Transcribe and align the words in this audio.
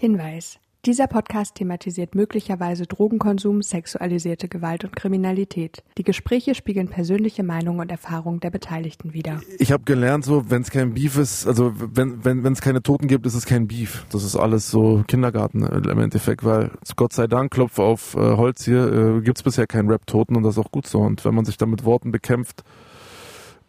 Hinweis. 0.00 0.60
Dieser 0.86 1.08
Podcast 1.08 1.56
thematisiert 1.56 2.14
möglicherweise 2.14 2.86
Drogenkonsum, 2.86 3.62
sexualisierte 3.62 4.46
Gewalt 4.46 4.84
und 4.84 4.94
Kriminalität. 4.94 5.82
Die 5.98 6.04
Gespräche 6.04 6.54
spiegeln 6.54 6.86
persönliche 6.86 7.42
Meinungen 7.42 7.80
und 7.80 7.90
Erfahrungen 7.90 8.38
der 8.38 8.50
Beteiligten 8.50 9.12
wider. 9.12 9.40
Ich 9.58 9.72
habe 9.72 9.82
gelernt, 9.82 10.24
so 10.24 10.48
wenn 10.50 10.62
es 10.62 10.70
kein 10.70 10.94
Beef 10.94 11.18
ist, 11.18 11.48
also 11.48 11.72
wenn 11.74 12.22
wenn 12.22 12.52
es 12.52 12.60
keine 12.60 12.80
Toten 12.80 13.08
gibt, 13.08 13.26
ist 13.26 13.34
es 13.34 13.44
kein 13.44 13.66
Beef. 13.66 14.06
Das 14.12 14.22
ist 14.22 14.36
alles 14.36 14.70
so 14.70 15.02
Kindergarten 15.08 15.62
im 15.62 15.98
Endeffekt, 15.98 16.44
weil 16.44 16.70
Gott 16.94 17.12
sei 17.12 17.26
Dank 17.26 17.50
Klopf 17.50 17.80
auf 17.80 18.14
äh, 18.14 18.20
Holz 18.20 18.64
hier 18.64 18.92
äh, 18.92 19.20
gibt's 19.20 19.42
bisher 19.42 19.66
keinen 19.66 19.90
Rap-Toten 19.90 20.36
und 20.36 20.44
das 20.44 20.56
ist 20.56 20.64
auch 20.64 20.70
gut 20.70 20.86
so. 20.86 21.00
Und 21.00 21.24
wenn 21.24 21.34
man 21.34 21.44
sich 21.44 21.56
dann 21.56 21.70
mit 21.70 21.84
Worten 21.84 22.12
bekämpft, 22.12 22.62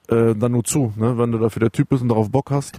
äh, 0.10 0.36
dann 0.36 0.52
nur 0.52 0.64
zu, 0.64 0.94
ne? 0.96 1.18
wenn 1.18 1.32
du 1.32 1.40
dafür 1.40 1.62
der 1.62 1.72
Typ 1.72 1.90
bist 1.90 2.04
und 2.04 2.10
darauf 2.10 2.30
Bock 2.30 2.52
hast. 2.52 2.78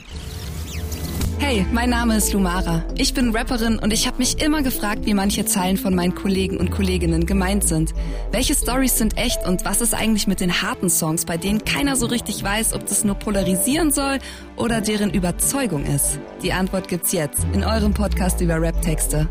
Hey, 1.40 1.66
mein 1.72 1.88
Name 1.88 2.16
ist 2.16 2.32
Lumara. 2.34 2.84
Ich 2.96 3.14
bin 3.14 3.34
Rapperin 3.34 3.78
und 3.78 3.92
ich 3.94 4.06
habe 4.06 4.18
mich 4.18 4.42
immer 4.42 4.62
gefragt, 4.62 5.06
wie 5.06 5.14
manche 5.14 5.46
Zeilen 5.46 5.78
von 5.78 5.94
meinen 5.94 6.14
Kollegen 6.14 6.58
und 6.58 6.70
Kolleginnen 6.70 7.24
gemeint 7.24 7.64
sind. 7.64 7.94
Welche 8.30 8.54
Stories 8.54 8.98
sind 8.98 9.16
echt 9.16 9.44
und 9.48 9.64
was 9.64 9.80
ist 9.80 9.94
eigentlich 9.94 10.26
mit 10.26 10.40
den 10.40 10.62
harten 10.62 10.90
Songs, 10.90 11.24
bei 11.24 11.38
denen 11.38 11.64
keiner 11.64 11.96
so 11.96 12.06
richtig 12.06 12.44
weiß, 12.44 12.74
ob 12.74 12.86
das 12.86 13.04
nur 13.04 13.14
polarisieren 13.14 13.90
soll 13.90 14.18
oder 14.56 14.82
deren 14.82 15.10
Überzeugung 15.10 15.84
ist? 15.86 16.20
Die 16.42 16.52
Antwort 16.52 16.88
gibt's 16.88 17.10
jetzt 17.12 17.40
in 17.54 17.64
eurem 17.64 17.94
Podcast 17.94 18.40
über 18.42 18.60
Rap-Texte. 18.60 19.28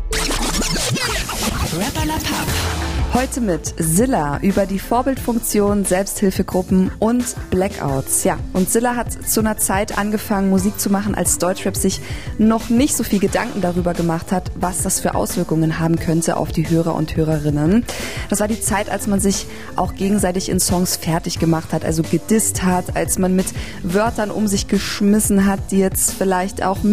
Rapper 1.78 2.06
La 2.06 2.14
Papp. 2.14 2.79
Heute 3.12 3.40
mit 3.40 3.74
Zilla 3.76 4.38
über 4.40 4.66
die 4.66 4.78
Vorbildfunktion, 4.78 5.84
Selbsthilfegruppen 5.84 6.92
und 7.00 7.24
Blackouts. 7.50 8.22
Ja, 8.22 8.38
und 8.52 8.70
Zilla 8.70 8.94
hat 8.94 9.28
zu 9.28 9.40
einer 9.40 9.56
Zeit 9.56 9.98
angefangen, 9.98 10.48
Musik 10.48 10.78
zu 10.78 10.90
machen, 10.90 11.16
als 11.16 11.38
Deutschrap 11.38 11.76
sich 11.76 12.00
noch 12.38 12.70
nicht 12.70 12.96
so 12.96 13.02
viel 13.02 13.18
Gedanken 13.18 13.62
darüber 13.62 13.94
gemacht 13.94 14.30
hat, 14.30 14.52
was 14.54 14.82
das 14.82 15.00
für 15.00 15.16
Auswirkungen 15.16 15.80
haben 15.80 15.96
könnte 15.96 16.36
auf 16.36 16.52
die 16.52 16.70
Hörer 16.70 16.94
und 16.94 17.16
Hörerinnen. 17.16 17.84
Das 18.28 18.38
war 18.38 18.46
die 18.46 18.60
Zeit, 18.60 18.88
als 18.88 19.08
man 19.08 19.18
sich 19.18 19.46
auch 19.74 19.96
gegenseitig 19.96 20.48
in 20.48 20.60
Songs 20.60 20.96
fertig 20.96 21.40
gemacht 21.40 21.72
hat, 21.72 21.84
also 21.84 22.04
gedisst 22.04 22.62
hat, 22.62 22.96
als 22.96 23.18
man 23.18 23.34
mit 23.34 23.46
Wörtern 23.82 24.30
um 24.30 24.46
sich 24.46 24.68
geschmissen 24.68 25.46
hat, 25.46 25.58
die 25.72 25.78
jetzt 25.78 26.12
vielleicht 26.12 26.62
auch 26.62 26.84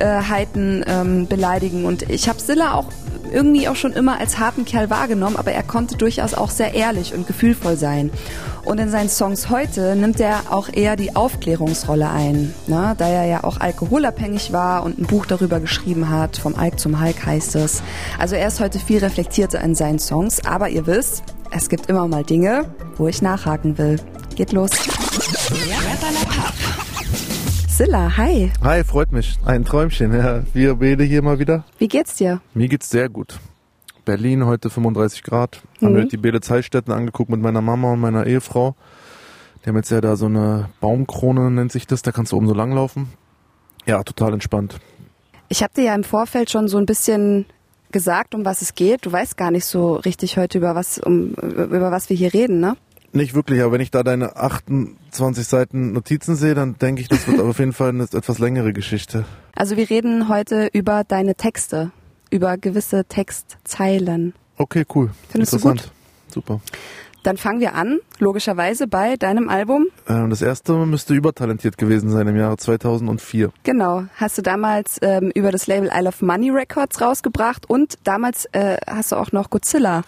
Minderheiten 0.00 0.84
ähm, 0.86 1.26
beleidigen. 1.26 1.84
Und 1.84 2.08
ich 2.08 2.28
habe 2.28 2.38
Zilla 2.38 2.74
auch 2.74 2.86
irgendwie 3.32 3.68
auch 3.68 3.76
schon 3.76 3.92
immer 3.92 4.18
als 4.18 4.38
harten 4.38 4.64
Kerl 4.64 4.90
wahrgenommen, 4.90 5.36
aber 5.36 5.52
er 5.52 5.62
konnte 5.62 5.96
durchaus 5.96 6.34
auch 6.34 6.50
sehr 6.50 6.74
ehrlich 6.74 7.14
und 7.14 7.28
gefühlvoll 7.28 7.76
sein. 7.76 8.10
Und 8.64 8.78
in 8.78 8.88
seinen 8.90 9.08
Songs 9.08 9.50
heute 9.50 9.94
nimmt 9.94 10.18
er 10.20 10.42
auch 10.50 10.68
eher 10.72 10.96
die 10.96 11.14
Aufklärungsrolle 11.14 12.10
ein, 12.10 12.52
ne? 12.66 12.94
da 12.98 13.08
er 13.08 13.26
ja 13.26 13.44
auch 13.44 13.60
alkoholabhängig 13.60 14.52
war 14.52 14.82
und 14.82 14.98
ein 14.98 15.06
Buch 15.06 15.26
darüber 15.26 15.60
geschrieben 15.60 16.08
hat, 16.08 16.38
vom 16.38 16.56
Alk 16.56 16.80
zum 16.80 17.00
Hulk 17.00 17.24
heißt 17.24 17.54
es. 17.54 17.82
Also 18.18 18.34
er 18.34 18.48
ist 18.48 18.58
heute 18.58 18.78
viel 18.78 18.98
reflektierter 18.98 19.60
in 19.60 19.74
seinen 19.74 19.98
Songs, 19.98 20.44
aber 20.44 20.68
ihr 20.68 20.86
wisst, 20.86 21.22
es 21.52 21.68
gibt 21.68 21.86
immer 21.86 22.06
mal 22.08 22.24
Dinge, 22.24 22.64
wo 22.96 23.06
ich 23.06 23.22
nachhaken 23.22 23.78
will. 23.78 23.96
Geht 24.34 24.52
los. 24.52 24.70
Silla, 27.80 28.14
hi. 28.18 28.52
Hi, 28.62 28.84
freut 28.84 29.10
mich. 29.10 29.38
Ein 29.46 29.64
Träumchen. 29.64 30.12
Ja, 30.12 30.42
wir 30.52 30.74
beide 30.74 31.02
hier 31.02 31.22
mal 31.22 31.38
wieder. 31.38 31.64
Wie 31.78 31.88
geht's 31.88 32.14
dir? 32.16 32.42
Mir 32.52 32.68
geht's 32.68 32.90
sehr 32.90 33.08
gut. 33.08 33.40
Berlin 34.04 34.44
heute 34.44 34.68
35 34.68 35.22
Grad. 35.22 35.62
Mhm. 35.80 35.86
Haben 35.86 35.96
wir 35.96 36.04
die 36.04 36.18
Bede 36.18 36.42
Zeitstätten 36.42 36.92
angeguckt 36.92 37.30
mit 37.30 37.40
meiner 37.40 37.62
Mama 37.62 37.94
und 37.94 38.00
meiner 38.00 38.26
Ehefrau. 38.26 38.74
Die 39.64 39.70
haben 39.70 39.76
jetzt 39.76 39.90
ja 39.90 40.02
da 40.02 40.16
so 40.16 40.26
eine 40.26 40.68
Baumkrone, 40.82 41.50
nennt 41.50 41.72
sich 41.72 41.86
das. 41.86 42.02
Da 42.02 42.12
kannst 42.12 42.32
du 42.32 42.36
oben 42.36 42.48
so 42.48 42.52
lang 42.52 42.70
laufen. 42.72 43.08
Ja, 43.86 44.02
total 44.02 44.34
entspannt. 44.34 44.78
Ich 45.48 45.62
habe 45.62 45.72
dir 45.74 45.84
ja 45.84 45.94
im 45.94 46.04
Vorfeld 46.04 46.50
schon 46.50 46.68
so 46.68 46.76
ein 46.76 46.84
bisschen 46.84 47.46
gesagt, 47.92 48.34
um 48.34 48.44
was 48.44 48.60
es 48.60 48.74
geht. 48.74 49.06
Du 49.06 49.12
weißt 49.12 49.38
gar 49.38 49.50
nicht 49.50 49.64
so 49.64 49.94
richtig 49.94 50.36
heute 50.36 50.58
über 50.58 50.74
was, 50.74 50.98
um, 50.98 51.30
über 51.30 51.90
was 51.90 52.10
wir 52.10 52.16
hier 52.18 52.34
reden, 52.34 52.60
ne? 52.60 52.76
Nicht 53.12 53.34
wirklich, 53.34 53.60
aber 53.62 53.72
wenn 53.72 53.80
ich 53.80 53.90
da 53.90 54.02
deine 54.02 54.36
28 54.36 55.46
Seiten 55.46 55.92
Notizen 55.92 56.36
sehe, 56.36 56.54
dann 56.54 56.78
denke 56.78 57.02
ich, 57.02 57.08
das 57.08 57.26
wird 57.26 57.40
auf 57.40 57.58
jeden 57.58 57.72
Fall 57.72 57.88
eine 57.88 58.04
etwas 58.04 58.38
längere 58.38 58.72
Geschichte. 58.72 59.24
Also 59.54 59.76
wir 59.76 59.90
reden 59.90 60.28
heute 60.28 60.68
über 60.72 61.02
deine 61.02 61.34
Texte, 61.34 61.90
über 62.30 62.56
gewisse 62.56 63.04
Textzeilen. 63.04 64.32
Okay, 64.56 64.84
cool. 64.94 65.10
Findest 65.28 65.54
Interessant. 65.54 65.80
Du 65.80 66.40
gut? 66.40 66.44
Super. 66.46 66.60
Dann 67.22 67.36
fangen 67.36 67.60
wir 67.60 67.74
an, 67.74 67.98
logischerweise 68.18 68.86
bei 68.86 69.16
deinem 69.16 69.48
Album. 69.48 69.86
Ähm, 70.08 70.30
das 70.30 70.40
erste 70.40 70.72
müsste 70.86 71.12
übertalentiert 71.14 71.76
gewesen 71.76 72.10
sein 72.10 72.26
im 72.28 72.36
Jahre 72.36 72.56
2004. 72.56 73.52
Genau, 73.64 74.04
hast 74.14 74.38
du 74.38 74.42
damals 74.42 74.98
ähm, 75.02 75.30
über 75.34 75.50
das 75.50 75.66
Label 75.66 75.90
I 75.94 76.02
Love 76.02 76.24
Money 76.24 76.50
Records 76.50 77.00
rausgebracht 77.00 77.68
und 77.68 77.98
damals 78.04 78.46
äh, 78.52 78.78
hast 78.86 79.12
du 79.12 79.16
auch 79.16 79.32
noch 79.32 79.50
Godzilla 79.50 80.02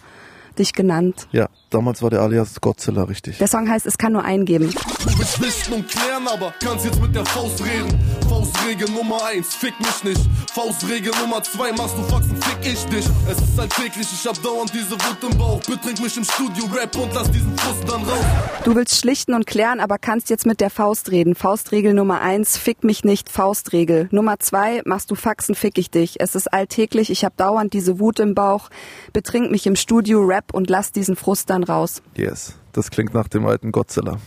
dich 0.59 0.73
genannt. 0.73 1.29
Ja, 1.33 1.49
damals 1.73 2.03
war 2.03 2.11
der 2.11 2.21
alias 2.21 2.61
Godzilla 2.61 3.05
richtig. 3.05 3.39
Der 3.39 3.49
Song 3.49 3.69
heißt 3.69 3.87
Es 3.87 3.99
kann 3.99 4.13
nur 4.13 4.25
einen 4.25 4.45
geben. 4.45 4.71
Du 4.71 5.19
willst 5.19 5.37
schlichten 5.37 5.73
und 5.75 5.89
klären, 5.89 6.29
aber 6.29 6.53
kannst 6.63 6.85
jetzt 6.85 7.01
mit 7.01 7.15
der 7.15 7.25
Faust 7.27 7.65
reden. 7.65 7.99
Faustregel 8.29 8.91
Nummer 8.91 9.25
1, 9.25 9.55
fick 9.55 9.79
mich 9.81 10.05
nicht. 10.05 10.21
Faustregel 10.53 11.13
Nummer 11.21 11.43
2, 11.43 11.73
machst 11.73 11.97
du 11.97 12.03
Faxen, 12.05 12.37
fick 12.41 12.73
ich 12.73 12.85
dich. 12.87 13.07
Es 13.29 13.39
ist 13.39 13.59
alltäglich, 13.59 14.09
ich 14.13 14.27
hab 14.27 14.41
dauernd 14.43 14.73
diese 14.73 14.93
Wut 14.93 15.31
im 15.31 15.39
Bauch. 15.39 15.61
Betrink 15.63 16.01
mich 16.01 16.17
im 16.17 16.25
Studio, 16.25 16.65
Rap 16.75 16.97
und 16.97 17.15
lass 17.15 17.31
diesen 17.31 17.57
Frust 17.59 17.89
dann 17.89 18.03
raus. 18.03 18.25
Du 18.65 18.75
willst 18.75 18.97
schlichten 18.97 19.35
und 19.35 19.47
klären, 19.47 19.81
aber 19.81 19.99
kannst 19.99 20.31
jetzt 20.31 20.47
mit 20.47 20.61
der 20.61 20.71
Faust 20.71 21.11
reden. 21.11 21.35
Faustregel 21.35 21.95
Nummer 21.95 22.21
1, 22.21 22.57
fick 22.57 22.85
mich 22.85 23.05
nicht, 23.05 23.29
Faustregel. 23.29 24.09
Nummer 24.13 24.39
2, 24.39 24.83
machst 24.85 25.11
du 25.11 25.15
Faxen, 25.15 25.55
fick 25.55 25.79
ich 25.79 25.91
dich. 25.91 26.21
Es 26.21 26.35
ist 26.35 26.53
alltäglich, 26.53 27.11
ich 27.11 27.25
hab 27.25 27.37
dauernd 27.37 27.73
diese 27.73 27.99
Wut 27.99 28.21
im 28.21 28.35
Bauch. 28.35 28.71
Betrink 29.13 29.51
mich 29.51 29.67
im 29.67 29.77
Studio, 29.77 30.21
Rap 30.23 30.53
und 30.53 30.71
lass 30.71 30.93
diesen 30.93 31.17
Frust 31.17 31.51
dann 31.51 31.62
raus. 31.63 32.03
Yes, 32.17 32.57
das 32.73 32.91
klingt 32.91 33.15
nach 33.15 33.29
dem 33.29 33.47
alten 33.47 33.73
Godzilla. 33.73 34.19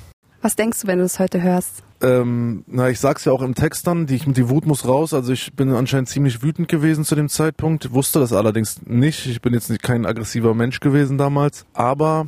Was 0.41 0.55
denkst 0.55 0.81
du, 0.81 0.87
wenn 0.87 0.99
du 0.99 1.05
es 1.05 1.17
heute 1.17 1.41
hörst? 1.41 1.83
Ähm, 2.01 2.63
na, 2.67 2.89
ich 2.89 2.99
sag's 2.99 3.25
ja 3.25 3.31
auch 3.31 3.41
im 3.41 3.55
Text 3.55 3.87
dann, 3.87 4.05
die, 4.05 4.19
die 4.19 4.49
Wut 4.49 4.67
muss 4.67 4.87
raus. 4.87 5.13
Also 5.13 5.33
ich 5.33 5.53
bin 5.53 5.73
anscheinend 5.73 6.09
ziemlich 6.09 6.43
wütend 6.43 6.67
gewesen 6.67 7.03
zu 7.03 7.15
dem 7.15 7.29
Zeitpunkt, 7.29 7.93
wusste 7.93 8.19
das 8.19 8.31
allerdings 8.31 8.81
nicht. 8.85 9.25
Ich 9.25 9.41
bin 9.41 9.53
jetzt 9.53 9.69
nicht 9.69 9.81
kein 9.81 10.05
aggressiver 10.05 10.53
Mensch 10.53 10.81
gewesen 10.81 11.17
damals, 11.17 11.65
aber 11.73 12.27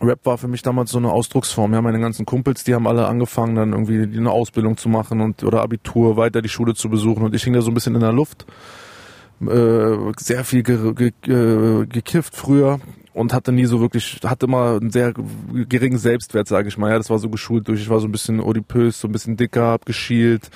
Rap 0.00 0.24
war 0.24 0.38
für 0.38 0.48
mich 0.48 0.62
damals 0.62 0.90
so 0.90 0.98
eine 0.98 1.10
Ausdrucksform. 1.10 1.72
Ja, 1.72 1.82
meine 1.82 2.00
ganzen 2.00 2.26
Kumpels, 2.26 2.64
die 2.64 2.74
haben 2.74 2.86
alle 2.86 3.06
angefangen, 3.06 3.56
dann 3.56 3.72
irgendwie 3.72 4.02
eine 4.02 4.30
Ausbildung 4.30 4.76
zu 4.76 4.88
machen 4.88 5.20
und 5.20 5.42
oder 5.42 5.62
Abitur, 5.62 6.16
weiter 6.16 6.42
die 6.42 6.48
Schule 6.48 6.74
zu 6.74 6.88
besuchen 6.90 7.24
und 7.24 7.34
ich 7.34 7.44
hing 7.44 7.54
da 7.54 7.60
so 7.60 7.70
ein 7.70 7.74
bisschen 7.74 7.94
in 7.94 8.00
der 8.00 8.12
Luft. 8.12 8.46
Äh, 9.48 10.12
sehr 10.18 10.44
viel 10.44 10.62
ge 10.62 10.94
ge 10.94 11.12
ge 11.22 11.86
gekifft 11.86 12.36
früher 12.36 12.78
und 13.12 13.32
hatte 13.32 13.52
nie 13.52 13.64
so 13.64 13.80
wirklich, 13.80 14.20
hatte 14.24 14.46
immer 14.46 14.78
einen 14.80 14.90
sehr 14.90 15.12
geringen 15.68 15.98
Selbstwert, 15.98 16.48
sage 16.48 16.68
ich 16.68 16.78
mal. 16.78 16.90
Ja, 16.90 16.98
das 16.98 17.10
war 17.10 17.18
so 17.18 17.28
geschult 17.28 17.68
durch, 17.68 17.80
ich 17.80 17.90
war 17.90 18.00
so 18.00 18.08
ein 18.08 18.12
bisschen 18.12 18.40
odipös, 18.40 19.00
so 19.00 19.08
ein 19.08 19.12
bisschen 19.12 19.36
dicker, 19.36 19.66
hab 19.66 19.86
geschielt, 19.86 20.50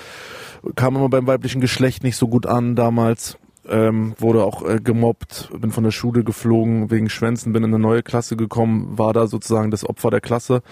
kam 0.77 0.97
immer 0.97 1.09
beim 1.09 1.27
weiblichen 1.27 1.61
Geschlecht 1.61 2.03
nicht 2.03 2.17
so 2.17 2.29
gut 2.29 2.47
an 2.47 2.77
damals. 2.77 3.39
Ähm, 3.69 4.15
wurde 4.19 4.45
auch 4.45 4.65
äh, 4.65 4.79
gemobbt, 4.79 5.51
bin 5.61 5.73
von 5.73 5.83
der 5.83 5.91
Schule 5.91 6.23
geflogen 6.23 6.89
wegen 6.93 7.09
Schwänzen, 7.09 7.53
bin 7.53 7.65
in 7.65 7.75
eine 7.75 7.81
neue 7.81 8.05
Klasse 8.05 8.37
gekommen, 8.37 8.97
war 8.97 9.13
da 9.13 9.27
sozusagen 9.27 9.73
das 9.73 9.85
Opfer 9.85 10.11
der 10.11 10.21
Klasse 10.21 10.63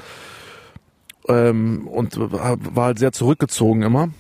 ähm, 1.29 1.89
und 1.89 2.17
war 2.17 2.85
halt 2.85 3.01
sehr 3.01 3.11
zurückgezogen 3.11 3.83
immer. 3.83 4.11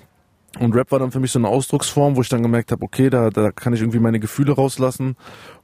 Und 0.58 0.74
Rap 0.74 0.92
war 0.92 0.98
dann 0.98 1.10
für 1.10 1.20
mich 1.20 1.32
so 1.32 1.38
eine 1.38 1.48
Ausdrucksform, 1.48 2.16
wo 2.16 2.20
ich 2.20 2.28
dann 2.28 2.42
gemerkt 2.42 2.70
habe, 2.72 2.84
okay, 2.84 3.10
da, 3.10 3.30
da 3.30 3.50
kann 3.50 3.72
ich 3.72 3.80
irgendwie 3.80 3.98
meine 3.98 4.20
Gefühle 4.20 4.52
rauslassen 4.52 5.16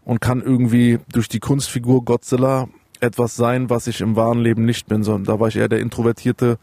und 0.04 0.20
kann 0.20 0.42
irgendwie 0.42 0.98
durch 1.12 1.28
die 1.28 1.40
Kunstfigur 1.40 2.04
Godzilla 2.04 2.68
etwas 3.00 3.36
sein, 3.36 3.70
was 3.70 3.86
ich 3.86 4.00
im 4.00 4.16
wahren 4.16 4.40
Leben 4.40 4.64
nicht 4.64 4.86
bin, 4.86 5.02
sondern 5.02 5.24
da 5.24 5.40
war 5.40 5.48
ich 5.48 5.56
eher 5.56 5.68
der 5.68 5.80
introvertierte, 5.80 6.58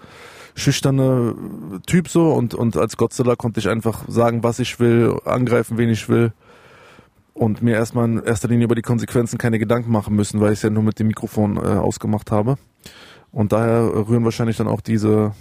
schüchterne 0.55 1.35
Typ 1.85 2.09
so 2.09 2.31
und, 2.33 2.53
und 2.53 2.77
als 2.77 2.97
Godzilla 2.97 3.35
konnte 3.35 3.59
ich 3.59 3.69
einfach 3.69 4.03
sagen, 4.07 4.43
was 4.43 4.59
ich 4.59 4.79
will, 4.79 5.19
angreifen, 5.25 5.77
wen 5.77 5.89
ich 5.89 6.09
will 6.09 6.33
und 7.33 7.61
mir 7.61 7.75
erstmal 7.75 8.05
in 8.05 8.23
erster 8.23 8.47
Linie 8.47 8.65
über 8.65 8.75
die 8.75 8.81
Konsequenzen 8.81 9.37
keine 9.37 9.59
Gedanken 9.59 9.91
machen 9.91 10.15
müssen, 10.15 10.41
weil 10.41 10.53
ich 10.53 10.59
es 10.59 10.63
ja 10.63 10.69
nur 10.69 10.83
mit 10.83 10.99
dem 10.99 11.07
Mikrofon 11.07 11.57
äh, 11.57 11.59
ausgemacht 11.59 12.31
habe. 12.31 12.57
Und 13.31 13.51
daher 13.51 14.07
rühren 14.07 14.25
wahrscheinlich 14.25 14.57
dann 14.57 14.67
auch 14.67 14.81
diese, 14.81 15.33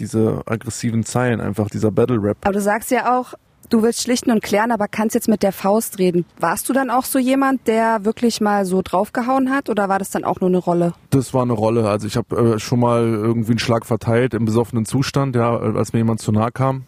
diese 0.00 0.42
aggressiven 0.46 1.04
Zeilen 1.04 1.40
einfach, 1.40 1.68
dieser 1.70 1.90
Battle 1.90 2.20
Rap. 2.20 2.38
Aber 2.42 2.54
du 2.54 2.60
sagst 2.60 2.90
ja 2.90 3.18
auch, 3.18 3.34
du 3.68 3.82
willst 3.82 4.02
schlichten 4.02 4.30
und 4.30 4.42
klären, 4.42 4.72
aber 4.72 4.88
kannst 4.88 5.14
jetzt 5.14 5.28
mit 5.28 5.42
der 5.42 5.52
Faust 5.52 5.98
reden. 5.98 6.26
Warst 6.38 6.68
du 6.68 6.72
dann 6.72 6.90
auch 6.90 7.04
so 7.04 7.18
jemand, 7.18 7.66
der 7.66 8.04
wirklich 8.04 8.40
mal 8.40 8.64
so 8.64 8.82
draufgehauen 8.82 9.50
hat 9.50 9.70
oder 9.70 9.88
war 9.88 9.98
das 9.98 10.10
dann 10.10 10.24
auch 10.24 10.40
nur 10.40 10.48
eine 10.48 10.58
Rolle? 10.58 10.92
Das 11.10 11.32
war 11.32 11.42
eine 11.42 11.52
Rolle. 11.52 11.88
Also 11.88 12.06
ich 12.06 12.16
habe 12.16 12.54
äh, 12.54 12.58
schon 12.58 12.80
mal 12.80 13.04
irgendwie 13.04 13.52
einen 13.52 13.58
Schlag 13.58 13.86
verteilt 13.86 14.34
im 14.34 14.44
besoffenen 14.44 14.84
Zustand, 14.84 15.36
ja, 15.36 15.56
als 15.56 15.92
mir 15.92 16.00
jemand 16.00 16.20
zu 16.20 16.32
nahe 16.32 16.50
kam. 16.50 16.84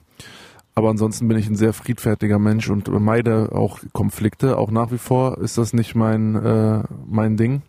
Aber 0.74 0.88
ansonsten 0.88 1.28
bin 1.28 1.36
ich 1.36 1.48
ein 1.48 1.56
sehr 1.56 1.74
friedfertiger 1.74 2.38
Mensch 2.38 2.70
und 2.70 2.88
meide 2.88 3.50
auch 3.52 3.80
Konflikte. 3.92 4.56
Auch 4.56 4.70
nach 4.70 4.90
wie 4.90 4.98
vor 4.98 5.38
ist 5.38 5.58
das 5.58 5.74
nicht 5.74 5.94
mein, 5.94 6.34
äh, 6.34 6.82
mein 7.06 7.36
Ding. 7.36 7.62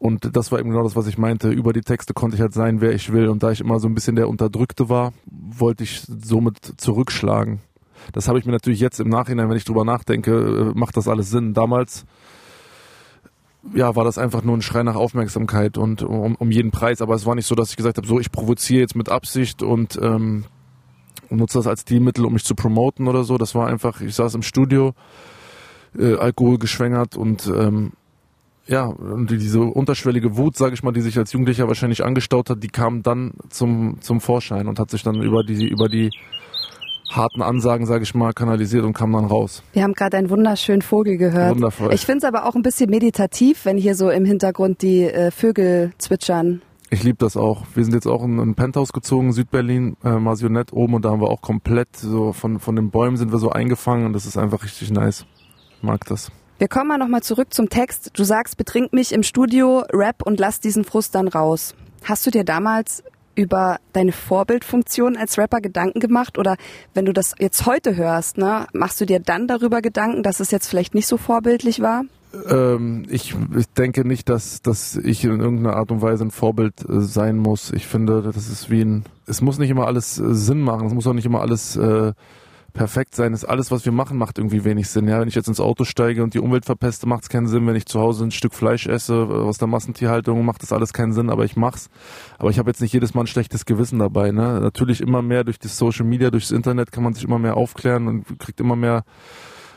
Und 0.00 0.34
das 0.34 0.50
war 0.50 0.58
eben 0.58 0.70
genau 0.70 0.82
das, 0.82 0.96
was 0.96 1.06
ich 1.06 1.18
meinte. 1.18 1.50
Über 1.50 1.74
die 1.74 1.82
Texte 1.82 2.14
konnte 2.14 2.34
ich 2.34 2.40
halt 2.40 2.54
sein, 2.54 2.80
wer 2.80 2.92
ich 2.92 3.12
will. 3.12 3.28
Und 3.28 3.42
da 3.42 3.50
ich 3.50 3.60
immer 3.60 3.78
so 3.78 3.86
ein 3.86 3.94
bisschen 3.94 4.16
der 4.16 4.30
Unterdrückte 4.30 4.88
war, 4.88 5.12
wollte 5.26 5.84
ich 5.84 6.02
somit 6.06 6.56
zurückschlagen. 6.78 7.60
Das 8.14 8.26
habe 8.26 8.38
ich 8.38 8.46
mir 8.46 8.52
natürlich 8.52 8.80
jetzt 8.80 8.98
im 8.98 9.10
Nachhinein, 9.10 9.50
wenn 9.50 9.58
ich 9.58 9.66
drüber 9.66 9.84
nachdenke, 9.84 10.32
äh, 10.32 10.78
macht 10.78 10.96
das 10.96 11.06
alles 11.06 11.30
Sinn. 11.30 11.52
Damals 11.52 12.06
ja, 13.74 13.94
war 13.94 14.04
das 14.04 14.16
einfach 14.16 14.42
nur 14.42 14.56
ein 14.56 14.62
Schrei 14.62 14.82
nach 14.84 14.94
Aufmerksamkeit 14.94 15.76
und 15.76 16.02
um, 16.02 16.34
um 16.34 16.50
jeden 16.50 16.70
Preis. 16.70 17.02
Aber 17.02 17.14
es 17.14 17.26
war 17.26 17.34
nicht 17.34 17.46
so, 17.46 17.54
dass 17.54 17.68
ich 17.68 17.76
gesagt 17.76 17.98
habe, 17.98 18.06
so 18.06 18.18
ich 18.18 18.32
provoziere 18.32 18.80
jetzt 18.80 18.96
mit 18.96 19.10
Absicht 19.10 19.62
und 19.62 19.98
ähm, 20.00 20.44
nutze 21.28 21.58
das 21.58 21.66
als 21.66 21.82
Stilmittel, 21.82 22.24
um 22.24 22.32
mich 22.32 22.44
zu 22.44 22.54
promoten 22.54 23.06
oder 23.06 23.22
so. 23.24 23.36
Das 23.36 23.54
war 23.54 23.66
einfach, 23.66 24.00
ich 24.00 24.14
saß 24.14 24.34
im 24.34 24.42
Studio, 24.42 24.94
äh, 25.98 26.14
Alkohol 26.14 26.56
geschwängert 26.56 27.16
und 27.18 27.46
ähm, 27.54 27.92
ja, 28.70 28.84
und 28.84 29.30
diese 29.30 29.60
unterschwellige 29.60 30.36
Wut, 30.36 30.56
sage 30.56 30.74
ich 30.74 30.82
mal, 30.84 30.92
die 30.92 31.00
sich 31.00 31.18
als 31.18 31.32
Jugendlicher 31.32 31.66
wahrscheinlich 31.66 32.04
angestaut 32.04 32.50
hat, 32.50 32.62
die 32.62 32.68
kam 32.68 33.02
dann 33.02 33.32
zum 33.48 33.96
zum 34.00 34.20
Vorschein 34.20 34.68
und 34.68 34.78
hat 34.78 34.90
sich 34.90 35.02
dann 35.02 35.20
über 35.22 35.42
die 35.42 35.68
über 35.68 35.88
die 35.88 36.10
harten 37.10 37.42
Ansagen, 37.42 37.86
sage 37.86 38.04
ich 38.04 38.14
mal, 38.14 38.32
kanalisiert 38.32 38.84
und 38.84 38.92
kam 38.92 39.12
dann 39.12 39.24
raus. 39.24 39.64
Wir 39.72 39.82
haben 39.82 39.94
gerade 39.94 40.16
einen 40.16 40.30
wunderschönen 40.30 40.82
Vogel 40.82 41.16
gehört. 41.16 41.56
Wundervoll. 41.56 41.92
Ich 41.92 42.06
finde 42.06 42.18
es 42.18 42.24
aber 42.24 42.46
auch 42.46 42.54
ein 42.54 42.62
bisschen 42.62 42.88
meditativ, 42.88 43.64
wenn 43.64 43.76
hier 43.76 43.96
so 43.96 44.08
im 44.08 44.24
Hintergrund 44.24 44.82
die 44.82 45.02
äh, 45.02 45.32
Vögel 45.32 45.92
zwitschern. 45.98 46.62
Ich 46.90 47.02
liebe 47.02 47.18
das 47.18 47.36
auch. 47.36 47.64
Wir 47.74 47.84
sind 47.84 47.94
jetzt 47.94 48.06
auch 48.06 48.22
in 48.22 48.38
ein 48.38 48.54
Penthouse 48.54 48.92
gezogen, 48.92 49.32
Südberlin, 49.32 49.96
äh, 50.04 50.10
Masionette 50.10 50.74
oben 50.74 50.94
und 50.94 51.04
da 51.04 51.10
haben 51.10 51.20
wir 51.20 51.30
auch 51.30 51.42
komplett 51.42 51.96
so 51.96 52.32
von, 52.32 52.60
von 52.60 52.76
den 52.76 52.90
Bäumen 52.90 53.16
sind 53.16 53.32
wir 53.32 53.38
so 53.38 53.50
eingefangen 53.50 54.06
und 54.06 54.12
das 54.12 54.26
ist 54.26 54.36
einfach 54.36 54.62
richtig 54.62 54.92
nice. 54.92 55.26
Ich 55.76 55.82
mag 55.82 56.04
das. 56.06 56.30
Wir 56.60 56.68
kommen 56.68 56.88
mal 56.88 56.98
nochmal 56.98 57.22
zurück 57.22 57.54
zum 57.54 57.70
Text. 57.70 58.10
Du 58.12 58.22
sagst, 58.22 58.58
betrink 58.58 58.92
mich 58.92 59.12
im 59.12 59.22
Studio, 59.22 59.82
Rap 59.94 60.20
und 60.22 60.38
lass 60.38 60.60
diesen 60.60 60.84
Frust 60.84 61.14
dann 61.14 61.26
raus. 61.26 61.74
Hast 62.04 62.26
du 62.26 62.30
dir 62.30 62.44
damals 62.44 63.02
über 63.34 63.78
deine 63.94 64.12
Vorbildfunktion 64.12 65.16
als 65.16 65.38
Rapper 65.38 65.62
Gedanken 65.62 66.00
gemacht? 66.00 66.36
Oder 66.36 66.58
wenn 66.92 67.06
du 67.06 67.14
das 67.14 67.32
jetzt 67.38 67.64
heute 67.64 67.96
hörst, 67.96 68.36
ne, 68.36 68.66
machst 68.74 69.00
du 69.00 69.06
dir 69.06 69.20
dann 69.20 69.48
darüber 69.48 69.80
Gedanken, 69.80 70.22
dass 70.22 70.38
es 70.38 70.50
jetzt 70.50 70.68
vielleicht 70.68 70.94
nicht 70.94 71.06
so 71.06 71.16
vorbildlich 71.16 71.80
war? 71.80 72.02
Ähm, 72.50 73.06
ich, 73.08 73.34
ich 73.56 73.68
denke 73.70 74.06
nicht, 74.06 74.28
dass, 74.28 74.60
dass 74.60 74.96
ich 74.96 75.24
in 75.24 75.40
irgendeiner 75.40 75.76
Art 75.76 75.90
und 75.90 76.02
Weise 76.02 76.26
ein 76.26 76.30
Vorbild 76.30 76.74
äh, 76.86 77.00
sein 77.00 77.38
muss. 77.38 77.72
Ich 77.72 77.86
finde, 77.86 78.20
das 78.20 78.50
ist 78.50 78.68
wie 78.68 78.82
ein, 78.82 79.04
es 79.24 79.40
muss 79.40 79.58
nicht 79.58 79.70
immer 79.70 79.86
alles 79.86 80.18
äh, 80.18 80.34
Sinn 80.34 80.60
machen, 80.60 80.86
es 80.86 80.92
muss 80.92 81.06
auch 81.06 81.14
nicht 81.14 81.24
immer 81.24 81.40
alles 81.40 81.76
äh, 81.76 82.12
perfekt 82.72 83.14
sein. 83.14 83.32
Ist 83.32 83.44
alles, 83.44 83.70
was 83.70 83.84
wir 83.84 83.92
machen, 83.92 84.18
macht 84.18 84.38
irgendwie 84.38 84.64
wenig 84.64 84.88
Sinn. 84.88 85.08
Ja, 85.08 85.20
wenn 85.20 85.28
ich 85.28 85.34
jetzt 85.34 85.48
ins 85.48 85.60
Auto 85.60 85.84
steige 85.84 86.22
und 86.22 86.34
die 86.34 86.40
Umwelt 86.40 86.64
verpeste, 86.64 87.06
macht 87.06 87.24
es 87.24 87.28
keinen 87.28 87.46
Sinn. 87.46 87.66
Wenn 87.66 87.76
ich 87.76 87.86
zu 87.86 88.00
Hause 88.00 88.24
ein 88.24 88.30
Stück 88.30 88.54
Fleisch 88.54 88.86
esse 88.86 89.14
äh, 89.14 89.32
aus 89.32 89.58
der 89.58 89.68
Massentierhaltung, 89.68 90.44
macht 90.44 90.62
das 90.62 90.72
alles 90.72 90.92
keinen 90.92 91.12
Sinn. 91.12 91.30
Aber 91.30 91.44
ich 91.44 91.56
mach's. 91.56 91.90
Aber 92.38 92.50
ich 92.50 92.58
habe 92.58 92.70
jetzt 92.70 92.80
nicht 92.80 92.92
jedes 92.92 93.14
Mal 93.14 93.22
ein 93.22 93.26
schlechtes 93.26 93.66
Gewissen 93.66 93.98
dabei. 93.98 94.32
Ne? 94.32 94.60
Natürlich 94.60 95.00
immer 95.00 95.22
mehr 95.22 95.44
durch 95.44 95.58
das 95.58 95.76
Social 95.76 96.06
Media, 96.06 96.30
durchs 96.30 96.50
Internet 96.50 96.92
kann 96.92 97.04
man 97.04 97.14
sich 97.14 97.24
immer 97.24 97.38
mehr 97.38 97.56
aufklären 97.56 98.06
und 98.08 98.38
kriegt 98.38 98.60
immer 98.60 98.76
mehr 98.76 99.04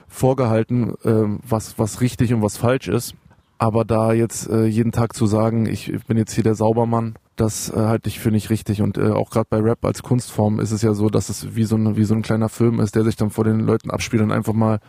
vorgehalten, 0.07 0.94
äh, 1.04 1.40
was, 1.48 1.78
was 1.80 2.01
richtig 2.01 2.34
und 2.34 2.42
was 2.42 2.57
falsch 2.57 2.88
ist. 2.88 3.16
Aber 3.57 3.86
da 3.86 4.13
jetzt 4.13 4.50
äh, 4.50 4.66
jeden 4.66 4.92
Tag 4.92 5.13
zu 5.13 5.25
sagen, 5.25 5.66
ich 5.66 5.92
bin 6.07 6.18
jetzt 6.18 6.34
hier 6.34 6.44
der 6.44 6.56
Saubermann, 6.56 7.16
das 7.35 7.69
äh, 7.69 7.77
halte 7.77 8.09
ich 8.09 8.19
für 8.19 8.31
nicht 8.31 8.50
richtig. 8.50 8.81
Und 8.81 8.97
äh, 8.97 9.12
auch 9.12 9.30
gerade 9.30 9.47
bei 9.50 9.59
Rap 9.59 9.83
als 9.85 10.03
Kunstform 10.03 10.59
ist 10.59 10.71
es 10.71 10.81
ja 10.81 10.94
so, 10.94 11.09
dass 11.09 11.30
es 11.30 11.56
wie 11.56 11.63
so, 11.63 11.75
ein, 11.75 11.95
wie 11.95 12.03
so 12.03 12.13
ein 12.13 12.21
kleiner 12.21 12.50
Film 12.50 12.80
ist, 12.80 12.95
der 12.95 13.03
sich 13.03 13.15
dann 13.15 13.30
vor 13.30 13.44
den 13.44 13.62
Leuten 13.62 13.91
abspielt 13.91 14.21
und 14.21 14.31
einfach 14.31 14.53
mal 14.53 14.80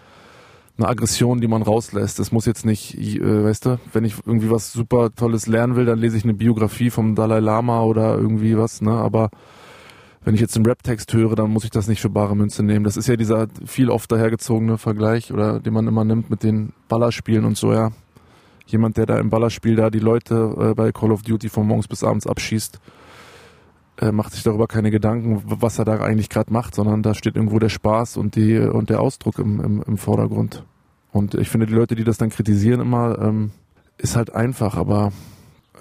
eine 0.76 0.88
Aggression, 0.88 1.40
die 1.40 1.48
man 1.48 1.62
rauslässt. 1.62 2.18
Es 2.18 2.32
muss 2.32 2.46
jetzt 2.46 2.66
nicht, 2.66 2.98
äh, 2.98 3.44
weißt 3.44 3.66
du, 3.66 3.78
wenn 3.92 4.04
ich 4.04 4.16
irgendwie 4.26 4.50
was 4.50 4.72
super 4.72 5.14
Tolles 5.14 5.46
lernen 5.46 5.76
will, 5.76 5.84
dann 5.84 5.98
lese 5.98 6.16
ich 6.16 6.24
eine 6.24 6.34
Biografie 6.34 6.90
vom 6.90 7.14
Dalai 7.14 7.40
Lama 7.40 7.82
oder 7.82 8.16
irgendwie 8.16 8.58
was, 8.58 8.80
ne? 8.80 8.92
Aber 8.92 9.30
wenn 10.24 10.34
ich 10.34 10.40
jetzt 10.40 10.56
einen 10.56 10.66
Rap-Text 10.66 11.12
höre, 11.12 11.36
dann 11.36 11.50
muss 11.50 11.64
ich 11.64 11.70
das 11.70 11.86
nicht 11.86 12.00
für 12.00 12.08
bare 12.08 12.34
Münze 12.34 12.62
nehmen. 12.62 12.84
Das 12.84 12.96
ist 12.96 13.06
ja 13.06 13.16
dieser 13.16 13.46
viel 13.66 13.90
oft 13.90 14.10
dahergezogene 14.10 14.78
Vergleich 14.78 15.32
oder 15.32 15.60
den 15.60 15.74
man 15.74 15.86
immer 15.86 16.04
nimmt 16.04 16.30
mit 16.30 16.42
den 16.42 16.72
Ballerspielen 16.88 17.44
und 17.44 17.56
so, 17.56 17.72
ja. 17.72 17.92
Jemand, 18.66 18.96
der 18.96 19.06
da 19.06 19.18
im 19.18 19.30
Ballerspiel 19.30 19.76
da 19.76 19.90
die 19.90 19.98
Leute 19.98 20.54
äh, 20.58 20.74
bei 20.74 20.92
Call 20.92 21.12
of 21.12 21.22
Duty 21.22 21.48
von 21.48 21.66
morgens 21.66 21.88
bis 21.88 22.02
abends 22.02 22.26
abschießt, 22.26 22.80
äh, 24.00 24.10
macht 24.10 24.32
sich 24.32 24.42
darüber 24.42 24.66
keine 24.66 24.90
Gedanken, 24.90 25.42
was 25.44 25.78
er 25.78 25.84
da 25.84 26.00
eigentlich 26.00 26.30
gerade 26.30 26.52
macht, 26.52 26.74
sondern 26.74 27.02
da 27.02 27.14
steht 27.14 27.36
irgendwo 27.36 27.58
der 27.58 27.68
Spaß 27.68 28.16
und 28.16 28.36
die 28.36 28.58
und 28.58 28.90
der 28.90 29.00
Ausdruck 29.00 29.38
im, 29.38 29.60
im, 29.60 29.82
im 29.86 29.98
Vordergrund. 29.98 30.64
Und 31.12 31.34
ich 31.34 31.48
finde, 31.48 31.66
die 31.66 31.74
Leute, 31.74 31.94
die 31.94 32.04
das 32.04 32.18
dann 32.18 32.30
kritisieren 32.30 32.80
immer, 32.80 33.18
ähm, 33.20 33.52
ist 33.98 34.16
halt 34.16 34.34
einfach, 34.34 34.76
aber 34.76 35.12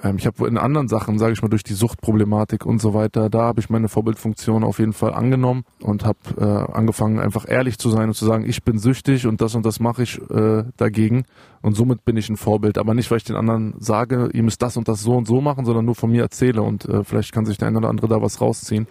ähm, 0.03 0.17
ich 0.17 0.25
habe 0.25 0.47
in 0.47 0.57
anderen 0.57 0.87
Sachen, 0.87 1.17
sage 1.17 1.33
ich 1.33 1.41
mal, 1.41 1.47
durch 1.47 1.63
die 1.63 1.73
Suchtproblematik 1.73 2.65
und 2.65 2.79
so 2.79 2.93
weiter, 2.93 3.29
da 3.29 3.43
habe 3.43 3.61
ich 3.61 3.69
meine 3.69 3.87
Vorbildfunktion 3.87 4.63
auf 4.63 4.79
jeden 4.79 4.93
Fall 4.93 5.13
angenommen 5.13 5.63
und 5.81 6.05
habe 6.05 6.17
äh, 6.37 6.73
angefangen, 6.73 7.19
einfach 7.19 7.47
ehrlich 7.47 7.77
zu 7.77 7.89
sein 7.89 8.09
und 8.09 8.13
zu 8.13 8.25
sagen, 8.25 8.47
ich 8.47 8.63
bin 8.63 8.77
süchtig 8.77 9.25
und 9.25 9.41
das 9.41 9.55
und 9.55 9.65
das 9.65 9.79
mache 9.79 10.03
ich 10.03 10.19
äh, 10.29 10.63
dagegen 10.77 11.23
und 11.61 11.75
somit 11.75 12.03
bin 12.03 12.17
ich 12.17 12.29
ein 12.29 12.37
Vorbild. 12.37 12.77
Aber 12.77 12.93
nicht, 12.93 13.09
weil 13.09 13.17
ich 13.17 13.23
den 13.23 13.35
anderen 13.35 13.75
sage, 13.79 14.29
ihr 14.33 14.43
müsst 14.43 14.61
das 14.61 14.77
und 14.77 14.87
das 14.87 15.01
so 15.01 15.13
und 15.13 15.25
so 15.25 15.41
machen, 15.41 15.65
sondern 15.65 15.85
nur 15.85 15.95
von 15.95 16.11
mir 16.11 16.21
erzähle 16.21 16.61
und 16.61 16.85
äh, 16.85 17.03
vielleicht 17.03 17.31
kann 17.31 17.45
sich 17.45 17.57
der 17.57 17.69
eine 17.69 17.77
oder 17.77 17.89
andere 17.89 18.07
da 18.07 18.21
was 18.21 18.41
rausziehen. 18.41 18.87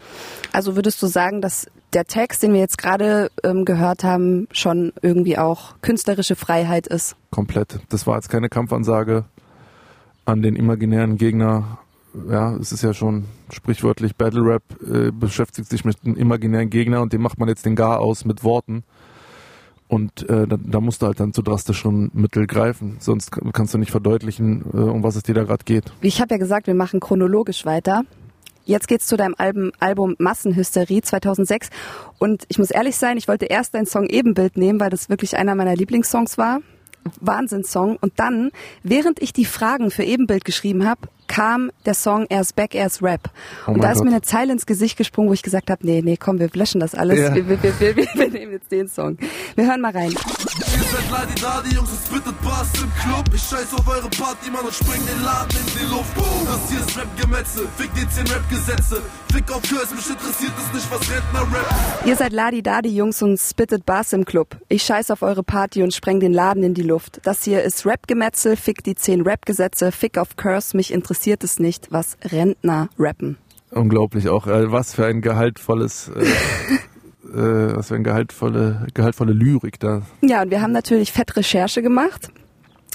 Also 0.52 0.76
würdest 0.76 1.02
du 1.02 1.06
sagen, 1.06 1.40
dass 1.40 1.66
der 1.92 2.06
Text, 2.06 2.42
den 2.42 2.54
wir 2.54 2.60
jetzt 2.60 2.78
gerade 2.78 3.30
ähm, 3.44 3.66
gehört 3.66 4.02
haben, 4.02 4.48
schon 4.52 4.92
irgendwie 5.02 5.36
auch 5.36 5.74
künstlerische 5.82 6.36
Freiheit 6.36 6.86
ist? 6.86 7.16
Komplett. 7.30 7.80
Das 7.90 8.06
war 8.06 8.16
jetzt 8.16 8.30
keine 8.30 8.48
Kampfansage 8.48 9.24
an 10.24 10.42
den 10.42 10.56
imaginären 10.56 11.16
Gegner. 11.16 11.78
Ja, 12.28 12.54
es 12.56 12.72
ist 12.72 12.82
ja 12.82 12.92
schon 12.92 13.24
sprichwörtlich 13.50 14.16
Battle 14.16 14.42
Rap 14.42 14.62
äh, 14.82 15.10
beschäftigt 15.10 15.70
sich 15.70 15.84
mit 15.84 15.96
einem 16.04 16.16
imaginären 16.16 16.68
Gegner 16.68 17.00
und 17.00 17.12
dem 17.12 17.22
macht 17.22 17.38
man 17.38 17.48
jetzt 17.48 17.64
den 17.64 17.74
Gar 17.74 18.00
aus 18.00 18.24
mit 18.24 18.44
Worten. 18.44 18.84
Und 19.88 20.28
äh, 20.28 20.46
da, 20.46 20.56
da 20.58 20.80
musst 20.80 21.02
du 21.02 21.06
halt 21.06 21.20
dann 21.20 21.34
zu 21.34 21.42
drastischen 21.42 22.10
Mittel 22.14 22.46
greifen, 22.46 22.96
sonst 22.98 23.30
kannst 23.52 23.74
du 23.74 23.78
nicht 23.78 23.90
verdeutlichen, 23.90 24.64
äh, 24.72 24.76
um 24.78 25.02
was 25.02 25.16
es 25.16 25.22
dir 25.22 25.34
da 25.34 25.44
gerade 25.44 25.64
geht. 25.64 25.92
Ich 26.00 26.20
habe 26.20 26.34
ja 26.34 26.38
gesagt, 26.38 26.66
wir 26.66 26.74
machen 26.74 27.00
chronologisch 27.00 27.66
weiter. 27.66 28.02
Jetzt 28.64 28.88
geht's 28.88 29.06
zu 29.06 29.16
deinem 29.16 29.34
Album, 29.36 29.72
Album 29.80 30.14
Massenhysterie 30.18 31.02
2006 31.02 31.68
und 32.18 32.44
ich 32.48 32.58
muss 32.58 32.70
ehrlich 32.70 32.96
sein, 32.96 33.18
ich 33.18 33.28
wollte 33.28 33.46
erst 33.46 33.74
deinen 33.74 33.86
Song 33.86 34.06
Ebenbild 34.06 34.56
nehmen, 34.56 34.80
weil 34.80 34.90
das 34.90 35.08
wirklich 35.08 35.36
einer 35.36 35.54
meiner 35.54 35.74
Lieblingssongs 35.74 36.38
war. 36.38 36.60
Wahnsinnssong. 37.20 37.96
Und 38.00 38.12
dann, 38.16 38.50
während 38.82 39.20
ich 39.20 39.32
die 39.32 39.44
Fragen 39.44 39.90
für 39.90 40.04
Ebenbild 40.04 40.44
geschrieben 40.44 40.86
habe, 40.88 41.08
kam 41.28 41.70
der 41.86 41.94
Song 41.94 42.26
Erst 42.28 42.56
Back, 42.56 42.74
Erst 42.74 43.02
Rap. 43.02 43.30
Oh 43.66 43.72
und 43.72 43.82
da 43.82 43.90
ist 43.90 43.98
Gott. 43.98 44.04
mir 44.04 44.10
eine 44.10 44.22
Zeile 44.22 44.52
ins 44.52 44.66
Gesicht 44.66 44.98
gesprungen, 44.98 45.30
wo 45.30 45.32
ich 45.32 45.42
gesagt 45.42 45.70
habe, 45.70 45.86
nee, 45.86 46.02
nee, 46.04 46.16
komm, 46.18 46.38
wir 46.38 46.50
löschen 46.52 46.80
das 46.80 46.94
alles. 46.94 47.18
Ja. 47.18 47.34
Wir, 47.34 47.48
wir, 47.48 47.62
wir, 47.62 47.80
wir, 47.80 47.96
wir 47.96 48.30
nehmen 48.30 48.52
jetzt 48.52 48.70
den 48.70 48.88
Song. 48.88 49.16
Wir 49.54 49.66
hören 49.66 49.80
mal 49.80 49.92
rein. 49.92 50.12
Ihr 50.92 50.98
seid 50.98 51.10
Ladi 51.10 51.40
Dadi, 51.40 51.74
Jungs, 51.74 51.90
es 51.90 52.06
spittet 52.06 52.42
Bass 52.42 52.68
im 52.74 52.92
Club. 53.00 53.24
Ich 53.34 53.42
scheiß 53.42 53.72
auf 53.72 53.88
eure 53.88 54.10
Party, 54.10 54.50
Mann, 54.50 54.66
und 54.66 54.74
spring 54.74 55.00
den 55.06 55.24
Laden 55.24 55.56
in 55.56 55.80
die 55.80 55.90
Luft. 55.90 56.14
Boom. 56.14 56.44
Das 56.44 56.70
hier 56.70 56.80
ist 56.80 56.98
Rap-Gemetzel, 56.98 57.66
fick 57.78 57.94
die 57.94 58.06
10 58.06 58.26
Rap-Gesetze. 58.26 59.02
Fick 59.32 59.50
auf 59.50 59.62
Kurs, 59.62 59.90
mich 59.94 60.10
interessiert 60.10 60.52
es 60.58 60.74
nicht, 60.74 60.90
was 60.90 61.00
Rentner 61.10 61.40
rap. 61.40 62.04
Ihr 62.04 62.14
seid 62.14 62.34
Ladi 62.34 62.62
Dadi, 62.62 62.90
Jungs, 62.90 63.22
und 63.22 63.40
spittet 63.40 63.86
Bass 63.86 64.12
im 64.12 64.26
Club. 64.26 64.58
Ich 64.68 64.82
scheiß 64.82 65.10
auf 65.10 65.22
eure 65.22 65.42
Party 65.42 65.82
und 65.82 65.94
spreng 65.94 66.20
den 66.20 66.34
Laden 66.34 66.62
in 66.62 66.74
die 66.74 66.82
Luft. 66.82 67.20
Das 67.22 67.42
hier 67.42 67.62
ist 67.62 67.86
Rap-Gemetzel, 67.86 68.56
fick 68.56 68.84
die 68.84 68.94
10 68.94 69.22
Rap-Gesetze. 69.22 69.92
Fick 69.92 70.18
auf 70.18 70.36
Curse, 70.36 70.76
mich 70.76 70.92
interessiert 70.92 71.42
es 71.42 71.58
nicht, 71.58 71.90
was 71.90 72.02
was 72.02 72.32
Rentner 72.32 72.88
rappen. 72.98 73.36
Unglaublich 73.70 74.28
auch. 74.28 74.46
Äh, 74.46 74.72
was 74.72 74.94
für 74.94 75.06
ein 75.06 75.22
gehaltvolles, 75.22 76.08
äh, 76.08 76.24
äh, 77.32 77.76
was 77.76 77.88
für 77.88 77.94
eine 77.94 78.04
gehaltvolle, 78.04 78.86
gehaltvolle 78.94 79.32
Lyrik 79.32 79.80
da. 79.80 80.02
Ja, 80.20 80.42
und 80.42 80.50
wir 80.50 80.60
haben 80.62 80.72
natürlich 80.72 81.12
fett 81.12 81.36
Recherche 81.36 81.82
gemacht. 81.82 82.30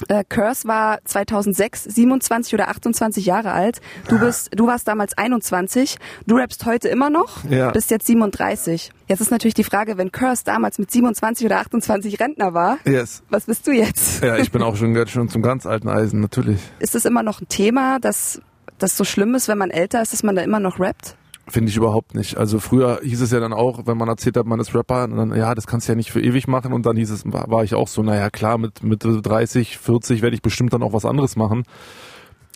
Äh, 0.06 0.22
Curse 0.28 0.68
war 0.68 0.98
2006 1.04 1.84
27 1.84 2.54
oder 2.54 2.68
28 2.68 3.26
Jahre 3.26 3.52
alt. 3.52 3.80
Du 4.08 4.18
bist, 4.18 4.50
du 4.54 4.66
warst 4.66 4.86
damals 4.86 5.18
21. 5.18 5.96
Du 6.26 6.36
rappst 6.36 6.64
heute 6.66 6.88
immer 6.88 7.10
noch. 7.10 7.44
Ja. 7.50 7.70
Bist 7.70 7.90
jetzt 7.90 8.06
37. 8.06 8.92
Jetzt 9.08 9.20
ist 9.20 9.30
natürlich 9.30 9.54
die 9.54 9.64
Frage, 9.64 9.98
wenn 9.98 10.12
Curse 10.12 10.44
damals 10.44 10.78
mit 10.78 10.90
27 10.90 11.46
oder 11.46 11.58
28 11.58 12.20
Rentner 12.20 12.54
war. 12.54 12.78
Yes. 12.84 13.22
Was 13.28 13.46
bist 13.46 13.66
du 13.66 13.72
jetzt? 13.72 14.22
Ja, 14.22 14.36
ich 14.36 14.52
bin 14.52 14.62
auch 14.68 14.76
schon, 14.76 14.94
schon 15.08 15.28
zum 15.28 15.42
ganz 15.42 15.66
alten 15.66 15.88
Eisen, 15.88 16.20
natürlich. 16.20 16.60
Ist 16.78 16.94
es 16.94 17.04
immer 17.04 17.22
noch 17.24 17.40
ein 17.40 17.48
Thema, 17.48 17.98
dass 17.98 18.40
das 18.78 18.96
so 18.96 19.02
schlimm 19.02 19.34
ist, 19.34 19.48
wenn 19.48 19.58
man 19.58 19.70
älter 19.70 20.00
ist, 20.00 20.12
dass 20.12 20.22
man 20.22 20.36
da 20.36 20.42
immer 20.42 20.60
noch 20.60 20.78
rappt? 20.78 21.16
Finde 21.48 21.70
ich 21.70 21.76
überhaupt 21.76 22.14
nicht. 22.14 22.36
Also 22.36 22.60
früher 22.60 23.00
hieß 23.02 23.22
es 23.22 23.30
ja 23.30 23.40
dann 23.40 23.54
auch, 23.54 23.86
wenn 23.86 23.96
man 23.96 24.08
erzählt 24.08 24.36
hat, 24.36 24.46
man 24.46 24.60
ist 24.60 24.74
Rapper, 24.74 25.08
dann, 25.08 25.34
ja, 25.34 25.54
das 25.54 25.66
kannst 25.66 25.88
du 25.88 25.92
ja 25.92 25.96
nicht 25.96 26.10
für 26.10 26.20
ewig 26.20 26.46
machen. 26.46 26.72
Und 26.72 26.84
dann 26.84 26.96
hieß 26.96 27.10
es, 27.10 27.24
war 27.24 27.64
ich 27.64 27.74
auch 27.74 27.88
so, 27.88 28.02
naja 28.02 28.28
klar, 28.28 28.58
mit 28.58 28.82
Mitte 28.82 29.22
30, 29.22 29.78
40 29.78 30.20
werde 30.20 30.36
ich 30.36 30.42
bestimmt 30.42 30.72
dann 30.72 30.82
auch 30.82 30.92
was 30.92 31.06
anderes 31.06 31.36
machen. 31.36 31.64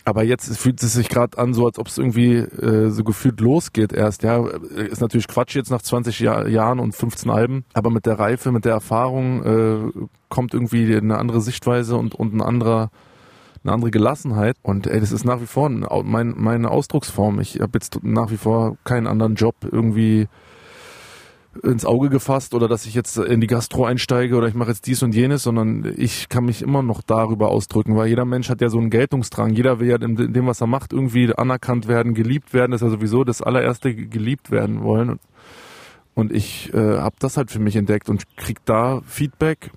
Aber 0.05 0.23
jetzt 0.23 0.57
fühlt 0.57 0.83
es 0.83 0.93
sich 0.93 1.07
gerade 1.07 1.37
an, 1.37 1.53
so 1.53 1.65
als 1.65 1.79
ob 1.79 1.87
es 1.87 1.97
irgendwie 1.97 2.35
äh, 2.35 2.89
so 2.89 3.03
gefühlt 3.03 3.39
losgeht 3.39 3.93
erst. 3.93 4.23
Ja, 4.23 4.45
ist 4.45 4.99
natürlich 4.99 5.27
Quatsch 5.27 5.55
jetzt 5.55 5.71
nach 5.71 5.81
20 5.81 6.19
Jahr, 6.19 6.47
Jahren 6.47 6.79
und 6.79 6.93
15 6.93 7.31
Alben, 7.31 7.63
aber 7.73 7.89
mit 7.89 8.05
der 8.05 8.19
Reife, 8.19 8.51
mit 8.51 8.65
der 8.65 8.73
Erfahrung 8.73 9.43
äh, 9.43 10.07
kommt 10.27 10.53
irgendwie 10.53 10.93
eine 10.95 11.17
andere 11.17 11.39
Sichtweise 11.39 11.95
und, 11.95 12.15
und 12.15 12.33
ein 12.33 12.41
anderer 12.41 12.91
eine 13.63 13.73
andere 13.73 13.91
Gelassenheit. 13.91 14.57
Und 14.61 14.87
ey, 14.87 14.99
das 14.99 15.11
ist 15.11 15.25
nach 15.25 15.41
wie 15.41 15.45
vor 15.45 15.69
mein, 15.69 16.33
meine 16.37 16.69
Ausdrucksform. 16.71 17.39
Ich 17.39 17.59
habe 17.59 17.71
jetzt 17.73 18.03
nach 18.03 18.31
wie 18.31 18.37
vor 18.37 18.77
keinen 18.83 19.07
anderen 19.07 19.35
Job 19.35 19.55
irgendwie 19.69 20.27
ins 21.61 21.85
Auge 21.85 22.09
gefasst 22.09 22.55
oder 22.55 22.67
dass 22.67 22.85
ich 22.85 22.95
jetzt 22.95 23.17
in 23.17 23.39
die 23.39 23.47
Gastro 23.47 23.85
einsteige 23.85 24.35
oder 24.35 24.47
ich 24.47 24.55
mache 24.55 24.71
jetzt 24.71 24.87
dies 24.87 25.03
und 25.03 25.13
jenes, 25.13 25.43
sondern 25.43 25.93
ich 25.97 26.27
kann 26.27 26.45
mich 26.45 26.63
immer 26.63 26.81
noch 26.81 27.03
darüber 27.03 27.49
ausdrücken, 27.49 27.95
weil 27.95 28.07
jeder 28.07 28.25
Mensch 28.25 28.49
hat 28.49 28.61
ja 28.61 28.69
so 28.69 28.79
einen 28.79 28.89
Geltungsdrang. 28.89 29.53
Jeder 29.53 29.79
will 29.79 29.89
ja 29.89 29.97
in 29.97 30.33
dem, 30.33 30.47
was 30.47 30.61
er 30.61 30.67
macht, 30.67 30.93
irgendwie 30.93 31.31
anerkannt 31.35 31.87
werden, 31.87 32.15
geliebt 32.15 32.53
werden. 32.53 32.71
Das 32.71 32.81
ist 32.81 32.87
ja 32.87 32.91
sowieso 32.91 33.23
das 33.23 33.41
allererste 33.41 33.93
geliebt 33.93 34.49
werden 34.49 34.83
wollen. 34.83 35.19
Und 36.15 36.31
ich 36.31 36.73
äh, 36.73 36.97
habe 36.97 37.15
das 37.19 37.37
halt 37.37 37.51
für 37.51 37.59
mich 37.59 37.75
entdeckt 37.75 38.09
und 38.09 38.35
krieg 38.35 38.57
da 38.65 39.01
Feedback. 39.05 39.71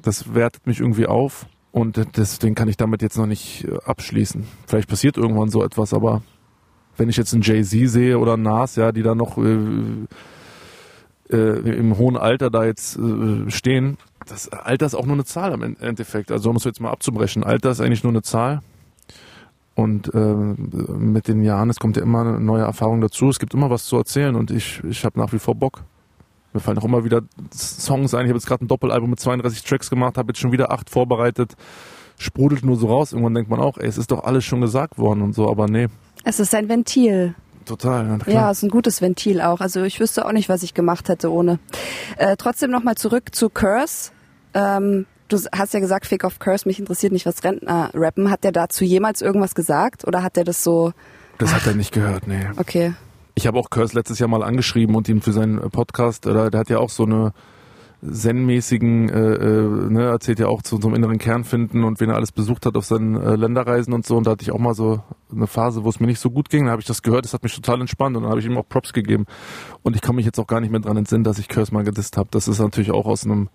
Das 0.00 0.34
wertet 0.34 0.66
mich 0.66 0.80
irgendwie 0.80 1.06
auf 1.06 1.46
und 1.72 2.16
deswegen 2.16 2.54
kann 2.54 2.68
ich 2.68 2.76
damit 2.76 3.02
jetzt 3.02 3.16
noch 3.16 3.26
nicht 3.26 3.64
äh, 3.64 3.78
abschließen. 3.84 4.46
Vielleicht 4.66 4.88
passiert 4.88 5.16
irgendwann 5.16 5.48
so 5.48 5.64
etwas, 5.64 5.94
aber 5.94 6.22
wenn 6.98 7.08
ich 7.08 7.16
jetzt 7.16 7.32
einen 7.32 7.42
Jay-Z 7.42 7.88
sehe 7.88 8.18
oder 8.18 8.36
Nas, 8.36 8.76
ja, 8.76 8.92
die 8.92 9.02
da 9.02 9.14
noch 9.14 9.38
äh, 9.38 9.56
äh, 11.30 11.76
im 11.76 11.96
hohen 11.96 12.18
Alter 12.18 12.50
da 12.50 12.64
jetzt 12.64 12.98
äh, 12.98 13.50
stehen, 13.50 13.96
das 14.26 14.50
Alter 14.50 14.86
ist 14.86 14.94
auch 14.94 15.06
nur 15.06 15.14
eine 15.14 15.24
Zahl 15.24 15.52
im 15.52 15.76
Endeffekt. 15.80 16.30
Also 16.30 16.50
um 16.50 16.56
es 16.56 16.64
jetzt 16.64 16.80
mal 16.80 16.90
abzubrechen, 16.90 17.42
Alter 17.42 17.70
ist 17.70 17.80
eigentlich 17.80 18.04
nur 18.04 18.12
eine 18.12 18.22
Zahl. 18.22 18.60
Und 19.74 20.14
äh, 20.14 20.18
mit 20.18 21.28
den 21.28 21.42
Jahren, 21.42 21.70
es 21.70 21.80
kommt 21.80 21.96
ja 21.96 22.02
immer 22.02 22.20
eine 22.20 22.38
neue 22.38 22.62
Erfahrung 22.62 23.00
dazu, 23.00 23.30
es 23.30 23.38
gibt 23.38 23.54
immer 23.54 23.70
was 23.70 23.86
zu 23.86 23.96
erzählen 23.96 24.36
und 24.36 24.50
ich, 24.50 24.84
ich 24.84 25.06
habe 25.06 25.18
nach 25.18 25.32
wie 25.32 25.38
vor 25.38 25.54
Bock. 25.54 25.84
Mir 26.52 26.60
fallen 26.60 26.78
auch 26.78 26.84
immer 26.84 27.04
wieder 27.04 27.22
Songs 27.54 28.14
ein. 28.14 28.26
Ich 28.26 28.30
habe 28.30 28.38
jetzt 28.38 28.46
gerade 28.46 28.64
ein 28.64 28.68
Doppelalbum 28.68 29.10
mit 29.10 29.20
32 29.20 29.62
Tracks 29.64 29.90
gemacht, 29.90 30.18
habe 30.18 30.30
jetzt 30.30 30.40
schon 30.40 30.52
wieder 30.52 30.70
acht 30.70 30.90
vorbereitet. 30.90 31.54
Sprudelt 32.18 32.64
nur 32.64 32.76
so 32.76 32.88
raus. 32.88 33.12
Irgendwann 33.12 33.34
denkt 33.34 33.50
man 33.50 33.60
auch, 33.60 33.78
ey, 33.78 33.86
es 33.86 33.98
ist 33.98 34.10
doch 34.10 34.24
alles 34.24 34.44
schon 34.44 34.60
gesagt 34.60 34.98
worden 34.98 35.22
und 35.22 35.34
so, 35.34 35.50
aber 35.50 35.66
nee. 35.66 35.88
Es 36.24 36.40
ist 36.40 36.54
ein 36.54 36.68
Ventil. 36.68 37.34
Total. 37.64 38.18
Ja, 38.26 38.32
ja, 38.32 38.50
es 38.50 38.58
ist 38.58 38.64
ein 38.64 38.70
gutes 38.70 39.00
Ventil 39.00 39.40
auch. 39.40 39.60
Also 39.60 39.82
ich 39.82 40.00
wüsste 40.00 40.26
auch 40.26 40.32
nicht, 40.32 40.48
was 40.48 40.62
ich 40.62 40.74
gemacht 40.74 41.08
hätte 41.08 41.32
ohne. 41.32 41.58
Äh, 42.16 42.36
trotzdem 42.36 42.70
nochmal 42.70 42.96
zurück 42.96 43.34
zu 43.34 43.48
Curse. 43.48 44.10
Ähm, 44.54 45.06
du 45.28 45.38
hast 45.52 45.74
ja 45.74 45.80
gesagt, 45.80 46.06
Fake 46.06 46.24
of 46.24 46.38
Curse, 46.38 46.68
mich 46.68 46.78
interessiert 46.78 47.12
nicht, 47.12 47.26
was 47.26 47.42
Rentner 47.44 47.90
rappen. 47.94 48.30
Hat 48.30 48.44
der 48.44 48.52
dazu 48.52 48.84
jemals 48.84 49.22
irgendwas 49.22 49.54
gesagt 49.54 50.06
oder 50.06 50.22
hat 50.22 50.36
der 50.36 50.44
das 50.44 50.62
so... 50.62 50.92
Das 51.38 51.50
Ach. 51.50 51.60
hat 51.60 51.66
er 51.68 51.74
nicht 51.74 51.92
gehört, 51.92 52.26
nee. 52.26 52.46
Okay. 52.56 52.94
Ich 53.34 53.46
habe 53.46 53.58
auch 53.58 53.70
Curse 53.70 53.94
letztes 53.96 54.18
Jahr 54.18 54.28
mal 54.28 54.42
angeschrieben 54.42 54.94
und 54.94 55.08
ihm 55.08 55.22
für 55.22 55.32
seinen 55.32 55.58
Podcast, 55.70 56.26
oder 56.26 56.50
der 56.50 56.60
hat 56.60 56.68
ja 56.68 56.78
auch 56.78 56.90
so 56.90 57.04
eine 57.04 57.32
zen-mäßigen, 58.02 59.08
äh, 59.08 59.34
äh, 59.34 59.90
ne, 59.90 60.02
erzählt 60.06 60.40
ja 60.40 60.48
auch 60.48 60.62
zu 60.62 60.76
unserem 60.76 60.94
inneren 60.94 61.18
Kern 61.18 61.44
finden 61.44 61.84
und 61.84 62.00
wen 62.00 62.10
er 62.10 62.16
alles 62.16 62.32
besucht 62.32 62.66
hat 62.66 62.76
auf 62.76 62.84
seinen 62.84 63.14
äh, 63.14 63.36
Länderreisen 63.36 63.94
und 63.94 64.04
so. 64.04 64.16
Und 64.16 64.26
da 64.26 64.32
hatte 64.32 64.42
ich 64.42 64.50
auch 64.50 64.58
mal 64.58 64.74
so 64.74 65.00
eine 65.30 65.46
Phase, 65.46 65.84
wo 65.84 65.88
es 65.88 66.00
mir 66.00 66.08
nicht 66.08 66.18
so 66.18 66.30
gut 66.30 66.50
ging. 66.50 66.64
Da 66.64 66.72
habe 66.72 66.80
ich 66.80 66.86
das 66.86 67.02
gehört, 67.02 67.24
das 67.24 67.32
hat 67.32 67.44
mich 67.44 67.54
total 67.54 67.80
entspannt 67.80 68.16
und 68.16 68.24
dann 68.24 68.30
habe 68.30 68.40
ich 68.40 68.46
ihm 68.46 68.58
auch 68.58 68.68
Props 68.68 68.92
gegeben. 68.92 69.26
Und 69.82 69.94
ich 69.94 70.02
kann 70.02 70.16
mich 70.16 70.26
jetzt 70.26 70.40
auch 70.40 70.48
gar 70.48 70.60
nicht 70.60 70.70
mehr 70.70 70.80
dran 70.80 70.96
entsinnen, 70.96 71.22
dass 71.22 71.38
ich 71.38 71.48
Curse 71.48 71.72
mal 71.72 71.84
gedisst 71.84 72.16
habe. 72.16 72.28
Das 72.32 72.48
ist 72.48 72.58
natürlich 72.58 72.90
auch 72.90 73.06
aus 73.06 73.24
einem 73.24 73.48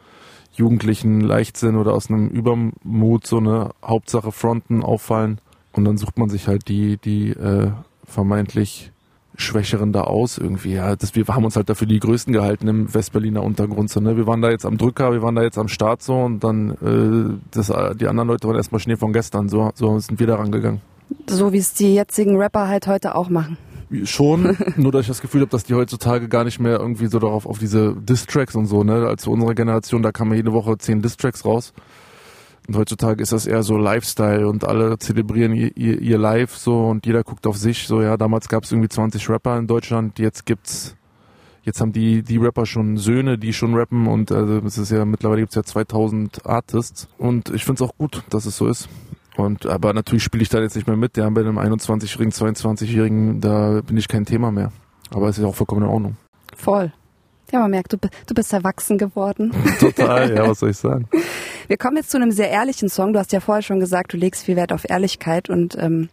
jugendlichen 0.53 1.19
Leichtsinn 1.19 1.75
oder 1.75 1.93
aus 1.93 2.09
einem 2.09 2.29
Übermut 2.29 3.27
so 3.27 3.37
eine 3.37 3.71
Hauptsache 3.83 4.31
Fronten 4.31 4.81
auffallen. 4.81 5.41
Und 5.73 5.83
dann 5.83 5.97
sucht 5.97 6.17
man 6.17 6.29
sich 6.29 6.47
halt 6.47 6.69
die, 6.69 6.97
die 6.97 7.31
äh, 7.31 7.71
vermeintlich 8.05 8.91
Schwächeren 9.37 9.93
da 9.93 10.01
aus 10.01 10.37
irgendwie. 10.37 10.73
Ja, 10.73 10.95
das, 10.95 11.15
wir 11.15 11.25
haben 11.27 11.45
uns 11.45 11.55
halt 11.55 11.69
dafür 11.69 11.87
die 11.87 11.99
Größten 11.99 12.33
gehalten 12.33 12.67
im 12.67 12.93
Westberliner 12.93 13.43
Untergrund. 13.43 13.89
So, 13.89 13.99
ne? 13.99 14.17
Wir 14.17 14.27
waren 14.27 14.41
da 14.41 14.49
jetzt 14.49 14.65
am 14.65 14.77
Drücker, 14.77 15.13
wir 15.13 15.21
waren 15.21 15.35
da 15.35 15.43
jetzt 15.43 15.57
am 15.57 15.67
Start 15.67 16.01
so 16.01 16.15
und 16.15 16.43
dann 16.43 16.71
äh, 16.81 17.37
das, 17.51 17.67
die 17.67 18.07
anderen 18.07 18.27
Leute 18.27 18.47
waren 18.47 18.55
erstmal 18.55 18.79
Schnee 18.79 18.97
von 18.97 19.13
gestern. 19.13 19.47
So, 19.47 19.71
so 19.75 19.99
sind 19.99 20.19
wir 20.19 20.27
da 20.27 20.35
rangegangen. 20.35 20.81
So 21.29 21.53
wie 21.53 21.59
es 21.59 21.73
die 21.73 21.93
jetzigen 21.93 22.37
Rapper 22.37 22.67
halt 22.67 22.87
heute 22.87 23.15
auch 23.15 23.29
machen. 23.29 23.57
Schon, 24.03 24.57
nur 24.75 24.91
dass 24.91 25.01
ich 25.01 25.07
das 25.07 25.21
Gefühl 25.21 25.41
habe, 25.41 25.51
dass 25.51 25.63
die 25.63 25.75
heutzutage 25.75 26.27
gar 26.27 26.43
nicht 26.43 26.59
mehr 26.59 26.79
irgendwie 26.79 27.07
so 27.07 27.19
darauf 27.19 27.45
auf 27.45 27.59
diese 27.59 27.95
Distracks 27.95 28.55
und 28.55 28.65
so, 28.65 28.83
ne? 28.83 29.07
Als 29.07 29.27
unsere 29.27 29.55
Generation, 29.55 30.01
da 30.01 30.11
kamen 30.11 30.33
jede 30.33 30.51
Woche 30.51 30.77
zehn 30.77 31.01
Distracks 31.01 31.45
raus. 31.45 31.73
Und 32.67 32.75
heutzutage 32.75 33.23
ist 33.23 33.31
das 33.31 33.47
eher 33.47 33.63
so 33.63 33.77
Lifestyle 33.77 34.47
und 34.47 34.65
alle 34.65 34.99
zelebrieren 34.99 35.53
ihr, 35.53 35.75
ihr, 35.77 36.01
ihr 36.01 36.17
Live 36.17 36.57
so 36.57 36.85
und 36.87 37.05
jeder 37.05 37.23
guckt 37.23 37.47
auf 37.47 37.55
sich. 37.57 37.87
So, 37.87 38.01
ja, 38.01 38.17
damals 38.17 38.49
gab 38.49 38.65
es 38.65 38.71
irgendwie 38.71 38.89
20 38.89 39.29
Rapper 39.29 39.57
in 39.57 39.67
Deutschland, 39.67 40.19
jetzt 40.19 40.45
gibt's, 40.45 40.97
jetzt 41.63 41.79
haben 41.79 41.93
die, 41.93 42.23
die 42.23 42.37
Rapper 42.37 42.65
schon 42.65 42.97
Söhne, 42.97 43.37
die 43.37 43.53
schon 43.53 43.73
rappen 43.73 44.07
und 44.07 44.33
also 44.33 44.57
es 44.65 44.77
ist 44.77 44.91
ja, 44.91 45.05
mittlerweile 45.05 45.41
gibt's 45.41 45.55
ja 45.55 45.63
2000 45.63 46.45
Artists 46.45 47.07
und 47.17 47.49
ich 47.51 47.63
find's 47.63 47.81
auch 47.81 47.95
gut, 47.97 48.23
dass 48.29 48.45
es 48.45 48.57
so 48.57 48.67
ist. 48.67 48.89
Und, 49.37 49.65
aber 49.67 49.93
natürlich 49.93 50.23
spiele 50.23 50.41
ich 50.41 50.49
da 50.49 50.59
jetzt 50.59 50.75
nicht 50.75 50.87
mehr 50.87 50.97
mit. 50.97 51.15
Der 51.15 51.29
bei 51.29 51.41
einem 51.41 51.59
21-Jährigen, 51.59 52.31
22-Jährigen, 52.31 53.39
da 53.39 53.81
bin 53.81 53.95
ich 53.95 54.07
kein 54.07 54.25
Thema 54.25 54.51
mehr. 54.51 54.71
Aber 55.11 55.29
es 55.29 55.37
ist 55.37 55.45
auch 55.45 55.55
vollkommen 55.55 55.83
in 55.83 55.89
Ordnung. 55.89 56.17
Voll. 56.55 56.91
Ja, 57.51 57.59
man 57.59 57.71
merkt, 57.71 57.93
du, 57.93 57.97
du 57.97 58.33
bist 58.33 58.51
erwachsen 58.51 58.97
geworden. 58.97 59.53
Total, 59.79 60.35
ja, 60.35 60.49
was 60.49 60.59
soll 60.59 60.71
ich 60.71 60.77
sagen? 60.77 61.07
Wir 61.67 61.77
kommen 61.77 61.97
jetzt 61.97 62.11
zu 62.11 62.17
einem 62.17 62.31
sehr 62.31 62.49
ehrlichen 62.49 62.87
Song. 62.87 63.11
Du 63.11 63.19
hast 63.19 63.33
ja 63.33 63.41
vorher 63.41 63.61
schon 63.61 63.79
gesagt, 63.79 64.13
du 64.13 64.17
legst 64.17 64.45
viel 64.45 64.55
Wert 64.55 64.71
auf 64.71 64.89
Ehrlichkeit 64.89 65.49
und 65.49 65.77
ähm, 65.77 66.09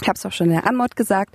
ich 0.00 0.08
habe 0.08 0.16
es 0.16 0.26
auch 0.26 0.32
schon 0.32 0.48
in 0.48 0.54
der 0.54 0.66
Anmod 0.66 0.96
gesagt, 0.96 1.34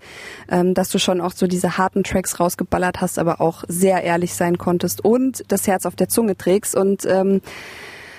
ähm, 0.50 0.74
dass 0.74 0.90
du 0.90 1.00
schon 1.00 1.22
auch 1.22 1.32
so 1.32 1.48
diese 1.48 1.78
harten 1.78 2.04
Tracks 2.04 2.40
rausgeballert 2.40 3.02
hast, 3.02 3.20
aber 3.20 3.42
auch 3.42 3.64
sehr 3.68 4.04
ehrlich 4.04 4.34
sein 4.34 4.58
konntest 4.58 5.04
und 5.04 5.44
das 5.48 5.68
Herz 5.68 5.86
auf 5.86 5.96
der 5.96 6.10
Zunge 6.10 6.38
trägst. 6.38 6.76
Und 6.76 7.06
ähm, 7.06 7.42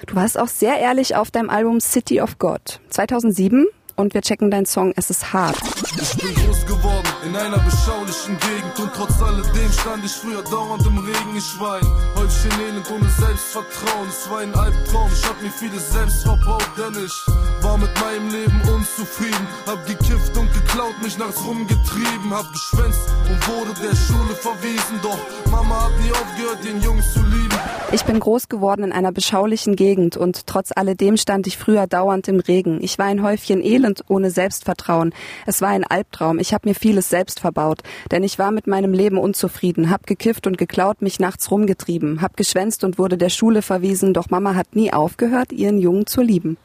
du 0.07 0.15
warst 0.15 0.39
auch 0.39 0.49
sehr 0.49 0.79
ehrlich 0.79 1.17
auf 1.17 1.31
deinem 1.31 1.51
Album 1.51 1.81
City 1.81 2.21
of 2.21 2.39
God 2.39 2.81
2007 2.91 3.67
und 3.97 4.15
wir 4.15 4.23
checken 4.23 4.51
deinen 4.51 4.67
Song 4.67 4.93
Es 4.97 5.11
ist 5.11 5.33
hart. 5.33 5.57
Ich 6.01 6.17
bin 6.17 6.35
groß 6.35 6.67
geworden 6.67 7.09
in 7.27 7.37
einer 7.37 7.59
beschaulichen 7.59 8.37
Gegend 8.39 8.81
und 8.81 8.93
trotz 8.95 9.23
alledem 9.23 9.73
stand 9.73 10.05
ich 10.05 10.13
früher 10.13 10.43
dauernd 10.43 10.87
im 10.87 10.99
Regen. 10.99 11.37
Ich 11.37 11.61
war 11.61 11.77
ein 11.77 11.87
Häufchen 12.17 12.51
Elend 12.61 12.91
ohne 12.91 13.09
Selbstvertrauen. 13.09 14.09
Es 14.09 14.31
war 14.31 14.39
ein 14.39 14.55
Albtraum, 14.55 15.11
ich 15.13 15.25
hab 15.29 15.41
mir 15.43 15.51
vieles 15.51 15.93
selbst 15.93 16.23
verbaut, 16.23 16.69
denn 16.77 17.05
ich 17.05 17.15
war 17.63 17.79
mit 17.79 17.91
meinem 18.01 18.31
Leben 18.31 18.61
unzufrieden. 18.75 19.47
Hab 19.67 19.87
gekifft 19.87 20.37
und 20.37 20.53
geklaut, 20.53 20.95
mich 21.03 21.17
nachts 21.19 21.45
rumgetrieben, 21.45 22.31
hab 22.31 22.51
geschwänzt 22.53 23.09
und 23.31 23.49
wurde 23.49 23.75
der 23.81 23.97
Schule 23.97 24.35
verwiesen. 24.35 25.01
Doch 25.03 25.19
Mama 25.51 25.85
hat 25.85 25.93
nie 26.01 26.11
aufgehört, 26.11 26.65
den 26.65 26.81
Jungs 26.83 27.13
zu 27.13 27.21
lieben. 27.21 27.59
Ich 27.93 28.05
bin 28.05 28.19
groß 28.19 28.49
geworden 28.49 28.85
in 28.85 28.93
einer 28.93 29.13
beschaulichen 29.13 29.77
Gegend 29.77 30.17
und 30.17 30.47
trotz 30.47 30.73
alledem 30.75 31.17
stand 31.17 31.47
ich 31.47 31.57
früher 31.57 31.87
dauernd 31.87 32.27
im 32.29 32.41
Regen. 32.41 32.79
Ich 32.83 32.99
war 32.99 33.07
ein 33.07 33.23
Häufchen 33.23 33.63
Elend 33.63 33.84
ohne 34.09 34.31
Selbstvertrauen. 34.31 35.13
Es 35.47 35.61
war 35.61 35.69
ein 35.69 35.85
Albtraum. 35.85 36.39
Ich 36.39 36.55
habe 36.55 36.69
mir 36.69 36.75
vieles 36.75 37.11
selbst 37.11 37.41
verbaut, 37.41 37.83
denn 38.11 38.23
ich 38.23 38.39
war 38.39 38.51
mit 38.51 38.67
meinem 38.67 38.93
Leben 38.93 39.19
unzufrieden, 39.19 39.91
hab 39.91 40.07
gekifft 40.07 40.47
und 40.47 40.59
geklaut, 40.59 41.03
mich 41.03 41.21
nachts 41.21 41.51
rumgetrieben, 41.51 42.23
hab 42.23 42.37
geschwänzt 42.37 42.85
und 42.85 42.99
wurde 42.99 43.19
der 43.19 43.31
Schule 43.31 43.63
verwiesen, 43.63 44.15
doch 44.15 44.31
Mama 44.31 44.55
hat 44.55 44.75
nie 44.75 44.93
aufgehört, 44.93 45.53
ihren 45.53 45.79
Jungen 45.79 46.07
zu 46.07 46.23
lieben. 46.23 46.57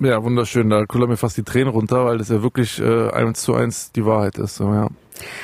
Ja, 0.00 0.22
wunderschön. 0.22 0.68
Da 0.68 0.84
kullern 0.84 1.08
mir 1.08 1.16
fast 1.16 1.36
die 1.36 1.42
Tränen 1.42 1.68
runter, 1.68 2.04
weil 2.04 2.18
das 2.18 2.28
ja 2.28 2.42
wirklich 2.42 2.80
äh, 2.80 3.10
eins 3.10 3.42
zu 3.42 3.54
eins 3.54 3.92
die 3.92 4.04
Wahrheit 4.04 4.36
ist. 4.36 4.56
So, 4.56 4.72
ja. 4.72 4.88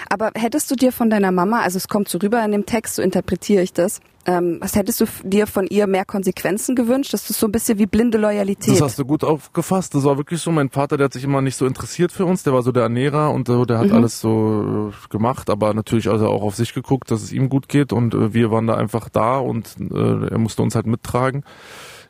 Aber 0.08 0.30
hättest 0.34 0.70
du 0.70 0.74
dir 0.74 0.92
von 0.92 1.08
deiner 1.10 1.32
Mama, 1.32 1.60
also 1.60 1.78
es 1.78 1.88
kommt 1.88 2.08
so 2.08 2.18
rüber 2.18 2.44
in 2.44 2.52
dem 2.52 2.66
Text, 2.66 2.96
so 2.96 3.02
interpretiere 3.02 3.62
ich 3.62 3.72
das, 3.72 4.00
ähm, 4.24 4.58
was 4.60 4.76
hättest 4.76 5.00
du 5.00 5.06
dir 5.24 5.46
von 5.46 5.66
ihr 5.66 5.86
mehr 5.86 6.04
Konsequenzen 6.04 6.76
gewünscht? 6.76 7.12
Das 7.12 7.28
ist 7.28 7.40
so 7.40 7.46
ein 7.46 7.52
bisschen 7.52 7.78
wie 7.78 7.86
blinde 7.86 8.18
Loyalität. 8.18 8.74
Das 8.74 8.80
hast 8.80 8.98
du 8.98 9.04
gut 9.04 9.24
aufgefasst. 9.24 9.94
Das 9.94 10.04
war 10.04 10.16
wirklich 10.16 10.40
so. 10.40 10.52
Mein 10.52 10.70
Vater, 10.70 10.96
der 10.96 11.06
hat 11.06 11.12
sich 11.12 11.24
immer 11.24 11.42
nicht 11.42 11.56
so 11.56 11.66
interessiert 11.66 12.12
für 12.12 12.24
uns. 12.24 12.44
Der 12.44 12.52
war 12.52 12.62
so 12.62 12.70
der 12.70 12.84
Ernährer 12.84 13.32
und 13.32 13.48
äh, 13.48 13.66
der 13.66 13.78
hat 13.78 13.88
mhm. 13.88 13.94
alles 13.94 14.20
so 14.20 14.92
äh, 14.92 15.08
gemacht, 15.08 15.50
aber 15.50 15.74
natürlich 15.74 16.08
also 16.08 16.28
auch 16.28 16.42
auf 16.42 16.54
sich 16.54 16.72
geguckt, 16.72 17.10
dass 17.10 17.22
es 17.22 17.32
ihm 17.32 17.48
gut 17.48 17.68
geht 17.68 17.92
und 17.92 18.14
äh, 18.14 18.32
wir 18.32 18.50
waren 18.52 18.66
da 18.66 18.74
einfach 18.76 19.08
da 19.08 19.38
und 19.38 19.76
äh, 19.80 20.28
er 20.28 20.38
musste 20.38 20.62
uns 20.62 20.76
halt 20.76 20.86
mittragen. 20.86 21.44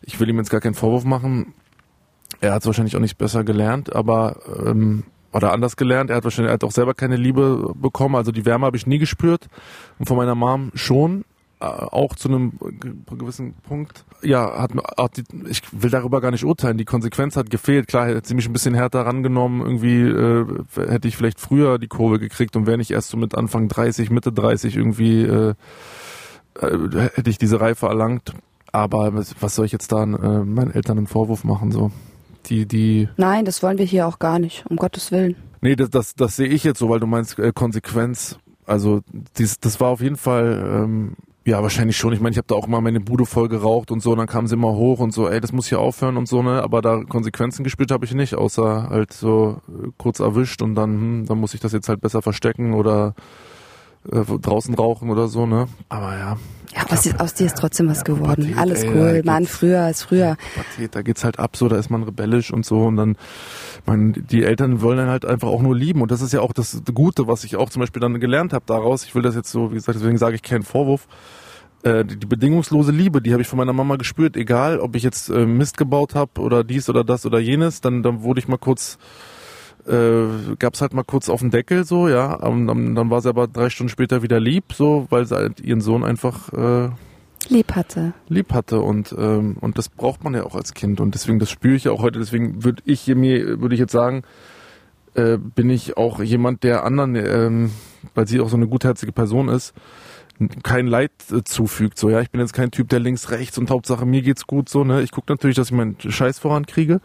Ich 0.03 0.21
will 0.21 0.29
ihm 0.29 0.37
jetzt 0.37 0.51
gar 0.51 0.61
keinen 0.61 0.75
Vorwurf 0.75 1.05
machen. 1.05 1.55
Er 2.41 2.53
hat 2.53 2.63
es 2.63 2.67
wahrscheinlich 2.67 2.97
auch 2.97 3.01
nicht 3.01 3.17
besser 3.17 3.45
gelernt, 3.45 3.95
aber 3.95 4.37
ähm, 4.67 5.05
oder 5.33 5.53
anders 5.53 5.77
gelernt. 5.77 6.11
Er 6.11 6.17
hat 6.17 6.25
wahrscheinlich 6.25 6.51
er 6.51 6.55
hat 6.55 6.65
auch 6.65 6.73
selber 6.73 6.93
keine 6.93 7.17
Liebe 7.17 7.73
bekommen. 7.75 8.17
Also 8.17 8.33
die 8.33 8.45
Wärme 8.45 8.67
habe 8.67 8.77
ich 8.77 8.87
nie 8.87 8.99
gespürt 8.99 9.49
und 9.99 10.07
von 10.07 10.17
meiner 10.17 10.35
Mom 10.35 10.71
schon. 10.75 11.25
Äh, 11.63 11.65
auch 11.65 12.17
zu 12.17 12.29
einem 12.29 12.59
gewissen 13.07 13.55
Punkt. 13.55 14.05
Ja, 14.23 14.61
hat, 14.61 14.73
hat 14.99 15.17
die, 15.17 15.23
ich 15.49 15.63
will 15.71 15.91
darüber 15.91 16.21
gar 16.21 16.33
nicht 16.33 16.45
urteilen. 16.45 16.77
Die 16.77 16.85
Konsequenz 16.85 17.37
hat 17.37 17.51
gefehlt. 17.51 17.87
Klar, 17.87 18.09
hätte 18.09 18.27
sie 18.27 18.35
mich 18.35 18.49
ein 18.49 18.53
bisschen 18.53 18.75
härter 18.75 19.07
rangenommen. 19.07 19.61
Irgendwie 19.61 20.01
äh, 20.01 20.45
hätte 20.89 21.07
ich 21.07 21.17
vielleicht 21.17 21.41
früher 21.41 21.79
die 21.79 21.87
Kurve 21.87 22.19
gekriegt 22.19 22.57
und 22.57 22.67
wäre 22.67 22.79
nicht 22.79 22.91
erst 22.91 23.11
so 23.11 23.17
mit 23.17 23.37
Anfang 23.37 23.69
30, 23.69 24.11
Mitte 24.11 24.33
30 24.33 24.77
irgendwie 24.77 25.23
äh, 25.23 25.55
äh, 26.61 27.11
hätte 27.15 27.31
ich 27.31 27.39
diese 27.39 27.61
Reife 27.61 27.87
erlangt. 27.87 28.33
Aber 28.73 29.13
was 29.15 29.55
soll 29.55 29.67
ich 29.67 29.73
jetzt 29.73 29.93
da 29.93 30.03
äh, 30.03 30.07
meinen 30.07 30.73
Eltern 30.73 30.99
einen 30.99 31.07
Vorwurf 31.07 31.45
machen 31.45 31.71
so? 31.71 31.93
Die, 32.47 32.67
die. 32.67 33.09
Nein, 33.17 33.45
das 33.45 33.63
wollen 33.63 33.79
wir 33.79 33.87
hier 33.87 34.09
auch 34.09 34.19
gar 34.19 34.41
nicht, 34.41 34.65
um 34.69 34.77
Gottes 34.77 35.13
Willen. 35.13 35.37
Nee, 35.61 35.77
das, 35.77 35.91
das, 35.91 36.15
das 36.17 36.35
sehe 36.35 36.49
ich 36.49 36.65
jetzt 36.65 36.81
so, 36.81 36.89
weil 36.89 36.99
du 36.99 37.07
meinst 37.07 37.39
äh, 37.39 37.53
Konsequenz. 37.55 38.41
Also 38.67 39.03
dies, 39.39 39.61
das 39.61 39.81
war 39.81 39.91
auf 39.91 40.01
jeden 40.01 40.17
Fall 40.17 40.83
ähm, 40.85 41.17
ja, 41.45 41.63
wahrscheinlich 41.63 41.97
schon. 41.97 42.13
Ich 42.13 42.21
meine, 42.21 42.33
ich 42.33 42.39
habe 42.39 42.47
da 42.47 42.55
auch 42.55 42.69
mal 42.69 42.81
meine 42.81 43.01
Bude 43.01 43.27
voll 43.27 43.49
geraucht 43.49 43.91
und 43.91 44.01
so, 44.01 44.13
und 44.13 44.19
dann 44.19 44.27
kamen 44.27 44.47
sie 44.47 44.55
immer 44.55 44.73
hoch 44.75 45.01
und 45.01 45.13
so, 45.13 45.29
ey, 45.29 45.41
das 45.41 45.53
muss 45.53 45.67
hier 45.67 45.81
aufhören 45.81 46.17
und 46.17 46.29
so, 46.29 46.43
ne? 46.43 46.63
Aber 46.63 46.83
da 46.83 47.03
Konsequenzen 47.05 47.65
gespürt 47.65 47.91
habe 47.91 48.05
ich 48.05 48.15
nicht, 48.15 48.35
außer 48.35 48.89
halt 48.91 49.13
so 49.13 49.61
äh, 49.69 49.89
kurz 49.99 50.21
erwischt 50.21 50.63
und 50.63 50.75
dann, 50.75 50.91
hm, 50.91 51.27
dann 51.27 51.39
muss 51.39 51.55
ich 51.55 51.61
das 51.61 51.73
jetzt 51.73 51.89
halt 51.89 52.01
besser 52.01 52.23
verstecken 52.23 52.75
oder 52.75 53.15
äh, 54.11 54.25
draußen 54.39 54.75
rauchen 54.75 55.11
oder 55.11 55.29
so, 55.29 55.47
ne? 55.47 55.67
Aber 55.89 56.17
ja. 56.19 56.37
Ja, 56.75 56.87
aus, 56.89 57.07
aus 57.19 57.35
dir 57.35 57.45
ist 57.47 57.59
trotzdem 57.59 57.87
was 57.91 58.03
geworden. 58.03 58.45
Pubertät, 58.47 58.57
Alles 58.59 58.83
ey, 58.85 58.89
cool. 58.91 59.23
Mann, 59.27 59.41
geht's- 59.43 59.55
früher 59.57 59.91
ist 59.91 60.03
früher. 60.05 60.37
Pubertät, 60.55 60.95
da 60.95 61.03
geht's 61.03 61.23
halt 61.23 61.39
ab, 61.39 61.55
so, 61.55 61.69
da 61.69 61.77
ist 61.77 61.91
man 61.91 62.03
rebellisch 62.03 62.51
und 62.51 62.65
so 62.65 62.85
und 62.85 62.97
dann, 62.97 63.17
man, 63.85 64.15
die 64.31 64.43
Eltern 64.43 64.81
wollen 64.81 64.97
dann 64.97 65.09
halt 65.09 65.27
einfach 65.27 65.49
auch 65.49 65.61
nur 65.61 65.77
lieben 65.77 66.01
und 66.01 66.11
das 66.11 66.23
ist 66.23 66.33
ja 66.33 66.41
auch 66.41 66.55
das 66.55 66.83
Gute, 66.95 67.27
was 67.27 67.45
ich 67.45 67.57
auch 67.57 67.69
zum 67.69 67.81
Beispiel 67.81 68.01
dann 68.01 68.19
gelernt 68.21 68.55
habe 68.55 68.65
daraus. 68.67 69.05
Ich 69.05 69.15
will 69.15 69.21
das 69.23 69.35
jetzt 69.35 69.51
so, 69.53 69.71
wie 69.71 69.75
gesagt, 69.75 69.99
deswegen 69.99 70.17
sage 70.17 70.35
ich 70.37 70.43
keinen 70.43 70.63
Vorwurf. 70.63 71.07
Äh, 71.83 72.07
die, 72.07 72.17
die 72.17 72.27
bedingungslose 72.27 72.91
Liebe, 72.93 73.21
die 73.21 73.33
habe 73.33 73.43
ich 73.43 73.49
von 73.49 73.59
meiner 73.59 73.73
Mama 73.75 73.97
gespürt, 73.97 74.37
egal, 74.39 74.79
ob 74.81 74.97
ich 74.97 75.03
jetzt 75.03 75.29
äh, 75.29 75.45
Mist 75.45 75.77
gebaut 75.77 76.15
habe 76.15 76.41
oder 76.41 76.65
dies 76.65 76.89
oder 76.89 77.05
das 77.05 77.27
oder 77.27 77.39
jenes, 77.39 77.83
dann, 77.83 78.03
dann 78.03 78.23
wurde 78.23 78.41
ich 78.41 78.49
mal 78.49 78.57
kurz 78.57 78.97
äh, 79.87 80.57
gab's 80.59 80.81
halt 80.81 80.95
mal 80.95 81.05
kurz 81.05 81.29
auf 81.29 81.41
den 81.41 81.51
Deckel 81.51 81.85
so, 81.85 82.09
ja, 82.09 82.35
und 82.35 82.67
dann, 82.67 82.95
dann 82.95 83.11
war 83.11 83.21
sie 83.21 83.29
aber 83.29 83.49
drei 83.49 83.71
Stunden 83.71 83.91
später 83.91 84.23
wieder 84.23 84.41
lieb, 84.41 84.73
so, 84.73 85.07
weil 85.11 85.27
sie 85.27 85.37
halt 85.37 85.61
ihren 85.61 85.81
Sohn 85.81 86.05
einfach 86.05 86.53
äh, 86.53 86.91
Lieb 87.49 87.75
hatte. 87.75 88.15
lieb 88.29 88.53
hatte 88.53 88.81
und 88.81 89.15
ähm, 89.19 89.57
und 89.61 89.79
das 89.79 89.89
braucht 89.89 90.23
man 90.25 90.35
ja 90.35 90.45
auch 90.45 90.55
als 90.55 90.75
Kind 90.75 91.01
und 91.01 91.15
deswegen 91.15 91.39
das 91.39 91.51
spüre 91.51 91.75
ich 91.75 91.85
ja 91.85 91.93
auch 91.93 92.03
heute 92.03 92.19
deswegen 92.19 92.63
würde 92.63 92.83
ich 92.87 93.07
mir 93.09 93.61
würde 93.61 93.75
ich 93.75 93.81
jetzt 93.81 93.93
sagen 93.93 94.23
äh, 95.15 95.39
bin 95.39 95.69
ich 95.69 95.97
auch 95.97 96.23
jemand 96.23 96.63
der 96.63 96.85
anderen 96.85 97.17
ähm, 97.17 97.71
weil 98.15 98.29
sie 98.29 98.41
auch 98.41 98.49
so 98.49 98.57
eine 98.57 98.69
gutherzige 98.69 99.13
Person 99.13 99.49
ist 99.49 99.75
kein 100.63 100.87
Leid 100.87 101.11
äh, 101.33 101.43
zufügt 101.43 101.99
so 101.99 102.11
ja 102.11 102.21
ich 102.21 102.31
bin 102.31 102.41
jetzt 102.41 102.55
kein 102.55 102.71
Typ 102.71 102.89
der 102.89 103.01
links 103.01 103.31
rechts 103.31 103.59
und 103.59 103.71
Hauptsache 103.71 104.07
mir 104.07 104.23
geht's 104.23 104.47
gut 104.47 104.69
so 104.69 104.85
ne 104.85 105.03
ich 105.03 105.11
gucke 105.11 105.33
natürlich 105.33 105.57
dass 105.57 105.67
ich 105.67 105.77
meinen 105.77 105.97
Scheiß 105.99 106.39
vorankriege 106.39 107.01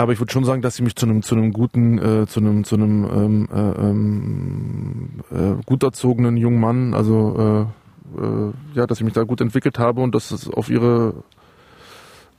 aber 0.00 0.12
ich 0.12 0.20
würde 0.20 0.32
schon 0.32 0.44
sagen 0.44 0.62
dass 0.62 0.76
sie 0.76 0.82
mich 0.82 0.96
zu 0.96 1.06
einem 1.06 1.22
zu 1.22 1.34
einem 1.34 1.52
guten 1.52 1.98
äh, 1.98 2.26
zu 2.26 2.40
einem 2.40 2.64
zu 2.64 2.76
einem 2.76 3.04
ähm, 3.04 3.48
äh, 3.52 3.88
ähm, 3.88 5.08
äh, 5.30 5.62
gut 5.64 5.82
erzogenen 5.82 6.36
jungen 6.36 6.60
Mann 6.60 6.94
also 6.94 7.66
äh, 7.66 7.80
äh, 8.18 8.52
ja, 8.74 8.86
dass 8.86 8.98
ich 8.98 9.04
mich 9.04 9.14
da 9.14 9.22
gut 9.22 9.40
entwickelt 9.40 9.78
habe 9.78 10.00
und 10.00 10.14
dass 10.14 10.30
es 10.30 10.48
auf 10.48 10.68
ihre 10.70 11.14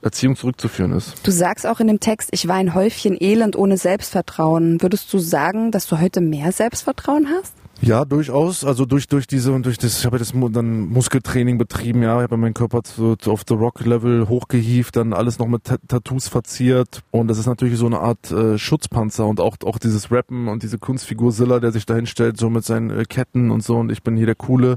Erziehung 0.02 0.36
zurückzuführen 0.36 0.92
ist. 0.92 1.26
Du 1.26 1.30
sagst 1.30 1.66
auch 1.66 1.78
in 1.78 1.86
dem 1.86 2.00
Text, 2.00 2.30
ich 2.32 2.48
war 2.48 2.56
ein 2.56 2.74
Häufchen 2.74 3.16
Elend 3.20 3.56
ohne 3.56 3.76
Selbstvertrauen. 3.76 4.82
Würdest 4.82 5.12
du 5.12 5.18
sagen, 5.18 5.70
dass 5.70 5.86
du 5.86 6.00
heute 6.00 6.20
mehr 6.20 6.50
Selbstvertrauen 6.50 7.28
hast? 7.28 7.54
Ja, 7.84 8.04
durchaus. 8.04 8.64
Also 8.64 8.84
durch 8.86 9.08
durch 9.08 9.26
diese 9.26 9.50
und 9.52 9.66
durch 9.66 9.76
das, 9.76 9.98
ich 9.98 10.06
habe 10.06 10.16
ja 10.16 10.20
das 10.20 10.32
dann 10.52 10.88
Muskeltraining 10.90 11.58
betrieben, 11.58 12.04
ja, 12.04 12.18
ich 12.18 12.22
habe 12.22 12.36
meinen 12.36 12.54
Körper 12.54 12.84
zu, 12.84 13.16
zu 13.16 13.32
auf 13.32 13.42
the 13.48 13.54
Rock 13.54 13.84
Level 13.84 14.28
hochgehievt, 14.28 14.94
dann 14.94 15.12
alles 15.12 15.40
noch 15.40 15.48
mit 15.48 15.64
Ta 15.64 15.78
Tattoos 15.88 16.28
verziert 16.28 17.02
und 17.10 17.26
das 17.26 17.38
ist 17.38 17.46
natürlich 17.46 17.76
so 17.76 17.86
eine 17.86 17.98
Art 17.98 18.30
äh, 18.30 18.56
Schutzpanzer 18.56 19.26
und 19.26 19.40
auch 19.40 19.56
auch 19.64 19.78
dieses 19.78 20.12
Rappen 20.12 20.46
und 20.46 20.62
diese 20.62 20.78
Kunstfigur 20.78 21.32
Zilla, 21.32 21.58
der 21.58 21.72
sich 21.72 21.84
dahin 21.84 22.06
stellt, 22.06 22.36
so 22.36 22.50
mit 22.50 22.64
seinen 22.64 22.90
äh, 22.90 23.04
Ketten 23.04 23.50
und 23.50 23.64
so 23.64 23.76
und 23.78 23.90
ich 23.90 24.04
bin 24.04 24.16
hier 24.16 24.26
der 24.26 24.36
coole. 24.36 24.76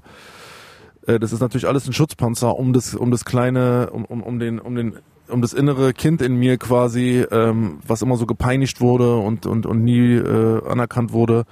Äh, 1.06 1.20
das 1.20 1.32
ist 1.32 1.42
natürlich 1.42 1.68
alles 1.68 1.86
ein 1.86 1.94
Schutzpanzer, 1.94 2.58
um 2.58 2.74
das 2.74 2.96
um 2.96 3.12
das 3.12 3.24
kleine 3.24 3.92
um 3.92 4.06
um, 4.06 4.24
um 4.24 4.40
den 4.40 4.58
um 4.58 4.76
den 4.76 4.94
um 5.28 5.44
das 5.44 5.54
innere 5.54 5.94
Kind 5.94 6.24
in 6.24 6.38
mir 6.38 6.58
quasi, 6.58 7.24
ähm, 7.30 7.78
was 7.86 8.02
immer 8.02 8.18
so 8.18 8.26
gepeinigt 8.26 8.82
wurde 8.82 9.16
und 9.16 9.46
und 9.46 9.68
und 9.68 9.84
nie 9.84 10.16
äh, 10.16 10.68
anerkannt 10.68 11.14
wurde, 11.14 11.46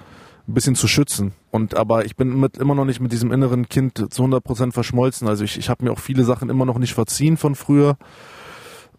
ein 0.48 0.54
bisschen 0.54 0.74
zu 0.74 0.88
schützen. 0.88 1.32
Und 1.54 1.76
aber 1.76 2.04
ich 2.04 2.16
bin 2.16 2.40
mit, 2.40 2.56
immer 2.56 2.74
noch 2.74 2.84
nicht 2.84 2.98
mit 2.98 3.12
diesem 3.12 3.30
inneren 3.30 3.68
Kind 3.68 4.12
zu 4.12 4.24
100% 4.24 4.72
verschmolzen. 4.72 5.28
Also 5.28 5.44
ich, 5.44 5.56
ich 5.56 5.68
habe 5.68 5.84
mir 5.84 5.92
auch 5.92 6.00
viele 6.00 6.24
Sachen 6.24 6.50
immer 6.50 6.64
noch 6.64 6.78
nicht 6.78 6.94
verziehen 6.94 7.36
von 7.36 7.54
früher, 7.54 7.96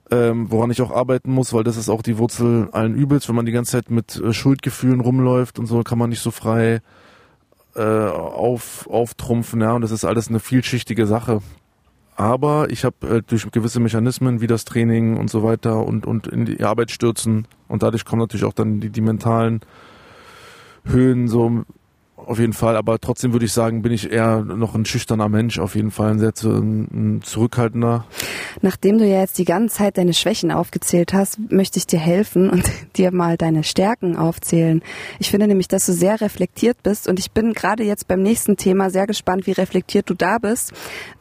ähm, 0.10 0.50
woran 0.50 0.72
ich 0.72 0.82
auch 0.82 0.92
arbeiten 0.92 1.34
muss, 1.34 1.52
weil 1.52 1.66
das 1.66 1.76
ist 1.76 1.90
auch 1.90 2.02
die 2.02 2.18
Wurzel 2.18 2.70
allen 2.72 2.96
Übels. 2.96 3.28
Wenn 3.28 3.36
man 3.36 3.46
die 3.46 3.52
ganze 3.52 3.74
Zeit 3.74 3.92
mit 3.92 4.16
äh, 4.16 4.32
Schuldgefühlen 4.32 5.02
rumläuft 5.02 5.60
und 5.60 5.66
so, 5.66 5.84
kann 5.84 5.98
man 5.98 6.12
nicht 6.12 6.22
so 6.22 6.32
frei 6.32 6.80
äh, 7.76 7.82
auf, 7.82 8.88
auftrumpfen. 8.90 9.60
Ja, 9.60 9.74
und 9.74 9.82
das 9.82 9.92
ist 9.92 10.06
alles 10.06 10.30
eine 10.30 10.40
vielschichtige 10.40 11.08
Sache. 11.08 11.42
Aber 12.16 12.70
ich 12.70 12.86
habe 12.86 13.18
äh, 13.18 13.22
durch 13.22 13.52
gewisse 13.52 13.82
Mechanismen 13.82 14.40
wie 14.40 14.48
das 14.48 14.64
Training 14.64 15.18
und 15.18 15.30
so 15.30 15.44
weiter 15.44 15.86
und, 15.86 16.06
und 16.06 16.26
in 16.28 16.46
die 16.46 16.64
Arbeit 16.64 16.92
stürzen 16.92 17.50
und 17.68 17.84
dadurch 17.84 18.06
kommen 18.06 18.22
natürlich 18.22 18.46
auch 18.46 18.54
dann 18.54 18.80
die, 18.80 18.92
die 18.92 19.02
mentalen 19.02 19.60
Höhen 20.86 21.28
so 21.28 21.66
auf 22.16 22.40
jeden 22.40 22.54
Fall, 22.54 22.76
aber 22.76 23.00
trotzdem 23.00 23.34
würde 23.34 23.46
ich 23.46 23.54
sagen, 23.54 23.82
bin 23.82 23.92
ich 23.92 24.12
eher 24.12 24.42
noch 24.42 24.74
ein 24.74 24.86
schüchterner 24.86 25.30
Mensch, 25.30 25.60
auf 25.60 25.76
jeden 25.76 25.92
Fall 25.92 26.12
ein 26.12 26.20
sehr 26.20 26.34
zu, 26.34 26.50
ein 26.50 27.22
zurückhaltender. 27.24 28.06
Nachdem 28.62 28.98
du 28.98 29.06
ja 29.06 29.20
jetzt 29.20 29.38
die 29.38 29.46
ganze 29.46 29.76
Zeit 29.78 29.98
deine 29.98 30.14
Schwächen 30.14 30.52
aufgezählt 30.52 31.14
hast, 31.14 31.40
möchte 31.52 31.78
ich 31.78 31.88
dir 31.88 32.00
helfen 32.00 32.50
und 32.50 32.64
dir 32.96 33.12
mal 33.12 33.38
deine 33.38 33.64
Stärken 33.64 34.16
aufzählen. 34.16 34.82
Ich 35.20 35.30
finde 35.30 35.48
nämlich, 35.48 35.68
dass 35.68 35.86
du 35.86 35.94
sehr 35.94 36.22
reflektiert 36.22 36.82
bist 36.84 37.08
und 37.08 37.20
ich 37.20 37.32
bin 37.32 37.54
gerade 37.54 37.84
jetzt 37.84 38.08
beim 38.08 38.24
nächsten 38.24 38.56
Thema 38.56 38.90
sehr 38.90 39.08
gespannt, 39.08 39.46
wie 39.46 39.52
reflektiert 39.52 40.10
du 40.10 40.14
da 40.14 40.38
bist. 40.38 40.72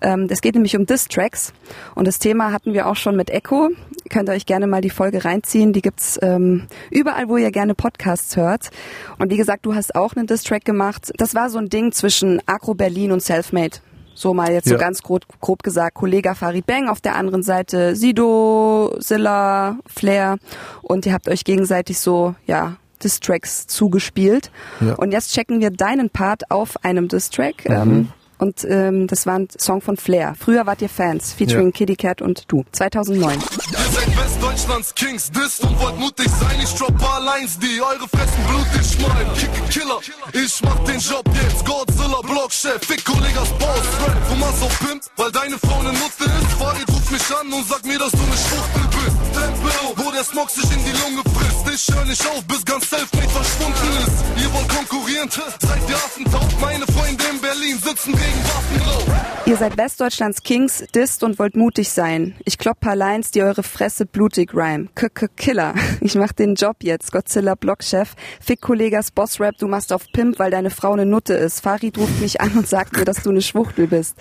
Ähm, 0.00 0.28
Es 0.30 0.40
geht 0.40 0.54
nämlich 0.54 0.76
um 0.76 0.86
Diss-Tracks 0.86 1.52
und 1.96 2.06
das 2.06 2.18
Thema 2.18 2.52
hatten 2.52 2.72
wir 2.72 2.86
auch 2.86 2.96
schon 2.96 3.16
mit 3.16 3.30
Echo. 3.30 3.70
Könnt 4.10 4.28
ihr 4.28 4.32
euch 4.32 4.46
gerne 4.46 4.66
mal 4.66 4.80
die 4.82 4.90
Folge 4.90 5.24
reinziehen. 5.24 5.72
Die 5.72 5.80
gibt's 5.82 6.18
ähm, 6.22 6.66
überall, 6.90 7.28
wo 7.28 7.36
ihr 7.38 7.50
gerne 7.50 7.74
Podcasts 7.74 8.36
hört. 8.36 8.70
Und 9.18 9.30
wie 9.30 9.36
gesagt, 9.38 9.64
du 9.64 9.74
hast 9.74 9.94
auch 9.94 10.14
einen 10.14 10.26
Diss-Track 10.26 10.64
gemacht. 10.64 10.83
Das 11.16 11.34
war 11.34 11.50
so 11.50 11.58
ein 11.58 11.68
Ding 11.68 11.92
zwischen 11.92 12.40
Agro 12.46 12.74
Berlin 12.74 13.12
und 13.12 13.22
Selfmade. 13.22 13.78
So 14.16 14.32
mal 14.32 14.52
jetzt 14.52 14.68
so 14.68 14.74
Ja. 14.74 14.78
ganz 14.80 15.02
grob, 15.02 15.22
grob 15.40 15.62
gesagt, 15.64 15.94
Kollega 15.94 16.34
Farid 16.34 16.66
Bang, 16.66 16.88
auf 16.88 17.00
der 17.00 17.16
anderen 17.16 17.42
Seite 17.42 17.96
Sido, 17.96 18.94
Silla, 19.00 19.76
Flair 19.86 20.36
und 20.82 21.04
ihr 21.06 21.12
habt 21.12 21.28
euch 21.28 21.44
gegenseitig 21.44 21.98
so, 21.98 22.34
ja, 22.46 22.76
Distracks 23.02 23.66
zugespielt. 23.66 24.50
Ja. 24.80 24.94
Und 24.94 25.10
jetzt 25.12 25.34
checken 25.34 25.60
wir 25.60 25.70
deinen 25.70 26.10
Part 26.10 26.50
auf 26.50 26.82
einem 26.84 27.08
Distrack. 27.08 27.66
Ähm, 27.66 28.08
und 28.38 28.64
ähm, 28.68 29.06
das 29.06 29.26
war 29.26 29.38
ein 29.38 29.48
Song 29.58 29.80
von 29.80 29.96
Flair. 29.96 30.34
Früher 30.38 30.66
wart 30.66 30.82
ihr 30.82 30.88
Fans, 30.88 31.32
featuring 31.32 31.66
Ja. 31.68 31.72
Kitty 31.72 31.96
Cat 31.96 32.22
und 32.22 32.44
du. 32.50 32.64
2009. 32.72 33.38
Ihr 33.38 33.78
seid 33.92 34.16
Westdeutschlands 34.16 34.94
Kings, 34.94 35.30
disst 35.30 35.62
und 35.62 35.78
wollt 35.80 35.98
mutig 35.98 36.28
sein. 36.40 36.58
Ich 36.62 36.74
drop 36.74 36.96
paar 36.98 37.20
Lines, 37.22 37.58
die 37.58 37.80
eure 37.80 38.08
Fressen 38.08 38.44
blutig 38.48 38.92
schneiden. 38.92 39.32
Kicke 39.34 39.62
Killer, 39.70 40.00
ich 40.32 40.60
mach 40.62 40.78
den 40.84 40.98
Job 41.00 41.24
jetzt. 41.42 41.64
Godzilla, 41.64 42.20
Blockchef, 42.22 42.80
Fick 42.86 43.04
Kollegas 43.04 43.48
Boss. 43.58 43.86
Rap, 44.06 44.28
du 44.28 44.34
machst 44.36 44.62
auf 44.62 44.78
Pimp, 44.80 45.02
weil 45.16 45.30
deine 45.32 45.58
Frau 45.58 45.82
ne 45.82 45.92
Nutte 45.92 46.24
ist. 46.24 46.52
Farid 46.58 46.88
ruft 46.88 47.10
mich 47.10 47.22
an 47.40 47.52
und 47.52 47.66
sagt 47.68 47.86
mir, 47.86 47.98
dass 47.98 48.10
du 48.10 48.18
ne 48.18 48.36
Schwuchtel 48.36 48.86
bist. 48.90 49.16
Tempo, 49.34 50.02
wo 50.04 50.10
der 50.12 50.24
Smog 50.24 50.50
sich 50.50 50.64
in 50.64 50.84
die 50.84 50.92
Lunge 51.02 51.22
frisst. 51.34 51.43
Ich 51.74 51.92
hör 51.92 52.04
nicht 52.04 52.24
auf, 52.28 52.44
bis 52.44 52.64
ganz 52.64 52.88
Selfmade 52.88 53.28
verschwunden 53.30 53.88
ist. 54.06 54.44
Ihr 54.44 54.54
wollt 54.54 54.68
konkurrieren, 54.68 55.28
seid 55.28 55.90
ihr 55.90 55.96
Affentaub. 55.96 56.60
Meine 56.60 56.86
Freunde 56.86 57.24
in 57.32 57.40
Berlin 57.40 57.76
sitzen 57.78 58.12
gegen 58.12 58.44
Waffen 58.44 58.78
drauf. 58.78 59.44
Ihr 59.44 59.56
seid 59.56 59.76
Westdeutschlands 59.76 60.44
Kings, 60.44 60.84
disst 60.94 61.24
und 61.24 61.40
wollt 61.40 61.56
mutig 61.56 61.90
sein. 61.90 62.36
Ich 62.44 62.58
klopp 62.58 62.78
paar 62.78 62.94
Lines, 62.94 63.32
die 63.32 63.42
eure 63.42 63.64
Fresse 63.64 64.06
blutig 64.06 64.54
rhyme. 64.54 64.88
K 64.94 65.08
-k 65.08 65.28
Killer. 65.36 65.74
Ich 66.00 66.14
mach 66.14 66.30
den 66.30 66.54
Job 66.54 66.76
jetzt. 66.82 67.10
Godzilla 67.10 67.56
Blockchef. 67.56 68.14
Fick 68.40 68.60
Kollegas 68.60 69.10
Bossrap, 69.10 69.56
du 69.58 69.66
machst 69.66 69.92
auf 69.92 70.06
Pimp, 70.12 70.38
weil 70.38 70.52
deine 70.52 70.70
Frau 70.70 70.94
ne 70.94 71.06
Nutte 71.06 71.34
ist. 71.34 71.60
Farid 71.60 71.98
ruft 71.98 72.20
mich 72.20 72.40
an 72.40 72.52
und 72.56 72.68
sagt 72.68 72.96
mir, 72.96 73.04
dass 73.04 73.24
du 73.24 73.32
ne 73.32 73.42
Schwuchtel 73.42 73.88
bist. 73.88 74.16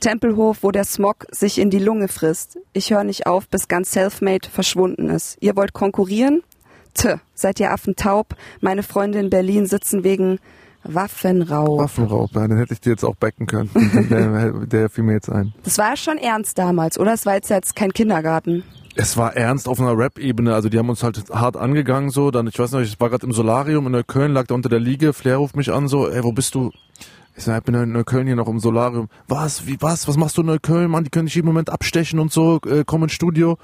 Tempelhof, 0.00 0.58
wo 0.62 0.72
der 0.72 0.84
Smog 0.84 1.26
sich 1.30 1.58
in 1.58 1.70
die 1.70 1.78
Lunge 1.78 2.08
frisst. 2.08 2.58
Ich 2.72 2.90
höre 2.90 3.04
nicht 3.04 3.28
auf, 3.28 3.46
bis 3.48 3.68
ganz 3.68 3.92
Selfmade 3.92 4.48
verschwunden 4.50 5.10
ist. 5.10 5.36
Ihr 5.38 5.54
wollt 5.54 5.72
konkurrieren? 5.72 6.42
Tö, 6.94 7.16
seid 7.34 7.60
ihr 7.60 7.72
Affen 7.72 7.96
taub? 7.96 8.34
Meine 8.60 8.82
Freunde 8.82 9.18
in 9.18 9.30
Berlin 9.30 9.66
sitzen 9.66 10.04
wegen 10.04 10.38
Waffenrauch. 10.84 11.78
Waffenraub, 11.78 12.34
ja, 12.34 12.46
den 12.48 12.56
hätte 12.56 12.74
ich 12.74 12.80
dir 12.80 12.90
jetzt 12.90 13.04
auch 13.04 13.16
backen 13.16 13.46
können. 13.46 13.70
der, 14.10 14.50
der 14.66 14.88
fiel 14.88 15.04
mir 15.04 15.14
jetzt 15.14 15.30
ein. 15.30 15.52
Das 15.64 15.78
war 15.78 15.96
schon 15.96 16.18
ernst 16.18 16.58
damals, 16.58 16.98
oder? 16.98 17.12
Es 17.12 17.26
war 17.26 17.34
jetzt, 17.34 17.50
jetzt 17.50 17.76
kein 17.76 17.92
Kindergarten. 17.92 18.62
Es 18.94 19.16
war 19.16 19.36
ernst 19.36 19.68
auf 19.68 19.78
einer 19.80 19.96
Rap-Ebene, 19.96 20.54
also 20.54 20.68
die 20.68 20.78
haben 20.78 20.88
uns 20.90 21.04
halt 21.04 21.30
hart 21.30 21.56
angegangen 21.56 22.10
so. 22.10 22.30
Dann, 22.30 22.48
ich 22.48 22.58
weiß 22.58 22.72
nicht, 22.72 22.92
ich 22.92 23.00
war 23.00 23.10
gerade 23.10 23.26
im 23.26 23.32
Solarium 23.32 23.86
in 23.86 23.92
Neukölln, 23.92 24.32
lag 24.32 24.46
da 24.46 24.54
unter 24.54 24.68
der 24.68 24.80
Liege, 24.80 25.12
Flair 25.12 25.36
ruft 25.36 25.56
mich 25.56 25.72
an 25.72 25.86
so, 25.86 26.08
ey, 26.08 26.24
wo 26.24 26.32
bist 26.32 26.54
du? 26.54 26.72
Ich 27.36 27.44
sag, 27.44 27.58
ich 27.58 27.64
bin 27.64 27.76
in 27.76 27.92
Neukölln 27.92 28.26
hier 28.26 28.34
noch 28.34 28.48
im 28.48 28.58
Solarium. 28.58 29.08
Was? 29.28 29.68
Wie 29.68 29.76
was? 29.80 30.08
Was 30.08 30.16
machst 30.16 30.36
du 30.36 30.40
in 30.40 30.48
Neukölln? 30.48 30.90
Mann, 30.90 31.04
die 31.04 31.10
können 31.10 31.26
dich 31.26 31.36
jeden 31.36 31.46
Moment 31.46 31.70
abstechen 31.70 32.18
und 32.18 32.32
so, 32.32 32.58
äh, 32.66 32.82
komm 32.84 33.04
ins 33.04 33.12
Studio. 33.12 33.56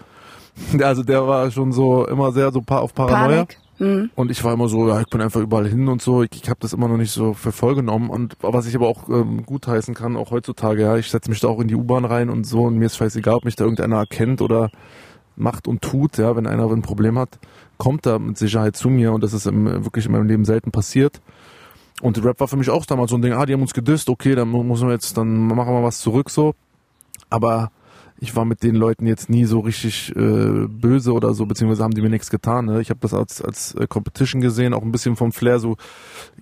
Also 0.82 1.02
der 1.02 1.26
war 1.26 1.50
schon 1.50 1.72
so 1.72 2.06
immer 2.06 2.32
sehr 2.32 2.52
so 2.52 2.62
auf 2.66 2.94
Paranoia. 2.94 3.46
Mhm. 3.78 4.10
Und 4.14 4.30
ich 4.30 4.42
war 4.44 4.52
immer 4.52 4.68
so, 4.68 4.88
ja, 4.88 5.00
ich 5.00 5.08
bin 5.08 5.20
einfach 5.20 5.40
überall 5.40 5.68
hin 5.68 5.88
und 5.88 6.00
so. 6.00 6.22
Ich, 6.22 6.30
ich 6.34 6.48
habe 6.48 6.60
das 6.60 6.72
immer 6.72 6.88
noch 6.88 6.96
nicht 6.96 7.10
so 7.10 7.34
für 7.34 7.52
voll 7.52 7.74
genommen. 7.74 8.08
Und 8.10 8.36
was 8.40 8.66
ich 8.66 8.76
aber 8.76 8.88
auch 8.88 9.08
ähm, 9.08 9.44
gutheißen 9.44 9.94
kann, 9.94 10.16
auch 10.16 10.30
heutzutage, 10.30 10.82
ja, 10.82 10.96
ich 10.96 11.10
setze 11.10 11.30
mich 11.30 11.40
da 11.40 11.48
auch 11.48 11.60
in 11.60 11.68
die 11.68 11.74
U-Bahn 11.74 12.04
rein 12.04 12.30
und 12.30 12.46
so 12.46 12.62
und 12.62 12.78
mir 12.78 12.86
ist 12.86 12.96
scheißegal, 12.96 13.34
ob 13.34 13.44
mich 13.44 13.56
da 13.56 13.64
irgendeiner 13.64 13.96
erkennt 13.96 14.40
oder 14.42 14.70
macht 15.36 15.66
und 15.66 15.82
tut, 15.82 16.18
ja, 16.18 16.36
wenn 16.36 16.46
einer 16.46 16.70
ein 16.70 16.82
Problem 16.82 17.18
hat, 17.18 17.40
kommt 17.76 18.06
er 18.06 18.20
mit 18.20 18.38
Sicherheit 18.38 18.76
zu 18.76 18.88
mir 18.88 19.12
und 19.12 19.24
das 19.24 19.32
ist 19.32 19.46
im, 19.46 19.66
wirklich 19.84 20.06
in 20.06 20.12
meinem 20.12 20.28
Leben 20.28 20.44
selten 20.44 20.70
passiert. 20.70 21.20
Und 22.00 22.22
Rap 22.24 22.40
war 22.40 22.48
für 22.48 22.56
mich 22.56 22.70
auch 22.70 22.86
damals 22.86 23.10
so 23.10 23.16
ein 23.16 23.22
Ding, 23.22 23.32
ah, 23.32 23.46
die 23.46 23.52
haben 23.52 23.62
uns 23.62 23.74
gedisst, 23.74 24.08
okay, 24.08 24.34
dann 24.34 24.48
muss 24.48 24.82
man 24.82 24.90
jetzt, 24.90 25.16
dann 25.16 25.46
machen 25.46 25.72
wir 25.74 25.82
was 25.82 26.00
zurück 26.00 26.30
so. 26.30 26.54
Aber 27.30 27.70
ich 28.24 28.34
war 28.34 28.44
mit 28.44 28.62
den 28.62 28.74
Leuten 28.74 29.06
jetzt 29.06 29.28
nie 29.28 29.44
so 29.44 29.60
richtig 29.60 30.14
äh, 30.16 30.66
böse 30.66 31.12
oder 31.12 31.34
so, 31.34 31.44
beziehungsweise 31.46 31.84
haben 31.84 31.94
die 31.94 32.00
mir 32.00 32.08
nichts 32.08 32.30
getan. 32.30 32.64
Ne? 32.64 32.80
Ich 32.80 32.88
habe 32.88 33.00
das 33.00 33.12
als, 33.12 33.42
als 33.42 33.74
äh, 33.74 33.86
Competition 33.86 34.40
gesehen, 34.40 34.72
auch 34.72 34.82
ein 34.82 34.92
bisschen 34.92 35.14
vom 35.14 35.30
Flair 35.30 35.58
so 35.58 35.76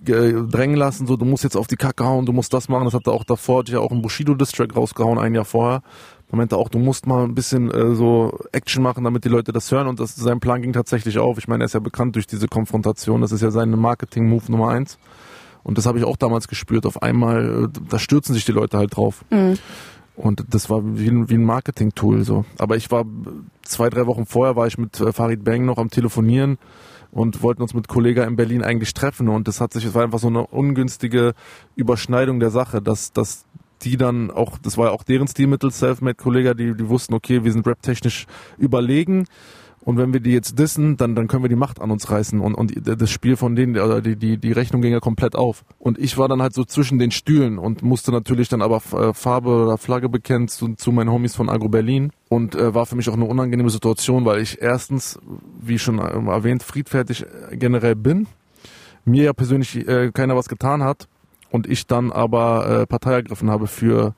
drängen 0.01 0.77
lassen, 0.77 1.07
so 1.07 1.17
du 1.17 1.25
musst 1.25 1.43
jetzt 1.43 1.57
auf 1.57 1.67
die 1.67 1.75
Kacke 1.75 2.05
hauen, 2.05 2.25
du 2.25 2.33
musst 2.33 2.53
das 2.53 2.69
machen. 2.69 2.85
Das 2.85 2.93
hat 2.93 3.05
er 3.05 3.13
auch 3.13 3.25
davor, 3.25 3.59
hat 3.59 3.69
ja 3.69 3.79
auch 3.79 3.91
ein 3.91 4.01
Bushido-Distrack 4.01 4.75
rausgehauen, 4.75 5.19
ein 5.19 5.35
Jahr 5.35 5.45
vorher. 5.45 5.83
Er 6.31 6.37
meinte 6.37 6.57
auch, 6.57 6.69
du 6.69 6.79
musst 6.79 7.05
mal 7.05 7.25
ein 7.25 7.35
bisschen 7.35 7.69
äh, 7.69 7.93
so 7.93 8.39
Action 8.53 8.81
machen, 8.81 9.03
damit 9.03 9.23
die 9.23 9.29
Leute 9.29 9.51
das 9.51 9.71
hören. 9.71 9.87
Und 9.87 9.99
das, 9.99 10.15
sein 10.15 10.39
Plan 10.39 10.61
ging 10.61 10.73
tatsächlich 10.73 11.19
auf. 11.19 11.37
Ich 11.37 11.47
meine, 11.47 11.63
er 11.63 11.65
ist 11.65 11.73
ja 11.73 11.79
bekannt 11.79 12.15
durch 12.15 12.25
diese 12.25 12.47
Konfrontation. 12.47 13.21
Das 13.21 13.31
ist 13.31 13.41
ja 13.41 13.51
sein 13.51 13.69
Marketing-Move 13.69 14.51
Nummer 14.51 14.69
eins. 14.69 14.97
Und 15.63 15.77
das 15.77 15.85
habe 15.85 15.99
ich 15.99 16.05
auch 16.05 16.17
damals 16.17 16.47
gespürt. 16.47 16.85
Auf 16.85 17.01
einmal, 17.03 17.65
äh, 17.65 17.79
da 17.89 17.99
stürzen 17.99 18.33
sich 18.33 18.45
die 18.45 18.51
Leute 18.51 18.77
halt 18.77 18.95
drauf. 18.95 19.23
Mhm. 19.29 19.59
Und 20.15 20.45
das 20.49 20.69
war 20.69 20.81
wie 20.83 21.09
ein, 21.09 21.29
wie 21.29 21.35
ein 21.35 21.43
Marketing-Tool 21.43 22.23
so. 22.23 22.45
Aber 22.59 22.75
ich 22.75 22.91
war 22.91 23.05
zwei, 23.63 23.89
drei 23.89 24.05
Wochen 24.05 24.25
vorher 24.25 24.55
war 24.55 24.67
ich 24.67 24.77
mit 24.77 24.99
äh, 24.99 25.11
Farid 25.11 25.43
Bang 25.43 25.65
noch 25.65 25.77
am 25.77 25.89
Telefonieren 25.89 26.57
und 27.11 27.41
wollten 27.41 27.61
uns 27.61 27.73
mit 27.73 27.87
Kollega 27.87 28.23
in 28.23 28.35
Berlin 28.35 28.63
eigentlich 28.63 28.93
treffen 28.93 29.27
und 29.29 29.47
das 29.47 29.61
hat 29.61 29.73
sich, 29.73 29.85
es 29.85 29.93
war 29.93 30.03
einfach 30.03 30.19
so 30.19 30.27
eine 30.27 30.47
ungünstige 30.47 31.33
Überschneidung 31.75 32.39
der 32.39 32.49
Sache, 32.49 32.81
dass, 32.81 33.11
dass 33.11 33.45
die 33.83 33.97
dann 33.97 34.31
auch, 34.31 34.57
das 34.57 34.77
war 34.77 34.87
ja 34.87 34.91
auch 34.91 35.03
deren 35.03 35.27
Stilmittel, 35.27 35.71
Selfmade-Kollega, 35.71 36.53
die, 36.53 36.75
die 36.75 36.89
wussten, 36.89 37.13
okay, 37.13 37.43
wir 37.43 37.51
sind 37.51 37.67
rap-technisch 37.67 38.25
überlegen 38.57 39.25
und 39.85 39.97
wenn 39.97 40.13
wir 40.13 40.21
die 40.21 40.31
jetzt 40.31 40.57
dissen, 40.57 40.95
dann, 40.95 41.13
dann 41.13 41.27
können 41.27 41.43
wir 41.43 41.49
die 41.49 41.55
Macht 41.55 41.81
an 41.81 41.91
uns 41.91 42.09
reißen. 42.09 42.39
Und, 42.39 42.55
und 42.55 42.73
das 42.85 43.09
Spiel 43.09 43.35
von 43.35 43.55
denen, 43.55 43.77
oder 43.77 44.01
die, 44.01 44.15
die, 44.15 44.37
die 44.37 44.51
Rechnung 44.51 44.81
ging 44.81 44.93
ja 44.93 44.99
komplett 44.99 45.35
auf. 45.35 45.65
Und 45.77 45.99
ich 45.99 46.17
war 46.17 46.29
dann 46.29 46.41
halt 46.41 46.53
so 46.53 46.63
zwischen 46.63 46.99
den 46.99 47.11
Stühlen 47.11 47.57
und 47.57 47.83
musste 47.83 48.11
natürlich 48.11 48.47
dann 48.47 48.61
aber 48.61 48.77
äh, 48.93 49.13
Farbe 49.13 49.49
oder 49.49 49.77
Flagge 49.77 50.07
bekennen 50.07 50.47
zu, 50.47 50.75
zu 50.75 50.91
meinen 50.91 51.11
Homies 51.11 51.35
von 51.35 51.49
Agro 51.49 51.67
Berlin. 51.67 52.11
Und 52.29 52.55
äh, 52.55 52.73
war 52.73 52.85
für 52.85 52.95
mich 52.95 53.09
auch 53.09 53.13
eine 53.13 53.25
unangenehme 53.25 53.69
Situation, 53.69 54.25
weil 54.25 54.41
ich 54.41 54.61
erstens, 54.61 55.19
wie 55.61 55.77
schon 55.77 55.99
erwähnt, 55.99 56.63
friedfertig 56.63 57.25
generell 57.51 57.95
bin. 57.95 58.27
Mir 59.05 59.23
ja 59.23 59.33
persönlich 59.33 59.75
äh, 59.87 60.11
keiner 60.13 60.35
was 60.37 60.47
getan 60.47 60.81
hat. 60.83 61.07
Und 61.51 61.67
ich 61.67 61.85
dann 61.85 62.11
aber 62.11 62.81
äh, 62.81 62.87
Partei 62.87 63.13
ergriffen 63.13 63.51
habe 63.51 63.67
für 63.67 64.15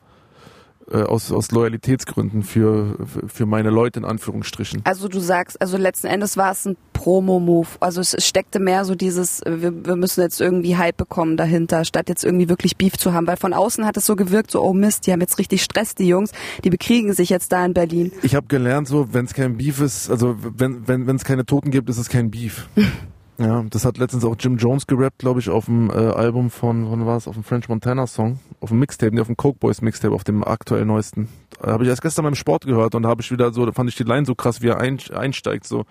äh, 0.92 1.02
aus, 1.02 1.32
aus 1.32 1.52
Loyalitätsgründen 1.52 2.44
für, 2.44 2.98
für 3.28 3.46
meine 3.46 3.70
Leute 3.70 4.00
in 4.00 4.06
Anführungsstrichen. 4.06 4.82
Also 4.84 5.08
du 5.08 5.20
sagst, 5.20 5.60
also 5.62 5.78
letzten 5.78 6.08
Endes 6.08 6.38
war 6.38 6.52
es 6.52 6.66
ein 6.66 6.78
Promo-Move. 6.94 7.68
Also 7.80 8.02
es 8.02 8.16
steckte 8.20 8.60
mehr 8.60 8.86
so 8.86 8.96
dieses, 8.96 9.42
wir, 9.46 9.86
wir 9.86 9.96
müssen 9.96 10.22
jetzt 10.22 10.40
irgendwie 10.40 10.78
Hype 10.78 10.98
bekommen 10.98 11.38
dahinter, 11.38 11.86
statt 11.86 12.10
jetzt 12.10 12.24
irgendwie 12.24 12.50
wirklich 12.50 12.78
Beef 12.78 12.98
zu 12.98 13.14
haben. 13.14 13.28
Weil 13.28 13.38
von 13.38 13.54
außen 13.54 13.86
hat 13.86 13.98
es 13.98 14.06
so 14.06 14.16
gewirkt, 14.16 14.52
so, 14.52 14.62
oh 14.62 14.74
Mist, 14.74 15.08
die 15.08 15.12
haben 15.12 15.22
jetzt 15.22 15.40
richtig 15.40 15.64
Stress, 15.64 15.96
die 15.96 16.08
Jungs, 16.08 16.32
die 16.64 16.70
bekriegen 16.70 17.14
sich 17.14 17.30
jetzt 17.30 17.52
da 17.52 17.66
in 17.66 17.74
Berlin. 17.74 18.12
Ich 18.22 18.36
habe 18.36 18.48
gelernt, 18.48 18.88
so, 18.88 19.14
wenn 19.14 19.26
es 19.26 19.34
kein 19.34 19.58
Beef 19.58 19.82
ist, 19.82 20.10
also 20.10 20.36
wenn 20.40 20.88
wenn 20.88 21.08
wenn 21.08 21.16
es 21.16 21.24
keine 21.24 21.46
Toten 21.46 21.72
gibt, 21.72 21.90
ist 21.90 21.98
es 21.98 22.10
kein 22.10 22.32
Beef. 22.32 22.68
Ja, 23.38 23.66
das 23.70 23.84
hat 23.84 23.98
letztens 23.98 24.24
auch 24.24 24.36
Jim 24.40 24.56
Jones 24.56 24.88
gerappt, 24.88 25.20
glaube 25.20 25.42
ich, 25.42 25.50
auf 25.50 25.66
dem 25.66 25.90
äh, 25.90 25.94
Album 25.94 26.50
von, 26.50 26.90
wann 26.90 27.06
war 27.06 27.18
es, 27.18 27.28
auf 27.28 27.34
dem 27.34 27.44
French 27.44 27.68
Montana 27.68 28.08
Song, 28.08 28.40
auf 28.62 28.70
dem 28.70 28.80
Mixtape, 28.80 29.14
nee, 29.14 29.20
auf 29.20 29.28
dem 29.28 29.36
Coke 29.36 29.60
Boys 29.60 29.82
Mixtape, 29.82 30.16
auf 30.16 30.24
dem 30.24 30.44
aktuell 30.44 30.86
neuesten. 30.86 31.28
Habe 31.62 31.84
ich 31.84 31.90
erst 31.90 32.02
gestern 32.02 32.24
beim 32.24 32.36
Sport 32.36 32.66
gehört 32.66 32.96
und 32.96 33.04
da 33.04 33.10
habe 33.10 33.22
ich 33.22 33.32
wieder 33.32 33.52
so, 33.52 33.70
fand 33.74 33.90
ich 33.90 33.96
die 33.96 34.04
Line 34.04 34.26
so 34.26 34.36
krass, 34.36 34.62
wie 34.62 34.68
er 34.68 34.80
ein, 34.80 35.00
einsteigt, 35.14 35.66
so. 35.68 35.84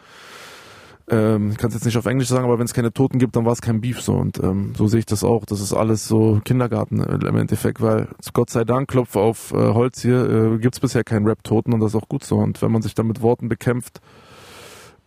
Ähm, 1.07 1.51
ich 1.51 1.59
kann 1.59 1.69
es 1.69 1.75
jetzt 1.75 1.85
nicht 1.85 1.99
auf 1.99 2.07
Englisch 2.07 2.29
sagen, 2.29 2.47
aber 2.47 2.59
wenn 2.59 2.65
es 2.65 2.73
keine 2.73 2.93
Toten 2.93 3.19
gibt, 3.19 3.37
dann 3.37 3.45
war 3.45 3.53
es 3.53 3.61
kein 3.61 3.83
Beef 3.83 4.01
so 4.01 4.15
und 4.15 4.43
ähm, 4.43 4.73
so 4.75 4.87
sehe 4.87 5.01
ich 5.01 5.07
das 5.07 5.23
auch. 5.23 5.45
Das 5.45 5.61
ist 5.61 5.75
alles 5.75 6.09
so 6.09 6.41
Kindergarten 6.45 7.01
äh, 7.01 7.27
im 7.27 7.37
Endeffekt, 7.37 7.83
weil 7.83 8.09
Gott 8.33 8.49
sei 8.49 8.65
Dank, 8.65 8.89
Klopf 8.89 9.17
auf 9.17 9.53
äh, 9.53 9.57
Holz 9.57 10.01
hier, 10.01 10.55
äh, 10.55 10.59
gibt 10.59 10.77
es 10.77 10.81
bisher 10.81 11.05
keinen 11.05 11.27
Rap-Toten 11.27 11.75
und 11.75 11.81
das 11.81 11.95
ist 11.95 12.03
auch 12.03 12.09
gut 12.09 12.25
so. 12.25 12.37
Und 12.39 12.63
wenn 12.63 12.73
man 12.73 12.81
sich 12.81 12.95
dann 12.95 13.07
mit 13.07 13.21
Worten 13.21 13.51
bekämpft, 13.51 14.01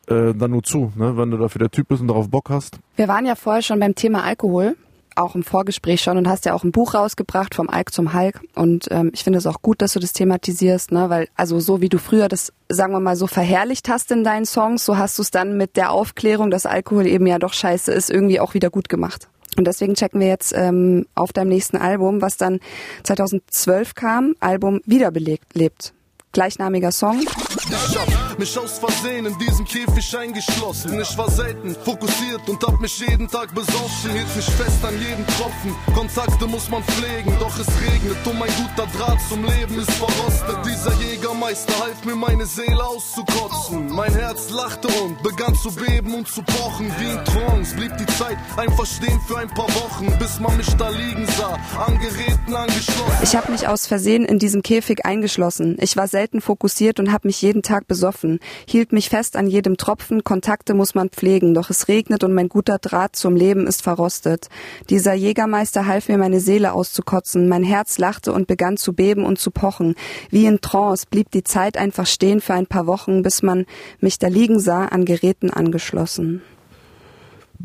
äh, 0.08 0.34
dann 0.34 0.52
nur 0.52 0.64
zu, 0.64 0.92
ne? 0.96 1.18
wenn 1.18 1.32
du 1.32 1.38
dafür 1.38 1.60
der 1.60 1.72
Typ 1.72 1.90
bist 1.90 2.02
und 2.02 2.08
darauf 2.08 2.30
Bock 2.30 2.50
hast. 2.50 2.80
Wir 2.96 3.08
waren 3.08 3.26
ja 3.26 3.36
vorher 3.36 3.62
schon 3.62 3.80
beim 3.80 3.96
Thema 3.96 4.24
Alkohol, 4.24 4.76
auch 5.16 5.36
im 5.36 5.44
Vorgespräch 5.44 6.02
schon 6.02 6.18
und 6.18 6.28
hast 6.28 6.46
ja 6.46 6.54
auch 6.54 6.64
ein 6.64 6.72
Buch 6.72 6.94
rausgebracht 6.94 7.56
vom 7.56 7.70
Alk 7.70 7.92
zum 7.92 8.14
Hulk 8.14 8.42
und 8.56 8.88
ähm, 8.92 9.12
ich 9.14 9.24
finde 9.24 9.40
es 9.40 9.48
auch 9.48 9.62
gut, 9.62 9.82
dass 9.82 9.94
du 9.94 10.00
das 10.00 10.14
thematisierst, 10.14 10.92
ne? 10.92 11.10
weil 11.10 11.28
also 11.36 11.60
so 11.60 11.82
wie 11.82 11.90
du 11.90 11.98
früher 11.98 12.28
das, 12.28 12.54
sagen 12.70 12.94
wir 12.94 13.00
mal, 13.00 13.16
so 13.16 13.28
verherrlicht 13.28 13.90
hast 13.90 14.12
in 14.12 14.24
deinen 14.24 14.46
Songs, 14.46 14.86
so 14.86 14.98
hast 14.98 15.18
du 15.18 15.24
es 15.24 15.32
dann 15.32 15.58
mit 15.58 15.76
der 15.76 15.92
Aufklärung, 15.92 16.52
dass 16.52 16.66
Alkohol 16.66 17.08
eben 17.08 17.28
ja 17.28 17.40
doch 17.40 17.54
scheiße 17.54 17.92
ist, 17.92 18.10
irgendwie 18.10 18.40
auch 18.40 18.54
wieder 18.54 18.70
gut 18.70 18.90
gemacht. 18.90 19.28
Und 19.58 19.66
deswegen 19.66 19.96
checken 19.96 20.20
wir 20.20 20.28
jetzt 20.28 20.54
ähm, 20.56 21.08
auf 21.16 21.34
deinem 21.34 21.50
nächsten 21.50 21.78
Album, 21.78 22.22
was 22.22 22.38
dann 22.38 22.60
2012 23.04 23.96
kam, 23.96 24.36
Album 24.40 24.82
Wiederbelebt 24.86 25.56
lebt. 25.56 25.94
Gleichnamiger 26.38 26.92
Song. 26.92 27.22
Ich 27.22 27.98
hab 27.98 28.38
mich 28.38 28.60
aus 28.60 28.78
Versehen 28.78 29.26
in 29.26 29.36
diesem 29.40 29.66
Käfig 29.66 30.16
eingeschlossen. 30.16 31.02
Ich 31.02 31.18
war 31.18 31.32
selten 31.32 31.76
fokussiert 31.84 32.48
und 32.48 32.64
hab 32.64 32.80
mich 32.80 33.00
jeden 33.00 33.28
Tag 33.28 33.56
besoffen. 33.56 34.12
Hielt 34.12 34.36
mich 34.36 34.46
fest 34.46 34.86
an 34.86 34.94
jeden 35.02 35.26
Tropfen. 35.26 35.74
Kontakte 35.96 36.46
muss 36.46 36.70
man 36.70 36.84
pflegen, 36.84 37.34
doch 37.40 37.58
es 37.58 37.68
regnet 37.82 38.18
und 38.24 38.38
mein 38.38 38.50
guter 38.50 38.88
Draht 38.96 39.18
zum 39.28 39.44
Leben 39.46 39.80
ist 39.80 39.92
verrostet. 39.94 40.58
Dieser 40.64 40.94
Jägermeister 41.02 41.74
half 41.80 42.06
mir 42.06 42.16
meine 42.16 42.46
Seele 42.46 42.84
auszukotzen. 42.86 43.92
Mein 43.92 44.14
Herz 44.14 44.52
lachte 44.52 44.90
und 44.90 45.24
begann 45.24 45.56
zu 45.56 45.74
beben 45.74 46.14
und 46.14 46.28
zu 46.28 46.44
pochen. 46.44 46.94
Wie 47.00 47.10
in 47.10 47.26
Trance 47.26 47.76
blieb 47.76 47.98
die 47.98 48.06
Zeit 48.06 48.38
einfach 48.58 48.86
stehen 48.86 49.20
für 49.28 49.40
ein 49.40 49.50
paar 49.50 49.70
Wochen, 49.70 50.16
bis 50.20 50.40
man 50.40 50.56
mich 50.56 50.70
da 50.76 50.90
liegen 50.90 51.26
sah, 51.36 51.58
an 51.84 51.98
Geräten 51.98 52.54
angeschlossen. 52.56 53.24
Ich 53.24 53.36
habe 53.36 53.52
mich 53.52 53.68
aus 53.68 53.88
Versehen 53.88 54.24
in 54.24 54.38
diesem 54.38 54.62
Käfig 54.62 55.04
eingeschlossen. 55.04 55.78
Ich 55.80 55.98
war 55.98 56.08
selten 56.08 56.27
fokussiert 56.42 57.00
und 57.00 57.12
habe 57.12 57.28
mich 57.28 57.42
jeden 57.42 57.62
Tag 57.62 57.88
besoffen, 57.88 58.40
hielt 58.68 58.92
mich 58.92 59.10
fest 59.10 59.36
an 59.36 59.48
jedem 59.48 59.78
Tropfen, 59.78 60.24
Kontakte 60.24 60.74
muss 60.74 60.96
man 60.96 61.10
pflegen, 61.10 61.54
doch 61.54 61.70
es 61.70 61.88
regnet 61.88 62.24
und 62.24 62.34
mein 62.34 62.50
guter 62.50 62.78
Draht 62.78 63.16
zum 63.16 63.36
Leben 63.36 63.68
ist 63.68 63.82
verrostet. 63.82 64.50
Dieser 64.90 65.14
Jägermeister 65.14 65.86
half 65.86 66.10
mir 66.10 66.18
meine 66.18 66.40
Seele 66.40 66.74
auszukotzen, 66.74 67.48
mein 67.48 67.64
Herz 67.64 67.98
lachte 67.98 68.34
und 68.34 68.48
begann 68.48 68.78
zu 68.78 68.94
beben 68.94 69.26
und 69.26 69.40
zu 69.40 69.52
pochen. 69.52 69.96
Wie 70.30 70.46
in 70.46 70.62
Trance 70.62 71.06
blieb 71.10 71.32
die 71.32 71.44
Zeit 71.44 71.78
einfach 71.78 72.06
stehen 72.06 72.42
für 72.42 72.54
ein 72.54 72.68
paar 72.68 72.88
Wochen, 72.88 73.22
bis 73.22 73.42
man 73.42 73.66
mich 74.00 74.20
da 74.20 74.28
liegen 74.28 74.60
sah, 74.60 74.86
an 74.86 75.06
Geräten 75.06 75.50
angeschlossen. 75.50 76.42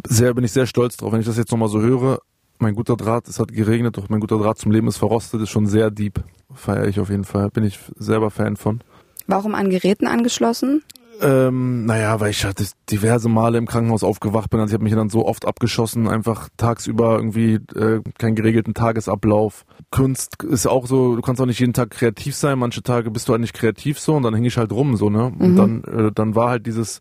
Sehr 0.06 0.32
bin 0.34 0.44
ich 0.44 0.52
sehr 0.52 0.66
stolz 0.66 0.96
drauf, 0.96 1.12
wenn 1.12 1.20
ich 1.20 1.26
das 1.26 1.36
jetzt 1.36 1.50
nochmal 1.50 1.68
so 1.68 1.80
höre. 1.80 2.20
Mein 2.62 2.76
guter 2.76 2.96
Draht, 2.96 3.26
es 3.26 3.40
hat 3.40 3.52
geregnet, 3.52 3.96
doch 3.96 4.08
mein 4.08 4.20
guter 4.20 4.38
Draht 4.38 4.56
zum 4.56 4.70
Leben 4.70 4.86
ist 4.86 4.96
verrostet, 4.96 5.42
ist 5.42 5.50
schon 5.50 5.66
sehr 5.66 5.90
deep. 5.90 6.22
Feiere 6.54 6.86
ich 6.86 7.00
auf 7.00 7.10
jeden 7.10 7.24
Fall. 7.24 7.50
Bin 7.50 7.64
ich 7.64 7.80
selber 7.96 8.30
Fan 8.30 8.56
von. 8.56 8.82
Warum 9.26 9.56
an 9.56 9.68
Geräten 9.68 10.06
angeschlossen? 10.06 10.84
Ähm, 11.20 11.86
naja, 11.86 12.20
weil 12.20 12.30
ich 12.30 12.44
hatte 12.44 12.64
diverse 12.88 13.28
Male 13.28 13.58
im 13.58 13.66
Krankenhaus 13.66 14.04
aufgewacht 14.04 14.48
bin. 14.50 14.60
Also 14.60 14.70
ich 14.70 14.74
habe 14.74 14.84
mich 14.84 14.94
dann 14.94 15.08
so 15.08 15.26
oft 15.26 15.44
abgeschossen, 15.44 16.06
einfach 16.06 16.48
tagsüber 16.56 17.16
irgendwie 17.16 17.54
äh, 17.74 18.00
keinen 18.18 18.36
geregelten 18.36 18.74
Tagesablauf. 18.74 19.64
Kunst 19.90 20.44
ist 20.44 20.68
auch 20.68 20.86
so, 20.86 21.16
du 21.16 21.22
kannst 21.22 21.40
auch 21.40 21.46
nicht 21.46 21.58
jeden 21.58 21.72
Tag 21.72 21.90
kreativ 21.90 22.36
sein. 22.36 22.60
Manche 22.60 22.84
Tage 22.84 23.10
bist 23.10 23.28
du 23.28 23.32
halt 23.32 23.40
nicht 23.40 23.54
kreativ 23.54 23.98
so 23.98 24.14
und 24.14 24.22
dann 24.22 24.34
hänge 24.34 24.46
ich 24.46 24.56
halt 24.56 24.70
rum 24.70 24.96
so, 24.96 25.10
ne? 25.10 25.24
Und 25.24 25.52
mhm. 25.52 25.56
dann, 25.56 25.84
äh, 25.84 26.12
dann 26.12 26.36
war 26.36 26.50
halt 26.50 26.66
dieses, 26.66 27.00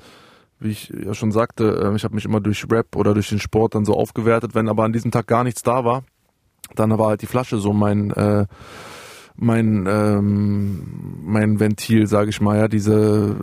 wie 0.61 0.69
ich 0.69 0.89
ja 0.89 1.13
schon 1.13 1.31
sagte, 1.31 1.91
äh, 1.91 1.95
ich 1.95 2.03
habe 2.03 2.15
mich 2.15 2.25
immer 2.25 2.39
durch 2.39 2.65
Rap 2.69 2.95
oder 2.95 3.13
durch 3.13 3.29
den 3.29 3.39
Sport 3.39 3.75
dann 3.75 3.85
so 3.85 3.95
aufgewertet. 3.95 4.55
Wenn 4.55 4.69
aber 4.69 4.83
an 4.83 4.93
diesem 4.93 5.11
Tag 5.11 5.27
gar 5.27 5.43
nichts 5.43 5.63
da 5.63 5.83
war, 5.83 6.03
dann 6.75 6.97
war 6.97 7.07
halt 7.07 7.21
die 7.21 7.27
Flasche 7.27 7.57
so 7.57 7.73
mein 7.73 8.11
äh, 8.11 8.45
mein 9.35 9.87
ähm, 9.89 11.19
mein 11.23 11.59
Ventil, 11.59 12.05
sage 12.05 12.29
ich 12.29 12.41
mal, 12.41 12.57
ja, 12.57 12.67
diese 12.67 13.35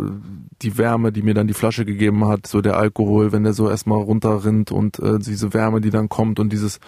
die 0.62 0.78
Wärme, 0.78 1.12
die 1.12 1.22
mir 1.22 1.34
dann 1.34 1.48
die 1.48 1.54
Flasche 1.54 1.84
gegeben 1.84 2.26
hat, 2.26 2.46
so 2.46 2.60
der 2.60 2.76
Alkohol, 2.76 3.32
wenn 3.32 3.44
der 3.44 3.52
so 3.52 3.68
erstmal 3.68 4.00
runterrinnt 4.00 4.70
und 4.70 4.98
äh, 5.00 5.18
diese 5.18 5.54
Wärme, 5.54 5.80
die 5.80 5.90
dann 5.90 6.08
kommt 6.08 6.40
und 6.40 6.52
dieses 6.52 6.80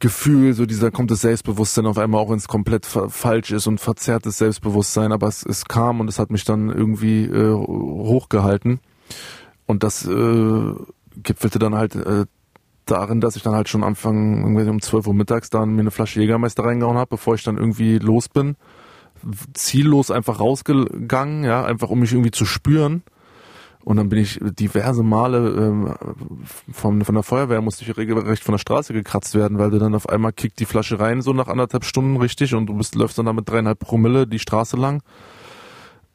Gefühl, 0.00 0.54
so 0.54 0.66
dieser 0.66 0.90
kommt 0.90 1.10
das 1.10 1.22
Selbstbewusstsein 1.22 1.86
auf 1.86 1.98
einmal 1.98 2.20
auch 2.20 2.30
ins 2.30 2.48
komplett 2.48 2.84
falsch 2.84 3.52
ist 3.52 3.66
und 3.66 3.80
verzerrtes 3.80 4.38
Selbstbewusstsein, 4.38 5.12
aber 5.12 5.28
es, 5.28 5.46
es 5.46 5.64
kam 5.66 6.00
und 6.00 6.08
es 6.08 6.18
hat 6.18 6.30
mich 6.30 6.44
dann 6.44 6.68
irgendwie 6.68 7.24
äh, 7.24 7.52
hochgehalten 7.52 8.80
und 9.66 9.82
das 9.82 10.06
äh, 10.06 10.74
gipfelte 11.16 11.58
dann 11.58 11.74
halt 11.74 11.94
äh, 11.94 12.26
darin, 12.86 13.20
dass 13.20 13.36
ich 13.36 13.42
dann 13.42 13.54
halt 13.54 13.68
schon 13.68 13.84
Anfang 13.84 14.42
irgendwie 14.42 14.68
um 14.68 14.80
12 14.80 15.06
Uhr 15.06 15.14
mittags 15.14 15.50
dann 15.50 15.74
mir 15.74 15.80
eine 15.80 15.90
Flasche 15.90 16.20
Jägermeister 16.20 16.64
reingehauen 16.64 16.98
habe, 16.98 17.10
bevor 17.10 17.34
ich 17.34 17.42
dann 17.42 17.56
irgendwie 17.56 17.98
los 17.98 18.28
bin. 18.28 18.56
Ziellos 19.54 20.10
einfach 20.10 20.40
rausgegangen, 20.40 21.44
ja, 21.44 21.64
einfach 21.64 21.88
um 21.88 22.00
mich 22.00 22.12
irgendwie 22.12 22.30
zu 22.30 22.44
spüren. 22.44 23.02
Und 23.84 23.98
dann 23.98 24.08
bin 24.08 24.18
ich 24.18 24.38
diverse 24.40 25.02
Male 25.02 25.50
ähm, 25.58 25.94
von, 26.72 27.04
von 27.04 27.14
der 27.14 27.22
Feuerwehr 27.22 27.60
musste 27.60 27.84
ich 27.84 27.96
regelrecht 27.96 28.42
von 28.42 28.54
der 28.54 28.58
Straße 28.58 28.94
gekratzt 28.94 29.34
werden, 29.34 29.58
weil 29.58 29.70
du 29.70 29.78
dann 29.78 29.94
auf 29.94 30.08
einmal 30.08 30.32
kickt 30.32 30.58
die 30.58 30.64
Flasche 30.64 31.00
rein, 31.00 31.20
so 31.20 31.34
nach 31.34 31.48
anderthalb 31.48 31.84
Stunden 31.84 32.16
richtig, 32.16 32.54
und 32.54 32.66
du 32.66 32.74
bist, 32.74 32.94
läufst 32.94 33.18
dann 33.18 33.26
da 33.26 33.34
mit 33.34 33.48
dreieinhalb 33.48 33.78
Promille 33.78 34.26
die 34.26 34.38
Straße 34.38 34.78
lang. 34.78 35.02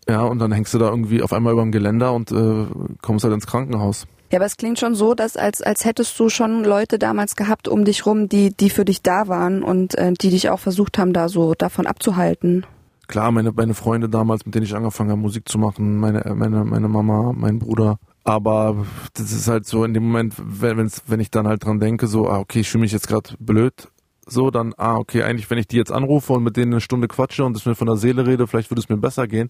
Ja, 0.10 0.24
und 0.24 0.40
dann 0.40 0.52
hängst 0.52 0.74
du 0.74 0.80
da 0.80 0.90
irgendwie 0.90 1.22
auf 1.22 1.34
einmal 1.34 1.54
über 1.54 1.62
dem 1.62 1.72
Geländer 1.72 2.14
und 2.14 2.32
äh, 2.32 2.66
kommst 3.04 3.24
halt 3.24 3.34
ins 3.36 3.46
Krankenhaus. 3.46 4.08
Ja, 4.32 4.40
aber 4.40 4.46
es 4.46 4.58
klingt 4.58 4.80
schon 4.80 4.96
so, 4.96 5.14
dass 5.14 5.38
als, 5.38 5.62
als 5.62 5.86
hättest 5.86 6.20
du 6.20 6.30
schon 6.30 6.64
Leute 6.64 6.98
damals 6.98 7.36
gehabt 7.36 7.68
um 7.68 7.86
dich 7.86 8.08
rum, 8.08 8.28
die, 8.28 8.50
die 8.52 8.72
für 8.72 8.86
dich 8.86 9.04
da 9.04 9.28
waren 9.28 9.62
und 9.62 9.96
äh, 10.00 10.12
die 10.20 10.32
dich 10.32 10.50
auch 10.50 10.60
versucht 10.60 10.98
haben, 10.98 11.14
da 11.14 11.30
so 11.30 11.54
davon 11.54 11.86
abzuhalten. 11.86 12.66
klar, 13.08 13.32
meine, 13.32 13.52
meine 13.52 13.76
Freunde 13.76 14.10
damals, 14.10 14.48
mit 14.48 14.56
denen 14.56 14.66
ich 14.66 14.76
angefangen 14.76 15.12
habe, 15.12 15.22
Musik 15.22 15.48
zu 15.48 15.60
machen, 15.60 15.98
meine, 15.98 16.24
meine, 16.36 16.66
meine 16.66 16.88
Mama, 16.88 17.34
mein 17.36 17.60
Bruder. 17.60 18.00
Aber 18.24 18.88
das 19.14 19.32
ist 19.32 19.48
halt 19.48 19.68
so 19.68 19.84
in 19.84 19.94
dem 19.94 20.06
Moment, 20.06 20.34
wenn, 20.40 20.78
wenn's, 20.78 21.04
wenn 21.06 21.20
ich 21.20 21.30
dann 21.30 21.48
halt 21.48 21.66
dran 21.66 21.80
denke, 21.80 22.08
so, 22.08 22.28
ah, 22.28 22.40
okay, 22.40 22.62
ich 22.62 22.70
fühle 22.70 22.82
mich 22.82 22.92
jetzt 22.92 23.08
gerade 23.08 23.36
blöd, 23.40 23.90
so, 24.28 24.52
dann, 24.52 24.74
ah, 24.78 24.98
okay, 24.98 25.24
eigentlich, 25.24 25.50
wenn 25.50 25.58
ich 25.58 25.68
die 25.68 25.78
jetzt 25.78 25.92
anrufe 25.92 26.34
und 26.34 26.44
mit 26.44 26.56
denen 26.56 26.74
eine 26.74 26.82
Stunde 26.82 27.08
quatsche 27.08 27.44
und 27.44 27.58
es 27.58 27.66
mir 27.66 27.76
von 27.76 27.88
der 27.88 27.96
Seele 27.96 28.28
rede, 28.28 28.46
vielleicht 28.46 28.70
würde 28.70 28.82
es 28.82 28.90
mir 28.90 28.98
besser 28.98 29.28
gehen. 29.28 29.50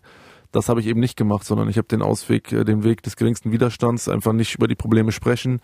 Das 0.52 0.68
habe 0.68 0.80
ich 0.80 0.88
eben 0.88 1.00
nicht 1.00 1.16
gemacht, 1.16 1.46
sondern 1.46 1.70
ich 1.70 1.78
habe 1.78 1.88
den 1.88 2.02
Ausweg, 2.02 2.52
äh, 2.52 2.64
den 2.64 2.84
Weg 2.84 3.04
des 3.04 3.16
geringsten 3.16 3.52
Widerstands, 3.52 4.10
einfach 4.10 4.34
nicht 4.34 4.56
über 4.56 4.68
die 4.68 4.76
Probleme 4.76 5.12
sprechen, 5.12 5.62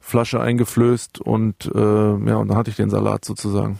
Flasche 0.00 0.40
eingeflößt 0.40 1.20
und 1.20 1.70
äh, 1.74 1.78
ja, 1.78 2.36
und 2.36 2.48
dann 2.48 2.56
hatte 2.56 2.70
ich 2.70 2.76
den 2.76 2.90
Salat 2.90 3.24
sozusagen 3.24 3.78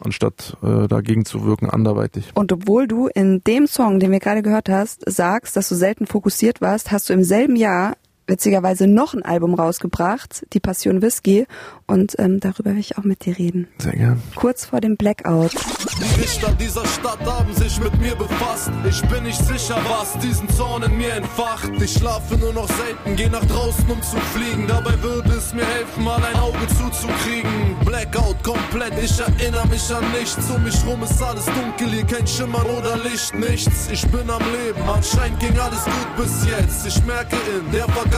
anstatt 0.00 0.56
äh, 0.62 0.86
dagegen 0.86 1.24
zu 1.24 1.44
wirken, 1.44 1.68
anderweitig. 1.68 2.30
Und 2.34 2.52
obwohl 2.52 2.86
du 2.86 3.08
in 3.08 3.42
dem 3.44 3.66
Song, 3.66 3.98
den 3.98 4.12
wir 4.12 4.20
gerade 4.20 4.42
gehört 4.42 4.68
hast, 4.68 5.02
sagst, 5.10 5.56
dass 5.56 5.68
du 5.68 5.74
selten 5.74 6.06
fokussiert 6.06 6.60
warst, 6.60 6.90
hast 6.90 7.08
du 7.08 7.12
im 7.12 7.24
selben 7.24 7.56
Jahr 7.56 7.96
witzigerweise 8.28 8.86
noch 8.86 9.14
ein 9.14 9.22
Album 9.22 9.54
rausgebracht, 9.54 10.46
Die 10.52 10.60
Passion 10.60 11.02
Whisky. 11.02 11.46
Und 11.86 12.18
ähm, 12.18 12.38
darüber 12.38 12.72
will 12.72 12.80
ich 12.80 12.98
auch 12.98 13.04
mit 13.04 13.24
dir 13.24 13.38
reden. 13.38 13.66
Sehr 13.78 13.92
gern. 13.92 14.22
Kurz 14.34 14.66
vor 14.66 14.80
dem 14.80 14.96
Blackout. 14.98 15.52
Die 15.54 16.20
Richter 16.20 16.52
dieser 16.52 16.84
Stadt 16.84 17.18
haben 17.24 17.54
sich 17.54 17.80
mit 17.80 17.98
mir 17.98 18.14
befasst. 18.14 18.70
Ich 18.86 19.00
bin 19.08 19.24
nicht 19.24 19.42
sicher, 19.42 19.76
was 19.88 20.18
diesen 20.20 20.48
Zorn 20.50 20.82
in 20.82 20.98
mir 20.98 21.14
entfacht. 21.14 21.70
Ich 21.80 21.94
schlafe 21.94 22.36
nur 22.36 22.52
noch 22.52 22.68
selten, 22.68 23.16
geh 23.16 23.30
nach 23.30 23.44
draußen, 23.46 23.90
um 23.90 24.02
zu 24.02 24.18
fliegen. 24.34 24.66
Dabei 24.68 25.02
würde 25.02 25.32
es 25.32 25.54
mir 25.54 25.64
helfen, 25.64 26.04
mal 26.04 26.22
ein 26.22 26.36
Auge 26.36 26.66
zuzukriegen. 26.68 27.76
Blackout 27.86 28.36
komplett, 28.44 28.92
ich 29.02 29.18
erinnere 29.18 29.66
mich 29.68 29.90
an 29.90 30.04
nichts. 30.12 30.50
Um 30.50 30.62
mich 30.64 30.76
rum 30.86 31.02
ist 31.02 31.22
alles 31.22 31.46
dunkel, 31.46 31.88
hier 31.88 32.04
kein 32.04 32.26
Schimmern 32.26 32.66
oder 32.66 32.98
Licht, 32.98 33.34
nichts. 33.34 33.88
Ich 33.90 34.06
bin 34.08 34.28
am 34.28 34.42
Leben, 34.52 34.82
anscheinend 34.94 35.40
ging 35.40 35.58
alles 35.58 35.84
gut 35.84 36.16
bis 36.18 36.46
jetzt. 36.46 36.86
Ich 36.86 37.02
merke 37.06 37.36
in 37.58 37.72
der 37.72 37.84
Vergangenheit 37.88 38.17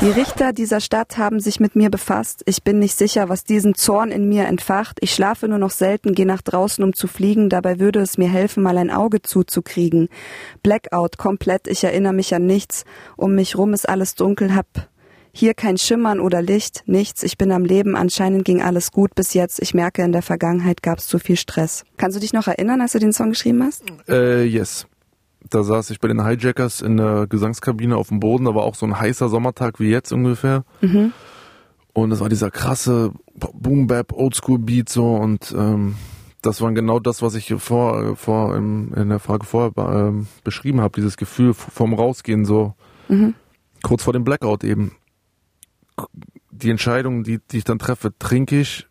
Die 0.00 0.10
Richter 0.10 0.52
dieser 0.52 0.80
Stadt 0.80 1.18
haben 1.18 1.40
sich 1.40 1.60
mit 1.60 1.76
mir 1.76 1.90
befasst. 1.90 2.42
Ich 2.46 2.62
bin 2.62 2.78
nicht 2.78 2.96
sicher, 2.96 3.28
was 3.28 3.44
diesen 3.44 3.74
Zorn 3.74 4.10
in 4.10 4.28
mir 4.28 4.46
entfacht. 4.46 4.98
Ich 5.00 5.14
schlafe 5.14 5.48
nur 5.48 5.58
noch 5.58 5.70
selten, 5.70 6.14
gehe 6.14 6.26
nach 6.26 6.42
draußen, 6.42 6.82
um 6.84 6.94
zu 6.94 7.08
fliegen. 7.08 7.48
Dabei 7.48 7.78
würde 7.78 8.00
es 8.00 8.16
mir 8.16 8.28
helfen, 8.28 8.62
mal 8.62 8.78
ein 8.78 8.90
Auge 8.90 9.22
zuzukriegen. 9.22 10.08
Blackout 10.62 11.18
komplett, 11.18 11.66
ich 11.66 11.84
erinnere 11.84 12.12
mich 12.12 12.34
an 12.34 12.46
nichts. 12.46 12.84
Um 13.16 13.34
mich 13.34 13.56
rum 13.56 13.74
ist 13.74 13.88
alles 13.88 14.14
dunkel, 14.14 14.54
hab 14.54 14.66
hier 15.32 15.54
kein 15.54 15.78
Schimmern 15.78 16.20
oder 16.20 16.42
Licht, 16.42 16.82
nichts. 16.86 17.22
Ich 17.22 17.38
bin 17.38 17.52
am 17.52 17.64
Leben. 17.64 17.96
Anscheinend 17.96 18.44
ging 18.44 18.62
alles 18.62 18.92
gut 18.92 19.14
bis 19.14 19.34
jetzt. 19.34 19.60
Ich 19.60 19.74
merke, 19.74 20.02
in 20.02 20.12
der 20.12 20.22
Vergangenheit 20.22 20.82
gab 20.82 20.98
es 20.98 21.06
zu 21.06 21.18
viel 21.18 21.36
Stress. 21.36 21.84
Kannst 21.96 22.16
du 22.16 22.20
dich 22.20 22.32
noch 22.32 22.48
erinnern, 22.48 22.80
als 22.80 22.92
du 22.92 22.98
den 22.98 23.12
Song 23.12 23.30
geschrieben 23.30 23.62
hast? 23.62 23.82
Äh, 24.08 24.44
yes. 24.44 24.86
Da 25.50 25.62
saß 25.62 25.90
ich 25.90 26.00
bei 26.00 26.08
den 26.08 26.24
Hijackers 26.24 26.80
in 26.80 26.96
der 26.96 27.26
Gesangskabine 27.26 27.96
auf 27.96 28.08
dem 28.08 28.20
Boden. 28.20 28.44
Da 28.44 28.54
war 28.54 28.64
auch 28.64 28.74
so 28.74 28.86
ein 28.86 28.98
heißer 28.98 29.28
Sommertag 29.28 29.80
wie 29.80 29.88
jetzt 29.88 30.12
ungefähr. 30.12 30.64
Mhm. 30.80 31.12
Und 31.92 32.12
es 32.12 32.20
war 32.20 32.28
dieser 32.28 32.50
krasse 32.50 33.12
Boom-Bap, 33.34 34.12
Oldschool-Beat 34.12 34.88
so 34.88 35.16
und 35.16 35.52
ähm, 35.56 35.96
das 36.42 36.60
war 36.60 36.70
genau 36.72 37.00
das, 37.00 37.22
was 37.22 37.34
ich 37.34 37.52
vor, 37.58 38.14
vor 38.14 38.54
in 38.54 39.08
der 39.08 39.18
Frage 39.18 39.44
vorher 39.44 39.72
ähm, 39.76 40.28
beschrieben 40.44 40.80
habe, 40.80 40.94
dieses 40.94 41.16
Gefühl 41.16 41.54
vom 41.54 41.94
Rausgehen 41.94 42.44
so 42.44 42.74
Mhm. 43.08 43.34
kurz 43.82 44.02
vor 44.02 44.12
dem 44.12 44.22
Blackout 44.22 44.64
eben. 44.64 44.92
Die 46.50 46.70
Entscheidung, 46.70 47.24
die, 47.24 47.40
die 47.50 47.58
ich 47.58 47.64
dann 47.64 47.78
treffe, 47.78 48.12
trinke 48.18 48.60
ich 48.60 48.86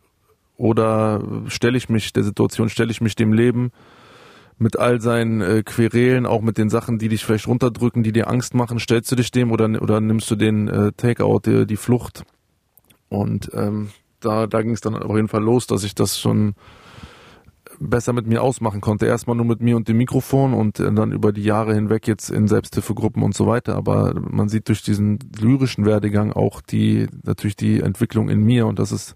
oder 0.57 1.21
stelle 1.47 1.77
ich 1.77 1.87
mich 1.87 2.13
der 2.13 2.23
Situation, 2.23 2.67
stelle 2.69 2.91
ich 2.91 2.99
mich 2.99 3.15
dem 3.15 3.31
Leben 3.31 3.71
mit 4.57 4.77
all 4.77 5.01
seinen 5.01 5.41
äh, 5.41 5.63
Querelen, 5.63 6.25
auch 6.25 6.41
mit 6.41 6.57
den 6.57 6.69
Sachen, 6.69 6.97
die 6.97 7.09
dich 7.09 7.23
vielleicht 7.23 7.47
runterdrücken, 7.47 8.03
die 8.03 8.11
dir 8.11 8.27
Angst 8.27 8.53
machen, 8.53 8.79
stellst 8.79 9.11
du 9.11 9.15
dich 9.15 9.31
dem 9.31 9.51
oder, 9.51 9.65
oder 9.81 10.01
nimmst 10.01 10.29
du 10.31 10.35
den 10.35 10.67
äh, 10.67 10.91
Takeout, 10.93 11.41
die, 11.45 11.67
die 11.67 11.77
Flucht? 11.77 12.23
Und 13.09 13.51
ähm, 13.53 13.89
da, 14.19 14.47
da 14.47 14.61
ging 14.61 14.71
es 14.71 14.81
dann 14.81 14.95
auf 14.95 15.15
jeden 15.15 15.27
Fall 15.27 15.43
los, 15.43 15.67
dass 15.67 15.83
ich 15.83 15.95
das 15.95 16.19
schon 16.19 16.55
besser 17.79 18.13
mit 18.13 18.25
mir 18.25 18.41
ausmachen 18.41 18.81
konnte. 18.81 19.05
Erstmal 19.05 19.35
nur 19.35 19.45
mit 19.45 19.61
mir 19.61 19.75
und 19.75 19.87
dem 19.87 19.97
Mikrofon 19.97 20.53
und 20.53 20.79
äh, 20.79 20.91
dann 20.91 21.11
über 21.11 21.31
die 21.31 21.43
Jahre 21.43 21.75
hinweg 21.75 22.07
jetzt 22.07 22.29
in 22.29 22.47
Selbsthilfegruppen 22.47 23.21
und 23.21 23.35
so 23.35 23.45
weiter. 23.45 23.75
Aber 23.75 24.13
man 24.19 24.49
sieht 24.49 24.67
durch 24.67 24.81
diesen 24.81 25.19
lyrischen 25.39 25.85
Werdegang 25.85 26.33
auch 26.33 26.61
die, 26.61 27.07
natürlich 27.23 27.55
die 27.55 27.79
Entwicklung 27.79 28.29
in 28.29 28.43
mir 28.43 28.65
und 28.65 28.79
das 28.79 28.91
ist, 28.91 29.15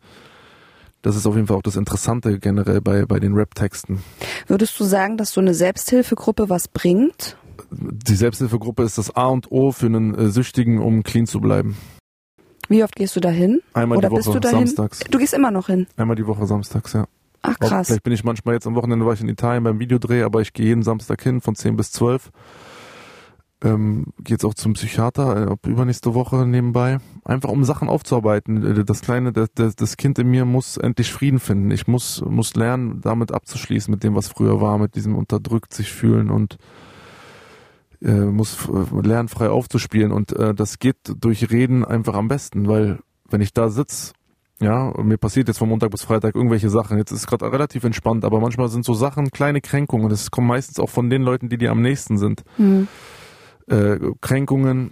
das 1.01 1.15
ist 1.15 1.25
auf 1.25 1.35
jeden 1.35 1.47
Fall 1.47 1.57
auch 1.57 1.61
das 1.63 1.75
Interessante 1.75 2.39
generell 2.39 2.81
bei, 2.81 3.05
bei 3.05 3.19
den 3.19 3.33
Rap-Texten. 3.33 4.03
Würdest 4.47 4.79
du 4.79 4.83
sagen, 4.83 5.17
dass 5.17 5.31
so 5.31 5.41
eine 5.41 5.53
Selbsthilfegruppe 5.53 6.49
was 6.49 6.67
bringt? 6.67 7.37
Die 7.71 8.15
Selbsthilfegruppe 8.15 8.83
ist 8.83 8.97
das 8.97 9.15
A 9.15 9.27
und 9.27 9.51
O 9.51 9.71
für 9.71 9.85
einen 9.87 10.15
äh, 10.15 10.29
Süchtigen, 10.29 10.79
um 10.79 11.03
clean 11.03 11.27
zu 11.27 11.39
bleiben. 11.39 11.77
Wie 12.69 12.83
oft 12.83 12.95
gehst 12.95 13.15
du 13.15 13.19
dahin? 13.19 13.61
Einmal 13.73 13.97
Oder 13.97 14.09
die 14.09 14.13
Woche, 14.13 14.23
bist 14.23 14.35
du 14.35 14.39
dahin? 14.39 14.67
samstags. 14.67 14.99
Du 15.09 15.17
gehst 15.17 15.33
immer 15.33 15.51
noch 15.51 15.67
hin. 15.67 15.87
Einmal 15.97 16.15
die 16.15 16.25
Woche 16.25 16.45
samstags, 16.45 16.93
ja. 16.93 17.05
Ach 17.41 17.55
Auch, 17.59 17.67
krass. 17.67 17.87
vielleicht 17.87 18.03
bin 18.03 18.13
ich 18.13 18.23
manchmal 18.23 18.53
jetzt 18.55 18.67
am 18.67 18.75
Wochenende 18.75 19.05
war 19.05 19.13
ich 19.13 19.21
in 19.21 19.29
Italien 19.29 19.63
beim 19.63 19.79
Videodreh, 19.79 20.23
aber 20.23 20.41
ich 20.41 20.53
gehe 20.53 20.67
jeden 20.67 20.83
Samstag 20.83 21.21
hin 21.21 21.41
von 21.41 21.55
10 21.55 21.75
bis 21.75 21.91
12. 21.91 22.29
Ähm, 23.63 24.05
gehe 24.19 24.35
jetzt 24.35 24.45
auch 24.45 24.53
zum 24.53 24.73
Psychiater, 24.73 25.47
äh, 25.47 25.51
ab 25.51 25.59
übernächste 25.67 26.13
Woche 26.13 26.45
nebenbei. 26.45 26.99
Einfach 27.23 27.49
um 27.49 27.63
Sachen 27.63 27.87
aufzuarbeiten. 27.87 28.79
Äh, 28.79 28.83
Das 28.83 29.01
kleine, 29.01 29.31
das, 29.31 29.49
das, 29.53 29.97
Kind 29.97 30.19
in 30.19 30.29
mir 30.29 30.45
muss 30.45 30.77
endlich 30.77 31.11
Frieden 31.11 31.39
finden. 31.39 31.71
Ich 31.71 31.87
muss, 31.87 32.23
muss 32.25 32.55
lernen, 32.55 33.01
damit 33.01 33.31
abzuschließen, 33.31 33.91
mit 33.91 34.03
dem, 34.03 34.15
was 34.15 34.27
früher 34.27 34.59
war, 34.61 34.77
mit 34.77 34.95
diesem 34.95 35.15
unterdrückt 35.15 35.73
sich 35.73 35.91
fühlen 35.91 36.29
und 36.29 36.57
äh, 38.01 38.11
muss 38.11 38.67
äh, 38.67 39.07
lernen, 39.07 39.29
frei 39.29 39.49
aufzuspielen. 39.49 40.11
Und 40.11 40.33
äh, 40.33 40.53
das 40.53 40.79
geht 40.79 40.97
durch 41.19 41.51
Reden 41.51 41.85
einfach 41.85 42.15
am 42.15 42.27
besten, 42.27 42.67
weil 42.67 42.99
wenn 43.29 43.41
ich 43.41 43.53
da 43.53 43.69
sitz 43.69 44.13
ja, 44.61 44.89
und 44.89 45.07
mir 45.07 45.17
passiert 45.17 45.47
jetzt 45.47 45.57
von 45.57 45.69
Montag 45.69 45.89
bis 45.89 46.03
Freitag 46.03 46.35
irgendwelche 46.35 46.69
Sachen. 46.69 46.99
Jetzt 46.99 47.11
ist 47.11 47.21
es 47.21 47.27
gerade 47.27 47.51
relativ 47.51 47.83
entspannt, 47.83 48.23
aber 48.23 48.39
manchmal 48.39 48.69
sind 48.69 48.85
so 48.85 48.93
Sachen 48.93 49.31
kleine 49.31 49.59
Kränkungen. 49.59 50.07
Das 50.07 50.29
kommt 50.29 50.47
meistens 50.47 50.79
auch 50.79 50.89
von 50.89 51.09
den 51.09 51.23
Leuten, 51.23 51.49
die 51.49 51.57
dir 51.57 51.71
am 51.71 51.81
nächsten 51.81 52.19
sind. 52.19 52.43
Hm. 52.57 52.87
Äh, 53.67 53.97
Kränkungen. 54.21 54.91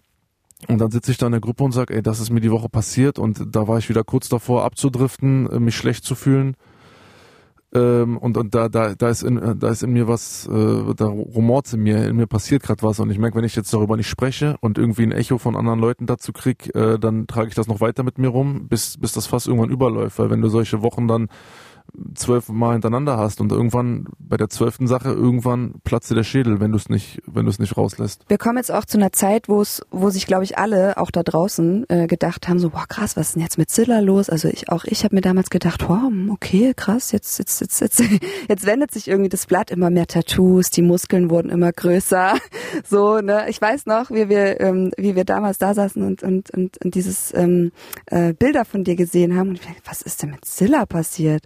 Und 0.67 0.79
dann 0.79 0.91
sitze 0.91 1.11
ich 1.11 1.17
da 1.17 1.25
in 1.25 1.31
der 1.31 1.41
Gruppe 1.41 1.63
und 1.63 1.71
sage, 1.71 1.95
ey, 1.95 2.01
das 2.01 2.19
ist 2.19 2.31
mir 2.31 2.41
die 2.41 2.51
Woche 2.51 2.69
passiert 2.69 3.17
und 3.17 3.55
da 3.55 3.67
war 3.67 3.77
ich 3.77 3.87
wieder 3.89 4.03
kurz 4.03 4.27
davor 4.27 4.65
abzudriften, 4.65 5.49
äh, 5.49 5.59
mich 5.59 5.75
schlecht 5.75 6.03
zu 6.03 6.15
fühlen. 6.15 6.55
Ähm, 7.71 8.17
und 8.17 8.35
und 8.35 8.55
da, 8.55 8.67
da, 8.67 8.95
da, 8.95 9.09
ist 9.09 9.21
in, 9.21 9.37
äh, 9.37 9.55
da 9.55 9.69
ist 9.69 9.83
in 9.83 9.93
mir 9.93 10.07
was, 10.07 10.47
äh, 10.47 10.93
da 10.95 11.05
rumort 11.05 11.71
in 11.71 11.81
mir, 11.81 12.07
in 12.07 12.15
mir 12.15 12.25
passiert 12.25 12.63
gerade 12.63 12.81
was. 12.81 12.99
Und 12.99 13.11
ich 13.11 13.19
merke, 13.19 13.37
wenn 13.37 13.43
ich 13.43 13.55
jetzt 13.55 13.71
darüber 13.73 13.95
nicht 13.95 14.09
spreche 14.09 14.57
und 14.59 14.79
irgendwie 14.79 15.03
ein 15.03 15.11
Echo 15.11 15.37
von 15.37 15.55
anderen 15.55 15.79
Leuten 15.79 16.07
dazu 16.07 16.33
krieg, 16.33 16.73
äh, 16.75 16.97
dann 16.97 17.27
trage 17.27 17.49
ich 17.49 17.55
das 17.55 17.67
noch 17.67 17.79
weiter 17.79 18.01
mit 18.03 18.17
mir 18.17 18.29
rum, 18.29 18.67
bis, 18.67 18.97
bis 18.97 19.13
das 19.13 19.27
fast 19.27 19.47
irgendwann 19.47 19.69
überläuft. 19.69 20.17
Weil 20.17 20.31
wenn 20.31 20.41
du 20.41 20.49
solche 20.49 20.81
Wochen 20.81 21.07
dann 21.07 21.29
zwölf 22.15 22.49
Mal 22.49 22.73
hintereinander 22.73 23.17
hast 23.17 23.41
und 23.41 23.51
irgendwann 23.51 24.05
bei 24.19 24.37
der 24.37 24.49
zwölften 24.49 24.87
Sache 24.87 25.09
irgendwann 25.09 25.75
platzt 25.83 26.09
dir 26.11 26.15
der 26.15 26.23
Schädel, 26.23 26.59
wenn 26.59 26.71
du 26.71 26.77
es 26.77 26.89
nicht, 26.89 27.21
wenn 27.25 27.45
du 27.45 27.51
es 27.51 27.59
nicht 27.59 27.77
rauslässt. 27.77 28.25
Wir 28.27 28.37
kommen 28.37 28.57
jetzt 28.57 28.71
auch 28.71 28.85
zu 28.85 28.97
einer 28.97 29.11
Zeit, 29.11 29.49
wo 29.49 29.61
es, 29.61 29.81
wo 29.91 30.09
sich, 30.09 30.27
glaube 30.27 30.43
ich, 30.43 30.57
alle 30.57 30.97
auch 30.97 31.11
da 31.11 31.23
draußen 31.23 31.85
äh, 31.89 32.07
gedacht 32.07 32.47
haben, 32.47 32.59
so, 32.59 32.69
boah, 32.69 32.85
krass, 32.87 33.15
was 33.15 33.29
ist 33.29 33.35
denn 33.35 33.43
jetzt 33.43 33.57
mit 33.57 33.69
Zilla 33.69 33.99
los? 33.99 34.29
Also 34.29 34.47
ich, 34.47 34.69
auch 34.69 34.85
ich 34.85 35.03
habe 35.03 35.15
mir 35.15 35.21
damals 35.21 35.49
gedacht, 35.49 35.87
wow, 35.87 36.11
okay, 36.29 36.73
krass, 36.75 37.11
jetzt, 37.11 37.39
jetzt, 37.39 37.61
jetzt, 37.61 37.81
jetzt, 37.81 38.03
jetzt 38.49 38.65
wendet 38.65 38.91
sich 38.91 39.07
irgendwie 39.07 39.29
das 39.29 39.45
Blatt 39.45 39.71
immer 39.71 39.89
mehr 39.89 40.07
Tattoos, 40.07 40.69
die 40.69 40.81
Muskeln 40.81 41.29
wurden 41.29 41.49
immer 41.49 41.71
größer, 41.71 42.35
so, 42.87 43.19
ne? 43.19 43.45
Ich 43.49 43.61
weiß 43.61 43.85
noch, 43.85 44.11
wie 44.11 44.29
wir, 44.29 44.59
ähm, 44.59 44.91
wie 44.97 45.15
wir 45.15 45.25
damals 45.25 45.57
da 45.57 45.73
saßen 45.73 46.03
und 46.03 46.23
und 46.23 46.49
und, 46.51 46.77
und 46.83 46.95
dieses 46.95 47.33
ähm, 47.33 47.71
äh, 48.07 48.33
Bilder 48.33 48.65
von 48.65 48.83
dir 48.83 48.95
gesehen 48.95 49.37
haben 49.37 49.49
und 49.49 49.55
ich 49.55 49.65
dachte, 49.65 49.81
was 49.85 50.01
ist 50.01 50.21
denn 50.21 50.31
mit 50.31 50.45
Zilla 50.45 50.85
passiert? 50.85 51.43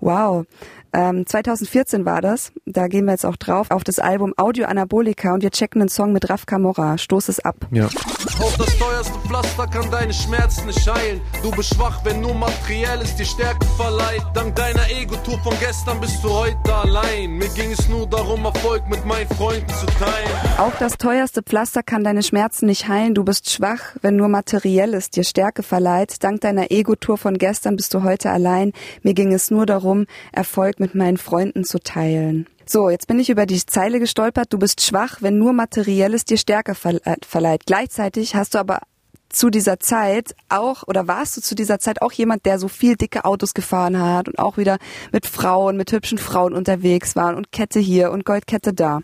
Wow. 0.00 0.46
Ähm, 0.92 1.26
2014 1.26 2.04
war 2.04 2.20
das. 2.20 2.52
Da 2.66 2.88
gehen 2.88 3.04
wir 3.04 3.12
jetzt 3.12 3.26
auch 3.26 3.36
drauf 3.36 3.70
auf 3.70 3.84
das 3.84 3.98
Album 3.98 4.34
Audio 4.36 4.66
Anabolika 4.66 5.34
und 5.34 5.42
wir 5.42 5.50
checken 5.50 5.80
einen 5.82 5.88
Song 5.88 6.12
mit 6.12 6.28
Raf 6.28 6.46
Camora. 6.46 6.98
Stoß 6.98 7.28
es 7.28 7.40
ab. 7.40 7.56
Ja. 7.70 7.86
Auch 7.86 8.56
das 8.56 8.76
teuerste 8.78 9.18
Pflaster 9.26 9.66
kann 9.66 9.90
deine 9.90 10.12
Schmerzen 10.12 10.66
nicht 10.66 10.92
heilen. 10.92 11.20
Du 11.42 11.50
bist 11.52 11.74
schwach, 11.74 12.04
wenn 12.04 12.20
nur 12.20 12.34
materielles 12.34 13.14
dir 13.16 13.24
Stärke 13.24 13.66
verleiht. 13.76 14.22
Dank 14.34 14.56
deiner 14.56 14.90
Ego-Tour 14.90 15.38
von 15.40 15.54
gestern 15.60 16.00
bist 16.00 16.24
du 16.24 16.30
heute 16.30 16.74
allein. 16.74 17.32
Mir 17.32 17.48
ging 17.50 17.70
es 17.70 17.88
nur 17.88 18.08
darum, 18.08 18.44
Erfolg 18.44 18.88
mit 18.88 19.04
meinen 19.04 19.28
Freunden 19.28 19.68
zu 19.68 19.86
teilen. 19.86 20.30
Auch 20.58 20.72
das 20.78 20.98
teuerste 20.98 21.42
Pflaster 21.42 21.82
kann 21.82 22.02
deine 22.02 22.22
Schmerzen 22.22 22.66
nicht 22.66 22.88
heilen. 22.88 23.14
Du 23.14 23.24
bist 23.24 23.50
schwach, 23.50 23.96
wenn 24.02 24.16
nur 24.16 24.28
materielles 24.28 25.10
dir 25.10 25.24
Stärke 25.24 25.62
verleiht. 25.62 26.22
Dank 26.24 26.40
deiner 26.40 26.70
Ego-Tour 26.70 27.18
von 27.18 27.38
gestern 27.38 27.76
bist 27.76 27.94
du 27.94 28.02
heute 28.02 28.30
allein. 28.30 28.72
Mir 29.02 29.14
ging 29.14 29.32
es 29.32 29.50
nur 29.50 29.66
darum, 29.66 30.06
Erfolg 30.32 30.79
mit 30.80 30.94
meinen 30.94 31.18
Freunden 31.18 31.64
zu 31.64 31.78
teilen. 31.78 32.46
So, 32.66 32.90
jetzt 32.90 33.06
bin 33.06 33.18
ich 33.18 33.30
über 33.30 33.46
die 33.46 33.64
Zeile 33.64 34.00
gestolpert. 34.00 34.52
Du 34.52 34.58
bist 34.58 34.80
schwach, 34.80 35.18
wenn 35.20 35.38
nur 35.38 35.52
materielles 35.52 36.24
dir 36.24 36.38
Stärke 36.38 36.72
äh, 36.84 37.16
verleiht. 37.26 37.66
Gleichzeitig 37.66 38.34
hast 38.34 38.54
du 38.54 38.58
aber 38.58 38.80
zu 39.28 39.50
dieser 39.50 39.78
Zeit 39.78 40.34
auch, 40.48 40.82
oder 40.86 41.06
warst 41.08 41.36
du 41.36 41.40
zu 41.40 41.54
dieser 41.54 41.78
Zeit 41.78 42.02
auch 42.02 42.12
jemand, 42.12 42.46
der 42.46 42.58
so 42.58 42.68
viel 42.68 42.96
dicke 42.96 43.24
Autos 43.24 43.54
gefahren 43.54 44.00
hat 44.00 44.28
und 44.28 44.38
auch 44.38 44.56
wieder 44.56 44.78
mit 45.12 45.26
Frauen, 45.26 45.76
mit 45.76 45.92
hübschen 45.92 46.18
Frauen 46.18 46.52
unterwegs 46.52 47.16
war 47.16 47.36
und 47.36 47.52
Kette 47.52 47.78
hier 47.78 48.10
und 48.10 48.24
Goldkette 48.24 48.72
da? 48.72 49.00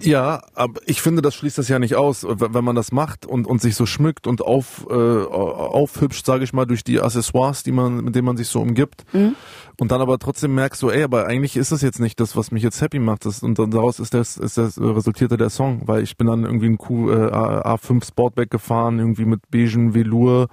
Ja, 0.00 0.42
aber 0.54 0.80
ich 0.86 1.02
finde, 1.02 1.22
das 1.22 1.34
schließt 1.34 1.58
das 1.58 1.68
ja 1.68 1.78
nicht 1.78 1.96
aus, 1.96 2.24
wenn 2.28 2.64
man 2.64 2.76
das 2.76 2.92
macht 2.92 3.26
und, 3.26 3.46
und 3.46 3.60
sich 3.60 3.74
so 3.74 3.84
schmückt 3.84 4.26
und 4.26 4.42
auf, 4.42 4.86
äh, 4.88 4.94
aufhübscht, 4.94 6.24
sage 6.24 6.44
ich 6.44 6.52
mal, 6.52 6.66
durch 6.66 6.84
die 6.84 7.00
Accessoires, 7.00 7.64
die 7.64 7.72
man, 7.72 8.04
mit 8.04 8.14
denen 8.14 8.26
man 8.26 8.36
sich 8.36 8.48
so 8.48 8.60
umgibt. 8.60 9.04
Mhm. 9.12 9.34
Und 9.80 9.92
dann 9.92 10.00
aber 10.00 10.18
trotzdem 10.18 10.54
merkst 10.54 10.82
du, 10.82 10.90
ey, 10.90 11.02
aber 11.02 11.26
eigentlich 11.26 11.56
ist 11.56 11.72
das 11.72 11.82
jetzt 11.82 12.00
nicht 12.00 12.18
das, 12.20 12.36
was 12.36 12.50
mich 12.50 12.62
jetzt 12.62 12.80
happy 12.80 12.98
macht. 12.98 13.24
Das, 13.24 13.42
und 13.42 13.58
dann 13.58 13.70
daraus 13.70 13.98
ist 14.00 14.14
das, 14.14 14.36
ist 14.36 14.58
das 14.58 14.80
resultierte 14.80 15.36
der 15.36 15.50
Song, 15.50 15.82
weil 15.86 16.02
ich 16.02 16.16
bin 16.16 16.26
dann 16.26 16.44
irgendwie 16.44 16.66
ein 16.66 16.78
Q, 16.78 17.10
äh, 17.10 17.14
A5 17.14 18.06
Sportback 18.06 18.50
gefahren, 18.50 18.98
irgendwie 18.98 19.24
mit 19.24 19.50
beigen 19.50 19.94
Velour 19.94 20.48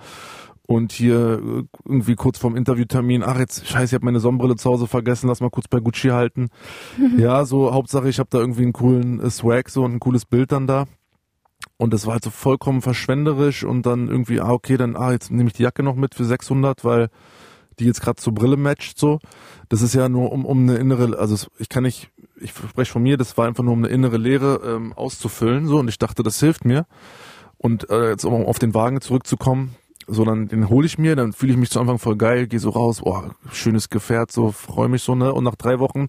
und 0.67 0.91
hier 0.91 1.41
äh, 1.43 1.63
irgendwie 1.85 2.15
kurz 2.15 2.37
vorm 2.37 2.55
Interviewtermin, 2.55 3.23
ach 3.23 3.37
jetzt, 3.37 3.67
scheiße, 3.67 3.85
ich 3.85 3.93
habe 3.93 4.05
meine 4.05 4.19
Sonnenbrille 4.19 4.55
zu 4.55 4.69
Hause 4.69 4.87
vergessen, 4.87 5.27
lass 5.27 5.41
mal 5.41 5.49
kurz 5.49 5.67
bei 5.67 5.79
Gucci 5.79 6.09
halten. 6.09 6.49
ja, 7.17 7.45
so 7.45 7.73
Hauptsache, 7.73 8.09
ich 8.09 8.19
habe 8.19 8.29
da 8.31 8.39
irgendwie 8.39 8.63
einen 8.63 8.73
coolen 8.73 9.19
äh, 9.19 9.29
Swag 9.29 9.69
so 9.69 9.83
und 9.83 9.93
ein 9.93 9.99
cooles 9.99 10.25
Bild 10.25 10.51
dann 10.51 10.67
da. 10.67 10.85
Und 11.77 11.93
das 11.93 12.05
war 12.05 12.13
halt 12.13 12.23
so 12.23 12.29
vollkommen 12.29 12.81
verschwenderisch 12.81 13.63
und 13.63 13.85
dann 13.85 14.07
irgendwie, 14.07 14.39
ah 14.39 14.51
okay, 14.51 14.77
dann, 14.77 14.95
ah 14.95 15.11
jetzt 15.11 15.31
nehme 15.31 15.47
ich 15.47 15.53
die 15.53 15.63
Jacke 15.63 15.83
noch 15.83 15.95
mit 15.95 16.15
für 16.15 16.23
600, 16.23 16.85
weil 16.85 17.09
die 17.79 17.85
jetzt 17.85 18.01
gerade 18.01 18.21
zur 18.21 18.33
Brille 18.33 18.57
matcht 18.57 18.97
so. 18.97 19.19
Das 19.67 19.81
ist 19.81 19.93
ja 19.93 20.07
nur 20.07 20.31
um, 20.31 20.45
um 20.45 20.61
eine 20.61 20.77
innere, 20.77 21.17
also 21.17 21.47
ich 21.59 21.67
kann 21.67 21.83
nicht, 21.83 22.11
ich 22.39 22.51
spreche 22.51 22.91
von 22.91 23.03
mir, 23.03 23.17
das 23.17 23.37
war 23.37 23.47
einfach 23.47 23.63
nur 23.63 23.73
um 23.73 23.83
eine 23.83 23.89
innere 23.89 24.17
Leere 24.17 24.61
ähm, 24.65 24.93
auszufüllen 24.93 25.67
so 25.67 25.77
und 25.79 25.89
ich 25.89 25.97
dachte, 25.97 26.23
das 26.23 26.39
hilft 26.39 26.65
mir. 26.65 26.85
Und 27.57 27.89
äh, 27.89 28.09
jetzt 28.09 28.25
um 28.25 28.45
auf 28.45 28.59
den 28.59 28.73
Wagen 28.73 29.01
zurückzukommen, 29.01 29.75
so 30.07 30.23
dann 30.25 30.47
den 30.47 30.69
hole 30.69 30.85
ich 30.85 30.97
mir, 30.97 31.15
dann 31.15 31.33
fühle 31.33 31.53
ich 31.53 31.57
mich 31.57 31.69
zu 31.69 31.79
Anfang 31.79 31.99
voll 31.99 32.15
geil, 32.15 32.47
gehe 32.47 32.59
so 32.59 32.69
raus, 32.69 33.01
oh, 33.03 33.23
schönes 33.51 33.89
Gefährt, 33.89 34.31
so 34.31 34.51
freue 34.51 34.89
mich 34.89 35.03
so, 35.03 35.15
ne? 35.15 35.33
Und 35.33 35.43
nach 35.43 35.55
drei 35.55 35.79
Wochen 35.79 36.07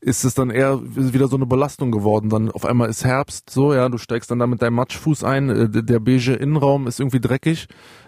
ist 0.00 0.24
es 0.24 0.34
dann 0.34 0.50
eher 0.50 0.80
wieder 0.82 1.26
so 1.26 1.36
eine 1.36 1.46
Belastung 1.46 1.90
geworden. 1.90 2.30
Dann 2.30 2.50
auf 2.50 2.64
einmal 2.64 2.88
ist 2.88 3.04
Herbst, 3.04 3.50
so, 3.50 3.74
ja, 3.74 3.88
du 3.88 3.98
steigst 3.98 4.30
dann 4.30 4.38
da 4.38 4.46
mit 4.46 4.62
deinem 4.62 4.74
Matschfuß 4.74 5.24
ein, 5.24 5.48
äh, 5.50 5.68
der 5.68 5.98
beige 5.98 6.34
Innenraum 6.34 6.86
ist 6.86 7.00
irgendwie 7.00 7.20
dreckig, 7.20 7.66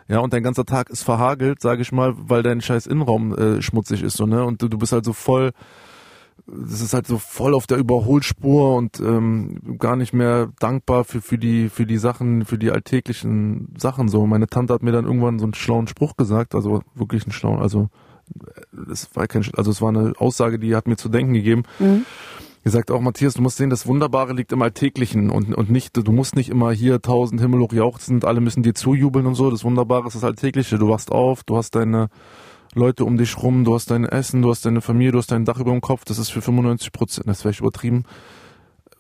ja, 0.08 0.18
und 0.18 0.32
dein 0.32 0.42
ganzer 0.42 0.64
Tag 0.64 0.90
ist 0.90 1.02
verhagelt, 1.02 1.60
sage 1.60 1.82
ich 1.82 1.92
mal, 1.92 2.14
weil 2.16 2.42
dein 2.42 2.60
scheiß 2.60 2.86
Innenraum 2.86 3.36
äh, 3.36 3.62
schmutzig 3.62 4.02
ist, 4.02 4.16
so, 4.16 4.26
ne? 4.26 4.44
Und 4.44 4.62
du, 4.62 4.68
du 4.68 4.78
bist 4.78 4.92
halt 4.92 5.04
so 5.04 5.12
voll 5.12 5.50
das 6.52 6.80
ist 6.80 6.94
halt 6.94 7.06
so 7.06 7.18
voll 7.18 7.54
auf 7.54 7.66
der 7.66 7.78
Überholspur 7.78 8.76
und 8.76 9.00
ähm, 9.00 9.78
gar 9.78 9.96
nicht 9.96 10.12
mehr 10.12 10.50
dankbar 10.58 11.04
für, 11.04 11.20
für 11.20 11.38
die 11.38 11.68
für 11.68 11.86
die 11.86 11.98
Sachen, 11.98 12.44
für 12.44 12.58
die 12.58 12.70
alltäglichen 12.70 13.74
Sachen 13.78 14.08
so. 14.08 14.26
Meine 14.26 14.46
Tante 14.46 14.74
hat 14.74 14.82
mir 14.82 14.92
dann 14.92 15.04
irgendwann 15.04 15.38
so 15.38 15.44
einen 15.44 15.54
schlauen 15.54 15.86
Spruch 15.86 16.16
gesagt, 16.16 16.54
also 16.54 16.82
wirklich 16.94 17.24
einen 17.24 17.32
schlauen, 17.32 17.60
also 17.60 17.88
es 18.90 19.08
war 19.14 19.26
kein, 19.26 19.44
also 19.56 19.70
es 19.70 19.82
war 19.82 19.88
eine 19.88 20.12
Aussage, 20.18 20.58
die 20.58 20.74
hat 20.74 20.86
mir 20.86 20.96
zu 20.96 21.08
denken 21.08 21.34
gegeben. 21.34 21.64
Mhm. 21.78 22.04
Ihr 22.62 22.70
sagt 22.70 22.90
auch, 22.90 23.00
Matthias, 23.00 23.34
du 23.34 23.42
musst 23.42 23.56
sehen, 23.56 23.70
das 23.70 23.86
Wunderbare 23.86 24.34
liegt 24.34 24.52
im 24.52 24.60
Alltäglichen 24.60 25.30
und, 25.30 25.54
und 25.54 25.70
nicht, 25.70 25.96
du 25.96 26.12
musst 26.12 26.36
nicht 26.36 26.50
immer 26.50 26.72
hier 26.72 27.00
tausend 27.00 27.40
Himmel 27.40 27.60
hoch 27.60 27.72
jauchzen, 27.72 28.22
alle 28.22 28.42
müssen 28.42 28.62
dir 28.62 28.74
zujubeln 28.74 29.26
und 29.26 29.34
so. 29.34 29.50
Das 29.50 29.64
Wunderbare 29.64 30.08
ist 30.08 30.14
das 30.14 30.24
Alltägliche. 30.24 30.78
Du 30.78 30.88
wachst 30.88 31.10
auf, 31.10 31.42
du 31.42 31.56
hast 31.56 31.74
deine 31.74 32.08
Leute 32.74 33.04
um 33.04 33.16
dich 33.16 33.36
rum, 33.42 33.64
du 33.64 33.74
hast 33.74 33.90
dein 33.90 34.04
Essen, 34.04 34.42
du 34.42 34.50
hast 34.50 34.64
deine 34.64 34.80
Familie, 34.80 35.12
du 35.12 35.18
hast 35.18 35.32
dein 35.32 35.44
Dach 35.44 35.58
über 35.58 35.72
dem 35.72 35.80
Kopf, 35.80 36.04
das 36.04 36.18
ist 36.18 36.30
für 36.30 36.40
95 36.40 36.92
Prozent, 36.92 37.28
das 37.28 37.44
wäre 37.44 37.50
ich 37.50 37.60
übertrieben, 37.60 38.04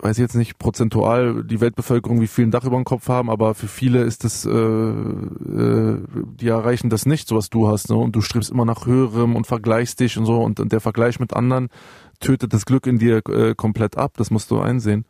weiß 0.00 0.18
ich 0.18 0.22
jetzt 0.22 0.34
nicht 0.34 0.58
prozentual 0.58 1.44
die 1.44 1.60
Weltbevölkerung, 1.60 2.20
wie 2.20 2.26
viel 2.26 2.46
ein 2.46 2.50
Dach 2.50 2.64
über 2.64 2.76
dem 2.76 2.84
Kopf 2.84 3.08
haben, 3.08 3.30
aber 3.30 3.54
für 3.54 3.68
viele 3.68 4.02
ist 4.02 4.24
das, 4.24 4.44
äh, 4.44 4.50
äh, 4.50 5.98
die 6.40 6.48
erreichen 6.48 6.90
das 6.90 7.06
nicht, 7.06 7.28
so 7.28 7.36
was 7.36 7.48
du 7.48 7.68
hast, 7.68 7.90
ne? 7.90 7.96
und 7.96 8.16
du 8.16 8.22
strebst 8.22 8.50
immer 8.50 8.64
nach 8.64 8.86
höherem 8.86 9.36
und 9.36 9.46
vergleichst 9.46 10.00
dich 10.00 10.18
und 10.18 10.26
so 10.26 10.40
und, 10.40 10.58
und 10.58 10.72
der 10.72 10.80
Vergleich 10.80 11.20
mit 11.20 11.32
anderen 11.32 11.68
tötet 12.18 12.52
das 12.52 12.66
Glück 12.66 12.86
in 12.86 12.98
dir 12.98 13.22
äh, 13.28 13.54
komplett 13.54 13.96
ab, 13.96 14.14
das 14.16 14.30
musst 14.30 14.50
du 14.50 14.58
einsehen. 14.58 15.04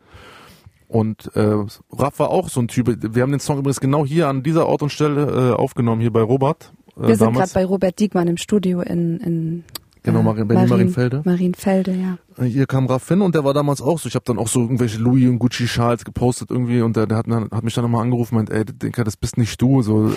Und 0.87 1.33
äh, 1.37 1.55
Raff 1.93 2.19
war 2.19 2.31
auch 2.31 2.49
so 2.49 2.59
ein 2.59 2.67
Typ. 2.67 2.97
Wir 3.15 3.23
haben 3.23 3.31
den 3.31 3.39
Song 3.39 3.57
übrigens 3.57 3.79
genau 3.79 4.05
hier 4.05 4.27
an 4.27 4.43
dieser 4.43 4.67
Ort 4.67 4.81
und 4.83 4.89
Stelle 4.89 5.51
äh, 5.51 5.53
aufgenommen, 5.53 6.01
hier 6.01 6.11
bei 6.11 6.21
Robert. 6.21 6.73
Äh, 6.97 7.07
Wir 7.07 7.15
sind 7.15 7.33
gerade 7.33 7.51
bei 7.53 7.65
Robert 7.65 7.99
Diekmann 7.99 8.27
im 8.27 8.37
Studio 8.37 8.81
in, 8.81 9.19
in 9.19 9.63
Genau, 10.03 10.23
Marien, 10.23 10.47
Berlin 10.47 10.63
Marien, 10.63 10.69
Marienfelde. 10.69 11.21
Marienfelde, 11.25 11.91
ja. 11.91 12.43
Äh, 12.43 12.47
hier 12.47 12.65
kam 12.65 12.87
Raffin 12.87 13.21
und 13.21 13.35
der 13.35 13.43
war 13.43 13.53
damals 13.53 13.81
auch 13.81 13.99
so. 13.99 14.07
Ich 14.07 14.15
habe 14.15 14.25
dann 14.25 14.39
auch 14.39 14.47
so 14.47 14.61
irgendwelche 14.61 14.97
Louis 14.97 15.29
und 15.29 15.37
Gucci 15.37 15.67
Schals 15.67 16.03
gepostet 16.03 16.49
irgendwie 16.49 16.81
und 16.81 16.95
der, 16.95 17.05
der 17.05 17.17
hat, 17.17 17.27
hat 17.27 17.63
mich 17.63 17.75
dann 17.75 17.83
nochmal 17.83 18.01
angerufen 18.01 18.35
und 18.35 18.49
meint, 18.49 18.57
ey, 18.57 18.65
Denker, 18.65 19.03
das 19.03 19.15
bist 19.15 19.37
nicht 19.37 19.61
du. 19.61 19.83
So. 19.83 20.11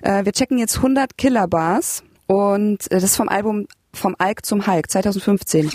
Äh, 0.00 0.24
wir 0.24 0.32
checken 0.32 0.58
jetzt 0.58 0.76
100 0.76 1.18
Killer 1.18 1.48
Bars 1.48 2.02
und 2.26 2.90
äh, 2.90 2.94
das 2.94 3.04
ist 3.04 3.16
vom 3.16 3.28
Album 3.28 3.66
Vom 3.92 4.14
Alk 4.18 4.46
zum 4.46 4.66
Hulk 4.66 4.90
2015. 4.90 5.70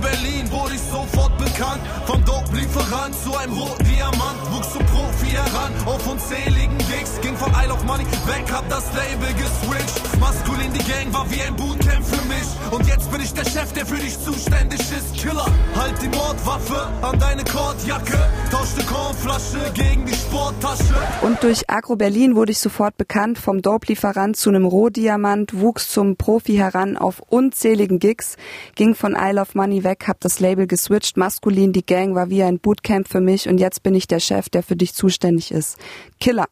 Berlin 0.00 0.50
wurde 0.50 0.74
ich 0.74 0.80
sofort 0.80 1.36
bekannt. 1.38 1.80
Vom 2.06 2.24
Dope-Lieferant 2.24 3.14
zu 3.14 3.36
einem 3.36 3.52
roten 3.52 3.84
Diamant 3.84 4.38
wuchs 4.52 4.72
zum 4.72 4.84
Profi 4.86 5.30
heran 5.30 5.72
auf 5.86 6.06
unzähligen 6.10 6.78
Gigs. 6.78 7.07
Von 7.38 7.52
Isle 7.52 7.72
of 7.72 7.84
Money 7.84 8.04
weg, 8.04 8.50
hab 8.50 8.68
das 8.68 8.84
Label 8.94 9.32
geswitcht. 9.34 10.18
Maskulin, 10.18 10.72
die 10.72 10.90
Gang 10.90 11.12
war 11.12 11.30
wie 11.30 11.40
ein 11.40 11.54
Bootcamp 11.54 12.04
für 12.04 12.24
mich. 12.26 12.72
Und 12.72 12.86
jetzt 12.88 13.10
bin 13.12 13.20
ich 13.20 13.32
der 13.32 13.44
Chef, 13.44 13.72
der 13.74 13.86
für 13.86 13.96
dich 13.96 14.18
zuständig 14.18 14.80
ist. 14.80 15.14
Killer, 15.14 15.46
halt 15.76 15.94
die 16.02 16.08
Mordwaffe 16.08 16.88
an 17.00 17.18
deine 17.20 17.44
Kordjacke. 17.44 18.18
Tausch 18.50 18.74
die 18.76 18.84
Kornflasche 18.84 19.72
gegen 19.72 20.04
die 20.04 20.14
Sporttasche. 20.14 20.94
Und 21.22 21.40
durch 21.44 21.70
Agro 21.70 21.94
Berlin 21.94 22.34
wurde 22.34 22.50
ich 22.50 22.58
sofort 22.58 22.96
bekannt. 22.96 23.38
Vom 23.38 23.62
Dope-Lieferant 23.62 24.36
zu 24.36 24.50
einem 24.50 24.64
Rohdiamant, 24.64 25.60
wuchs 25.60 25.90
zum 25.90 26.16
Profi 26.16 26.56
heran 26.56 26.96
auf 26.96 27.20
unzähligen 27.20 28.00
Gigs. 28.00 28.36
Ging 28.74 28.96
von 28.96 29.16
Isle 29.16 29.40
of 29.40 29.54
Money 29.54 29.84
weg, 29.84 30.06
hab 30.08 30.18
das 30.20 30.40
Label 30.40 30.66
geswitcht. 30.66 31.16
Maskulin, 31.16 31.72
die 31.72 31.86
Gang 31.86 32.16
war 32.16 32.30
wie 32.30 32.42
ein 32.42 32.58
Bootcamp 32.58 33.06
für 33.06 33.20
mich. 33.20 33.48
Und 33.48 33.58
jetzt 33.58 33.84
bin 33.84 33.94
ich 33.94 34.08
der 34.08 34.18
Chef, 34.18 34.48
der 34.48 34.64
für 34.64 34.74
dich 34.74 34.94
zuständig 34.94 35.52
ist. 35.52 35.78
Killer. 36.18 36.46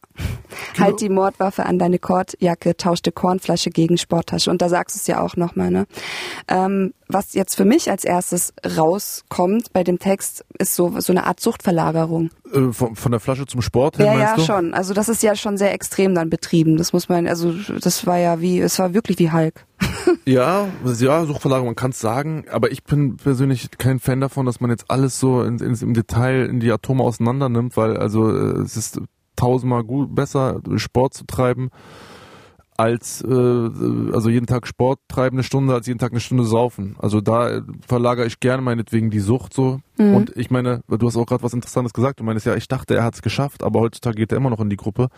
Halt 0.79 1.01
die 1.01 1.09
Mordwaffe 1.09 1.65
an 1.65 1.79
deine 1.79 1.99
Kordjacke, 1.99 2.77
tauschte 2.77 3.11
Kornflasche 3.11 3.69
gegen 3.69 3.97
Sporttasche. 3.97 4.49
Und 4.51 4.61
da 4.61 4.69
sagst 4.69 4.95
du 4.95 4.99
es 4.99 5.07
ja 5.07 5.21
auch 5.21 5.35
nochmal, 5.35 5.71
ne? 5.71 5.87
Ähm, 6.47 6.93
was 7.09 7.33
jetzt 7.33 7.55
für 7.55 7.65
mich 7.65 7.89
als 7.89 8.03
erstes 8.03 8.53
rauskommt 8.77 9.71
bei 9.71 9.83
dem 9.83 9.99
Text, 9.99 10.45
ist 10.59 10.75
so, 10.75 10.99
so 10.99 11.13
eine 11.13 11.25
Art 11.25 11.39
Suchtverlagerung. 11.39 12.29
Äh, 12.53 12.71
von, 12.71 12.95
von, 12.95 13.11
der 13.11 13.19
Flasche 13.19 13.45
zum 13.45 13.61
Sport 13.61 13.97
hin, 13.97 14.05
Ja, 14.05 14.17
ja, 14.17 14.35
du? 14.35 14.41
schon. 14.41 14.73
Also 14.73 14.93
das 14.93 15.09
ist 15.09 15.23
ja 15.23 15.35
schon 15.35 15.57
sehr 15.57 15.73
extrem 15.73 16.13
dann 16.15 16.29
betrieben. 16.29 16.77
Das 16.77 16.93
muss 16.93 17.07
man, 17.09 17.27
also 17.27 17.53
das 17.81 18.05
war 18.05 18.17
ja 18.17 18.41
wie, 18.41 18.59
es 18.59 18.77
war 18.79 18.93
wirklich 18.93 19.19
wie 19.19 19.31
Hulk. 19.31 19.65
ja, 20.25 20.67
ja, 20.83 21.25
Suchtverlagerung, 21.25 21.69
man 21.69 21.75
kann 21.75 21.91
es 21.91 21.99
sagen, 21.99 22.45
aber 22.51 22.71
ich 22.71 22.83
bin 22.83 23.17
persönlich 23.17 23.69
kein 23.77 23.99
Fan 23.99 24.19
davon, 24.19 24.45
dass 24.45 24.59
man 24.59 24.71
jetzt 24.71 24.89
alles 24.89 25.19
so 25.19 25.43
in, 25.43 25.59
in, 25.59 25.75
im 25.75 25.93
Detail 25.93 26.45
in 26.45 26.59
die 26.59 26.71
Atome 26.71 27.03
auseinander 27.03 27.47
nimmt, 27.47 27.77
weil 27.77 27.95
also 27.97 28.29
äh, 28.29 28.61
es 28.61 28.75
ist 28.75 28.99
tausendmal 29.37 29.85
gut, 29.85 30.13
besser, 30.13 30.59
Sport 30.75 31.13
zu 31.13 31.25
treiben 31.25 31.69
als 32.77 33.23
äh, 33.23 33.27
also 33.27 34.29
jeden 34.29 34.45
Tag 34.45 34.67
Sport 34.67 34.99
treiben 35.07 35.37
eine 35.37 35.43
Stunde, 35.43 35.73
als 35.73 35.87
jeden 35.87 35.97
Tag 35.97 36.11
eine 36.11 36.19
Stunde 36.19 36.43
saufen. 36.43 36.95
Also 36.99 37.21
da 37.21 37.61
verlagere 37.85 38.27
ich 38.27 38.39
gerne 38.39 38.61
meinetwegen 38.61 39.09
die 39.09 39.19
Sucht 39.19 39.53
so. 39.53 39.81
Mhm. 39.97 40.15
Und 40.15 40.37
ich 40.37 40.51
meine, 40.51 40.83
du 40.87 41.07
hast 41.07 41.17
auch 41.17 41.25
gerade 41.25 41.41
was 41.41 41.53
Interessantes 41.53 41.91
gesagt. 41.91 42.19
Du 42.19 42.23
meinst 42.23 42.45
ja, 42.45 42.55
ich 42.55 42.67
dachte, 42.67 42.95
er 42.95 43.03
hat 43.03 43.15
es 43.15 43.23
geschafft, 43.23 43.63
aber 43.63 43.79
heutzutage 43.79 44.17
geht 44.17 44.31
er 44.31 44.37
immer 44.37 44.51
noch 44.51 44.59
in 44.59 44.69
die 44.69 44.77
Gruppe. 44.77 45.09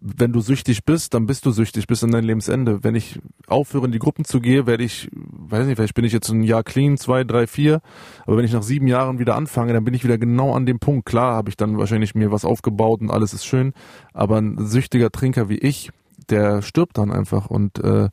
Wenn 0.00 0.32
du 0.32 0.40
süchtig 0.40 0.84
bist, 0.84 1.14
dann 1.14 1.26
bist 1.26 1.44
du 1.44 1.50
süchtig 1.50 1.88
bis 1.88 2.04
an 2.04 2.12
dein 2.12 2.24
Lebensende. 2.24 2.84
Wenn 2.84 2.94
ich 2.94 3.18
aufhöre, 3.48 3.86
in 3.86 3.92
die 3.92 3.98
Gruppen 3.98 4.24
zu 4.24 4.40
gehen, 4.40 4.66
werde 4.66 4.84
ich, 4.84 5.08
weiß 5.12 5.66
nicht, 5.66 5.76
vielleicht 5.76 5.94
bin 5.94 6.04
ich 6.04 6.12
jetzt 6.12 6.28
ein 6.28 6.42
Jahr 6.42 6.62
clean, 6.62 6.96
zwei, 6.98 7.24
drei, 7.24 7.48
vier. 7.48 7.80
Aber 8.26 8.36
wenn 8.36 8.44
ich 8.44 8.52
nach 8.52 8.62
sieben 8.62 8.86
Jahren 8.86 9.18
wieder 9.18 9.34
anfange, 9.34 9.72
dann 9.72 9.84
bin 9.84 9.94
ich 9.94 10.04
wieder 10.04 10.18
genau 10.18 10.54
an 10.54 10.66
dem 10.66 10.78
Punkt. 10.78 11.06
Klar 11.06 11.34
habe 11.34 11.50
ich 11.50 11.56
dann 11.56 11.78
wahrscheinlich 11.78 12.14
mir 12.14 12.30
was 12.30 12.44
aufgebaut 12.44 13.00
und 13.00 13.10
alles 13.10 13.32
ist 13.32 13.44
schön. 13.44 13.72
Aber 14.12 14.38
ein 14.38 14.56
süchtiger 14.66 15.10
Trinker 15.10 15.48
wie 15.48 15.58
ich, 15.58 15.90
der 16.30 16.62
stirbt 16.62 16.98
dann 16.98 17.10
einfach 17.10 17.46
und 17.46 17.78
äh, 17.78 18.08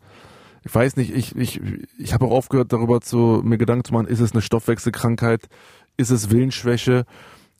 ich 0.63 0.75
weiß 0.75 0.97
nicht, 0.97 1.15
ich, 1.15 1.35
ich, 1.35 1.61
ich 1.97 2.13
habe 2.13 2.25
auch 2.25 2.31
aufgehört 2.31 2.73
darüber 2.73 3.01
zu 3.01 3.41
mir 3.43 3.57
Gedanken 3.57 3.85
zu 3.85 3.93
machen, 3.93 4.07
ist 4.07 4.19
es 4.19 4.33
eine 4.33 4.41
Stoffwechselkrankheit, 4.41 5.47
ist 5.97 6.09
es 6.09 6.29
Willensschwäche, 6.29 7.05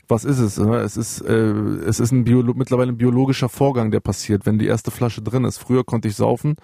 was 0.07 0.25
ist 0.25 0.39
es? 0.39 0.57
Ne? 0.57 0.77
Es 0.77 0.97
ist, 0.97 1.21
äh, 1.21 1.33
es 1.33 1.99
ist 1.99 2.12
ein 2.12 2.23
Biolo 2.23 2.53
mittlerweile 2.55 2.91
ein 2.91 2.97
biologischer 2.97 3.47
Vorgang, 3.47 3.91
der 3.91 3.99
passiert, 3.99 4.45
wenn 4.45 4.57
die 4.57 4.65
erste 4.65 4.91
Flasche 4.91 5.21
drin 5.21 5.45
ist. 5.45 5.59
Früher 5.59 5.83
konnte 5.83 6.07
ich 6.07 6.15
saufen, 6.15 6.55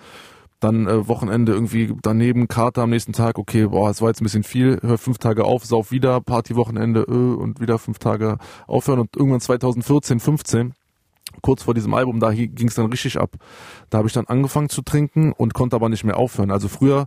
dann 0.59 0.87
äh, 0.87 1.07
Wochenende 1.07 1.53
irgendwie 1.53 1.93
daneben, 2.01 2.47
Karte 2.47 2.81
am 2.81 2.89
nächsten 2.89 3.13
Tag, 3.13 3.37
okay, 3.37 3.67
boah, 3.67 3.89
es 3.89 4.01
war 4.01 4.09
jetzt 4.09 4.21
ein 4.21 4.25
bisschen 4.25 4.43
viel, 4.43 4.79
hör 4.81 4.97
fünf 4.97 5.19
Tage 5.19 5.45
auf, 5.45 5.65
sauf 5.65 5.91
wieder, 5.91 6.21
Partywochenende 6.21 7.01
äh, 7.01 7.11
und 7.11 7.61
wieder 7.61 7.77
fünf 7.77 7.99
Tage 7.99 8.39
aufhören 8.67 8.99
und 8.99 9.15
irgendwann 9.15 9.41
2014, 9.41 10.19
15 10.19 10.73
kurz 11.45 11.61
vor 11.61 11.75
diesem 11.75 11.93
Album, 11.93 12.19
da 12.19 12.33
ging 12.33 12.67
es 12.67 12.73
dann 12.73 12.87
richtig 12.87 13.19
ab. 13.19 13.35
Da 13.91 13.99
habe 13.99 14.07
ich 14.07 14.13
dann 14.15 14.25
angefangen 14.25 14.69
zu 14.69 14.81
trinken 14.81 15.31
und 15.31 15.53
konnte 15.53 15.75
aber 15.75 15.89
nicht 15.89 16.03
mehr 16.03 16.17
aufhören. 16.17 16.49
Also 16.49 16.67
früher, 16.67 17.05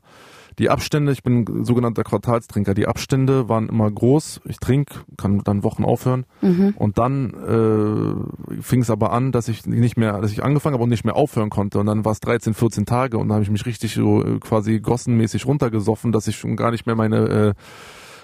Die 0.58 0.70
Abstände, 0.70 1.12
ich 1.12 1.22
bin 1.22 1.64
sogenannter 1.64 2.02
Quartalstrinker, 2.02 2.74
die 2.74 2.88
Abstände 2.88 3.48
waren 3.48 3.68
immer 3.68 3.88
groß. 3.88 4.40
Ich 4.46 4.58
trinke, 4.58 5.00
kann 5.16 5.40
dann 5.44 5.62
Wochen 5.62 5.84
aufhören. 5.84 6.24
Mhm. 6.40 6.74
Und 6.76 6.98
dann 6.98 7.32
äh, 7.34 8.62
fing 8.62 8.80
es 8.80 8.90
aber 8.90 9.12
an, 9.12 9.30
dass 9.30 9.46
ich 9.46 9.66
nicht 9.66 9.96
mehr, 9.96 10.20
dass 10.20 10.32
ich 10.32 10.42
angefangen 10.42 10.74
habe 10.74 10.82
und 10.82 10.90
nicht 10.90 11.04
mehr 11.04 11.14
aufhören 11.14 11.50
konnte. 11.50 11.78
Und 11.78 11.86
dann 11.86 12.04
war 12.04 12.12
es 12.12 12.20
13, 12.20 12.54
14 12.54 12.86
Tage 12.86 13.18
und 13.18 13.28
dann 13.28 13.36
habe 13.36 13.44
ich 13.44 13.50
mich 13.50 13.66
richtig 13.66 13.94
so 13.94 14.24
äh, 14.24 14.40
quasi 14.40 14.80
gossenmäßig 14.80 15.46
runtergesoffen, 15.46 16.10
dass 16.10 16.26
ich 16.26 16.36
schon 16.36 16.56
gar 16.56 16.72
nicht 16.72 16.86
mehr 16.86 16.96
meine 16.96 17.28
äh, 17.28 17.54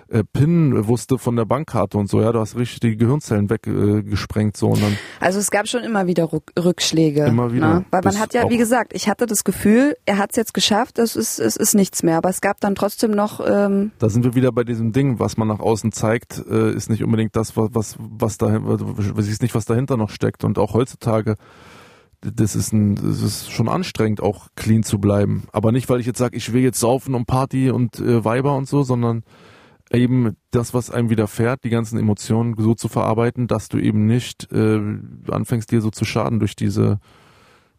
äh, 0.09 0.22
PIN 0.24 0.86
wusste 0.86 1.18
von 1.18 1.36
der 1.36 1.44
Bankkarte 1.44 1.98
und 1.98 2.09
so, 2.09 2.20
ja, 2.20 2.32
du 2.32 2.40
hast 2.40 2.57
richtig 2.57 2.80
die 2.80 2.96
Gehirnzellen 2.96 3.50
weggesprengt 3.50 4.57
äh, 4.57 4.59
so 4.59 4.68
und 4.68 4.82
dann 4.82 4.96
Also 5.20 5.38
es 5.38 5.50
gab 5.50 5.68
schon 5.68 5.82
immer 5.82 6.07
wieder 6.07 6.32
Rück 6.32 6.52
Rückschläge. 6.59 7.26
Immer 7.26 7.52
wieder. 7.52 7.74
Ne? 7.74 7.84
Weil 7.90 8.02
man 8.05 8.18
hat 8.18 8.34
ja, 8.34 8.48
wie 8.50 8.57
gesagt, 8.57 8.92
ich 8.94 9.09
hatte 9.09 9.26
das 9.26 9.44
Gefühl, 9.44 9.96
er 10.07 10.18
hat 10.18 10.30
es 10.30 10.36
jetzt 10.36 10.55
geschafft, 10.55 10.98
es 10.98 11.16
ist, 11.16 11.38
es 11.38 11.57
ist 11.57 11.74
nichts 11.74 12.02
mehr. 12.02 12.18
Aber 12.18 12.28
es 12.28 12.40
gab 12.40 12.61
dann 12.61 12.74
trotzdem 12.74 13.11
noch, 13.11 13.40
ähm, 13.46 13.92
Da 13.98 14.09
sind 14.09 14.24
wir 14.24 14.34
wieder 14.34 14.52
bei 14.52 14.64
diesem 14.64 14.92
Ding, 14.92 15.18
was 15.18 15.36
man 15.36 15.48
nach 15.48 15.61
außen 15.61 15.92
zeigt, 15.92 16.42
äh, 16.48 16.72
ist 16.72 16.90
nicht 16.90 17.02
unbedingt 17.02 17.36
das, 17.36 17.57
was, 17.57 17.70
was, 17.72 17.96
was 17.98 18.38
da, 18.38 18.59
was 18.62 19.28
ist 19.28 19.42
nicht, 19.42 19.55
was 19.55 19.64
dahinter 19.64 19.96
noch 19.96 20.11
steckt. 20.11 20.44
Und 20.44 20.59
auch 20.59 20.74
heutzutage, 20.74 21.36
das 22.20 22.57
ist 22.57 22.72
ein, 22.72 22.94
das 22.94 23.22
ist 23.22 23.50
schon 23.50 23.68
anstrengend, 23.68 24.20
auch 24.20 24.48
clean 24.57 24.82
zu 24.82 24.98
bleiben. 24.98 25.44
Aber 25.52 25.72
nicht, 25.72 25.88
weil 25.88 26.00
ich 26.00 26.07
jetzt 26.07 26.18
sage, 26.18 26.36
ich 26.36 26.52
will 26.52 26.62
jetzt 26.62 26.80
saufen 26.80 27.14
und 27.14 27.26
Party 27.26 27.70
und 27.70 27.98
äh, 28.00 28.24
Weiber 28.24 28.57
und 28.57 28.68
so, 28.68 28.82
sondern 28.82 29.24
eben 29.93 30.37
das, 30.51 30.74
was 30.74 30.91
einem 30.91 31.11
widerfährt, 31.11 31.64
die 31.64 31.70
ganzen 31.70 31.99
Emotionen 31.99 32.55
so 32.59 32.74
zu 32.74 32.89
verarbeiten, 32.89 33.47
dass 33.47 33.68
du 33.68 33.78
eben 33.78 34.07
nicht 34.07 34.51
äh, 34.53 34.80
anfängst, 35.30 35.70
dir 35.70 35.80
so 35.80 35.91
zu 35.91 36.05
schaden 36.05 36.39
durch 36.39 36.57
diese, 36.57 37.01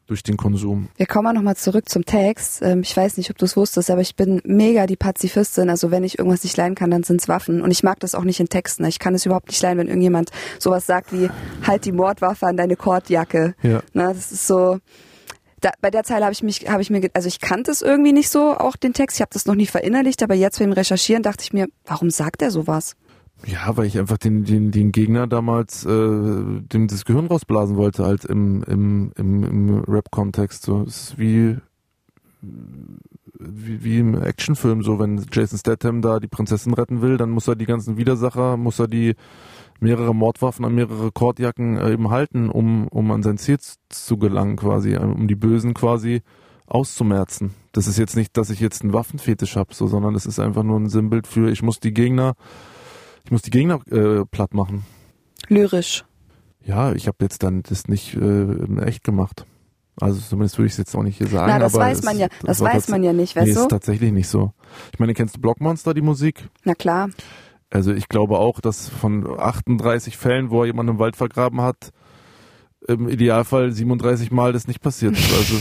durch 0.05 0.21
den 0.21 0.37
Konsum. 0.37 0.89
wir 0.97 1.07
kommen 1.07 1.25
mal 1.25 1.33
nochmal 1.33 1.55
zurück 1.55 1.89
zum 1.89 2.05
Text. 2.05 2.61
Ähm, 2.61 2.81
ich 2.81 2.95
weiß 2.95 3.17
nicht, 3.17 3.31
ob 3.31 3.37
du 3.37 3.45
es 3.45 3.57
wusstest, 3.57 3.89
aber 3.89 4.01
ich 4.01 4.15
bin 4.15 4.41
mega 4.45 4.85
die 4.85 4.95
Pazifistin. 4.95 5.69
Also 5.69 5.89
wenn 5.89 6.03
ich 6.03 6.19
irgendwas 6.19 6.43
nicht 6.43 6.55
leiden 6.57 6.75
kann, 6.75 6.91
dann 6.91 7.03
sind's 7.03 7.27
Waffen. 7.27 7.61
Und 7.61 7.71
ich 7.71 7.83
mag 7.83 7.99
das 7.99 8.13
auch 8.13 8.23
nicht 8.23 8.39
in 8.39 8.49
Texten. 8.49 8.85
Ich 8.85 8.99
kann 8.99 9.15
es 9.15 9.25
überhaupt 9.25 9.47
nicht 9.47 9.61
leiden, 9.61 9.79
wenn 9.79 9.87
irgendjemand 9.87 10.31
sowas 10.59 10.85
sagt 10.85 11.11
wie, 11.11 11.29
halt 11.65 11.85
die 11.85 11.91
Mordwaffe 11.91 12.45
an 12.45 12.57
deine 12.57 12.75
Kordjacke. 12.75 13.55
Ja. 13.63 13.81
Na, 13.93 14.13
das 14.13 14.31
ist 14.31 14.47
so. 14.47 14.79
Da, 15.65 15.71
bei 15.81 15.89
der 15.89 16.03
Zeile 16.03 16.25
habe 16.25 16.33
ich 16.33 16.43
mich, 16.43 16.69
habe 16.69 16.83
ich 16.83 16.91
mir, 16.91 17.09
also 17.15 17.27
ich 17.27 17.39
kannte 17.39 17.71
es 17.71 17.81
irgendwie 17.81 18.13
nicht 18.13 18.29
so, 18.29 18.55
auch 18.55 18.75
den 18.75 18.93
Text. 18.93 19.17
Ich 19.17 19.21
habe 19.21 19.31
das 19.33 19.47
noch 19.47 19.55
nie 19.55 19.65
verinnerlicht, 19.65 20.21
aber 20.21 20.35
jetzt 20.35 20.59
beim 20.59 20.71
Recherchieren 20.71 21.23
dachte 21.23 21.43
ich 21.43 21.53
mir, 21.53 21.65
warum 21.85 22.11
sagt 22.11 22.43
er 22.43 22.51
sowas? 22.51 22.95
Ja, 23.47 23.75
weil 23.75 23.87
ich 23.87 23.97
einfach 23.97 24.19
den, 24.19 24.43
den, 24.43 24.69
den 24.69 24.91
Gegner 24.91 25.25
damals 25.25 25.83
äh, 25.83 25.89
dem 25.89 26.87
das 26.87 27.03
Gehirn 27.03 27.25
rausblasen 27.25 27.77
wollte, 27.77 28.05
halt 28.05 28.25
im, 28.25 28.61
im, 28.67 29.11
im, 29.17 29.43
im 29.43 29.83
Rap-Kontext. 29.87 30.61
So 30.61 30.83
es 30.83 30.97
ist 30.97 31.17
wie, 31.17 31.57
wie, 32.43 33.83
wie 33.83 33.97
im 33.97 34.21
Actionfilm, 34.21 34.83
so 34.83 34.99
wenn 34.99 35.25
Jason 35.31 35.57
Statham 35.57 36.03
da 36.03 36.19
die 36.19 36.27
Prinzessin 36.27 36.75
retten 36.75 37.01
will, 37.01 37.17
dann 37.17 37.31
muss 37.31 37.47
er 37.47 37.55
die 37.55 37.65
ganzen 37.65 37.97
Widersacher, 37.97 38.55
muss 38.55 38.77
er 38.77 38.87
die 38.87 39.15
mehrere 39.79 40.13
Mordwaffen 40.15 40.65
an 40.65 40.73
mehrere 40.75 41.11
Kordjacken 41.11 41.77
äh, 41.77 41.91
eben 41.93 42.09
halten, 42.09 42.49
um, 42.49 42.87
um 42.87 43.11
an 43.11 43.23
sein 43.23 43.37
Ziel 43.37 43.57
zu 43.89 44.17
gelangen 44.17 44.55
quasi, 44.55 44.93
äh, 44.93 44.99
um 44.99 45.27
die 45.27 45.35
Bösen 45.35 45.73
quasi 45.73 46.21
auszumerzen. 46.67 47.53
Das 47.73 47.87
ist 47.87 47.97
jetzt 47.97 48.15
nicht, 48.15 48.35
dass 48.37 48.49
ich 48.49 48.59
jetzt 48.59 48.81
einen 48.83 48.93
Waffenfetisch 48.93 49.55
habe, 49.55 49.73
so, 49.73 49.87
sondern 49.87 50.13
das 50.13 50.25
ist 50.25 50.39
einfach 50.39 50.63
nur 50.63 50.79
ein 50.79 50.89
Sinnbild 50.89 51.27
für, 51.27 51.49
ich 51.51 51.61
muss 51.61 51.79
die 51.79 51.93
Gegner 51.93 52.33
ich 53.23 53.31
muss 53.31 53.41
die 53.41 53.49
Gegner 53.49 53.79
äh, 53.89 54.23
platt 54.29 54.53
machen. 54.53 54.85
Lyrisch. 55.47 56.05
Ja, 56.63 56.93
ich 56.93 57.07
habe 57.07 57.17
jetzt 57.21 57.41
dann 57.41 57.63
das 57.63 57.87
nicht 57.87 58.15
äh, 58.15 58.81
echt 58.83 59.03
gemacht. 59.03 59.45
Also 59.99 60.19
zumindest 60.19 60.57
würde 60.59 60.67
ich 60.67 60.73
es 60.73 60.77
jetzt 60.77 60.95
auch 60.95 61.01
nicht 61.01 61.17
hier 61.17 61.27
sagen. 61.27 61.47
Na, 61.51 61.57
das 61.57 61.73
weiß 61.73 61.99
es- 61.99 62.03
man 62.05 62.19
ja, 62.19 62.27
das 62.43 62.61
weiß 62.61 62.89
man 62.89 63.01
ja 63.03 63.13
nicht, 63.13 63.35
Nee, 63.35 63.41
weißt 63.41 63.51
ist 63.51 63.63
du? 63.63 63.67
tatsächlich 63.67 64.11
nicht 64.11 64.27
so. 64.27 64.51
Ich 64.93 64.99
meine, 64.99 65.13
kennst 65.15 65.37
du 65.37 65.41
Blockmonster, 65.41 65.93
die 65.95 66.01
Musik? 66.01 66.47
Na 66.65 66.75
klar. 66.75 67.09
Also 67.69 67.93
ich 67.93 68.07
glaube 68.09 68.37
auch, 68.39 68.61
dass 68.61 68.89
von 68.89 69.39
38 69.39 70.17
Fällen, 70.17 70.49
wo 70.49 70.61
er 70.61 70.67
jemanden 70.67 70.93
im 70.93 70.99
Wald 70.99 71.15
vergraben 71.15 71.61
hat, 71.61 71.91
im 72.87 73.09
Idealfall 73.09 73.71
37 73.71 74.31
Mal 74.31 74.53
das 74.53 74.67
nicht 74.67 74.81
passiert 74.81 75.17
ist. 75.17 75.33
Also, 75.33 75.55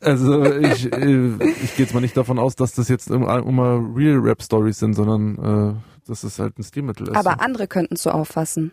also 0.00 0.44
ich, 0.44 0.92
äh, 0.92 1.26
ich 1.62 1.76
gehe 1.76 1.84
jetzt 1.84 1.94
mal 1.94 2.00
nicht 2.00 2.16
davon 2.16 2.38
aus, 2.38 2.56
dass 2.56 2.74
das 2.74 2.88
jetzt 2.88 3.10
immer, 3.10 3.94
Real 3.94 4.18
Rap 4.18 4.42
Stories 4.42 4.78
sind, 4.78 4.94
sondern 4.94 5.74
äh, 5.74 6.08
dass 6.08 6.22
es 6.22 6.38
halt 6.38 6.58
ein 6.58 6.62
Stilmittel 6.62 7.08
ist. 7.08 7.16
Aber 7.16 7.40
andere 7.40 7.66
könnten 7.66 7.96
so 7.96 8.10
auffassen. 8.10 8.72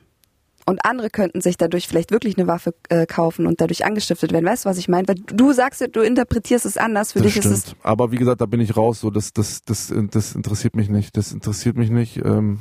Und 0.65 0.85
andere 0.85 1.09
könnten 1.09 1.41
sich 1.41 1.57
dadurch 1.57 1.87
vielleicht 1.87 2.11
wirklich 2.11 2.37
eine 2.37 2.47
Waffe 2.47 2.73
äh, 2.89 3.05
kaufen 3.05 3.47
und 3.47 3.59
dadurch 3.59 3.85
angestiftet 3.85 4.31
werden. 4.31 4.45
Weißt 4.45 4.65
du, 4.65 4.69
was 4.69 4.77
ich 4.77 4.87
meine? 4.87 5.07
Weil 5.07 5.15
du 5.15 5.51
sagst, 5.51 5.81
ja, 5.81 5.87
du 5.87 6.01
interpretierst 6.01 6.65
es 6.65 6.77
anders. 6.77 7.13
Für 7.13 7.19
das 7.19 7.33
dich 7.33 7.41
stimmt. 7.41 7.55
ist 7.55 7.67
es. 7.67 7.75
Aber 7.83 8.11
wie 8.11 8.17
gesagt, 8.17 8.41
da 8.41 8.45
bin 8.45 8.61
ich 8.61 8.77
raus. 8.77 9.01
So, 9.01 9.09
das, 9.09 9.33
das, 9.33 9.61
das, 9.63 9.93
das 10.11 10.35
interessiert 10.35 10.75
mich 10.75 10.89
nicht. 10.89 11.17
Das 11.17 11.31
interessiert 11.33 11.75
mich 11.75 11.89
nicht, 11.89 12.17
ähm, 12.23 12.59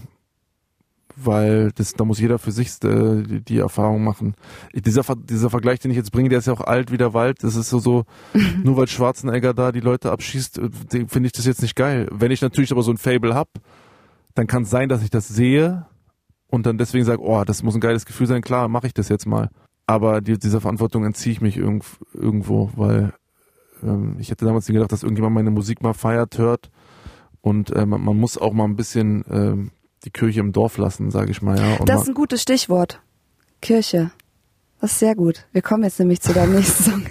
weil 1.15 1.71
das, 1.73 1.93
da 1.93 2.05
muss 2.05 2.19
jeder 2.19 2.39
für 2.39 2.51
sich 2.51 2.71
äh, 2.83 3.23
die, 3.23 3.41
die 3.41 3.59
Erfahrung 3.59 4.03
machen. 4.03 4.35
Ich, 4.73 4.83
dieser, 4.83 5.03
dieser 5.17 5.51
Vergleich, 5.51 5.79
den 5.79 5.93
ich 5.93 5.97
jetzt 5.97 6.11
bringe, 6.11 6.29
der 6.29 6.39
ist 6.39 6.47
ja 6.47 6.53
auch 6.53 6.61
alt 6.61 6.91
wie 6.91 6.99
der 6.99 7.15
Wald. 7.15 7.45
Das 7.45 7.55
ist 7.55 7.71
so, 7.71 7.79
so 7.79 8.05
nur 8.65 8.77
weil 8.77 8.89
Schwarzenegger 8.89 9.55
da 9.55 9.71
die 9.71 9.81
Leute 9.81 10.11
abschießt, 10.11 10.59
äh, 10.59 11.07
finde 11.07 11.27
ich 11.27 11.33
das 11.33 11.47
jetzt 11.47 11.63
nicht 11.63 11.77
geil. 11.77 12.09
Wenn 12.11 12.33
ich 12.33 12.43
natürlich 12.43 12.73
aber 12.73 12.83
so 12.83 12.91
ein 12.91 12.99
Fable 12.99 13.35
hab, 13.35 13.49
dann 14.35 14.47
kann 14.47 14.63
es 14.65 14.71
sein, 14.71 14.89
dass 14.89 15.03
ich 15.03 15.11
das 15.11 15.29
sehe 15.29 15.87
und 16.53 16.67
dann 16.67 16.77
deswegen 16.77 17.07
sage, 17.07 17.23
oh, 17.23 17.45
das 17.45 17.63
muss 17.63 17.75
ein 17.75 17.81
geiles 17.81 18.05
Gefühl 18.05 18.27
sein. 18.27 18.43
Klar, 18.43 18.69
mache 18.69 18.87
ich 18.87 18.93
das 18.93 19.09
jetzt 19.09 19.25
mal. 19.27 19.49
Aber 19.87 20.21
die, 20.21 20.39
dieser 20.39 20.61
Verantwortung 20.61 21.03
entziehe 21.03 21.33
ich 21.33 21.41
mich 21.41 21.57
irgend, 21.57 21.83
irgendwo, 22.13 22.71
weil 22.77 23.15
ähm, 23.83 24.17
ich 24.19 24.31
hätte 24.31 24.45
damals 24.45 24.69
nie 24.69 24.75
gedacht, 24.75 24.93
dass 24.93 25.03
irgendjemand 25.03 25.35
meine 25.35 25.51
Musik 25.51 25.83
mal 25.83 25.95
feiert, 25.95 26.37
hört. 26.37 26.71
Und 27.41 27.71
äh, 27.71 27.87
man, 27.87 28.05
man 28.05 28.19
muss 28.19 28.37
auch 28.37 28.53
mal 28.53 28.65
ein 28.65 28.77
bisschen 28.77 29.25
ähm, 29.31 29.71
die 30.05 30.11
Kirche 30.11 30.41
im 30.41 30.53
Dorf 30.53 30.77
lassen, 30.77 31.11
sage 31.11 31.31
ich 31.31 31.41
mal. 31.41 31.59
Ja. 31.59 31.77
Und 31.79 31.89
Das 31.89 32.03
ist 32.03 32.09
ein 32.09 32.15
gutes 32.15 32.43
Stichwort. 32.43 33.01
Kirche. 33.63 34.11
Das 34.79 34.93
ist 34.93 34.99
sehr 34.99 35.15
gut. 35.15 35.47
Wir 35.53 35.63
kommen 35.63 35.85
jetzt 35.85 36.01
nämlich 36.01 36.21
zu 36.21 36.35
deinem 36.35 36.53
nächsten 36.57 36.85
Song. 36.85 37.07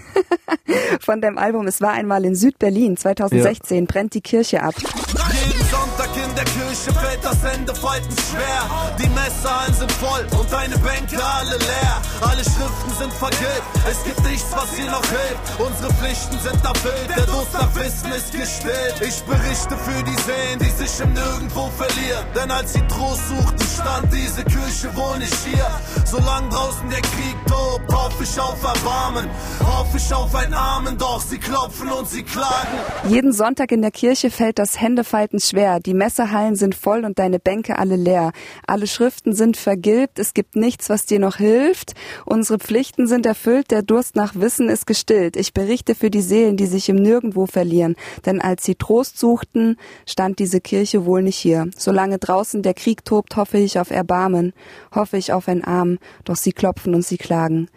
Von 1.00 1.20
deinem 1.20 1.40
Album 1.40 1.66
Es 1.66 1.82
war 1.82 1.94
einmal 1.94 2.26
in 2.26 2.36
Südberlin 2.36 2.96
2016 2.96 3.88
brennt 3.88 4.14
die 4.14 4.22
Kirche 4.22 4.62
ab. 4.62 4.76
Jeden 4.78 5.66
Sonntag 5.66 6.10
in 6.16 6.36
der 6.36 6.44
Kirche 6.46 6.94
fällt 6.94 7.24
das 7.24 7.44
Ende 7.44 7.74
falten 7.74 8.16
schwer. 8.18 8.96
Die 9.02 9.10
Messerhallen 9.22 9.74
sind 9.76 9.92
voll 9.92 10.26
und 10.40 10.52
deine 10.52 10.78
Bänke 10.80 11.24
alle 11.24 11.58
leer. 11.58 12.02
Alle 12.22 12.44
Schriften 12.44 12.92
sind 12.98 13.14
vergilbt, 13.14 13.70
es 13.90 14.04
gibt 14.04 14.24
nichts, 14.26 14.48
was 14.52 14.74
hier 14.74 14.90
noch 14.90 15.06
hilft. 15.06 15.60
Unsere 15.60 15.94
Pflichten 15.94 16.40
sind 16.40 16.64
erfüllt, 16.66 17.10
der 17.16 17.26
Durst 17.28 17.54
nach 17.54 17.76
Wissen 17.76 18.12
ist 18.12 18.32
gestillt. 18.32 18.98
Ich 19.02 19.22
berichte 19.24 19.78
für 19.78 20.02
die 20.04 20.18
Seelen, 20.26 20.58
die 20.60 20.70
sich 20.70 21.00
im 21.02 21.14
Nirgendwo 21.14 21.70
verlieren. 21.78 22.26
Denn 22.36 22.50
als 22.50 22.74
sie 22.74 22.82
Trost 22.88 23.22
suchten, 23.30 23.68
stand 23.80 24.12
diese 24.12 24.44
Kirche 24.44 24.90
wohl 24.96 25.20
nicht 25.20 25.38
hier. 25.46 25.70
Solange 26.06 26.50
draußen 26.50 26.90
der 26.90 27.02
Krieg 27.02 27.38
tobt, 27.48 27.94
hoffe 27.94 28.24
ich 28.24 28.40
auf 28.40 28.64
Erbarmen. 28.64 29.30
Hoffe 29.64 29.98
ich 29.98 30.14
auf 30.14 30.34
ein 30.34 30.54
Amen, 30.54 30.98
doch 30.98 31.22
sie 31.22 31.38
klopfen 31.38 31.92
und 31.92 32.10
sie 32.10 32.24
klagen. 32.24 32.78
Jeden 33.08 33.34
Sonntag 33.34 33.72
in 33.72 33.82
der 33.82 33.92
Kirche 33.92 34.32
fällt 34.32 34.58
das 34.58 34.82
Händefalten 34.82 35.40
schwer. 35.40 35.80
Die 35.80 35.94
Messerhallen 35.94 36.56
sind 36.56 36.74
voll 36.74 37.06
und 37.06 37.20
deine 37.20 37.38
Bänke 37.40 37.78
alle 37.78 37.96
leer. 37.96 38.32
Alle 38.66 38.88
Schriften 38.88 39.11
sind 39.26 39.58
vergilbt, 39.58 40.20
es 40.20 40.34
gibt 40.34 40.56
nichts, 40.56 40.90
was 40.90 41.06
dir 41.06 41.20
noch 41.20 41.38
hilft. 41.38 41.94
Unsere 42.26 42.60
Pflichten 42.60 43.08
sind 43.08 43.26
erfüllt, 43.26 43.72
der 43.72 43.82
Durst 43.82 44.16
nach 44.16 44.36
Wissen 44.36 44.70
ist 44.70 44.88
gestillt. 44.88 45.36
Ich 45.36 45.54
berichte 45.54 45.96
für 45.96 46.10
die 46.10 46.22
Seelen, 46.22 46.58
die 46.58 46.66
sich 46.66 46.90
im 46.90 46.96
Nirgendwo 46.96 47.46
verlieren. 47.46 47.96
Denn 48.26 48.42
als 48.42 48.64
sie 48.64 48.76
Trost 48.76 49.18
suchten, 49.18 49.78
stand 50.08 50.40
diese 50.40 50.62
Kirche 50.62 51.06
wohl 51.06 51.24
nicht 51.24 51.38
hier. 51.38 51.70
Solange 51.78 52.18
draußen 52.18 52.62
der 52.62 52.74
Krieg 52.74 53.06
tobt, 53.06 53.36
hoffe 53.36 53.58
ich 53.58 53.80
auf 53.80 53.92
Erbarmen, 53.92 54.54
hoffe 54.94 55.18
ich 55.18 55.34
auf 55.34 55.48
ein 55.48 55.64
Arm, 55.64 55.98
doch 56.26 56.36
sie 56.36 56.54
klopfen 56.54 56.96
und 56.96 57.06
sie 57.06 57.18
klagen. 57.18 57.70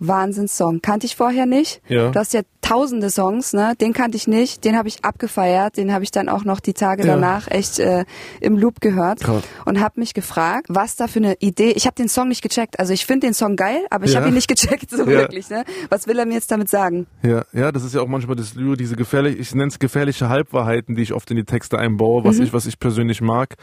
Wahnsinnssong. 0.00 0.80
Kannte 0.82 1.06
ich 1.06 1.16
vorher 1.16 1.46
nicht. 1.46 1.80
Ja. 1.88 2.10
Du 2.10 2.18
hast 2.18 2.32
ja 2.34 2.42
tausende 2.60 3.08
Songs, 3.10 3.52
ne? 3.52 3.74
Den 3.80 3.92
kannte 3.92 4.16
ich 4.16 4.28
nicht, 4.28 4.64
den 4.64 4.76
habe 4.76 4.88
ich 4.88 5.04
abgefeiert, 5.04 5.76
den 5.76 5.92
habe 5.92 6.04
ich 6.04 6.10
dann 6.10 6.28
auch 6.28 6.44
noch 6.44 6.60
die 6.60 6.74
Tage 6.74 7.06
Ja. 7.06 7.14
danach 7.14 7.48
echt 7.50 7.78
äh, 7.78 8.04
im 8.40 8.58
Loop 8.58 8.80
gehört 8.80 9.20
Krass. 9.20 9.42
und 9.64 9.80
habe 9.80 10.00
mich 10.00 10.12
gefragt, 10.14 10.66
was 10.68 10.96
da 10.96 11.06
für 11.08 11.18
eine 11.20 11.34
Idee. 11.40 11.70
Ich 11.70 11.86
habe 11.86 11.94
den 11.94 12.08
Song 12.08 12.28
nicht 12.28 12.42
gecheckt. 12.42 12.78
Also 12.78 12.92
ich 12.92 13.06
finde 13.06 13.26
den 13.28 13.34
Song 13.34 13.56
geil, 13.56 13.80
aber 13.90 14.04
ich 14.04 14.12
Ja. 14.12 14.18
habe 14.20 14.28
ihn 14.28 14.34
nicht 14.34 14.48
gecheckt 14.48 14.90
so 14.90 14.98
Ja. 15.02 15.06
wirklich, 15.06 15.48
ne? 15.50 15.64
Was 15.88 16.06
will 16.06 16.18
er 16.18 16.26
mir 16.26 16.34
jetzt 16.34 16.50
damit 16.50 16.68
sagen? 16.68 17.06
Ja, 17.22 17.44
ja, 17.52 17.72
das 17.72 17.84
ist 17.84 17.94
ja 17.94 18.00
auch 18.02 18.08
manchmal 18.08 18.36
das 18.36 18.54
Lyro, 18.54 18.74
diese 18.76 18.96
gefährlich, 18.96 19.38
ich 19.38 19.54
nenne 19.54 19.68
es 19.68 19.78
gefährliche 19.78 20.28
Halbwahrheiten, 20.28 20.94
die 20.94 21.02
ich 21.02 21.12
oft 21.14 21.30
in 21.30 21.36
die 21.38 21.44
Texte 21.44 21.78
einbaue, 21.78 22.24
was 22.24 22.38
ich, 22.38 22.52
was 22.52 22.66
ich 22.66 22.78
persönlich 22.78 23.20
mag. 23.20 23.54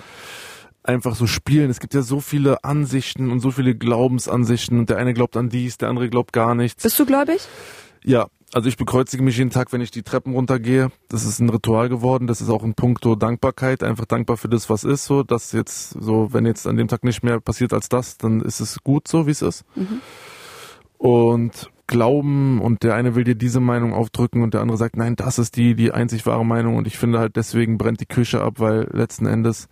Einfach 0.86 1.16
so 1.16 1.26
spielen. 1.26 1.72
Es 1.72 1.80
gibt 1.80 1.96
ja 1.96 2.04
so 2.04 2.20
viele 2.20 2.64
Ansichten 2.64 3.32
und 3.32 3.40
so 3.40 3.50
viele 3.50 3.74
Glaubensansichten 3.76 4.80
und 4.80 4.90
der 4.90 4.98
eine 4.98 5.14
glaubt 5.14 5.36
an 5.36 5.50
dies, 5.50 5.78
der 5.78 5.90
andere 5.90 6.10
glaubt 6.10 6.32
gar 6.32 6.54
nichts. 6.54 6.84
Bist 6.84 7.00
du 7.00 7.06
gläubig? 7.06 7.42
Ja, 8.04 8.28
also 8.54 8.70
ich 8.70 8.78
bekreuzige 8.78 9.24
mich 9.24 9.38
jeden 9.38 9.50
Tag, 9.50 9.74
wenn 9.74 9.82
ich 9.82 9.90
die 9.90 10.04
Treppen 10.04 10.34
runtergehe. 10.34 10.92
Das 11.10 11.26
ist 11.26 11.40
ein 11.40 11.50
Ritual 11.50 11.90
geworden. 11.90 12.28
Das 12.28 12.40
ist 12.40 12.50
auch 12.50 12.64
ein 12.64 12.76
Punkto 12.76 13.16
Dankbarkeit. 13.16 13.84
Einfach 13.84 14.06
dankbar 14.06 14.38
für 14.38 14.48
das, 14.48 14.70
was 14.70 14.84
ist. 14.84 15.06
So, 15.06 15.24
dass 15.24 15.52
jetzt 15.54 15.90
so, 16.00 16.32
wenn 16.32 16.46
jetzt 16.46 16.68
an 16.68 16.78
dem 16.78 16.88
Tag 16.88 17.04
nicht 17.04 17.24
mehr 17.24 17.40
passiert 17.40 17.74
als 17.74 17.90
das, 17.90 18.18
dann 18.18 18.42
ist 18.42 18.60
es 18.60 18.84
gut 18.84 19.08
so, 19.08 19.26
wie 19.26 19.32
es 19.32 19.42
ist. 19.42 19.66
Und 21.00 21.70
glauben 21.88 22.62
und 22.62 22.84
der 22.84 22.96
eine 22.96 23.16
will 23.16 23.24
dir 23.24 23.36
diese 23.36 23.60
Meinung 23.60 23.94
aufdrücken 23.94 24.42
und 24.42 24.54
der 24.54 24.62
andere 24.62 24.78
sagt, 24.78 24.98
nein, 24.98 25.16
das 25.16 25.38
ist 25.40 25.56
die, 25.56 25.76
die 25.76 25.92
einzig 25.92 26.26
wahre 26.26 26.46
Meinung 26.46 26.78
und 26.78 26.88
ich 26.88 26.98
finde 26.98 27.20
halt 27.20 27.36
deswegen 27.36 27.78
brennt 27.78 28.00
die 28.00 28.08
Küche 28.08 28.42
ab, 28.42 28.56
weil 28.58 28.90
letzten 28.92 29.26
Endes 29.26 29.68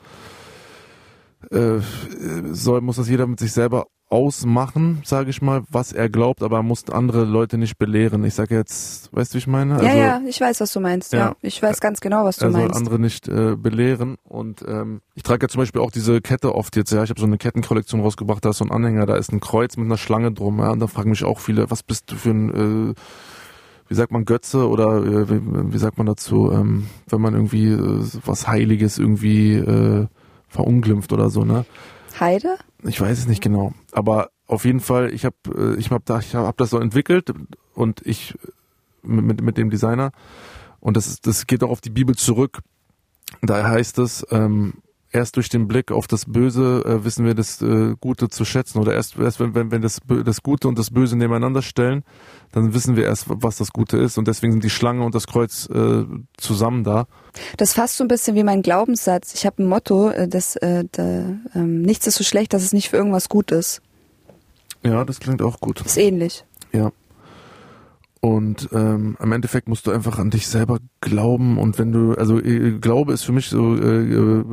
äh, 1.53 1.81
soll, 2.51 2.81
muss 2.81 2.97
das 2.97 3.09
jeder 3.09 3.27
mit 3.27 3.39
sich 3.39 3.51
selber 3.51 3.87
ausmachen, 4.09 5.01
sage 5.03 5.31
ich 5.31 5.41
mal, 5.41 5.63
was 5.69 5.91
er 5.91 6.07
glaubt, 6.07 6.43
aber 6.43 6.57
er 6.57 6.63
muss 6.63 6.87
andere 6.87 7.23
Leute 7.25 7.57
nicht 7.57 7.79
belehren. 7.79 8.23
Ich 8.23 8.35
sage 8.35 8.53
jetzt, 8.53 9.11
weißt 9.11 9.33
du, 9.33 9.35
wie 9.35 9.39
ich 9.39 9.47
meine? 9.47 9.73
Also, 9.73 9.85
ja, 9.87 9.95
ja, 9.95 10.21
ich 10.27 10.39
weiß, 10.39 10.61
was 10.61 10.71
du 10.71 10.79
meinst. 10.79 11.13
Ja, 11.13 11.19
ja 11.19 11.35
ich 11.41 11.61
weiß 11.63 11.81
ganz 11.81 11.99
genau, 11.99 12.23
was 12.23 12.37
du 12.37 12.45
er 12.45 12.51
meinst. 12.51 12.69
Er 12.69 12.73
soll 12.73 12.77
andere 12.77 12.99
nicht 12.99 13.27
äh, 13.27 13.55
belehren 13.55 14.17
und 14.23 14.63
ähm, 14.67 15.01
ich 15.15 15.23
trage 15.23 15.45
ja 15.45 15.49
zum 15.49 15.61
Beispiel 15.61 15.81
auch 15.81 15.89
diese 15.89 16.21
Kette 16.21 16.53
oft 16.53 16.75
jetzt. 16.75 16.91
Ja, 16.91 17.03
ich 17.03 17.09
habe 17.09 17.19
so 17.19 17.25
eine 17.25 17.39
Kettenkollektion 17.39 18.01
rausgebracht. 18.01 18.45
Da 18.45 18.51
ist 18.51 18.59
so 18.59 18.65
ein 18.65 18.71
Anhänger, 18.71 19.07
da 19.07 19.15
ist 19.15 19.31
ein 19.31 19.39
Kreuz 19.39 19.77
mit 19.77 19.87
einer 19.87 19.97
Schlange 19.97 20.31
drum. 20.31 20.59
Ja, 20.59 20.69
und 20.69 20.79
da 20.79 20.85
fragen 20.85 21.09
mich 21.09 21.23
auch 21.23 21.39
viele, 21.39 21.71
was 21.71 21.81
bist 21.81 22.11
du 22.11 22.15
für 22.15 22.29
ein 22.29 22.91
äh, 22.91 22.93
wie 23.87 23.95
sagt 23.95 24.11
man 24.11 24.25
Götze 24.25 24.69
oder 24.69 25.03
äh, 25.03 25.29
wie, 25.29 25.73
wie, 25.73 25.77
sagt 25.77 25.97
man 25.97 26.07
dazu, 26.07 26.51
ähm, 26.51 26.87
wenn 27.09 27.21
man 27.21 27.33
irgendwie 27.33 27.67
äh, 27.67 28.05
was 28.25 28.47
Heiliges 28.47 28.97
irgendwie 28.97 29.55
äh, 29.55 30.07
verunglimpft 30.53 31.11
oder 31.11 31.29
so, 31.29 31.43
ne? 31.43 31.65
Heide? 32.19 32.57
Ich 32.83 33.01
weiß 33.01 33.17
es 33.17 33.27
nicht 33.27 33.41
genau, 33.41 33.73
aber 33.91 34.29
auf 34.45 34.65
jeden 34.65 34.79
Fall, 34.79 35.11
ich 35.13 35.25
habe 35.25 35.35
äh, 35.55 35.79
ich 35.79 35.89
hab 35.89 36.05
da 36.05 36.19
ich 36.19 36.35
habe 36.35 36.53
das 36.57 36.69
so 36.69 36.79
entwickelt 36.79 37.33
und 37.73 38.05
ich 38.05 38.35
mit 39.01 39.41
mit 39.41 39.57
dem 39.57 39.69
Designer 39.69 40.11
und 40.79 40.95
das 40.95 41.07
ist, 41.07 41.25
das 41.27 41.47
geht 41.47 41.63
auch 41.63 41.71
auf 41.71 41.81
die 41.81 41.89
Bibel 41.89 42.15
zurück. 42.15 42.59
Da 43.41 43.67
heißt 43.67 43.97
es 43.97 44.25
ähm, 44.29 44.75
erst 45.13 45.35
durch 45.35 45.47
den 45.47 45.67
Blick 45.67 45.91
auf 45.91 46.07
das 46.07 46.25
Böse 46.25 46.83
äh, 46.85 47.05
wissen 47.05 47.25
wir 47.25 47.35
das 47.35 47.61
äh, 47.61 47.95
Gute 48.01 48.29
zu 48.29 48.43
schätzen 48.43 48.79
oder 48.79 48.93
erst, 48.93 49.17
erst 49.17 49.39
wenn, 49.39 49.55
wenn, 49.55 49.71
wenn 49.71 49.81
das, 49.81 49.99
das 50.25 50.41
Gute 50.41 50.67
und 50.67 50.77
das 50.77 50.91
Böse 50.91 51.15
nebeneinander 51.15 51.61
stellen, 51.61 52.03
dann 52.51 52.73
wissen 52.73 52.95
wir 52.95 53.05
erst, 53.05 53.25
was 53.27 53.57
das 53.57 53.71
Gute 53.71 53.97
ist 53.97 54.17
und 54.17 54.27
deswegen 54.27 54.53
sind 54.53 54.63
die 54.63 54.69
Schlange 54.69 55.05
und 55.05 55.15
das 55.15 55.27
Kreuz 55.27 55.69
äh, 55.69 56.03
zusammen 56.37 56.83
da. 56.83 57.07
Das 57.57 57.73
fasst 57.73 57.97
so 57.97 58.03
ein 58.03 58.07
bisschen 58.07 58.35
wie 58.35 58.43
mein 58.43 58.61
Glaubenssatz. 58.61 59.33
Ich 59.35 59.45
habe 59.45 59.63
ein 59.63 59.67
Motto, 59.67 60.09
äh, 60.09 60.27
das 60.27 60.55
äh, 60.57 60.83
da, 60.91 61.37
ähm, 61.55 61.81
nichts 61.83 62.07
ist 62.07 62.15
so 62.15 62.23
schlecht, 62.23 62.53
dass 62.53 62.63
es 62.63 62.73
nicht 62.73 62.89
für 62.89 62.97
irgendwas 62.97 63.29
gut 63.29 63.51
ist. 63.51 63.81
Ja, 64.83 65.05
das 65.05 65.19
klingt 65.19 65.41
auch 65.41 65.59
gut. 65.59 65.81
Ist 65.81 65.97
ähnlich. 65.97 66.43
Ja. 66.73 66.91
Und 68.23 68.69
ähm, 68.71 69.17
im 69.19 69.31
Endeffekt 69.33 69.67
musst 69.67 69.85
du 69.85 69.91
einfach 69.91 70.17
an 70.17 70.29
dich 70.29 70.47
selber 70.47 70.77
glauben 71.01 71.57
und 71.57 71.77
wenn 71.77 71.91
du, 71.91 72.13
also 72.13 72.39
äh, 72.39 72.79
Glaube 72.79 73.11
ist 73.11 73.23
für 73.23 73.33
mich 73.33 73.49
so, 73.49 73.75
äh, 73.75 74.13
äh, 74.13 74.45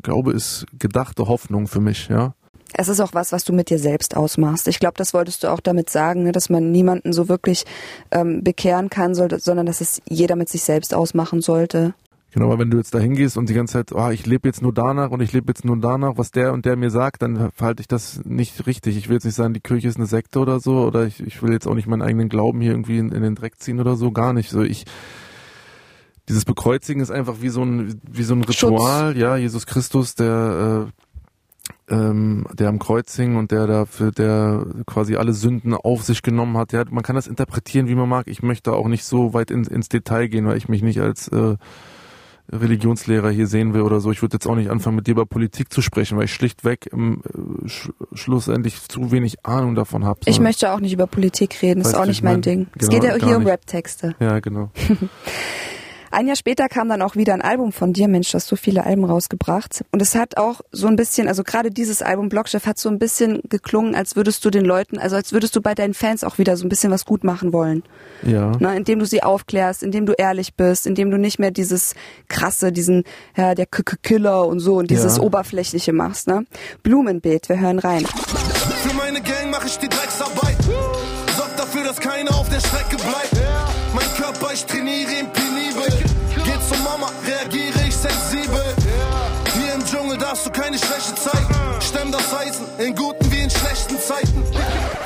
Glaube 0.00 0.32
ist 0.32 0.64
gedachte 0.78 1.26
Hoffnung 1.26 1.66
für 1.66 1.80
mich, 1.80 2.06
ja. 2.08 2.34
Es 2.72 2.86
ist 2.86 3.00
auch 3.00 3.12
was, 3.12 3.32
was 3.32 3.42
du 3.42 3.52
mit 3.52 3.68
dir 3.68 3.80
selbst 3.80 4.16
ausmachst. 4.16 4.68
Ich 4.68 4.78
glaube, 4.78 4.94
das 4.96 5.12
wolltest 5.12 5.42
du 5.42 5.48
auch 5.48 5.58
damit 5.58 5.90
sagen, 5.90 6.22
ne, 6.22 6.30
dass 6.30 6.50
man 6.50 6.70
niemanden 6.70 7.12
so 7.12 7.28
wirklich 7.28 7.64
ähm, 8.12 8.44
bekehren 8.44 8.90
kann, 8.90 9.16
sollte, 9.16 9.40
sondern 9.40 9.66
dass 9.66 9.80
es 9.80 10.00
jeder 10.08 10.36
mit 10.36 10.48
sich 10.48 10.62
selbst 10.62 10.94
ausmachen 10.94 11.40
sollte. 11.40 11.94
Genau, 12.32 12.46
aber 12.46 12.60
wenn 12.60 12.70
du 12.70 12.76
jetzt 12.76 12.94
da 12.94 13.00
hingehst 13.00 13.36
und 13.36 13.48
die 13.48 13.54
ganze 13.54 13.72
Zeit, 13.72 13.92
oh, 13.92 14.10
ich 14.10 14.24
lebe 14.24 14.46
jetzt 14.46 14.62
nur 14.62 14.72
danach 14.72 15.10
und 15.10 15.20
ich 15.20 15.32
lebe 15.32 15.48
jetzt 15.48 15.64
nur 15.64 15.76
danach, 15.76 16.12
was 16.16 16.30
der 16.30 16.52
und 16.52 16.64
der 16.64 16.76
mir 16.76 16.90
sagt, 16.90 17.22
dann 17.22 17.50
verhalte 17.50 17.80
ich 17.80 17.88
das 17.88 18.20
nicht 18.24 18.66
richtig. 18.66 18.96
Ich 18.96 19.08
will 19.08 19.14
jetzt 19.14 19.24
nicht 19.24 19.34
sagen, 19.34 19.52
die 19.52 19.60
Kirche 19.60 19.88
ist 19.88 19.96
eine 19.96 20.06
Sekte 20.06 20.38
oder 20.38 20.60
so, 20.60 20.86
oder 20.86 21.06
ich, 21.06 21.20
ich 21.20 21.42
will 21.42 21.52
jetzt 21.52 21.66
auch 21.66 21.74
nicht 21.74 21.88
meinen 21.88 22.02
eigenen 22.02 22.28
Glauben 22.28 22.60
hier 22.60 22.70
irgendwie 22.70 22.98
in, 22.98 23.10
in 23.10 23.22
den 23.22 23.34
Dreck 23.34 23.58
ziehen 23.58 23.80
oder 23.80 23.96
so, 23.96 24.12
gar 24.12 24.32
nicht. 24.32 24.50
So 24.50 24.62
ich, 24.62 24.84
dieses 26.28 26.44
Bekreuzigen 26.44 27.02
ist 27.02 27.10
einfach 27.10 27.36
wie 27.40 27.48
so 27.48 27.62
ein, 27.62 28.00
wie 28.08 28.22
so 28.22 28.34
ein 28.34 28.44
Ritual, 28.44 29.12
Schutz. 29.12 29.20
ja, 29.20 29.36
Jesus 29.36 29.66
Christus, 29.66 30.14
der, 30.14 30.86
äh, 31.88 31.94
ähm, 31.94 32.46
der 32.52 32.68
am 32.68 32.78
Kreuz 32.78 33.16
hing 33.16 33.34
und 33.34 33.50
der 33.50 33.66
dafür, 33.66 34.12
der 34.12 34.64
quasi 34.86 35.16
alle 35.16 35.32
Sünden 35.32 35.74
auf 35.74 36.04
sich 36.04 36.22
genommen 36.22 36.56
hat. 36.56 36.72
Ja, 36.72 36.84
man 36.88 37.02
kann 37.02 37.16
das 37.16 37.26
interpretieren, 37.26 37.88
wie 37.88 37.96
man 37.96 38.08
mag. 38.08 38.28
Ich 38.28 38.44
möchte 38.44 38.72
auch 38.72 38.86
nicht 38.86 39.04
so 39.04 39.34
weit 39.34 39.50
in, 39.50 39.64
ins 39.64 39.88
Detail 39.88 40.28
gehen, 40.28 40.46
weil 40.46 40.56
ich 40.56 40.68
mich 40.68 40.82
nicht 40.82 41.00
als 41.00 41.26
äh, 41.26 41.56
Religionslehrer 42.52 43.30
hier 43.30 43.46
sehen 43.46 43.74
will 43.74 43.82
oder 43.82 44.00
so. 44.00 44.10
Ich 44.10 44.22
würde 44.22 44.34
jetzt 44.34 44.46
auch 44.46 44.56
nicht 44.56 44.70
anfangen, 44.70 44.96
mit 44.96 45.06
dir 45.06 45.12
über 45.12 45.26
Politik 45.26 45.72
zu 45.72 45.82
sprechen, 45.82 46.18
weil 46.18 46.24
ich 46.24 46.34
schlichtweg 46.34 46.88
im 46.92 47.22
äh, 47.64 47.68
Sch 47.68 47.90
schlussendlich 48.12 48.80
zu 48.88 49.12
wenig 49.12 49.44
Ahnung 49.44 49.74
davon 49.74 50.04
habe. 50.04 50.20
Ich 50.26 50.40
möchte 50.40 50.72
auch 50.72 50.80
nicht 50.80 50.92
über 50.92 51.06
Politik 51.06 51.62
reden, 51.62 51.80
weißt 51.80 51.94
ist 51.94 52.00
auch 52.00 52.06
nicht 52.06 52.22
mein 52.22 52.42
Ding. 52.42 52.64
Genau, 52.64 52.76
es 52.78 52.88
geht 52.88 53.04
ja 53.04 53.14
hier 53.14 53.36
um 53.36 53.46
Rap-Texte. 53.46 54.14
Ja, 54.20 54.40
genau. 54.40 54.70
Ein 56.12 56.26
Jahr 56.26 56.34
später 56.34 56.68
kam 56.68 56.88
dann 56.88 57.02
auch 57.02 57.14
wieder 57.14 57.34
ein 57.34 57.40
Album 57.40 57.70
von 57.70 57.92
dir, 57.92 58.08
Mensch, 58.08 58.32
du 58.32 58.34
hast 58.34 58.48
so 58.48 58.56
viele 58.56 58.84
Alben 58.84 59.04
rausgebracht. 59.04 59.84
Und 59.92 60.02
es 60.02 60.16
hat 60.16 60.38
auch 60.38 60.60
so 60.72 60.88
ein 60.88 60.96
bisschen, 60.96 61.28
also 61.28 61.44
gerade 61.44 61.70
dieses 61.70 62.02
Album 62.02 62.28
Blockchef 62.28 62.66
hat 62.66 62.78
so 62.78 62.88
ein 62.88 62.98
bisschen 62.98 63.40
geklungen, 63.48 63.94
als 63.94 64.16
würdest 64.16 64.44
du 64.44 64.50
den 64.50 64.64
Leuten, 64.64 64.98
also 64.98 65.14
als 65.14 65.32
würdest 65.32 65.54
du 65.54 65.60
bei 65.60 65.76
deinen 65.76 65.94
Fans 65.94 66.24
auch 66.24 66.38
wieder 66.38 66.56
so 66.56 66.66
ein 66.66 66.68
bisschen 66.68 66.90
was 66.90 67.04
gut 67.04 67.22
machen 67.22 67.52
wollen. 67.52 67.84
Ja. 68.22 68.50
Na, 68.58 68.74
indem 68.74 68.98
du 68.98 69.06
sie 69.06 69.22
aufklärst, 69.22 69.84
indem 69.84 70.04
du 70.04 70.12
ehrlich 70.14 70.54
bist, 70.54 70.88
indem 70.88 71.12
du 71.12 71.16
nicht 71.16 71.38
mehr 71.38 71.52
dieses 71.52 71.94
krasse, 72.28 72.72
diesen, 72.72 73.04
ja, 73.36 73.54
der 73.54 73.66
K 73.66 73.82
-K 73.82 73.96
Killer 74.02 74.48
und 74.48 74.58
so 74.58 74.78
und 74.78 74.90
dieses 74.90 75.18
ja. 75.18 75.22
Oberflächliche 75.22 75.92
machst, 75.92 76.26
ne? 76.26 76.44
Blumenbeet, 76.82 77.48
wir 77.48 77.60
hören 77.60 77.78
rein. 77.78 78.04
Für 78.04 78.94
meine 78.94 79.20
Gang 79.20 79.50
mache 79.52 79.68
ich 79.68 79.78
die 79.78 79.88
Drecksarbeit. 79.88 80.56
Sorg 81.36 81.56
dafür, 81.56 81.84
dass 81.84 82.00
keiner 82.00 82.34
auf 82.34 82.48
der 82.48 82.58
Strecke 82.58 82.96
bleibt. 82.96 83.30
Mein 83.94 84.06
Körper, 84.16 84.52
ich 84.52 84.64
trainiere 84.64 85.12
ihn 85.12 85.39
keine 90.70 90.78
Schwäche 90.78 91.14
zeigen. 91.16 91.80
Stemm 91.80 92.12
das 92.12 92.32
Eisen 92.32 92.66
in 92.78 92.94
guten 92.94 93.32
wie 93.32 93.40
in 93.42 93.50
schlechten 93.50 93.98
Zeiten. 93.98 94.42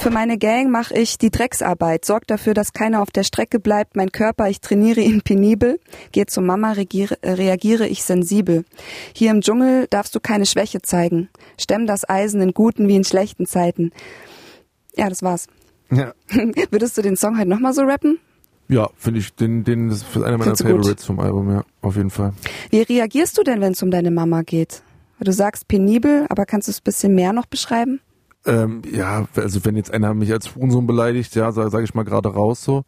Für 0.01 0.11
meine 0.11 0.37
Gang 0.37 0.71
mache 0.71 0.95
ich 0.95 1.17
die 1.17 1.31
Drecksarbeit, 1.31 2.05
sorg 2.05 2.27
dafür, 2.27 2.53
dass 2.53 2.75
keiner 2.75 3.01
auf 3.01 3.11
der 3.11 3.23
Strecke 3.23 3.61
bleibt. 3.61 3.97
Mein 3.97 4.13
Körper, 4.13 4.51
ich 4.51 4.61
trainiere 4.61 5.01
ihn 5.01 5.23
penibel. 5.23 5.81
Gehe 6.13 6.27
zur 6.27 6.43
Mama, 6.43 6.73
regiere, 6.73 7.17
reagiere 7.23 7.87
ich 7.87 8.05
sensibel. 8.05 8.65
Hier 9.15 9.31
im 9.31 9.41
Dschungel 9.41 9.87
darfst 9.89 10.15
du 10.15 10.21
keine 10.21 10.45
Schwäche 10.45 10.83
zeigen. 10.83 11.31
Stemm 11.59 11.87
das 11.87 12.07
Eisen 12.07 12.43
in 12.43 12.53
guten 12.53 12.87
wie 12.87 12.97
in 12.97 13.05
schlechten 13.05 13.47
Zeiten. 13.47 13.91
Ja, 14.97 15.09
das 15.09 15.23
war's. 15.23 15.47
Ja. 15.91 16.13
Würdest 16.71 16.99
du 16.99 17.03
den 17.03 17.17
Song 17.17 17.39
halt 17.39 17.49
nochmal 17.49 17.73
so 17.73 17.83
rappen? 17.83 18.19
Ja, 18.69 18.91
finde 18.97 19.21
ich, 19.21 19.35
den, 19.35 19.65
den 19.65 19.89
das 19.89 20.03
ist 20.03 20.17
einer 20.17 20.37
meiner 20.37 20.57
Favorites 20.57 21.05
vom 21.05 21.21
Album, 21.21 21.51
ja, 21.51 21.65
auf 21.81 21.97
jeden 21.97 22.11
Fall. 22.11 22.35
Wie 22.71 22.83
reagierst 22.83 23.39
du 23.39 23.43
denn, 23.43 23.63
wenn 23.63 23.73
es 23.73 23.83
um 23.83 23.91
deine 23.91 24.11
Mama 24.11 24.43
geht? 24.43 24.83
Du 25.21 25.33
sagst 25.33 25.69
penibel, 25.69 26.27
aber 26.29 26.47
kannst 26.47 26.69
du 26.69 26.71
es 26.71 26.81
ein 26.81 26.85
bisschen 26.85 27.15
mehr 27.15 27.33
noch 27.33 27.47
beschreiben? 27.47 28.01
Ähm, 28.47 28.83
ja, 28.91 29.27
also 29.37 29.65
wenn 29.65 29.77
jetzt 29.77 29.93
einer 29.93 30.13
mich 30.13 30.33
als 30.33 30.55
Hurensohn 30.55 30.87
beleidigt, 30.87 31.35
ja, 31.35 31.51
sage 31.53 31.71
sag 31.71 31.85
ich 31.85 31.95
mal 31.95 32.03
gerade 32.03 32.29
raus 32.29 32.63
so, 32.63 32.85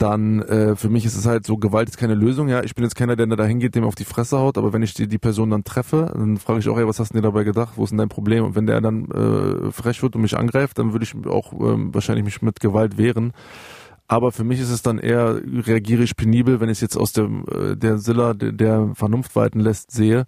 dann 0.00 0.40
äh, 0.42 0.76
für 0.76 0.88
mich 0.88 1.04
ist 1.04 1.16
es 1.16 1.26
halt 1.26 1.44
so, 1.44 1.56
Gewalt 1.56 1.88
ist 1.88 1.98
keine 1.98 2.14
Lösung, 2.14 2.48
ja. 2.48 2.62
Ich 2.62 2.74
bin 2.74 2.84
jetzt 2.84 2.94
keiner, 2.94 3.16
der 3.16 3.26
da 3.26 3.44
hingeht, 3.44 3.74
dem 3.74 3.84
auf 3.84 3.94
die 3.94 4.04
Fresse 4.04 4.38
haut, 4.38 4.56
aber 4.56 4.72
wenn 4.72 4.82
ich 4.82 4.94
die, 4.94 5.08
die 5.08 5.18
Person 5.18 5.50
dann 5.50 5.64
treffe, 5.64 6.12
dann 6.14 6.38
frage 6.38 6.60
ich 6.60 6.68
auch, 6.68 6.78
ey, 6.78 6.86
was 6.86 7.00
hast 7.00 7.10
du 7.10 7.18
dir 7.18 7.22
dabei 7.22 7.44
gedacht? 7.44 7.74
Wo 7.76 7.84
ist 7.84 7.90
denn 7.90 7.98
dein 7.98 8.08
Problem? 8.08 8.44
Und 8.44 8.54
wenn 8.54 8.66
der 8.66 8.80
dann 8.80 9.10
äh, 9.10 9.72
frech 9.72 10.02
wird 10.02 10.14
und 10.16 10.22
mich 10.22 10.36
angreift, 10.36 10.78
dann 10.78 10.92
würde 10.92 11.04
ich 11.04 11.14
auch 11.26 11.52
ähm, 11.52 11.92
wahrscheinlich 11.92 12.24
mich 12.24 12.40
mit 12.40 12.60
Gewalt 12.60 12.96
wehren. 12.96 13.32
Aber 14.08 14.32
für 14.32 14.42
mich 14.42 14.58
ist 14.58 14.70
es 14.70 14.82
dann 14.82 14.98
eher, 14.98 15.40
reagiere 15.44 16.02
ich 16.02 16.16
penibel, 16.16 16.60
wenn 16.60 16.68
ich 16.68 16.78
es 16.78 16.80
jetzt 16.80 16.96
aus 16.96 17.12
dem, 17.12 17.44
äh, 17.52 17.76
der 17.76 17.98
Silla, 17.98 18.34
der, 18.34 18.90
Vernunft 18.94 19.36
walten 19.36 19.60
lässt, 19.60 19.90
sehe. 19.92 20.26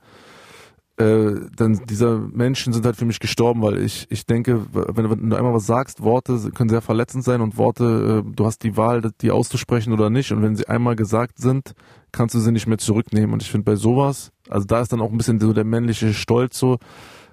Äh, 0.98 1.48
dann 1.56 1.80
diese 1.88 2.18
Menschen 2.18 2.74
sind 2.74 2.84
halt 2.84 2.96
für 2.96 3.06
mich 3.06 3.18
gestorben, 3.18 3.62
weil 3.62 3.78
ich, 3.78 4.06
ich 4.10 4.26
denke, 4.26 4.66
wenn, 4.72 5.10
wenn 5.10 5.30
du 5.30 5.36
einmal 5.36 5.54
was 5.54 5.66
sagst, 5.66 6.02
Worte 6.02 6.50
können 6.54 6.68
sehr 6.68 6.82
verletzend 6.82 7.24
sein 7.24 7.40
und 7.40 7.56
Worte, 7.56 8.22
äh, 8.26 8.32
du 8.34 8.44
hast 8.44 8.62
die 8.62 8.76
Wahl, 8.76 9.00
die 9.22 9.30
auszusprechen 9.30 9.94
oder 9.94 10.10
nicht. 10.10 10.32
Und 10.32 10.42
wenn 10.42 10.54
sie 10.54 10.68
einmal 10.68 10.94
gesagt 10.94 11.38
sind, 11.38 11.72
kannst 12.12 12.34
du 12.34 12.40
sie 12.40 12.52
nicht 12.52 12.66
mehr 12.66 12.76
zurücknehmen. 12.76 13.32
Und 13.32 13.42
ich 13.42 13.50
finde 13.50 13.64
bei 13.64 13.76
sowas, 13.76 14.32
also 14.50 14.66
da 14.66 14.82
ist 14.82 14.92
dann 14.92 15.00
auch 15.00 15.10
ein 15.10 15.16
bisschen 15.16 15.40
so 15.40 15.54
der 15.54 15.64
männliche 15.64 16.12
Stolz 16.12 16.58
so, 16.58 16.78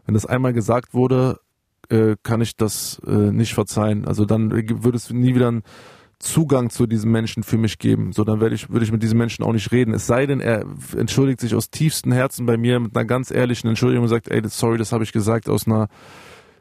wenn 0.05 0.13
das 0.13 0.25
einmal 0.25 0.53
gesagt 0.53 0.93
wurde, 0.93 1.39
äh, 1.89 2.15
kann 2.23 2.39
ich 2.39 2.55
das 2.55 3.01
nicht 3.03 3.53
verzeihen. 3.53 4.05
Also 4.05 4.25
dann 4.25 4.51
würde 4.51 4.95
es 4.95 5.09
nie 5.09 5.35
wieder 5.35 5.51
ein 5.51 5.63
Zugang 6.19 6.69
zu 6.69 6.85
diesem 6.85 7.11
Menschen 7.11 7.43
für 7.43 7.57
mich 7.57 7.79
geben. 7.79 8.11
So, 8.11 8.25
dann 8.25 8.41
werde 8.41 8.53
ich, 8.53 8.69
würde 8.69 8.85
ich 8.85 8.91
mit 8.91 9.01
diesem 9.01 9.17
Menschen 9.17 9.43
auch 9.43 9.53
nicht 9.53 9.71
reden. 9.71 9.93
Es 9.93 10.05
sei 10.05 10.25
denn, 10.25 10.41
er 10.41 10.65
entschuldigt 10.97 11.39
sich 11.39 11.55
aus 11.55 11.69
tiefstem 11.69 12.11
Herzen 12.11 12.45
bei 12.45 12.57
mir 12.57 12.79
mit 12.79 12.95
einer 12.95 13.05
ganz 13.05 13.31
ehrlichen 13.31 13.69
Entschuldigung 13.69 14.03
und 14.03 14.09
sagt, 14.09 14.27
ey, 14.27 14.41
sorry, 14.47 14.77
das 14.77 14.91
habe 14.91 15.03
ich 15.03 15.13
gesagt 15.13 15.47
aus 15.47 15.65
einer 15.65 15.87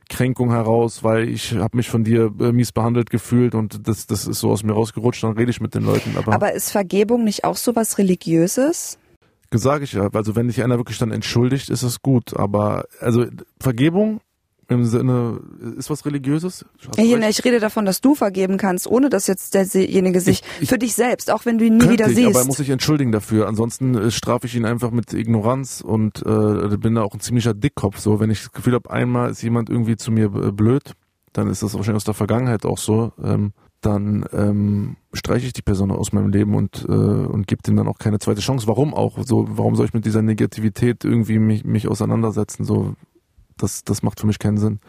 Kränkung 0.08 0.50
heraus, 0.50 1.04
weil 1.04 1.28
ich 1.28 1.54
habe 1.54 1.76
mich 1.76 1.90
von 1.90 2.04
dir 2.04 2.32
äh, 2.40 2.52
mies 2.52 2.72
behandelt 2.72 3.10
gefühlt 3.10 3.54
und 3.54 3.86
das, 3.86 4.06
das 4.06 4.26
ist 4.26 4.40
so 4.40 4.50
aus 4.50 4.62
mir 4.62 4.72
rausgerutscht, 4.72 5.22
dann 5.22 5.32
rede 5.32 5.50
ich 5.50 5.60
mit 5.60 5.74
den 5.74 5.84
Leuten. 5.84 6.16
Aber, 6.16 6.32
aber 6.32 6.52
ist 6.52 6.70
Vergebung 6.70 7.24
nicht 7.24 7.44
auch 7.44 7.56
so 7.56 7.76
was 7.76 7.98
Religiöses? 7.98 8.98
Sage 9.52 9.84
ich 9.84 9.92
ja. 9.92 10.08
Also 10.12 10.36
wenn 10.36 10.48
sich 10.48 10.62
einer 10.62 10.76
wirklich 10.78 10.98
dann 10.98 11.10
entschuldigt, 11.10 11.70
ist 11.70 11.82
es 11.82 12.02
gut. 12.02 12.36
Aber 12.36 12.84
also 13.00 13.26
Vergebung 13.60 14.20
im 14.68 14.84
Sinne, 14.84 15.40
ist 15.78 15.88
was 15.88 16.04
Religiöses? 16.04 16.66
Ja, 16.96 17.28
ich 17.28 17.44
rede 17.44 17.58
davon, 17.58 17.86
dass 17.86 18.02
du 18.02 18.14
vergeben 18.14 18.58
kannst, 18.58 18.86
ohne 18.86 19.08
dass 19.08 19.26
jetzt 19.26 19.54
derjenige 19.54 20.20
sich 20.20 20.42
ich, 20.60 20.68
für 20.68 20.78
dich 20.78 20.94
selbst, 20.94 21.30
auch 21.30 21.46
wenn 21.46 21.56
du 21.56 21.64
ihn 21.64 21.78
nie 21.78 21.88
wieder 21.88 22.06
ich, 22.06 22.16
siehst. 22.16 22.28
Aber 22.28 22.40
er 22.40 22.44
muss 22.44 22.58
sich 22.58 22.68
entschuldigen 22.68 23.10
dafür. 23.10 23.48
Ansonsten 23.48 23.94
äh, 23.94 24.10
strafe 24.10 24.46
ich 24.46 24.54
ihn 24.54 24.66
einfach 24.66 24.90
mit 24.90 25.14
Ignoranz 25.14 25.80
und 25.80 26.18
äh, 26.26 26.76
bin 26.76 26.96
da 26.96 27.02
auch 27.02 27.14
ein 27.14 27.20
ziemlicher 27.20 27.54
Dickkopf. 27.54 27.98
So, 27.98 28.20
wenn 28.20 28.30
ich 28.30 28.40
das 28.42 28.52
Gefühl 28.52 28.74
habe, 28.74 28.90
einmal 28.90 29.30
ist 29.30 29.42
jemand 29.42 29.70
irgendwie 29.70 29.96
zu 29.96 30.12
mir 30.12 30.28
blöd, 30.28 30.92
dann 31.32 31.48
ist 31.48 31.62
das 31.62 31.74
wahrscheinlich 31.74 31.96
aus 31.96 32.04
der 32.04 32.14
Vergangenheit 32.14 32.66
auch 32.66 32.78
so. 32.78 33.12
Ähm, 33.22 33.52
dann 33.80 34.24
ähm, 34.32 34.96
streiche 35.12 35.46
ich 35.46 35.52
die 35.52 35.62
Person 35.62 35.90
aus 35.92 36.12
meinem 36.12 36.30
Leben 36.30 36.54
und 36.54 36.84
äh, 36.88 36.92
und 36.92 37.46
gebe 37.46 37.62
dem 37.62 37.76
dann 37.76 37.86
auch 37.86 37.98
keine 37.98 38.18
zweite 38.18 38.40
Chance. 38.40 38.66
Warum 38.66 38.92
auch? 38.92 39.18
So, 39.24 39.46
warum 39.48 39.76
soll 39.76 39.86
ich 39.86 39.94
mit 39.94 40.04
dieser 40.04 40.22
Negativität 40.22 41.04
irgendwie 41.04 41.38
mich, 41.38 41.64
mich 41.64 41.86
auseinandersetzen? 41.86 42.64
So, 42.64 42.94
das 43.58 43.84
das 43.84 44.02
macht 44.02 44.20
für 44.20 44.26
mich 44.26 44.38
keinen 44.38 44.58
Sinn. 44.58 44.80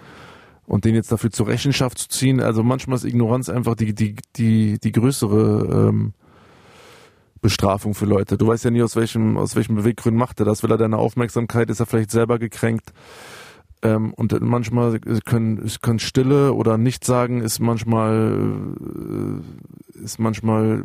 Und 0.65 0.86
den 0.86 0.93
jetzt 0.95 1.11
dafür 1.11 1.32
zur 1.32 1.47
Rechenschaft 1.47 1.97
zu 1.97 2.09
ziehen, 2.09 2.39
also 2.39 2.61
manchmal 2.63 2.97
ist 2.97 3.05
Ignoranz 3.05 3.49
einfach 3.49 3.76
die 3.76 3.93
die 3.93 4.15
die 4.36 4.80
die 4.80 4.91
größere 4.91 5.89
ähm, 5.89 6.13
Bestrafung 7.41 7.93
für 7.93 8.05
Leute. 8.05 8.38
Du 8.38 8.47
weißt 8.47 8.65
ja 8.65 8.72
nie 8.72 8.84
aus 8.84 8.95
welchem 8.95 9.38
aus 9.38 9.55
welchem 9.55 9.76
Beweggründen 9.76 10.20
macht 10.20 10.39
er 10.39 10.45
das. 10.45 10.63
Will 10.63 10.72
er 10.72 10.78
deine 10.78 10.97
Aufmerksamkeit? 10.97 11.70
Ist 11.70 11.80
er 11.80 11.86
vielleicht 11.86 12.11
selber 12.11 12.38
gekränkt? 12.39 12.93
Ähm, 13.82 14.13
und 14.13 14.39
manchmal 14.41 14.99
können, 14.99 15.70
können 15.82 15.99
Stille 15.99 16.53
oder 16.53 16.78
Nichtsagen 16.78 17.41
ist 17.41 17.59
manchmal, 17.59 18.61
äh, 19.95 20.03
ist 20.03 20.20
manchmal, 20.20 20.84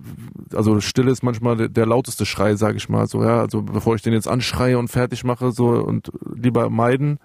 also 0.55 0.81
Stille 0.81 1.11
ist 1.11 1.25
manchmal 1.25 1.57
der, 1.57 1.69
der 1.69 1.87
lauteste 1.87 2.25
Schrei, 2.25 2.55
sage 2.55 2.77
ich 2.77 2.89
mal 2.89 3.09
so, 3.09 3.25
ja. 3.25 3.41
Also 3.41 3.63
bevor 3.63 3.97
ich 3.97 4.03
den 4.03 4.13
jetzt 4.13 4.29
anschreie 4.29 4.79
und 4.79 4.89
fertig 4.89 5.25
mache, 5.25 5.51
so 5.51 5.71
und 5.71 6.13
lieber 6.37 6.71
meiden, 6.71 7.19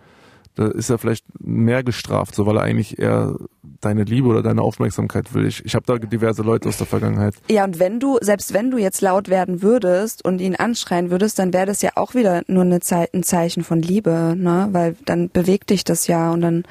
da 0.59 0.67
ist 0.67 0.89
er 0.89 0.97
vielleicht 0.97 1.25
mehr 1.39 1.83
gestraft, 1.83 2.35
so 2.35 2.45
weil 2.45 2.57
er 2.57 2.63
eigentlich 2.63 2.99
eher 2.99 3.35
deine 3.79 4.03
Liebe 4.03 4.27
oder 4.27 4.43
deine 4.43 4.61
Aufmerksamkeit 4.61 5.33
will. 5.33 5.45
Ich, 5.45 5.63
ich 5.63 5.73
habe 5.73 5.85
da 5.85 5.97
diverse 5.97 6.41
Leute 6.41 6.67
aus 6.67 6.75
der 6.75 6.85
Vergangenheit. 6.85 7.35
Ja, 7.49 7.63
und 7.63 7.79
wenn 7.79 8.01
du, 8.01 8.17
selbst 8.19 8.53
wenn 8.53 8.69
du 8.69 8.77
jetzt 8.77 8.99
laut 8.99 9.29
werden 9.29 9.61
würdest 9.61 10.25
und 10.25 10.41
ihn 10.41 10.57
anschreien 10.57 11.11
würdest, 11.11 11.39
dann 11.39 11.53
wäre 11.53 11.65
das 11.65 11.81
ja 11.81 11.91
auch 11.95 12.13
wieder 12.13 12.41
nur 12.47 12.63
eine 12.63 12.81
Zeit, 12.81 13.13
ein 13.13 13.23
Zeichen 13.23 13.63
von 13.63 13.81
Liebe, 13.81 14.35
ne? 14.37 14.67
Weil 14.73 14.97
dann 15.05 15.29
bewegt 15.29 15.69
dich 15.69 15.85
das 15.85 16.07
ja 16.07 16.31
und 16.33 16.41
dann 16.41 16.63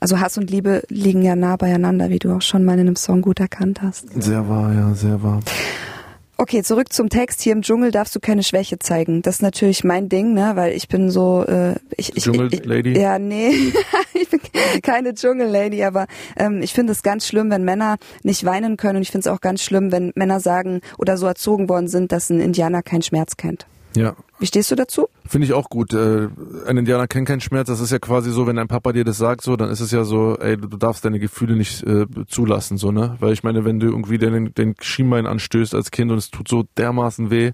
also 0.00 0.18
Hass 0.18 0.36
und 0.36 0.50
Liebe 0.50 0.82
liegen 0.88 1.22
ja 1.22 1.36
nah 1.36 1.56
beieinander, 1.56 2.10
wie 2.10 2.18
du 2.18 2.34
auch 2.34 2.42
schon 2.42 2.64
mal 2.64 2.74
in 2.74 2.80
einem 2.80 2.96
Song 2.96 3.22
gut 3.22 3.38
erkannt 3.38 3.80
hast. 3.80 4.10
Sehr 4.20 4.48
wahr, 4.48 4.74
ja, 4.74 4.92
sehr 4.92 5.22
wahr. 5.22 5.40
Okay, 6.36 6.62
zurück 6.64 6.92
zum 6.92 7.10
Text. 7.10 7.42
Hier 7.42 7.52
im 7.52 7.62
Dschungel 7.62 7.92
darfst 7.92 8.14
du 8.16 8.20
keine 8.20 8.42
Schwäche 8.42 8.80
zeigen. 8.80 9.22
Das 9.22 9.36
ist 9.36 9.42
natürlich 9.42 9.84
mein 9.84 10.08
Ding, 10.08 10.34
ne, 10.34 10.52
weil 10.56 10.72
ich 10.72 10.88
bin 10.88 11.08
so 11.08 11.44
äh, 11.44 11.76
ich, 11.96 12.16
ich, 12.16 12.24
Dschungel-Lady? 12.24 12.98
Ja, 12.98 13.20
nee, 13.20 13.50
ich 14.14 14.28
bin 14.28 14.40
keine 14.82 15.14
Dschungel-Lady, 15.14 15.84
aber 15.84 16.06
ähm, 16.36 16.60
ich 16.60 16.72
finde 16.72 16.92
es 16.92 17.04
ganz 17.04 17.28
schlimm, 17.28 17.50
wenn 17.50 17.64
Männer 17.64 17.98
nicht 18.24 18.44
weinen 18.44 18.76
können 18.76 18.96
und 18.96 19.02
ich 19.02 19.12
finde 19.12 19.28
es 19.28 19.32
auch 19.32 19.40
ganz 19.40 19.62
schlimm, 19.62 19.92
wenn 19.92 20.12
Männer 20.16 20.40
sagen 20.40 20.80
oder 20.98 21.16
so 21.16 21.26
erzogen 21.26 21.68
worden 21.68 21.86
sind, 21.86 22.10
dass 22.10 22.30
ein 22.30 22.40
Indianer 22.40 22.82
keinen 22.82 23.02
Schmerz 23.02 23.36
kennt. 23.36 23.66
Ja. 23.96 24.16
Wie 24.38 24.46
stehst 24.46 24.70
du 24.70 24.74
dazu? 24.74 25.08
Finde 25.26 25.46
ich 25.46 25.52
auch 25.52 25.68
gut. 25.68 25.92
Äh, 25.92 26.28
ein 26.66 26.76
Indianer 26.76 27.06
kennt 27.06 27.28
keinen 27.28 27.40
Schmerz. 27.40 27.68
Das 27.68 27.80
ist 27.80 27.92
ja 27.92 27.98
quasi 27.98 28.30
so, 28.30 28.46
wenn 28.46 28.56
dein 28.56 28.68
Papa 28.68 28.92
dir 28.92 29.04
das 29.04 29.18
sagt, 29.18 29.42
so, 29.42 29.56
dann 29.56 29.70
ist 29.70 29.80
es 29.80 29.90
ja 29.90 30.04
so, 30.04 30.36
ey, 30.38 30.56
du 30.56 30.76
darfst 30.76 31.04
deine 31.04 31.18
Gefühle 31.18 31.56
nicht 31.56 31.82
äh, 31.84 32.06
zulassen, 32.26 32.76
so, 32.76 32.90
ne? 32.90 33.16
Weil 33.20 33.32
ich 33.32 33.44
meine, 33.44 33.64
wenn 33.64 33.78
du 33.78 33.86
irgendwie 33.86 34.18
den, 34.18 34.52
den 34.54 34.74
Schienbein 34.80 35.26
anstößt 35.26 35.74
als 35.74 35.90
Kind 35.90 36.10
und 36.10 36.18
es 36.18 36.30
tut 36.30 36.48
so 36.48 36.64
dermaßen 36.76 37.30
weh, 37.30 37.52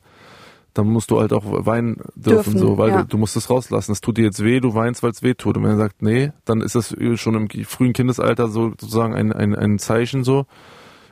dann 0.72 0.86
musst 0.86 1.11
du 1.11 1.20
halt 1.20 1.32
auch 1.32 1.45
weinen 1.47 1.97
dürfen, 2.14 2.55
Dürfen, 2.55 2.59
so, 2.59 2.78
weil 2.78 2.91
ja. 2.91 3.03
du, 3.03 3.09
du 3.09 3.18
musst 3.18 3.36
es 3.36 3.51
rauslassen. 3.51 3.93
Es 3.93 4.01
tut 4.01 4.16
dir 4.16 4.24
jetzt 4.24 4.43
weh, 4.43 4.61
du 4.61 4.74
weinst, 4.74 5.03
weil 5.03 5.11
es 5.11 5.22
weh 5.22 5.34
tut. 5.34 5.57
Und 5.57 5.64
wenn 5.64 5.72
er 5.72 5.76
sagt, 5.76 6.01
nee, 6.01 6.32
dann 6.45 6.61
ist 6.61 6.74
das 6.74 6.95
schon 7.16 7.34
im 7.34 7.64
frühen 7.64 7.93
Kindesalter 7.93 8.49
so, 8.49 8.70
sozusagen 8.70 9.14
ein, 9.14 9.32
ein, 9.32 9.55
ein 9.55 9.78
Zeichen 9.78 10.24
so. 10.24 10.47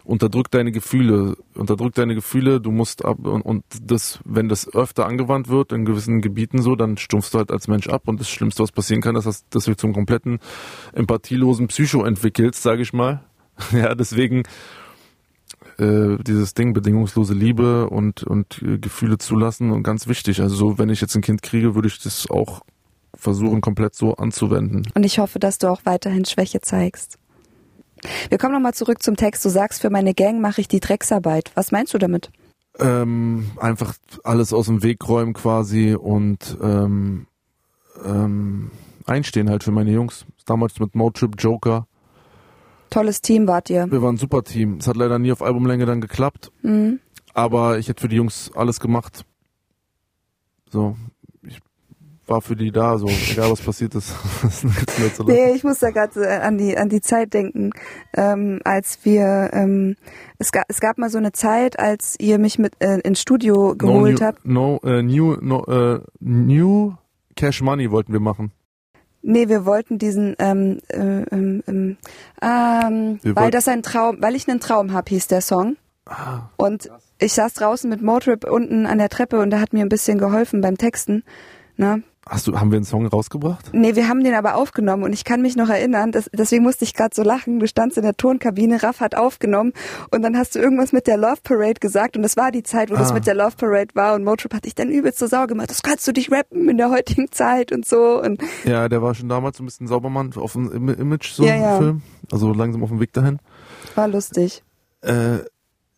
Unterdrück 0.09 0.51
deine 0.51 0.73
Gefühle, 0.73 1.37
unterdrück 1.55 1.95
deine 1.95 2.15
Gefühle, 2.15 2.63
du 2.63 2.71
musst 2.71 3.05
ab 3.05 3.27
und, 3.27 3.43
und 3.43 3.65
das, 3.83 4.21
wenn 4.25 4.49
das 4.49 4.73
öfter 4.73 5.05
angewandt 5.05 5.49
wird 5.49 5.71
in 5.71 5.85
gewissen 5.85 6.23
Gebieten 6.23 6.63
so, 6.63 6.77
dann 6.77 6.97
stumpfst 6.97 7.35
du 7.35 7.39
halt 7.39 7.51
als 7.51 7.69
Mensch 7.69 7.89
ab 7.89 8.05
und 8.07 8.19
das 8.19 8.31
Schlimmste, 8.31 8.63
was 8.63 8.73
passieren 8.73 9.03
kann, 9.03 9.17
ist, 9.17 9.27
dass, 9.27 9.47
dass 9.51 9.67
du 9.67 9.77
zum 9.77 9.93
kompletten 9.93 10.39
empathielosen 10.95 11.69
Psycho 11.69 12.05
entwickelst, 12.05 12.63
sage 12.63 12.81
ich 12.81 12.95
mal. 12.95 13.23
Ja, 13.73 13.95
deswegen 13.95 14.45
äh, 15.79 16.17
dieses 16.23 16.55
Ding, 16.55 16.73
bedingungslose 16.73 17.35
Liebe 17.35 17.91
und, 17.91 18.23
und 18.23 18.63
äh, 18.63 18.79
Gefühle 18.79 19.19
zulassen 19.19 19.73
und 19.73 19.83
ganz 19.83 20.07
wichtig. 20.07 20.41
Also 20.41 20.57
so, 20.57 20.79
wenn 20.79 20.89
ich 20.89 21.03
jetzt 21.03 21.17
ein 21.17 21.23
Kind 21.23 21.43
kriege, 21.43 21.75
würde 21.75 21.89
ich 21.89 21.99
das 21.99 22.31
auch 22.31 22.63
versuchen, 23.15 23.61
komplett 23.61 23.95
so 23.95 24.15
anzuwenden. 24.15 24.89
Und 24.95 25.05
ich 25.05 25.19
hoffe, 25.19 25.39
dass 25.39 25.59
du 25.59 25.67
auch 25.69 25.83
weiterhin 25.85 26.25
Schwäche 26.25 26.63
zeigst. 26.63 27.19
Wir 28.29 28.39
kommen 28.39 28.55
nochmal 28.55 28.75
zurück 28.75 29.03
zum 29.03 29.17
Text. 29.17 29.45
Du 29.45 29.49
sagst, 29.49 29.81
für 29.81 29.91
meine 29.91 30.15
Gang 30.15 30.41
mache 30.41 30.61
ich 30.61 30.69
die 30.69 30.81
Drecksarbeit. 30.81 31.51
Was 31.55 31.73
meinst 31.73 31.95
du 31.95 31.99
damit? 31.99 32.31
Ähm, 32.79 33.51
einfach 33.59 33.95
alles 34.25 34.53
aus 34.53 34.67
dem 34.67 34.83
Weg 34.83 35.09
räumen 35.09 35.33
quasi 35.33 35.95
und 35.95 36.57
ähm, 36.63 37.27
ähm, 38.05 38.71
einstehen 39.07 39.51
halt 39.51 39.65
für 39.65 39.73
meine 39.73 39.91
Jungs. 39.91 40.25
Damals 40.47 40.79
mit 40.79 40.95
Motrip 40.95 41.35
Joker. 41.39 41.87
Tolles 42.91 43.21
Team 43.21 43.47
wart 43.47 43.69
ihr. 43.71 43.91
Wir 43.91 44.01
waren 44.01 44.15
ein 44.15 44.19
super 44.19 44.43
Team. 44.43 44.79
Es 44.79 44.87
hat 44.87 44.97
leider 44.97 45.19
nie 45.19 45.33
auf 45.33 45.43
Albumlänge 45.43 45.87
dann 45.87 46.01
geklappt. 46.01 46.53
Mhm. 46.63 47.01
Aber 47.35 47.79
ich 47.79 47.89
hätte 47.89 48.01
für 48.01 48.09
die 48.09 48.17
Jungs 48.17 48.51
alles 48.55 48.81
gemacht. 48.81 49.25
So, 50.71 50.97
war 52.29 52.41
für 52.41 52.57
die 52.57 52.71
da, 52.71 52.99
so, 52.99 53.07
egal 53.31 53.51
was 53.51 53.61
passiert 53.61 53.95
ist. 53.95 54.13
Das. 54.99 55.19
Nee, 55.27 55.53
ich 55.55 55.63
muss 55.65 55.79
da 55.79 55.91
gerade 55.91 56.21
äh, 56.21 56.39
an 56.41 56.59
die 56.59 56.77
an 56.77 56.89
die 56.89 57.01
Zeit 57.01 57.33
denken, 57.33 57.71
ähm, 58.17 58.61
als 58.65 58.99
wir 59.05 59.51
ähm, 59.53 59.97
es 60.39 60.51
gab 60.51 60.65
es 60.69 60.81
gab 60.81 60.99
mal 60.99 61.09
so 61.09 61.19
eine 61.19 61.33
Zeit, 61.33 61.79
als 61.79 62.17
ihr 62.19 62.39
mich 62.39 62.59
mit 62.59 62.75
äh, 62.81 62.99
ins 63.01 63.21
Studio 63.21 63.75
geholt 63.77 64.21
no, 64.21 64.27
habt. 64.27 64.45
new, 64.45 64.53
No, 64.53 64.81
äh, 64.85 65.03
new, 65.03 65.37
no, 65.41 65.65
äh, 65.67 66.01
new 66.21 66.95
Cash 67.37 67.63
Money 67.63 67.91
wollten 67.91 68.13
wir 68.13 68.21
machen. 68.21 68.53
Nee, 69.23 69.49
wir 69.49 69.65
wollten 69.65 69.99
diesen 69.99 70.35
ähm, 70.39 70.79
äh, 70.89 71.23
ähm, 71.31 71.63
ähm, 71.67 71.97
ähm, 72.43 73.21
weil 73.25 73.51
das 73.51 73.69
ein 73.69 73.83
Traum, 73.83 74.19
weil 74.21 74.35
ich 74.35 74.49
einen 74.49 74.61
Traum 74.61 74.93
hab, 74.93 75.09
hieß 75.09 75.27
der 75.29 75.41
Song. 75.41 75.77
Ah, 76.07 76.49
Und 76.57 76.91
ich 77.19 77.33
saß 77.35 77.55
draußen 77.55 77.91
mit 77.91 78.01
Motrip 78.03 78.49
unten 78.51 78.87
an 78.87 78.99
der 78.99 79.09
Treppe 79.09 79.39
und 79.41 79.51
der 79.51 79.61
hat 79.61 79.73
mir 79.73 79.83
ein 79.83 79.89
bisschen 79.89 80.19
geholfen 80.19 80.61
beim 80.61 80.79
Texten. 80.79 81.25
Ne? 81.77 82.03
Hast 82.31 82.47
du, 82.47 82.61
haben 82.61 82.71
wir 82.71 82.77
einen 82.77 82.85
Song 82.85 83.07
rausgebracht? 83.07 83.71
Nee, 83.73 83.97
wir 83.97 84.07
haben 84.07 84.23
den 84.23 84.35
aber 84.35 84.55
aufgenommen 84.57 85.03
und 85.03 85.15
ich 85.15 85.25
kann 85.25 85.41
mich 85.41 85.57
noch 85.57 85.71
erinnern, 85.71 86.13
das, 86.13 86.29
deswegen 86.33 86.63
musste 86.63 86.85
ich 86.85 86.93
gerade 86.93 87.15
so 87.15 87.23
lachen. 87.23 87.59
Du 87.59 87.67
standst 87.67 87.97
in 87.97 88.03
der 88.05 88.17
Tonkabine, 88.19 88.83
Raff 88.83 89.01
hat 89.01 89.15
aufgenommen 89.15 89.73
und 90.11 90.21
dann 90.21 90.37
hast 90.37 90.55
du 90.55 90.59
irgendwas 90.59 90.93
mit 90.93 91.07
der 91.07 91.17
Love 91.17 91.39
Parade 91.43 91.81
gesagt 91.81 92.17
und 92.19 92.23
das 92.23 92.37
war 92.37 92.51
die 92.53 92.63
Zeit, 92.63 92.91
wo 92.91 92.97
das 92.97 93.13
Ah. 93.13 93.15
mit 93.15 93.27
der 93.27 93.35
Love 93.35 93.57
Parade 93.57 93.95
war 93.95 94.15
und 94.15 94.25
Motrip 94.25 94.53
hat 94.53 94.67
dich 94.67 94.75
dann 94.75 94.91
übelst 94.91 95.19
zur 95.19 95.29
Sau 95.29 95.47
gemacht. 95.47 95.71
Das 95.71 95.83
kannst 95.83 96.07
du 96.07 96.13
dich 96.13 96.31
rappen 96.31 96.69
in 96.69 96.77
der 96.77 96.91
heutigen 96.91 97.33
Zeit 97.33 97.73
und 97.73 97.87
so 97.87 98.21
und 98.23 98.43
Ja, 98.65 98.91
der 98.91 99.01
war 99.01 99.15
schon 99.15 99.31
damals 99.31 99.59
ein 99.59 99.65
bisschen 99.65 99.87
Saubermann 99.87 100.31
auf 100.37 100.53
dem 100.53 100.71
Im- 100.71 100.89
Image, 100.91 101.31
so 101.33 101.45
Ja, 101.45 101.57
ja. 101.57 101.79
Film. 101.79 102.03
Also 102.31 102.53
langsam 102.53 102.83
auf 102.83 102.91
dem 102.91 103.01
Weg 103.01 103.15
dahin. 103.15 103.39
war 103.95 104.07
lustig. 104.07 104.63
Äh, 105.01 105.39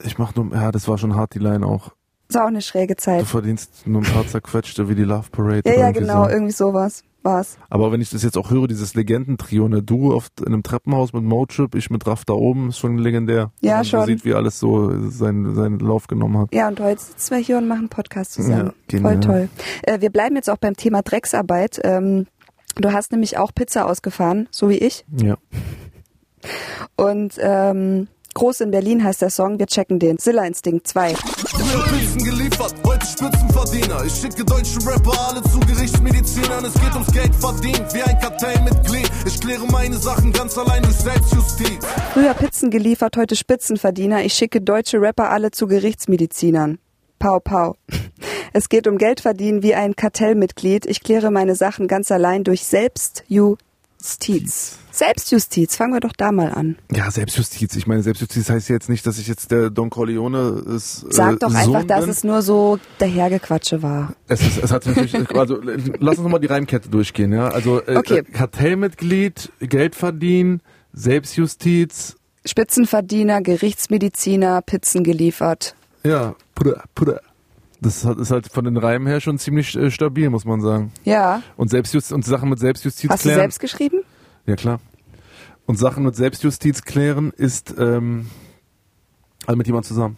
ich 0.04 0.16
mach 0.18 0.34
nur, 0.36 0.54
ja, 0.54 0.70
das 0.70 0.86
war 0.86 0.96
schon 0.96 1.16
hart, 1.16 1.34
die 1.34 1.38
Line 1.40 1.66
auch. 1.66 1.90
Das 2.30 2.36
war 2.36 2.44
auch 2.44 2.48
eine 2.48 2.62
schräge 2.62 2.94
Du 2.94 3.00
Zeit. 3.02 3.24
verdienst 3.26 3.88
nur 3.88 4.02
ein 4.02 4.12
paar 4.12 4.24
zerquetschte 4.24 4.88
wie 4.88 4.94
die 4.94 5.02
Love 5.02 5.30
Parade. 5.32 5.62
Ja, 5.66 5.72
ja, 5.72 5.86
irgendwie 5.88 6.00
genau, 6.00 6.24
So. 6.24 6.30
irgendwie 6.30 6.52
sowas 6.52 7.02
war's. 7.24 7.58
Aber 7.68 7.90
wenn 7.90 8.00
ich 8.00 8.10
das 8.10 8.22
jetzt 8.22 8.38
auch 8.38 8.50
höre, 8.50 8.68
dieses 8.68 8.94
Legendentrio, 8.94 9.68
ne, 9.68 9.82
du 9.82 10.14
auf, 10.14 10.28
in 10.38 10.46
einem 10.46 10.62
Treppenhaus 10.62 11.12
mit 11.12 11.24
Motrip, 11.24 11.74
ich 11.74 11.90
mit 11.90 12.06
Raff 12.06 12.24
da 12.24 12.34
oben, 12.34 12.68
ist 12.68 12.78
schon 12.78 12.98
legendär. 12.98 13.50
Ja, 13.60 13.76
man 13.78 13.84
schon. 13.84 14.00
So 14.02 14.06
sieht, 14.06 14.24
wie 14.24 14.32
alles 14.34 14.60
so 14.60 15.10
seinen, 15.10 15.56
seinen 15.56 15.80
Lauf 15.80 16.06
genommen 16.06 16.38
hat. 16.38 16.54
Ja, 16.54 16.68
und 16.68 16.78
heute 16.78 17.02
sitzen 17.02 17.32
wir 17.34 17.38
hier 17.42 17.58
und 17.58 17.66
machen 17.66 17.80
einen 17.80 17.88
Podcast 17.88 18.32
zusammen. 18.34 18.72
Ja. 18.92 19.00
Voll 19.00 19.18
toll. 19.20 19.48
Äh, 19.82 20.00
wir 20.00 20.10
bleiben 20.10 20.36
jetzt 20.36 20.48
auch 20.48 20.56
beim 20.58 20.76
Thema 20.76 21.02
Drecksarbeit. 21.02 21.80
Ähm, 21.82 22.26
du 22.76 22.92
hast 22.92 23.10
nämlich 23.10 23.38
auch 23.38 23.52
Pizza 23.52 23.86
ausgefahren, 23.86 24.46
so 24.52 24.68
wie 24.68 24.78
ich. 24.78 25.04
Ja. 25.20 25.36
Und 26.96 27.34
ähm, 27.40 28.06
Groß 28.34 28.60
in 28.60 28.70
Berlin 28.70 29.02
heißt 29.02 29.22
der 29.22 29.30
Song. 29.30 29.58
Wir 29.58 29.66
checken 29.66 29.98
den. 29.98 30.18
Silla 30.18 30.44
Instinct 30.44 30.86
2. 30.86 31.14
Früher 31.14 31.84
Pizzen 31.84 32.24
geliefert, 32.24 32.74
heute 32.86 33.06
Spitzenverdiener. 33.06 34.04
Ich 34.04 34.14
schicke 34.14 34.44
deutsche 34.44 34.78
Rapper 34.86 35.28
alle 35.28 35.42
zu 35.42 35.58
Gerichtsmedizinern. 35.60 36.64
Es 36.64 36.74
geht 36.74 36.94
ums 36.94 37.12
Geld 37.12 37.34
verdient, 37.34 37.92
wie 37.92 38.02
ein 38.02 38.18
Kartellmitglied. 38.20 39.10
Ich 39.26 39.40
kläre 39.40 39.66
meine 39.66 39.96
Sachen 39.96 40.32
ganz 40.32 40.56
allein 40.56 40.82
durch 40.82 40.96
Selbstjustiz. 40.96 41.84
Früher 42.12 42.34
Pizzen 42.34 42.70
geliefert, 42.70 43.16
heute 43.16 43.34
Spitzenverdiener. 43.34 44.24
Ich 44.24 44.34
schicke 44.34 44.60
deutsche 44.60 45.00
Rapper 45.00 45.30
alle 45.30 45.50
zu 45.50 45.66
Gerichtsmedizinern. 45.66 46.78
Pau, 47.18 47.40
pau. 47.40 47.76
Es 48.52 48.68
geht 48.68 48.88
um 48.88 48.98
Geld 48.98 49.20
verdienen 49.20 49.62
wie 49.62 49.76
ein 49.76 49.94
Kartellmitglied. 49.94 50.84
Ich 50.86 51.04
kläre 51.04 51.30
meine 51.30 51.54
Sachen 51.54 51.86
ganz 51.86 52.10
allein 52.10 52.42
durch 52.42 52.64
Selbstjustiz. 52.64 53.24
Selbstjustiz, 54.92 55.76
fangen 55.76 55.92
wir 55.92 56.00
doch 56.00 56.12
da 56.16 56.32
mal 56.32 56.52
an. 56.52 56.76
Ja, 56.94 57.10
Selbstjustiz. 57.10 57.76
Ich 57.76 57.86
meine, 57.86 58.02
Selbstjustiz 58.02 58.50
heißt 58.50 58.68
jetzt 58.68 58.88
nicht, 58.88 59.06
dass 59.06 59.18
ich 59.18 59.28
jetzt 59.28 59.50
der 59.50 59.70
Don 59.70 59.88
Corleone 59.90 60.62
ist. 60.74 61.06
Sag 61.10 61.34
äh, 61.34 61.36
doch 61.38 61.50
Sohn 61.50 61.56
einfach, 61.76 61.84
dass 61.84 62.00
bin. 62.02 62.10
es 62.10 62.24
nur 62.24 62.42
so 62.42 62.78
dahergequatsche 62.98 63.82
war. 63.82 64.14
Es, 64.28 64.42
ist, 64.42 64.62
es 64.62 64.70
hat 64.72 64.86
natürlich, 64.86 65.14
also 65.36 65.60
äh, 65.62 65.78
lass 66.00 66.16
uns 66.18 66.24
nochmal 66.24 66.40
die 66.40 66.48
Reimkette 66.48 66.88
durchgehen, 66.88 67.32
ja. 67.32 67.48
Also 67.48 67.80
äh, 67.86 67.96
Okay. 67.96 68.18
äh, 68.18 68.22
Kartellmitglied, 68.24 69.52
Geld 69.60 69.94
verdienen, 69.94 70.60
Selbstjustiz, 70.92 72.16
Spitzenverdiener, 72.46 73.42
Gerichtsmediziner, 73.42 74.62
Pizzen 74.62 75.04
geliefert. 75.04 75.74
ja, 76.04 76.34
Puder, 76.54 76.84
Puder. 76.94 77.20
Das 77.80 78.04
ist 78.04 78.30
halt 78.30 78.48
von 78.52 78.64
den 78.64 78.76
Reimen 78.76 79.06
her 79.08 79.20
schon 79.20 79.38
ziemlich 79.38 79.74
äh, 79.76 79.90
stabil, 79.90 80.28
muss 80.28 80.44
man 80.44 80.60
sagen. 80.60 80.92
Ja. 81.04 81.42
Und 81.56 81.70
Selbstjustiz 81.70 82.12
und 82.12 82.24
Sachen 82.24 82.50
mit 82.50 82.58
Selbstjustiz 82.58 83.10
Hast 83.10 83.24
du 83.24 83.28
klären. 83.28 83.40
selbst 83.40 83.60
geschrieben? 83.60 84.02
Ja 84.46 84.56
klar. 84.56 84.80
Und 85.66 85.78
Sachen 85.78 86.04
mit 86.04 86.14
Selbstjustiz 86.16 86.82
klären 86.82 87.32
ist 87.36 87.74
ähm, 87.78 88.26
Halt 89.46 89.58
mit 89.58 89.66
jemand 89.66 89.86
zusammen. 89.86 90.16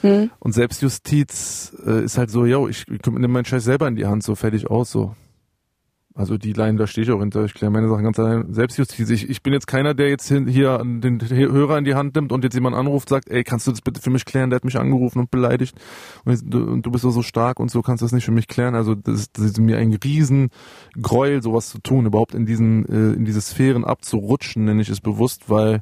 Hm. 0.00 0.30
Und 0.38 0.52
Selbstjustiz 0.52 1.76
äh, 1.86 2.04
ist 2.04 2.18
halt 2.18 2.30
so, 2.30 2.44
yo, 2.44 2.68
ich, 2.68 2.86
ich 2.88 3.06
nehme 3.06 3.28
meinen 3.28 3.44
Scheiß 3.44 3.64
selber 3.64 3.88
in 3.88 3.96
die 3.96 4.06
Hand, 4.06 4.22
so 4.22 4.34
fertig 4.34 4.68
aus, 4.68 4.90
so. 4.90 5.14
Also 6.16 6.38
die 6.38 6.52
Line, 6.52 6.78
da 6.78 6.86
stehe 6.86 7.04
ich 7.04 7.10
auch 7.10 7.18
hinter. 7.18 7.44
Ich 7.44 7.54
kläre 7.54 7.72
meine 7.72 7.88
Sachen 7.88 8.04
ganz 8.04 8.16
allein. 8.20 8.52
Selbstjustiz. 8.54 9.10
Ich, 9.10 9.28
ich 9.28 9.42
bin 9.42 9.52
jetzt 9.52 9.66
keiner, 9.66 9.94
der 9.94 10.10
jetzt 10.10 10.28
hin, 10.28 10.46
hier 10.46 10.78
den 10.84 11.20
Hörer 11.28 11.76
in 11.78 11.84
die 11.84 11.96
Hand 11.96 12.14
nimmt 12.14 12.30
und 12.30 12.44
jetzt 12.44 12.54
jemand 12.54 12.76
anruft, 12.76 13.08
sagt, 13.08 13.28
ey, 13.30 13.42
kannst 13.42 13.66
du 13.66 13.72
das 13.72 13.80
bitte 13.80 14.00
für 14.00 14.10
mich 14.10 14.24
klären? 14.24 14.50
Der 14.50 14.58
hat 14.58 14.64
mich 14.64 14.78
angerufen 14.78 15.18
und 15.18 15.32
beleidigt. 15.32 15.76
Und, 16.24 16.40
du, 16.44 16.62
und 16.70 16.86
du 16.86 16.92
bist 16.92 17.02
doch 17.04 17.10
so 17.10 17.22
stark 17.22 17.58
und 17.58 17.68
so 17.72 17.82
kannst 17.82 18.00
du 18.02 18.04
das 18.04 18.12
nicht 18.12 18.24
für 18.24 18.30
mich 18.30 18.46
klären. 18.46 18.76
Also 18.76 18.94
das, 18.94 19.14
ist- 19.22 19.36
das 19.38 19.44
ist 19.46 19.58
mir 19.58 19.76
ein 19.78 19.92
Riesengräuel, 19.92 21.42
sowas 21.42 21.68
zu 21.68 21.78
tun, 21.80 22.06
überhaupt 22.06 22.34
in 22.36 22.46
diesen, 22.46 22.86
äh, 22.88 23.16
in 23.16 23.24
diese 23.24 23.40
Sphären 23.40 23.84
abzurutschen, 23.84 24.64
nenne 24.64 24.82
ich 24.82 24.90
es 24.90 25.00
bewusst, 25.00 25.50
weil 25.50 25.80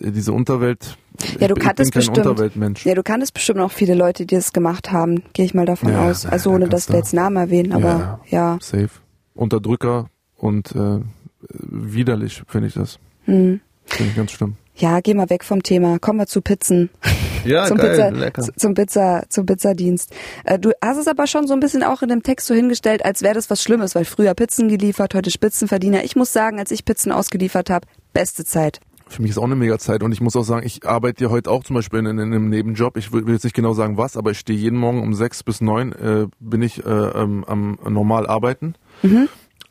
äh, 0.00 0.10
diese 0.10 0.32
Unterwelt, 0.32 0.98
Ja, 1.38 1.46
du 1.46 1.54
kanntest 1.54 1.92
kein 1.92 2.00
bestimmt-. 2.00 2.84
Ja, 2.84 2.94
du 2.96 3.02
kanntest 3.04 3.34
bestimmt 3.34 3.60
auch 3.60 3.70
viele 3.70 3.94
Leute, 3.94 4.26
die 4.26 4.34
das 4.34 4.52
gemacht 4.52 4.90
haben. 4.90 5.22
Gehe 5.32 5.44
ich 5.44 5.54
mal 5.54 5.64
davon 5.64 5.92
Ja, 5.92 6.10
aus. 6.10 6.26
Also 6.26 6.50
ohne, 6.50 6.66
kannst 6.68 6.88
dass 6.88 6.92
wir 6.92 6.96
jetzt 6.98 7.14
Namen 7.14 7.36
erwähnen, 7.36 7.72
aber 7.72 8.20
ja. 8.28 8.58
Safe. 8.60 8.88
Unterdrücker 9.34 10.08
und 10.36 10.74
äh, 10.74 11.00
widerlich 11.48 12.42
finde 12.46 12.68
ich 12.68 12.74
das. 12.74 12.98
Hm. 13.24 13.60
Finde 13.84 14.10
ich 14.10 14.16
ganz 14.16 14.32
schlimm. 14.32 14.56
Ja, 14.76 15.00
geh 15.00 15.14
mal 15.14 15.30
weg 15.30 15.44
vom 15.44 15.62
Thema. 15.62 15.98
Kommen 15.98 16.18
wir 16.18 16.26
zu 16.26 16.40
Pizzen. 16.40 16.90
Ja, 17.44 17.66
zum 17.66 17.76
Pizza, 17.76 18.10
z- 18.40 18.58
zum 18.58 18.72
Pizza, 18.72 19.24
zum 19.28 19.44
Pizzadienst. 19.44 20.14
Äh, 20.44 20.58
du 20.58 20.70
hast 20.82 20.96
es 20.96 21.06
aber 21.06 21.26
schon 21.26 21.46
so 21.46 21.52
ein 21.52 21.60
bisschen 21.60 21.82
auch 21.82 22.00
in 22.00 22.08
dem 22.08 22.22
Text 22.22 22.46
so 22.46 22.54
hingestellt, 22.54 23.04
als 23.04 23.20
wäre 23.20 23.34
das 23.34 23.50
was 23.50 23.62
Schlimmes, 23.62 23.94
weil 23.94 24.06
früher 24.06 24.32
Pizzen 24.32 24.70
geliefert, 24.70 25.14
heute 25.14 25.30
Spitzenverdiener. 25.30 26.04
Ich 26.04 26.16
muss 26.16 26.32
sagen, 26.32 26.58
als 26.58 26.70
ich 26.70 26.86
Pizzen 26.86 27.12
ausgeliefert 27.12 27.68
habe, 27.68 27.86
beste 28.14 28.46
Zeit. 28.46 28.80
Für 29.08 29.20
mich 29.20 29.32
ist 29.32 29.36
auch 29.36 29.44
eine 29.44 29.56
mega 29.56 29.78
Zeit 29.78 30.02
und 30.02 30.12
ich 30.12 30.22
muss 30.22 30.34
auch 30.36 30.42
sagen, 30.44 30.64
ich 30.64 30.86
arbeite 30.88 31.24
ja 31.24 31.28
heute 31.28 31.50
auch 31.50 31.64
zum 31.64 31.74
Beispiel 31.74 31.98
in, 31.98 32.06
in 32.06 32.18
einem 32.18 32.48
Nebenjob. 32.48 32.96
Ich 32.96 33.12
will 33.12 33.26
will 33.26 33.34
jetzt 33.34 33.44
nicht 33.44 33.54
genau 33.54 33.74
sagen 33.74 33.98
was, 33.98 34.16
aber 34.16 34.30
ich 34.30 34.38
stehe 34.38 34.58
jeden 34.58 34.78
Morgen 34.78 35.02
um 35.02 35.12
sechs 35.12 35.42
bis 35.42 35.60
neun 35.60 35.92
äh, 35.92 36.26
bin 36.40 36.62
ich 36.62 36.82
äh, 36.86 36.88
ähm, 36.88 37.44
am 37.46 37.78
normal 37.86 38.26
arbeiten. 38.26 38.74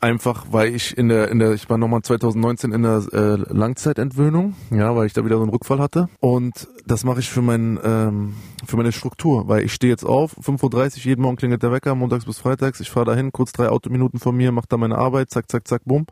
Einfach, 0.04 0.48
weil 0.50 0.74
ich 0.74 0.98
in 0.98 1.08
der, 1.08 1.30
in 1.30 1.38
der, 1.38 1.52
ich 1.52 1.70
war 1.70 1.78
nochmal 1.78 2.02
2019 2.02 2.72
in 2.72 2.82
der 2.82 3.02
äh, 3.10 3.36
Langzeitentwöhnung, 3.50 4.54
ja, 4.70 4.94
weil 4.94 5.06
ich 5.06 5.14
da 5.14 5.24
wieder 5.24 5.36
so 5.36 5.42
einen 5.42 5.50
Rückfall 5.50 5.78
hatte. 5.78 6.10
Und 6.20 6.68
das 6.84 7.04
mache 7.04 7.20
ich 7.20 7.30
für 7.30 7.40
mein, 7.40 7.80
ähm, 7.82 8.34
für 8.66 8.76
meine 8.76 8.92
Struktur, 8.92 9.48
weil 9.48 9.64
ich 9.64 9.72
stehe 9.72 9.90
jetzt 9.90 10.04
auf, 10.04 10.36
5.30 10.36 10.98
Uhr, 10.98 11.04
jeden 11.04 11.22
Morgen 11.22 11.36
klingelt 11.36 11.62
der 11.62 11.72
Wecker, 11.72 11.94
montags 11.94 12.26
bis 12.26 12.38
freitags, 12.38 12.80
ich 12.80 12.90
fahre 12.90 13.06
dahin, 13.06 13.32
kurz 13.32 13.52
drei 13.52 13.70
Autominuten 13.70 14.20
von 14.20 14.36
mir, 14.36 14.52
mache 14.52 14.66
da 14.68 14.76
meine 14.76 14.98
Arbeit, 14.98 15.30
zack, 15.30 15.50
zack, 15.50 15.66
zack, 15.66 15.80
bumm. 15.86 16.04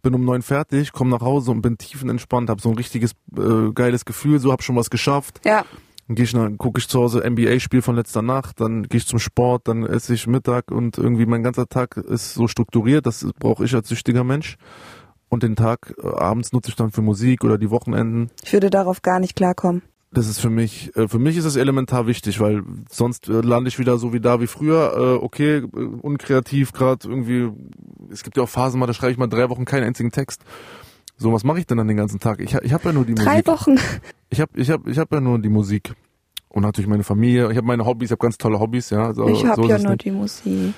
Bin 0.00 0.14
um 0.14 0.24
neun 0.24 0.40
fertig, 0.40 0.92
komme 0.92 1.10
nach 1.10 1.20
Hause 1.20 1.50
und 1.50 1.60
bin 1.60 1.76
tiefenentspannt, 1.76 2.48
habe 2.48 2.62
so 2.62 2.70
ein 2.70 2.76
richtiges 2.76 3.12
äh, 3.36 3.70
geiles 3.74 4.06
Gefühl, 4.06 4.38
so 4.38 4.50
hab 4.50 4.62
schon 4.62 4.76
was 4.76 4.88
geschafft. 4.88 5.42
Ja, 5.44 5.66
Dann 6.06 6.16
gehe 6.16 6.24
ich 6.24 6.34
nach, 6.34 6.48
gucke 6.56 6.78
ich 6.78 6.88
zu 6.88 7.00
Hause 7.00 7.28
NBA-Spiel 7.28 7.82
von 7.82 7.96
letzter 7.96 8.22
Nacht, 8.22 8.60
dann 8.60 8.84
gehe 8.84 8.98
ich 8.98 9.06
zum 9.06 9.18
Sport, 9.18 9.68
dann 9.68 9.84
esse 9.84 10.14
ich 10.14 10.26
Mittag 10.26 10.70
und 10.70 10.98
irgendwie 10.98 11.26
mein 11.26 11.42
ganzer 11.42 11.66
Tag 11.66 11.96
ist 11.96 12.34
so 12.34 12.46
strukturiert, 12.46 13.06
das 13.06 13.26
brauche 13.38 13.64
ich 13.64 13.74
als 13.74 13.88
süchtiger 13.88 14.24
Mensch. 14.24 14.56
Und 15.28 15.42
den 15.42 15.56
Tag 15.56 15.94
äh, 16.02 16.06
abends 16.06 16.52
nutze 16.52 16.70
ich 16.70 16.76
dann 16.76 16.92
für 16.92 17.02
Musik 17.02 17.42
oder 17.44 17.58
die 17.58 17.70
Wochenenden. 17.70 18.30
ich 18.44 18.52
würde 18.52 18.70
darauf 18.70 19.02
gar 19.02 19.18
nicht 19.18 19.34
klarkommen. 19.34 19.82
Das 20.12 20.28
ist 20.28 20.38
für 20.38 20.50
mich, 20.50 20.96
äh, 20.96 21.08
für 21.08 21.18
mich 21.18 21.36
ist 21.36 21.44
es 21.44 21.56
elementar 21.56 22.06
wichtig, 22.06 22.38
weil 22.38 22.62
sonst 22.88 23.28
äh, 23.28 23.40
lande 23.40 23.68
ich 23.68 23.78
wieder 23.78 23.98
so 23.98 24.12
wie 24.12 24.20
da 24.20 24.40
wie 24.40 24.46
früher. 24.46 24.94
Äh, 24.96 25.24
okay, 25.24 25.62
unkreativ 25.62 26.72
gerade 26.72 27.08
irgendwie. 27.08 27.50
Es 28.10 28.22
gibt 28.22 28.36
ja 28.36 28.44
auch 28.44 28.48
Phasen 28.48 28.78
mal, 28.78 28.86
da 28.86 28.94
schreibe 28.94 29.12
ich 29.12 29.18
mal 29.18 29.26
drei 29.26 29.50
Wochen 29.50 29.64
keinen 29.64 29.82
einzigen 29.82 30.12
Text. 30.12 30.42
So, 31.18 31.32
was 31.32 31.44
mache 31.44 31.58
ich 31.60 31.66
denn 31.66 31.78
dann 31.78 31.88
den 31.88 31.96
ganzen 31.96 32.20
Tag? 32.20 32.40
Ich, 32.40 32.54
ich 32.54 32.72
habe 32.72 32.84
ja 32.84 32.92
nur 32.92 33.04
die 33.04 33.14
Drei 33.14 33.30
Musik. 33.42 33.46
Wochen. 33.46 33.76
Ich 34.28 34.40
habe 34.40 34.50
ich 34.54 34.70
hab, 34.70 34.86
ich 34.86 34.98
hab 34.98 35.10
ja 35.12 35.20
nur 35.20 35.38
die 35.38 35.48
Musik. 35.48 35.92
Und 36.48 36.62
natürlich 36.62 36.88
meine 36.88 37.04
Familie. 37.04 37.50
Ich 37.50 37.56
habe 37.56 37.66
meine 37.66 37.84
Hobbys, 37.84 38.08
ich 38.08 38.12
habe 38.12 38.20
ganz 38.22 38.38
tolle 38.38 38.58
Hobbys, 38.58 38.90
ja. 38.90 39.12
So, 39.14 39.28
Ich 39.28 39.44
habe 39.44 39.62
so 39.62 39.68
ja 39.68 39.78
nur 39.78 39.92
nicht. 39.92 40.04
die 40.04 40.10
Musik. 40.10 40.74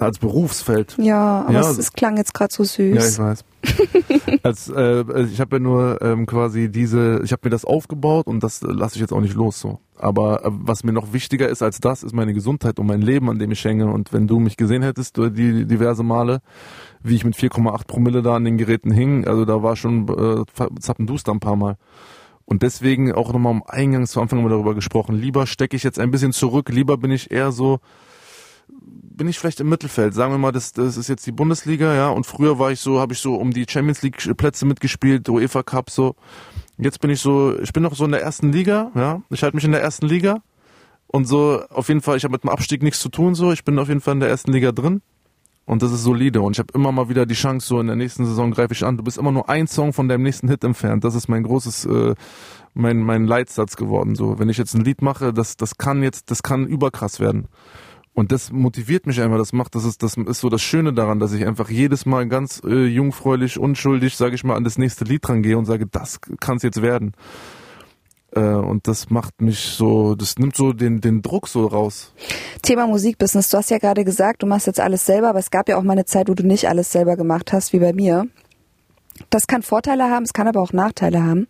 Als 0.00 0.18
Berufsfeld. 0.18 0.96
Ja, 0.98 1.42
aber 1.42 1.52
Ja, 1.52 1.70
es, 1.70 1.78
es 1.78 1.92
klang 1.92 2.16
jetzt 2.16 2.34
gerade 2.34 2.52
so 2.52 2.62
Ja, 2.82 2.94
ich 2.96 3.02
süß. 3.04 3.18
weiß. 3.18 3.44
Als, 4.42 4.68
äh, 4.70 5.04
ich 5.24 5.40
habe 5.40 5.56
ja 5.56 5.60
nur 5.60 6.00
ähm, 6.00 6.24
quasi 6.26 6.70
diese, 6.70 7.20
ich 7.24 7.32
habe 7.32 7.40
mir 7.44 7.50
das 7.50 7.64
aufgebaut 7.64 8.26
und 8.26 8.42
das 8.42 8.62
lasse 8.62 8.94
ich 8.94 9.00
jetzt 9.02 9.12
auch 9.12 9.20
nicht 9.20 9.34
los 9.34 9.60
so. 9.60 9.78
Aber 9.98 10.44
äh, 10.44 10.48
was 10.50 10.82
mir 10.82 10.92
noch 10.92 11.12
wichtiger 11.12 11.48
ist 11.48 11.62
als 11.62 11.78
das, 11.78 12.02
ist 12.02 12.14
meine 12.14 12.32
Gesundheit 12.32 12.78
und 12.78 12.86
mein 12.86 13.02
Leben, 13.02 13.28
an 13.28 13.38
dem 13.38 13.50
ich 13.50 13.62
hänge. 13.64 13.86
Und 13.92 14.12
wenn 14.14 14.26
du 14.26 14.38
mich 14.40 14.56
gesehen 14.56 14.82
hättest, 14.82 15.18
du, 15.18 15.28
die 15.28 15.66
diverse 15.66 16.02
Male, 16.02 16.40
wie 17.02 17.16
ich 17.16 17.24
mit 17.24 17.34
4,8 17.36 17.86
Promille 17.86 18.22
da 18.22 18.36
an 18.36 18.44
den 18.44 18.56
Geräten 18.56 18.90
hing, 18.90 19.26
also 19.26 19.44
da 19.44 19.62
war 19.62 19.76
schon 19.76 20.08
äh, 20.08 20.44
Zappenduster 20.80 21.32
ein 21.32 21.40
paar 21.40 21.56
Mal. 21.56 21.76
Und 22.46 22.62
deswegen 22.62 23.12
auch 23.12 23.32
nochmal 23.32 23.52
am 23.52 23.62
Eingangs 23.66 24.10
zu 24.12 24.20
Anfang 24.20 24.38
haben 24.40 24.46
wir 24.46 24.50
darüber 24.50 24.74
gesprochen. 24.74 25.14
Lieber 25.14 25.46
stecke 25.46 25.76
ich 25.76 25.84
jetzt 25.84 26.00
ein 26.00 26.10
bisschen 26.10 26.32
zurück, 26.32 26.68
lieber 26.70 26.96
bin 26.96 27.10
ich 27.12 27.30
eher 27.30 27.52
so, 27.52 27.78
bin 28.72 29.28
ich 29.28 29.38
vielleicht 29.38 29.60
im 29.60 29.68
Mittelfeld. 29.68 30.14
Sagen 30.14 30.32
wir 30.32 30.38
mal, 30.38 30.52
das, 30.52 30.72
das 30.72 30.96
ist 30.96 31.08
jetzt 31.08 31.26
die 31.26 31.32
Bundesliga, 31.32 31.94
ja. 31.94 32.08
Und 32.08 32.24
früher 32.24 32.58
war 32.58 32.72
ich 32.72 32.80
so, 32.80 33.00
habe 33.00 33.12
ich 33.12 33.18
so 33.18 33.34
um 33.34 33.50
die 33.52 33.66
Champions 33.68 34.02
League 34.02 34.36
Plätze 34.36 34.64
mitgespielt, 34.64 35.28
UEFA 35.28 35.62
Cup 35.62 35.90
so. 35.90 36.16
Jetzt 36.78 37.00
bin 37.00 37.10
ich 37.10 37.20
so, 37.20 37.58
ich 37.60 37.72
bin 37.72 37.82
noch 37.82 37.94
so 37.94 38.06
in 38.06 38.12
der 38.12 38.22
ersten 38.22 38.50
Liga, 38.52 38.90
ja. 38.94 39.22
Ich 39.30 39.42
halte 39.42 39.56
mich 39.56 39.64
in 39.64 39.72
der 39.72 39.82
ersten 39.82 40.06
Liga. 40.06 40.42
Und 41.06 41.26
so, 41.26 41.62
auf 41.68 41.88
jeden 41.88 42.00
Fall, 42.00 42.16
ich 42.16 42.24
habe 42.24 42.32
mit 42.32 42.44
dem 42.44 42.50
Abstieg 42.50 42.82
nichts 42.82 43.00
zu 43.00 43.08
tun, 43.08 43.34
so. 43.34 43.52
Ich 43.52 43.64
bin 43.64 43.78
auf 43.78 43.88
jeden 43.88 44.00
Fall 44.00 44.14
in 44.14 44.20
der 44.20 44.28
ersten 44.28 44.52
Liga 44.52 44.72
drin. 44.72 45.02
Und 45.66 45.82
das 45.82 45.92
ist 45.92 46.02
solide. 46.02 46.40
Und 46.40 46.56
ich 46.56 46.58
habe 46.58 46.72
immer 46.74 46.90
mal 46.90 47.08
wieder 47.08 47.26
die 47.26 47.34
Chance, 47.34 47.66
so 47.66 47.78
in 47.78 47.86
der 47.86 47.96
nächsten 47.96 48.24
Saison 48.24 48.50
greife 48.50 48.72
ich 48.72 48.84
an. 48.84 48.96
Du 48.96 49.04
bist 49.04 49.18
immer 49.18 49.30
nur 49.30 49.48
ein 49.48 49.66
Song 49.66 49.92
von 49.92 50.08
deinem 50.08 50.22
nächsten 50.22 50.48
Hit 50.48 50.64
entfernt. 50.64 51.04
Das 51.04 51.14
ist 51.14 51.28
mein 51.28 51.42
großes, 51.42 51.84
äh, 51.84 52.14
mein, 52.74 52.98
mein 52.98 53.26
Leitsatz 53.26 53.76
geworden. 53.76 54.14
So, 54.14 54.38
wenn 54.38 54.48
ich 54.48 54.58
jetzt 54.58 54.74
ein 54.74 54.84
Lied 54.84 55.02
mache, 55.02 55.32
das, 55.32 55.56
das 55.56 55.76
kann 55.76 56.02
jetzt, 56.02 56.30
das 56.30 56.42
kann 56.42 56.66
überkrass 56.66 57.20
werden. 57.20 57.46
Und 58.12 58.32
das 58.32 58.50
motiviert 58.50 59.06
mich 59.06 59.20
einfach, 59.20 59.38
das 59.38 59.52
macht, 59.52 59.74
das 59.74 59.84
ist, 59.84 60.02
das 60.02 60.16
ist 60.16 60.40
so 60.40 60.48
das 60.48 60.62
Schöne 60.62 60.92
daran, 60.92 61.20
dass 61.20 61.32
ich 61.32 61.46
einfach 61.46 61.70
jedes 61.70 62.06
Mal 62.06 62.28
ganz 62.28 62.60
äh, 62.64 62.86
jungfräulich, 62.86 63.58
unschuldig, 63.58 64.16
sage 64.16 64.34
ich 64.34 64.44
mal, 64.44 64.56
an 64.56 64.64
das 64.64 64.78
nächste 64.78 65.04
Lied 65.04 65.28
rangehe 65.28 65.56
und 65.56 65.64
sage, 65.64 65.86
das 65.86 66.20
kann 66.40 66.56
es 66.56 66.62
jetzt 66.62 66.82
werden. 66.82 67.12
Äh, 68.32 68.40
und 68.40 68.88
das 68.88 69.10
macht 69.10 69.40
mich 69.40 69.60
so, 69.60 70.14
das 70.14 70.38
nimmt 70.38 70.56
so 70.56 70.72
den, 70.72 71.00
den 71.00 71.22
Druck 71.22 71.48
so 71.48 71.66
raus. 71.66 72.12
Thema 72.62 72.86
Musikbusiness. 72.86 73.50
Du 73.50 73.58
hast 73.58 73.70
ja 73.70 73.78
gerade 73.78 74.04
gesagt, 74.04 74.42
du 74.42 74.46
machst 74.46 74.66
jetzt 74.66 74.80
alles 74.80 75.06
selber, 75.06 75.30
aber 75.30 75.38
es 75.38 75.50
gab 75.50 75.68
ja 75.68 75.76
auch 75.76 75.82
mal 75.82 75.92
eine 75.92 76.04
Zeit, 76.04 76.28
wo 76.28 76.34
du 76.34 76.46
nicht 76.46 76.68
alles 76.68 76.90
selber 76.90 77.16
gemacht 77.16 77.52
hast, 77.52 77.72
wie 77.72 77.78
bei 77.78 77.92
mir. 77.92 78.26
Das 79.28 79.46
kann 79.46 79.62
Vorteile 79.62 80.04
haben, 80.04 80.24
es 80.24 80.32
kann 80.32 80.48
aber 80.48 80.60
auch 80.60 80.72
Nachteile 80.72 81.22
haben. 81.22 81.46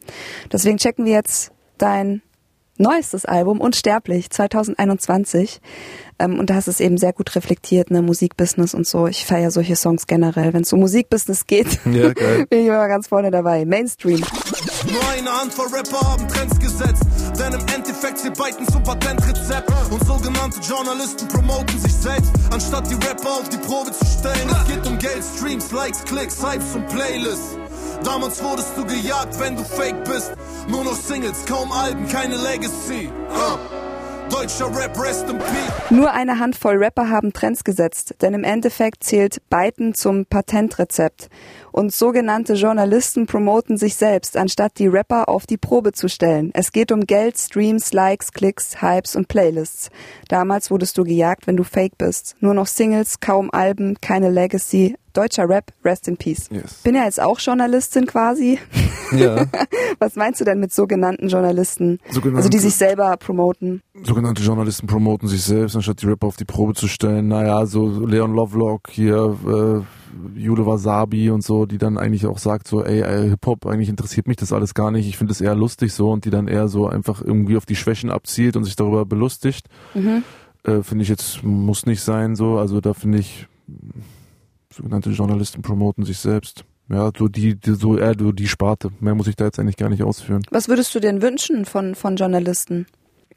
Deswegen 0.52 0.78
checken 0.78 1.04
wir 1.04 1.12
jetzt 1.12 1.52
dein 1.78 2.22
neuestes 2.80 3.24
Album, 3.24 3.60
Unsterblich, 3.60 4.30
2021. 4.30 5.60
Ähm, 6.18 6.38
und 6.38 6.50
da 6.50 6.54
hast 6.54 6.66
du 6.66 6.70
es 6.70 6.80
eben 6.80 6.98
sehr 6.98 7.12
gut 7.12 7.34
reflektiert, 7.34 7.90
ne, 7.90 8.02
Musikbusiness 8.02 8.74
und 8.74 8.86
so. 8.86 9.06
Ich 9.06 9.24
feiere 9.24 9.50
solche 9.50 9.76
Songs 9.76 10.06
generell. 10.06 10.52
Wenn 10.52 10.62
es 10.62 10.72
um 10.72 10.80
Musikbusiness 10.80 11.46
geht, 11.46 11.78
Ja, 11.84 12.12
geil. 12.12 12.46
bin 12.50 12.60
ich 12.60 12.66
immer 12.66 12.88
ganz 12.88 13.08
vorne 13.08 13.30
dabei. 13.30 13.64
Mainstream. 13.64 14.20
Nur 14.90 15.08
eine 15.10 15.30
Handvoll 15.30 15.66
Rapper 15.68 16.00
haben 16.00 16.26
Trends 16.28 16.58
gesetzt, 16.58 17.04
denn 17.38 17.52
im 17.52 17.60
Endeffekt 17.74 18.18
sie 18.18 18.30
beiden 18.30 18.66
zum 18.68 18.82
Patentrezept. 18.82 19.70
Und 19.90 20.04
sogenannte 20.04 20.58
Journalisten 20.60 21.28
promoten 21.28 21.78
sich 21.78 21.92
selbst, 21.92 22.32
anstatt 22.50 22.90
die 22.90 22.94
Rapper 22.94 23.30
auf 23.40 23.48
die 23.48 23.58
Probe 23.58 23.92
zu 23.92 24.04
stellen. 24.04 24.48
Es 24.50 24.74
geht 24.74 24.86
um 24.86 24.98
Geld, 24.98 25.22
Streams, 25.36 25.70
Likes, 25.70 26.04
Klicks, 26.04 26.42
Hypes 26.42 26.74
und 26.74 26.86
Playlists. 26.88 27.56
Damals 28.04 28.42
wurdest 28.42 28.76
du 28.76 28.84
gejagt, 28.84 29.38
wenn 29.38 29.56
du 29.56 29.64
fake 29.64 30.04
bist. 30.04 30.32
Nur 30.68 30.84
noch 30.84 30.94
Singles, 30.94 31.44
kaum 31.46 31.70
Alben, 31.72 32.08
keine 32.08 32.36
Legacy. 32.36 33.08
Uh. 33.30 33.80
Deutscher 34.30 34.66
Rap, 34.66 34.96
rest 34.96 35.28
in 35.28 35.38
peace. 35.38 35.90
Nur 35.90 36.12
eine 36.12 36.38
Handvoll 36.38 36.76
Rapper 36.76 37.08
haben 37.10 37.32
Trends 37.32 37.64
gesetzt, 37.64 38.14
denn 38.22 38.32
im 38.32 38.44
Endeffekt 38.44 39.02
zählt 39.02 39.42
Byten 39.50 39.92
zum 39.92 40.24
Patentrezept. 40.24 41.28
Und 41.72 41.92
sogenannte 41.92 42.54
Journalisten 42.54 43.26
promoten 43.26 43.76
sich 43.76 43.96
selbst, 43.96 44.36
anstatt 44.36 44.78
die 44.78 44.86
Rapper 44.86 45.28
auf 45.28 45.46
die 45.46 45.56
Probe 45.56 45.92
zu 45.92 46.08
stellen. 46.08 46.50
Es 46.54 46.70
geht 46.70 46.92
um 46.92 47.06
Geld, 47.06 47.38
Streams, 47.38 47.92
Likes, 47.92 48.32
Klicks, 48.32 48.80
Hypes 48.80 49.16
und 49.16 49.26
Playlists. 49.26 49.90
Damals 50.28 50.70
wurdest 50.70 50.96
du 50.96 51.02
gejagt, 51.02 51.48
wenn 51.48 51.56
du 51.56 51.64
fake 51.64 51.98
bist. 51.98 52.36
Nur 52.38 52.54
noch 52.54 52.68
Singles, 52.68 53.18
kaum 53.18 53.50
Alben, 53.50 54.00
keine 54.00 54.30
Legacy. 54.30 54.96
Deutscher 55.12 55.48
Rap, 55.48 55.72
rest 55.84 56.06
in 56.08 56.16
peace. 56.16 56.48
Yes. 56.50 56.82
Bin 56.82 56.94
ja 56.94 57.04
jetzt 57.04 57.20
auch 57.20 57.38
Journalistin 57.40 58.06
quasi. 58.06 58.58
Ja. 59.16 59.46
Was 59.98 60.14
meinst 60.16 60.40
du 60.40 60.44
denn 60.44 60.60
mit 60.60 60.72
sogenannten 60.72 61.28
Journalisten? 61.28 61.98
Sogenannte- 62.10 62.36
Also 62.38 62.48
die 62.48 62.58
sich 62.58 62.74
selber 62.74 63.16
promoten. 63.16 63.82
Sogenannte 64.04 64.42
Journalisten 64.42 64.86
promoten 64.86 65.28
sich 65.28 65.42
selbst, 65.42 65.74
anstatt 65.76 66.00
die 66.02 66.06
Rapper 66.06 66.26
auf 66.28 66.36
die 66.36 66.44
Probe 66.44 66.74
zu 66.74 66.86
stellen. 66.88 67.28
Naja, 67.28 67.66
so 67.66 67.88
Leon 68.06 68.32
Lovelock 68.34 68.88
hier, 68.90 69.36
äh, 69.46 70.38
Jule 70.38 70.66
Wasabi 70.66 71.30
und 71.30 71.42
so, 71.42 71.66
die 71.66 71.78
dann 71.78 71.98
eigentlich 71.98 72.26
auch 72.26 72.38
sagt 72.38 72.66
so, 72.68 72.84
ey, 72.84 73.00
ey 73.02 73.28
Hip-Hop, 73.30 73.66
eigentlich 73.66 73.88
interessiert 73.88 74.26
mich 74.26 74.36
das 74.36 74.52
alles 74.52 74.74
gar 74.74 74.90
nicht, 74.90 75.06
ich 75.08 75.16
finde 75.16 75.32
es 75.32 75.40
eher 75.40 75.54
lustig 75.54 75.92
so 75.92 76.10
und 76.10 76.24
die 76.24 76.30
dann 76.30 76.48
eher 76.48 76.66
so 76.68 76.88
einfach 76.88 77.22
irgendwie 77.22 77.56
auf 77.56 77.64
die 77.66 77.76
Schwächen 77.76 78.10
abzielt 78.10 78.56
und 78.56 78.64
sich 78.64 78.74
darüber 78.76 79.06
belustigt. 79.06 79.66
Äh, 79.94 80.82
finde 80.82 81.02
ich 81.02 81.08
jetzt, 81.08 81.42
muss 81.44 81.86
nicht 81.86 82.02
sein 82.02 82.34
so, 82.36 82.58
also 82.58 82.80
da 82.80 82.92
finde 82.92 83.18
ich, 83.18 83.46
sogenannte 84.72 85.10
Journalisten 85.10 85.62
promoten 85.62 86.04
sich 86.04 86.18
selbst. 86.18 86.64
Ja, 86.88 87.10
so 87.16 87.28
die, 87.28 87.54
die 87.54 87.74
so 87.74 87.96
eher 87.96 88.14
so 88.18 88.32
die 88.32 88.48
Sparte. 88.48 88.90
Mehr 88.98 89.14
muss 89.14 89.28
ich 89.28 89.36
da 89.36 89.44
jetzt 89.44 89.60
eigentlich 89.60 89.76
gar 89.76 89.88
nicht 89.88 90.02
ausführen. 90.02 90.42
Was 90.50 90.68
würdest 90.68 90.94
du 90.94 91.00
denn 91.00 91.22
wünschen 91.22 91.64
von, 91.64 91.94
von 91.94 92.16
Journalisten? 92.16 92.86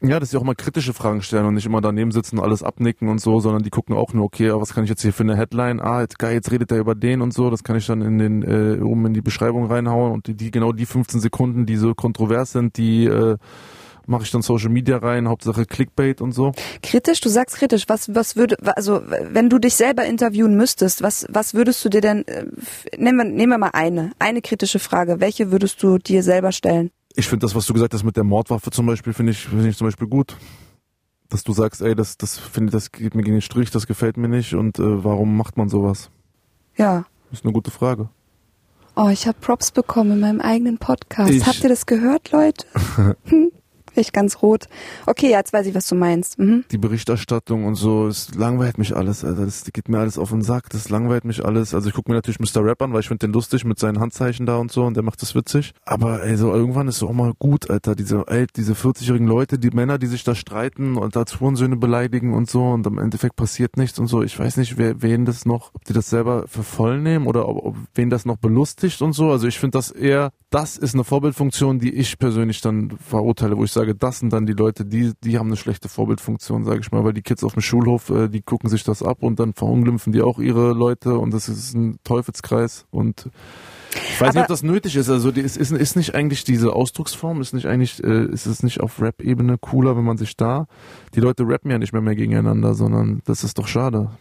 Ja, 0.05 0.19
dass 0.19 0.31
sie 0.31 0.37
auch 0.37 0.43
mal 0.43 0.55
kritische 0.55 0.91
Fragen 0.91 1.21
stellen 1.21 1.45
und 1.45 1.53
nicht 1.53 1.65
immer 1.65 1.79
daneben 1.79 2.11
sitzen 2.11 2.37
und 2.37 2.43
alles 2.43 2.61
abnicken 2.61 3.07
und 3.07 3.21
so, 3.21 3.39
sondern 3.39 3.63
die 3.63 3.69
gucken 3.69 3.95
auch 3.95 4.11
nur, 4.11 4.25
okay, 4.25 4.51
was 4.53 4.73
kann 4.73 4.83
ich 4.83 4.89
jetzt 4.89 5.01
hier 5.01 5.13
für 5.13 5.23
eine 5.23 5.37
Headline? 5.37 5.79
Ah, 5.79 6.01
jetzt 6.01 6.19
geil, 6.19 6.33
jetzt 6.33 6.51
redet 6.51 6.73
er 6.73 6.79
über 6.79 6.93
den 6.93 7.21
und 7.21 7.33
so, 7.33 7.49
das 7.49 7.63
kann 7.63 7.77
ich 7.77 7.85
dann 7.85 8.01
in 8.01 8.17
den 8.17 8.43
äh, 8.43 8.81
oben 8.81 9.05
in 9.05 9.13
die 9.13 9.21
Beschreibung 9.21 9.67
reinhauen 9.67 10.11
und 10.11 10.27
die, 10.27 10.33
die 10.33 10.51
genau 10.51 10.73
die 10.73 10.85
15 10.85 11.21
Sekunden, 11.21 11.65
die 11.65 11.77
so 11.77 11.95
kontrovers 11.95 12.51
sind, 12.51 12.75
die 12.75 13.05
äh, 13.05 13.37
mache 14.07 14.23
ich 14.23 14.31
dann 14.31 14.41
Social 14.41 14.69
Media 14.69 14.97
rein, 14.97 15.27
Hauptsache 15.27 15.65
Clickbait 15.65 16.21
und 16.21 16.31
so. 16.33 16.51
Kritisch, 16.81 17.21
du 17.21 17.29
sagst 17.29 17.55
kritisch. 17.57 17.85
Was, 17.87 18.13
was 18.13 18.35
würde, 18.35 18.57
also 18.75 19.01
wenn 19.31 19.49
du 19.49 19.59
dich 19.59 19.75
selber 19.75 20.05
interviewen 20.05 20.55
müsstest, 20.55 21.01
was, 21.01 21.25
was 21.29 21.53
würdest 21.53 21.83
du 21.85 21.89
dir 21.89 22.01
denn, 22.01 22.27
äh, 22.27 22.45
nehmen 22.97 23.17
wir, 23.17 23.25
nehmen 23.25 23.51
wir 23.51 23.57
mal 23.57 23.71
eine, 23.73 24.11
eine 24.19 24.41
kritische 24.41 24.79
Frage. 24.79 25.19
Welche 25.19 25.51
würdest 25.51 25.81
du 25.83 25.97
dir 25.97 26.23
selber 26.23 26.51
stellen? 26.51 26.91
Ich 27.15 27.27
finde 27.27 27.45
das, 27.45 27.53
was 27.55 27.65
du 27.65 27.73
gesagt 27.73 27.93
hast 27.93 28.03
mit 28.03 28.17
der 28.17 28.23
Mordwaffe 28.23 28.71
zum 28.71 28.85
Beispiel, 28.87 29.13
finde 29.13 29.31
ich, 29.33 29.45
finde 29.45 29.69
ich 29.69 29.77
zum 29.77 29.87
Beispiel 29.87 30.07
gut. 30.07 30.35
Dass 31.29 31.43
du 31.43 31.53
sagst, 31.53 31.81
ey, 31.81 31.95
das, 31.95 32.17
das 32.17 32.37
finde, 32.37 32.71
das 32.71 32.91
geht 32.91 33.15
mir 33.15 33.23
gegen 33.23 33.37
den 33.37 33.41
Strich, 33.41 33.71
das 33.71 33.87
gefällt 33.87 34.17
mir 34.17 34.27
nicht 34.27 34.53
und 34.53 34.77
äh, 34.79 35.03
warum 35.03 35.35
macht 35.37 35.57
man 35.57 35.69
sowas? 35.69 36.09
Ja. 36.77 37.05
Das 37.29 37.39
ist 37.39 37.45
eine 37.45 37.53
gute 37.53 37.71
Frage. 37.71 38.09
Oh, 38.95 39.09
ich 39.09 39.25
habe 39.27 39.37
Props 39.41 39.71
bekommen 39.71 40.11
in 40.11 40.19
meinem 40.19 40.41
eigenen 40.41 40.77
Podcast. 40.77 41.31
Ich- 41.31 41.45
Habt 41.47 41.63
ihr 41.63 41.69
das 41.69 41.85
gehört, 41.87 42.31
Leute? 42.31 42.65
Hm, 43.25 43.51
ich 44.01 44.11
ganz 44.11 44.41
rot. 44.41 44.67
Okay, 45.05 45.29
jetzt 45.29 45.53
weiß 45.53 45.67
ich, 45.67 45.75
was 45.75 45.87
du 45.87 45.95
meinst. 45.95 46.39
Mhm. 46.39 46.65
die 46.71 46.77
Berichterstattung 46.77 47.65
und 47.65 47.75
so, 47.75 48.07
es 48.07 48.33
langweilt 48.35 48.77
mich 48.77 48.95
alles, 48.95 49.23
Alter. 49.23 49.45
Das 49.45 49.63
geht 49.71 49.89
mir 49.89 49.99
alles 49.99 50.17
auf 50.17 50.29
den 50.29 50.41
Sack, 50.41 50.69
das 50.69 50.89
langweilt 50.89 51.25
mich 51.25 51.45
alles. 51.45 51.73
Also 51.73 51.89
ich 51.89 51.95
gucke 51.95 52.11
mir 52.11 52.15
natürlich 52.15 52.39
Mr. 52.39 52.63
Rap 52.63 52.81
an, 52.81 52.93
weil 52.93 53.01
ich 53.01 53.07
finde 53.07 53.27
den 53.27 53.33
lustig 53.33 53.65
mit 53.65 53.79
seinen 53.79 53.99
Handzeichen 53.99 54.45
da 54.45 54.57
und 54.57 54.71
so 54.71 54.83
und 54.83 54.95
der 54.95 55.03
macht 55.03 55.21
das 55.21 55.35
witzig. 55.35 55.73
Aber 55.85 56.23
ey, 56.23 56.35
so 56.37 56.53
irgendwann 56.53 56.87
ist 56.87 56.97
es 56.97 57.03
auch 57.03 57.13
mal 57.13 57.33
gut, 57.37 57.69
Alter. 57.69 57.95
Diese, 57.95 58.25
ey, 58.27 58.47
diese 58.55 58.73
40-jährigen 58.73 59.27
Leute, 59.27 59.59
die 59.59 59.71
Männer, 59.71 59.97
die 59.97 60.07
sich 60.07 60.23
da 60.23 60.35
streiten 60.35 60.97
und 60.97 61.15
als 61.17 61.39
Hurensöhne 61.39 61.77
beleidigen 61.77 62.33
und 62.33 62.49
so 62.49 62.63
und 62.63 62.85
im 62.87 62.97
Endeffekt 62.97 63.35
passiert 63.35 63.77
nichts 63.77 63.99
und 63.99 64.07
so. 64.07 64.23
Ich 64.23 64.37
weiß 64.37 64.57
nicht, 64.57 64.77
wer, 64.77 65.01
wen 65.01 65.25
das 65.25 65.45
noch, 65.45 65.71
ob 65.73 65.85
die 65.85 65.93
das 65.93 66.09
selber 66.09 66.45
für 66.47 66.63
voll 66.63 66.99
nehmen 66.99 67.27
oder 67.27 67.47
ob, 67.47 67.65
ob 67.65 67.75
wen 67.93 68.09
das 68.09 68.25
noch 68.25 68.37
belustigt 68.37 69.01
und 69.01 69.13
so. 69.13 69.31
Also 69.31 69.47
ich 69.47 69.59
finde 69.59 69.77
das 69.77 69.91
eher, 69.91 70.31
das 70.53 70.77
ist 70.77 70.93
eine 70.93 71.03
Vorbildfunktion, 71.03 71.79
die 71.79 71.91
ich 71.93 72.19
persönlich 72.19 72.61
dann 72.61 72.91
verurteile, 72.91 73.57
wo 73.57 73.63
ich 73.63 73.71
sage, 73.71 73.95
das 73.95 74.19
sind 74.19 74.31
dann 74.31 74.45
die 74.45 74.53
Leute, 74.53 74.85
die, 74.85 75.13
die 75.23 75.39
haben 75.39 75.47
eine 75.47 75.57
schlechte 75.57 75.89
Vorbildfunktion, 75.89 76.63
sage 76.63 76.81
ich 76.81 76.91
mal, 76.91 77.03
weil 77.03 77.13
die 77.13 77.23
Kids 77.23 77.43
auf 77.43 77.53
dem 77.53 77.63
Schulhof, 77.63 78.11
äh, 78.11 78.29
die 78.29 78.41
gucken 78.41 78.69
sich 78.69 78.83
das 78.83 79.01
ab 79.01 79.23
und 79.23 79.39
dann 79.39 79.53
verunglimpfen 79.53 80.13
die 80.13 80.21
auch 80.21 80.37
ihre 80.37 80.73
Leute 80.73 81.17
und 81.17 81.33
das 81.33 81.49
ist 81.49 81.73
ein 81.73 81.97
Teufelskreis 82.03 82.85
und 82.91 83.29
ich 83.95 84.21
weiß 84.21 84.27
nicht, 84.29 84.37
Aber- 84.37 84.41
ob 84.41 84.47
das 84.47 84.61
nötig 84.63 84.95
ist. 84.95 85.09
Also 85.09 85.29
ist, 85.31 85.57
ist, 85.57 85.71
ist 85.71 85.95
nicht 85.95 86.13
eigentlich 86.13 86.43
diese 86.43 86.73
Ausdrucksform, 86.73 87.41
ist 87.41 87.53
nicht 87.53 87.65
eigentlich, 87.65 88.03
äh, 88.03 88.25
ist 88.25 88.45
es 88.45 88.61
nicht 88.61 88.79
auf 88.79 89.01
Rap-Ebene 89.01 89.57
cooler, 89.59 89.97
wenn 89.97 90.03
man 90.03 90.17
sich 90.17 90.37
da, 90.37 90.67
die 91.15 91.19
Leute 91.19 91.43
rappen 91.47 91.71
ja 91.71 91.79
nicht 91.79 91.93
mehr 91.93 92.01
mehr 92.01 92.15
gegeneinander, 92.15 92.75
sondern 92.75 93.21
das 93.25 93.43
ist 93.43 93.57
doch 93.57 93.67
schade. 93.67 94.11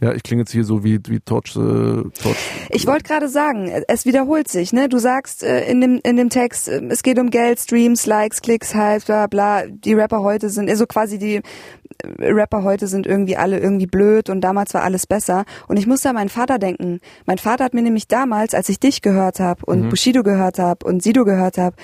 Ja, 0.00 0.12
ich 0.12 0.24
klinge 0.24 0.42
jetzt 0.42 0.50
hier 0.50 0.64
so 0.64 0.82
wie, 0.82 0.98
wie 1.06 1.20
Torch, 1.20 1.54
äh, 1.54 2.02
Torch. 2.20 2.36
Ich 2.70 2.86
wollte 2.86 3.04
gerade 3.04 3.28
sagen, 3.28 3.70
es 3.86 4.04
wiederholt 4.04 4.48
sich, 4.48 4.72
ne? 4.72 4.88
Du 4.88 4.98
sagst 4.98 5.44
äh, 5.44 5.70
in 5.70 5.80
dem 5.80 6.00
in 6.02 6.16
dem 6.16 6.30
Text, 6.30 6.68
äh, 6.68 6.82
es 6.88 7.04
geht 7.04 7.18
um 7.18 7.30
Geld, 7.30 7.60
Streams, 7.60 8.04
Likes, 8.04 8.42
Klicks, 8.42 8.74
Hype, 8.74 9.06
bla 9.06 9.28
bla. 9.28 9.62
Die 9.66 9.94
Rapper 9.94 10.22
heute 10.22 10.50
sind, 10.50 10.68
also 10.68 10.86
quasi 10.86 11.18
die 11.18 11.36
äh, 11.36 11.42
Rapper 12.18 12.64
heute 12.64 12.88
sind 12.88 13.06
irgendwie 13.06 13.36
alle 13.36 13.60
irgendwie 13.60 13.86
blöd 13.86 14.30
und 14.30 14.40
damals 14.40 14.74
war 14.74 14.82
alles 14.82 15.06
besser. 15.06 15.44
Und 15.68 15.78
ich 15.78 15.86
muss 15.86 16.04
an 16.04 16.16
meinen 16.16 16.28
Vater 16.28 16.58
denken. 16.58 16.98
Mein 17.24 17.38
Vater 17.38 17.64
hat 17.64 17.72
mir 17.72 17.82
nämlich 17.82 18.08
damals, 18.08 18.52
als 18.52 18.68
ich 18.68 18.80
dich 18.80 19.00
gehört 19.00 19.38
habe 19.38 19.64
und 19.64 19.90
Bushido 19.90 20.24
gehört 20.24 20.58
habe 20.58 20.84
und 20.86 21.04
Sido 21.04 21.24
gehört 21.24 21.56
habe, 21.56 21.76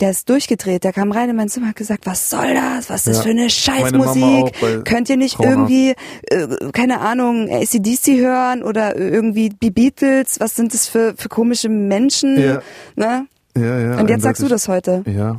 der 0.00 0.10
ist 0.10 0.28
durchgedreht, 0.28 0.82
der 0.84 0.92
kam 0.92 1.12
rein 1.12 1.30
in 1.30 1.36
mein 1.36 1.48
Zimmer 1.48 1.66
und 1.66 1.70
hat 1.70 1.76
gesagt, 1.76 2.06
was 2.06 2.28
soll 2.28 2.54
das? 2.54 2.90
Was 2.90 3.00
ist 3.00 3.06
das 3.08 3.16
Ja. 3.18 3.22
für 3.22 3.30
eine 3.30 3.50
Scheißmusik? 3.50 4.84
Könnt 4.84 5.08
ihr 5.08 5.16
nicht 5.16 5.36
Frauenarzt. 5.36 5.70
irgendwie, 5.70 5.94
äh, 6.30 6.70
keine 6.72 7.00
Ahnung, 7.00 7.48
ACDC 7.50 8.18
hören 8.18 8.62
oder 8.62 8.96
irgendwie 8.96 9.50
die 9.50 9.70
Beatles? 9.70 10.40
Was 10.40 10.56
sind 10.56 10.74
das 10.74 10.88
für, 10.88 11.14
für 11.16 11.28
komische 11.28 11.68
Menschen? 11.68 12.38
Ja. 12.40 12.62
Ne? 12.96 13.26
Ja, 13.56 13.78
ja. 13.78 13.98
Und 14.00 14.08
jetzt 14.10 14.22
sagst 14.22 14.42
du 14.42 14.48
das 14.48 14.66
heute. 14.68 15.02
Ja. 15.06 15.36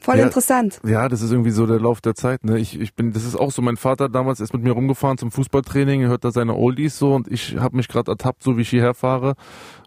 Voll 0.00 0.18
Ja. 0.18 0.24
interessant. 0.24 0.80
Ja, 0.86 1.08
das 1.08 1.22
ist 1.22 1.32
irgendwie 1.32 1.50
so 1.50 1.66
der 1.66 1.80
Lauf 1.80 2.00
der 2.00 2.14
Zeit. 2.14 2.44
Ne? 2.44 2.58
Ich, 2.58 2.78
ich 2.78 2.94
bin, 2.94 3.12
das 3.12 3.24
ist 3.24 3.34
auch 3.34 3.50
so. 3.50 3.62
Mein 3.62 3.76
Vater 3.76 4.08
damals 4.08 4.40
ist 4.40 4.52
mit 4.52 4.62
mir 4.62 4.72
rumgefahren 4.72 5.18
zum 5.18 5.30
Fußballtraining, 5.30 6.02
hört 6.02 6.24
da 6.24 6.30
seine 6.30 6.54
Oldies 6.54 6.98
so 6.98 7.14
und 7.14 7.28
ich 7.28 7.56
habe 7.56 7.76
mich 7.76 7.88
gerade 7.88 8.10
ertappt, 8.12 8.42
so 8.42 8.56
wie 8.56 8.62
ich 8.62 8.68
hierher 8.68 8.94
fahre 8.94 9.34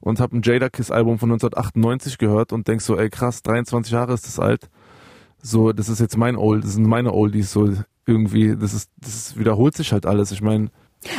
und 0.02 0.20
habe 0.20 0.38
ein 0.38 0.42
Jada 0.44 0.70
Kiss 0.70 0.92
Album 0.92 1.20
von 1.20 1.32
1998 1.32 2.18
gehört 2.18 2.52
und 2.54 2.68
denk 2.68 2.82
so, 2.82 2.98
ey 2.98 3.10
krass, 3.10 3.44
23 3.44 3.94
Jahre 3.94 4.14
ist 4.14 4.26
das 4.26 4.40
alt. 4.40 4.70
So, 5.42 5.72
das 5.72 5.88
ist 5.90 6.00
jetzt 6.00 6.18
mein 6.18 6.36
Old, 6.36 6.64
das 6.64 6.74
sind 6.74 6.86
meine 6.88 7.14
Oldies 7.14 7.52
so 7.52 7.70
irgendwie. 8.06 8.56
Das 8.58 8.74
ist, 8.74 8.90
das 8.98 9.16
ist, 9.16 9.40
wiederholt 9.40 9.76
sich 9.76 9.94
halt 9.94 10.06
alles. 10.06 10.32
Ich 10.32 10.42
meine, 10.42 10.70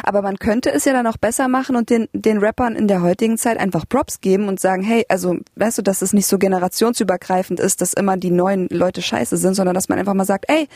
Aber 0.03 0.23
man 0.23 0.39
könnte 0.39 0.71
es 0.73 0.85
ja 0.85 0.93
dann 0.93 1.07
auch 1.07 1.17
besser 1.17 1.49
machen 1.49 1.77
und 1.77 1.89
den, 1.91 2.09
den 2.13 2.39
Rappern 2.39 2.77
in 2.77 2.87
der 2.87 3.01
heutigen 3.03 3.39
Zeit 3.39 3.59
einfach 3.59 3.89
Props 3.89 4.21
geben 4.21 4.49
und 4.49 4.61
sagen, 4.61 4.83
hey, 4.83 5.05
also 5.09 5.39
weißt 5.57 5.79
du, 5.79 5.83
dass 5.83 6.03
es 6.03 6.13
nicht 6.13 6.27
so 6.27 6.39
generationsübergreifend 6.39 7.61
ist, 7.61 7.81
dass 7.81 7.95
immer 7.95 8.17
die 8.17 8.31
neuen 8.31 8.69
Leute 8.71 9.01
scheiße 9.03 9.37
sind, 9.37 9.55
sondern 9.55 9.75
dass 9.75 9.89
man 9.89 9.99
einfach 9.99 10.15
mal 10.15 10.27
sagt, 10.27 10.47
ey, 10.49 10.69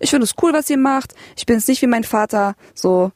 ich 0.00 0.10
finde 0.10 0.24
es 0.24 0.34
cool, 0.42 0.52
was 0.52 0.68
ihr 0.70 0.78
macht, 0.78 1.14
ich 1.36 1.46
bin 1.46 1.56
jetzt 1.56 1.68
nicht 1.68 1.82
wie 1.82 1.86
mein 1.86 2.04
Vater, 2.04 2.54
so, 2.74 3.12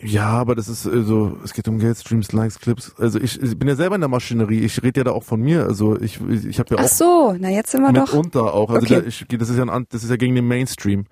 Ja, 0.00 0.28
aber 0.28 0.54
das 0.54 0.68
ist 0.68 0.84
so, 0.84 1.36
es 1.44 1.52
geht 1.52 1.66
um 1.68 1.78
Geld, 1.78 1.98
Streams, 1.98 2.32
Likes, 2.32 2.58
Clips. 2.60 2.94
Also 2.98 3.20
ich, 3.20 3.42
ich 3.42 3.58
bin 3.58 3.68
ja 3.68 3.74
selber 3.74 3.96
in 3.96 4.00
der 4.00 4.08
Maschinerie. 4.08 4.60
Ich 4.60 4.82
rede 4.82 5.00
ja 5.00 5.04
da 5.04 5.10
auch 5.10 5.24
von 5.24 5.40
mir. 5.40 5.64
Also 5.64 6.00
ich, 6.00 6.20
ich, 6.28 6.58
habe 6.60 6.74
ja 6.74 6.76
ach 6.78 6.84
auch 6.84 6.88
so, 6.88 7.36
na 7.38 7.50
jetzt 7.50 7.72
sind 7.72 7.82
wir 7.82 7.92
doch. 7.92 8.12
mitunter 8.12 8.54
auch. 8.54 8.70
Also 8.70 8.86
Okay. 8.86 9.02
da, 9.02 9.06
ich, 9.06 9.26
das 9.28 9.50
ist 9.50 9.58
ja 9.58 9.64
ein, 9.64 9.86
das 9.90 10.04
ist 10.04 10.10
ja 10.10 10.16
gegen 10.16 10.34
den 10.36 10.46
Mainstream. 10.46 11.06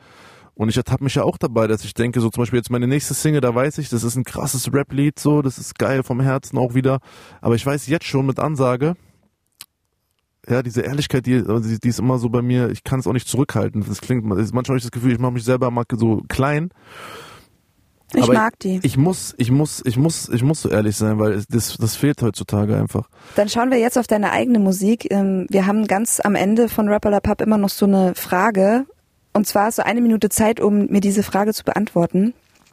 Und 0.56 0.70
ich 0.70 0.76
ertappe 0.78 1.04
mich 1.04 1.14
ja 1.14 1.22
auch 1.22 1.36
dabei, 1.36 1.66
dass 1.66 1.84
ich 1.84 1.92
denke, 1.92 2.20
so 2.20 2.30
zum 2.30 2.42
Beispiel 2.42 2.56
jetzt 2.56 2.70
meine 2.70 2.86
nächste 2.86 3.12
Single, 3.12 3.42
da 3.42 3.54
weiß 3.54 3.76
ich, 3.76 3.90
das 3.90 4.02
ist 4.02 4.16
ein 4.16 4.24
krasses 4.24 4.72
Rap-Lied, 4.72 5.18
so, 5.18 5.42
das 5.42 5.58
ist 5.58 5.78
geil 5.78 6.02
vom 6.02 6.18
Herzen 6.18 6.56
auch 6.56 6.72
wieder. 6.72 7.00
Aber 7.42 7.54
ich 7.56 7.66
weiß 7.66 7.86
jetzt 7.88 8.06
schon 8.06 8.24
mit 8.24 8.40
Ansage, 8.40 8.94
ja, 10.48 10.62
diese 10.62 10.80
Ehrlichkeit, 10.80 11.26
die, 11.26 11.34
also 11.34 11.60
die, 11.60 11.88
ist 11.88 11.98
immer 11.98 12.18
so 12.18 12.30
bei 12.30 12.40
mir, 12.40 12.70
ich 12.70 12.84
kann 12.84 13.00
es 13.00 13.06
auch 13.06 13.12
nicht 13.12 13.28
zurückhalten. 13.28 13.84
Das 13.86 14.00
klingt, 14.00 14.24
manchmal 14.24 14.64
habe 14.64 14.78
ich 14.78 14.84
das 14.84 14.92
Gefühl, 14.92 15.12
ich 15.12 15.18
mache 15.18 15.32
mich 15.32 15.44
selber 15.44 15.70
mal 15.70 15.84
so 15.92 16.22
klein. 16.28 16.70
Ich 18.14 18.22
aber 18.22 18.32
mag 18.32 18.58
die. 18.60 18.80
Ich 18.82 18.96
muss, 18.96 19.34
ich 19.36 19.50
muss, 19.50 19.82
ich 19.84 19.98
muss, 19.98 20.30
ich 20.30 20.42
muss 20.42 20.62
so 20.62 20.70
ehrlich 20.70 20.96
sein, 20.96 21.18
weil 21.18 21.42
das, 21.50 21.76
das 21.76 21.96
fehlt 21.96 22.22
heutzutage 22.22 22.78
einfach. 22.78 23.10
Dann 23.34 23.48
schauen 23.48 23.70
wir 23.70 23.78
jetzt 23.78 23.98
auf 23.98 24.06
deine 24.06 24.30
eigene 24.30 24.60
Musik. 24.60 25.10
Ähm, 25.10 25.46
Wir 25.50 25.66
haben 25.66 25.86
ganz 25.86 26.20
am 26.20 26.34
Ende 26.34 26.68
von 26.68 26.88
Rapper 26.88 27.10
La 27.10 27.20
Pub 27.20 27.40
immer 27.40 27.58
noch 27.58 27.68
so 27.68 27.84
eine 27.84 28.14
Frage. 28.14 28.86
Und 29.36 29.46
zwar 29.46 29.70
so 29.70 29.82
eine 29.82 30.00
Minute 30.00 30.30
Zeit, 30.30 30.60
um 30.60 30.86
mir 30.86 31.02
diese 31.02 31.22
Frage 31.22 31.52
zu 31.52 31.62
beantworten. 31.62 32.32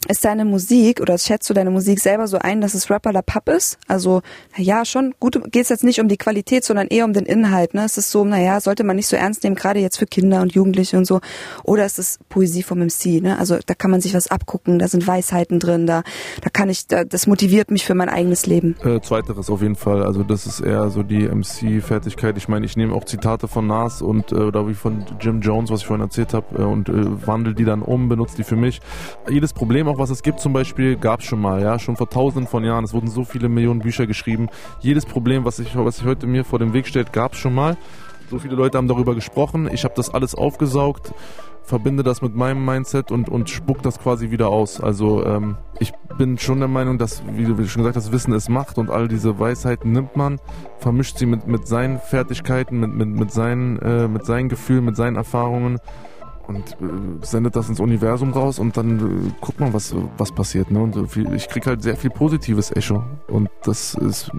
Ist 0.10 0.26
deine 0.26 0.44
Musik 0.44 1.00
oder 1.00 1.18
schätzt 1.18 1.50
du 1.50 1.54
deine 1.54 1.72
Musik 1.72 2.00
selber 2.00 2.28
so 2.28 2.38
ein, 2.38 2.60
dass 2.60 2.74
es 2.74 2.90
Rapper 2.90 3.14
La 3.14 3.22
Pub 3.22 3.48
ist? 3.48 3.78
Also, 3.88 4.22
ja, 4.58 4.84
schon 4.84 5.14
gut, 5.20 5.42
geht 5.52 5.64
es 5.64 5.70
jetzt 5.70 5.84
nicht 5.84 6.02
um 6.02 6.10
die 6.10 6.18
Qualität, 6.18 6.66
sondern 6.66 6.88
eher 6.88 7.06
um 7.06 7.14
den 7.14 7.26
Inhalt. 7.26 7.74
Ne? 7.74 7.86
Es 7.86 7.98
ist 7.98 8.12
so, 8.12 8.26
naja, 8.26 8.60
sollte 8.60 8.84
man 8.84 8.98
nicht 8.98 9.08
so 9.08 9.16
ernst 9.16 9.44
nehmen, 9.44 9.56
gerade 9.56 9.80
jetzt 9.80 9.98
für 9.98 10.06
Kinder 10.06 10.42
und 10.42 10.54
Jugendliche 10.54 10.98
und 10.98 11.06
so. 11.06 11.22
Oder 11.64 11.86
ist 11.86 12.00
es 12.00 12.20
Poesie 12.28 12.64
vom 12.64 12.80
MC? 12.80 13.22
Ne? 13.22 13.40
Also 13.40 13.58
da 13.66 13.74
kann 13.74 13.92
man 13.92 14.02
sich 14.02 14.14
was 14.14 14.28
abgucken, 14.28 14.78
da 14.78 14.90
sind 14.90 15.08
Weisheiten 15.08 15.60
drin, 15.60 15.88
da, 15.88 16.04
da 16.42 16.50
kann 16.50 16.70
ich, 16.70 16.88
da, 16.88 17.06
das 17.06 17.26
motiviert 17.26 17.72
mich 17.72 17.86
für 17.86 17.96
mein 17.96 18.10
eigenes 18.10 18.46
Leben. 18.46 18.76
Äh, 18.84 19.00
zweiteres 19.00 19.50
auf 19.50 19.62
jeden 19.62 19.76
Fall. 19.76 20.04
Also 20.04 20.24
das 20.24 20.46
ist 20.46 20.60
eher 20.60 20.90
so 20.90 21.04
die 21.04 21.28
MC-Fertigkeit. 21.28 22.36
Ich 22.36 22.50
meine, 22.50 22.66
ich 22.66 22.76
nehme 22.76 22.94
auch 22.94 23.06
Zitate 23.06 23.48
von 23.48 23.68
Nas 23.68 24.02
und 24.02 24.34
äh, 24.34 24.36
oder 24.36 24.68
wie 24.68 24.74
von 24.74 25.06
Jim 25.22 25.40
Jones, 25.40 25.72
was 25.72 25.82
ich 25.82 25.88
vorhin 25.88 26.04
erzählt 26.04 26.34
habe, 26.34 26.62
äh, 26.62 26.66
und 26.66 26.90
äh, 26.90 27.26
wandle 27.26 27.54
die 27.54 27.64
dann 27.64 27.82
um, 27.82 28.10
benutze 28.10 28.36
die 28.36 28.44
für 28.44 28.58
mich. 28.58 28.82
Jedes 29.30 29.54
Problem, 29.54 29.88
auch 29.88 29.93
was 29.98 30.10
es 30.10 30.24
gibt 30.24 30.40
zum 30.40 30.54
Beispiel, 30.54 30.96
gab 30.96 31.22
es 31.22 31.26
schon 31.26 31.42
mal, 31.42 31.62
ja, 31.62 31.80
schon 31.80 31.96
vor 31.96 32.10
tausenden 32.10 32.48
von 32.48 32.64
Jahren. 32.64 32.84
Es 32.84 32.94
wurden 32.94 33.08
so 33.08 33.24
viele 33.24 33.50
Millionen 33.50 33.80
Bücher 33.80 34.08
geschrieben. 34.08 34.50
Jedes 34.80 35.06
Problem, 35.06 35.46
was 35.46 35.58
sich 35.58 35.76
was 35.76 35.98
sich 35.98 36.06
heute 36.06 36.28
mir 36.28 36.44
vor 36.44 36.60
dem 36.60 36.74
Weg 36.74 36.88
stellt, 36.88 37.14
gab 37.14 37.34
es 37.34 37.40
schon 37.40 37.54
mal. 37.54 37.78
So 38.30 38.40
viele 38.40 38.56
Leute 38.56 38.78
haben 38.78 38.88
darüber 38.88 39.16
gesprochen. 39.16 39.70
Ich 39.72 39.84
habe 39.84 39.94
das 39.96 40.10
alles 40.10 40.34
aufgesaugt, 40.34 41.14
verbinde 41.64 42.04
das 42.04 42.22
mit 42.22 42.36
meinem 42.36 42.66
Mindset 42.66 43.12
und, 43.12 43.30
und 43.30 43.50
spuck 43.50 43.82
das 43.82 44.00
quasi 44.00 44.32
wieder 44.32 44.50
aus. 44.50 44.82
Also 44.82 45.26
ähm, 45.26 45.58
ich 45.80 45.94
bin 46.18 46.38
schon 46.38 46.60
der 46.60 46.68
Meinung, 46.68 46.98
dass, 46.98 47.24
wie 47.36 47.46
du 47.46 47.56
schon 47.68 47.84
gesagt 47.84 47.96
hast, 47.96 48.12
Wissen 48.12 48.34
ist 48.34 48.50
Macht 48.50 48.78
und 48.78 48.90
all 48.90 49.08
diese 49.08 49.40
Weisheiten 49.40 49.92
nimmt 49.92 50.16
man, 50.16 50.40
vermischt 50.80 51.18
sie 51.18 51.26
mit, 51.26 51.48
mit 51.48 51.68
seinen 51.68 52.00
Fertigkeiten, 52.00 52.80
mit, 52.80 52.94
mit, 52.94 53.10
mit, 53.10 53.32
seinen, 53.32 53.80
äh, 53.80 54.08
mit 54.08 54.26
seinen 54.26 54.50
Gefühlen, 54.50 54.86
mit 54.86 54.96
seinen 54.96 55.16
Erfahrungen 55.16 55.80
und 56.48 56.72
äh, 56.74 57.26
sendet 57.26 57.56
das 57.56 57.70
ins 57.70 57.80
Universum 57.80 58.34
raus 58.34 58.60
und 58.60 58.76
dann 58.78 59.00
äh, 59.00 59.32
guckt 59.42 59.60
man, 59.60 59.74
was, 59.74 59.96
was 60.18 60.32
passiert. 60.32 60.72
Ne? 60.72 60.80
Und 60.82 60.96
äh, 60.96 61.08
viel, 61.08 61.34
ich 61.34 61.48
krieg 61.48 61.66
halt 61.66 61.84
sehr 61.84 61.96
viel 61.96 62.10
positives 62.10 62.72
Echo 62.76 63.04
und 63.28 63.50
das 63.64 63.94
ist, 63.96 64.32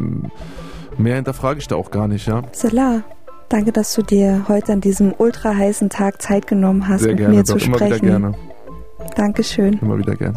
mehr 0.99 1.17
hinterfrage 1.17 1.59
ich 1.59 1.69
da 1.69 1.77
auch 1.77 1.91
gar 1.91 2.09
nicht, 2.09 2.27
ja. 2.27 2.43
Salah, 2.53 3.03
danke, 3.49 3.73
dass 3.73 3.95
du 3.95 4.03
dir 4.03 4.45
heute 4.49 4.73
an 4.73 4.81
diesem 4.81 5.15
ultra 5.17 5.55
heißen 5.55 5.91
Tag 5.91 6.21
Zeit 6.23 6.47
genommen 6.47 6.89
hast, 6.89 7.03
Sehr 7.03 7.11
mit 7.11 7.19
gerne, 7.19 7.35
mir 7.37 7.43
doch 7.43 7.59
zu 7.59 7.67
immer 7.67 7.77
sprechen. 7.77 8.03
wieder 8.03 8.19
gerne. 8.21 8.35
Dankeschön. 9.17 9.79
Immer 9.81 9.99
wieder 9.99 10.15
gerne. 10.15 10.37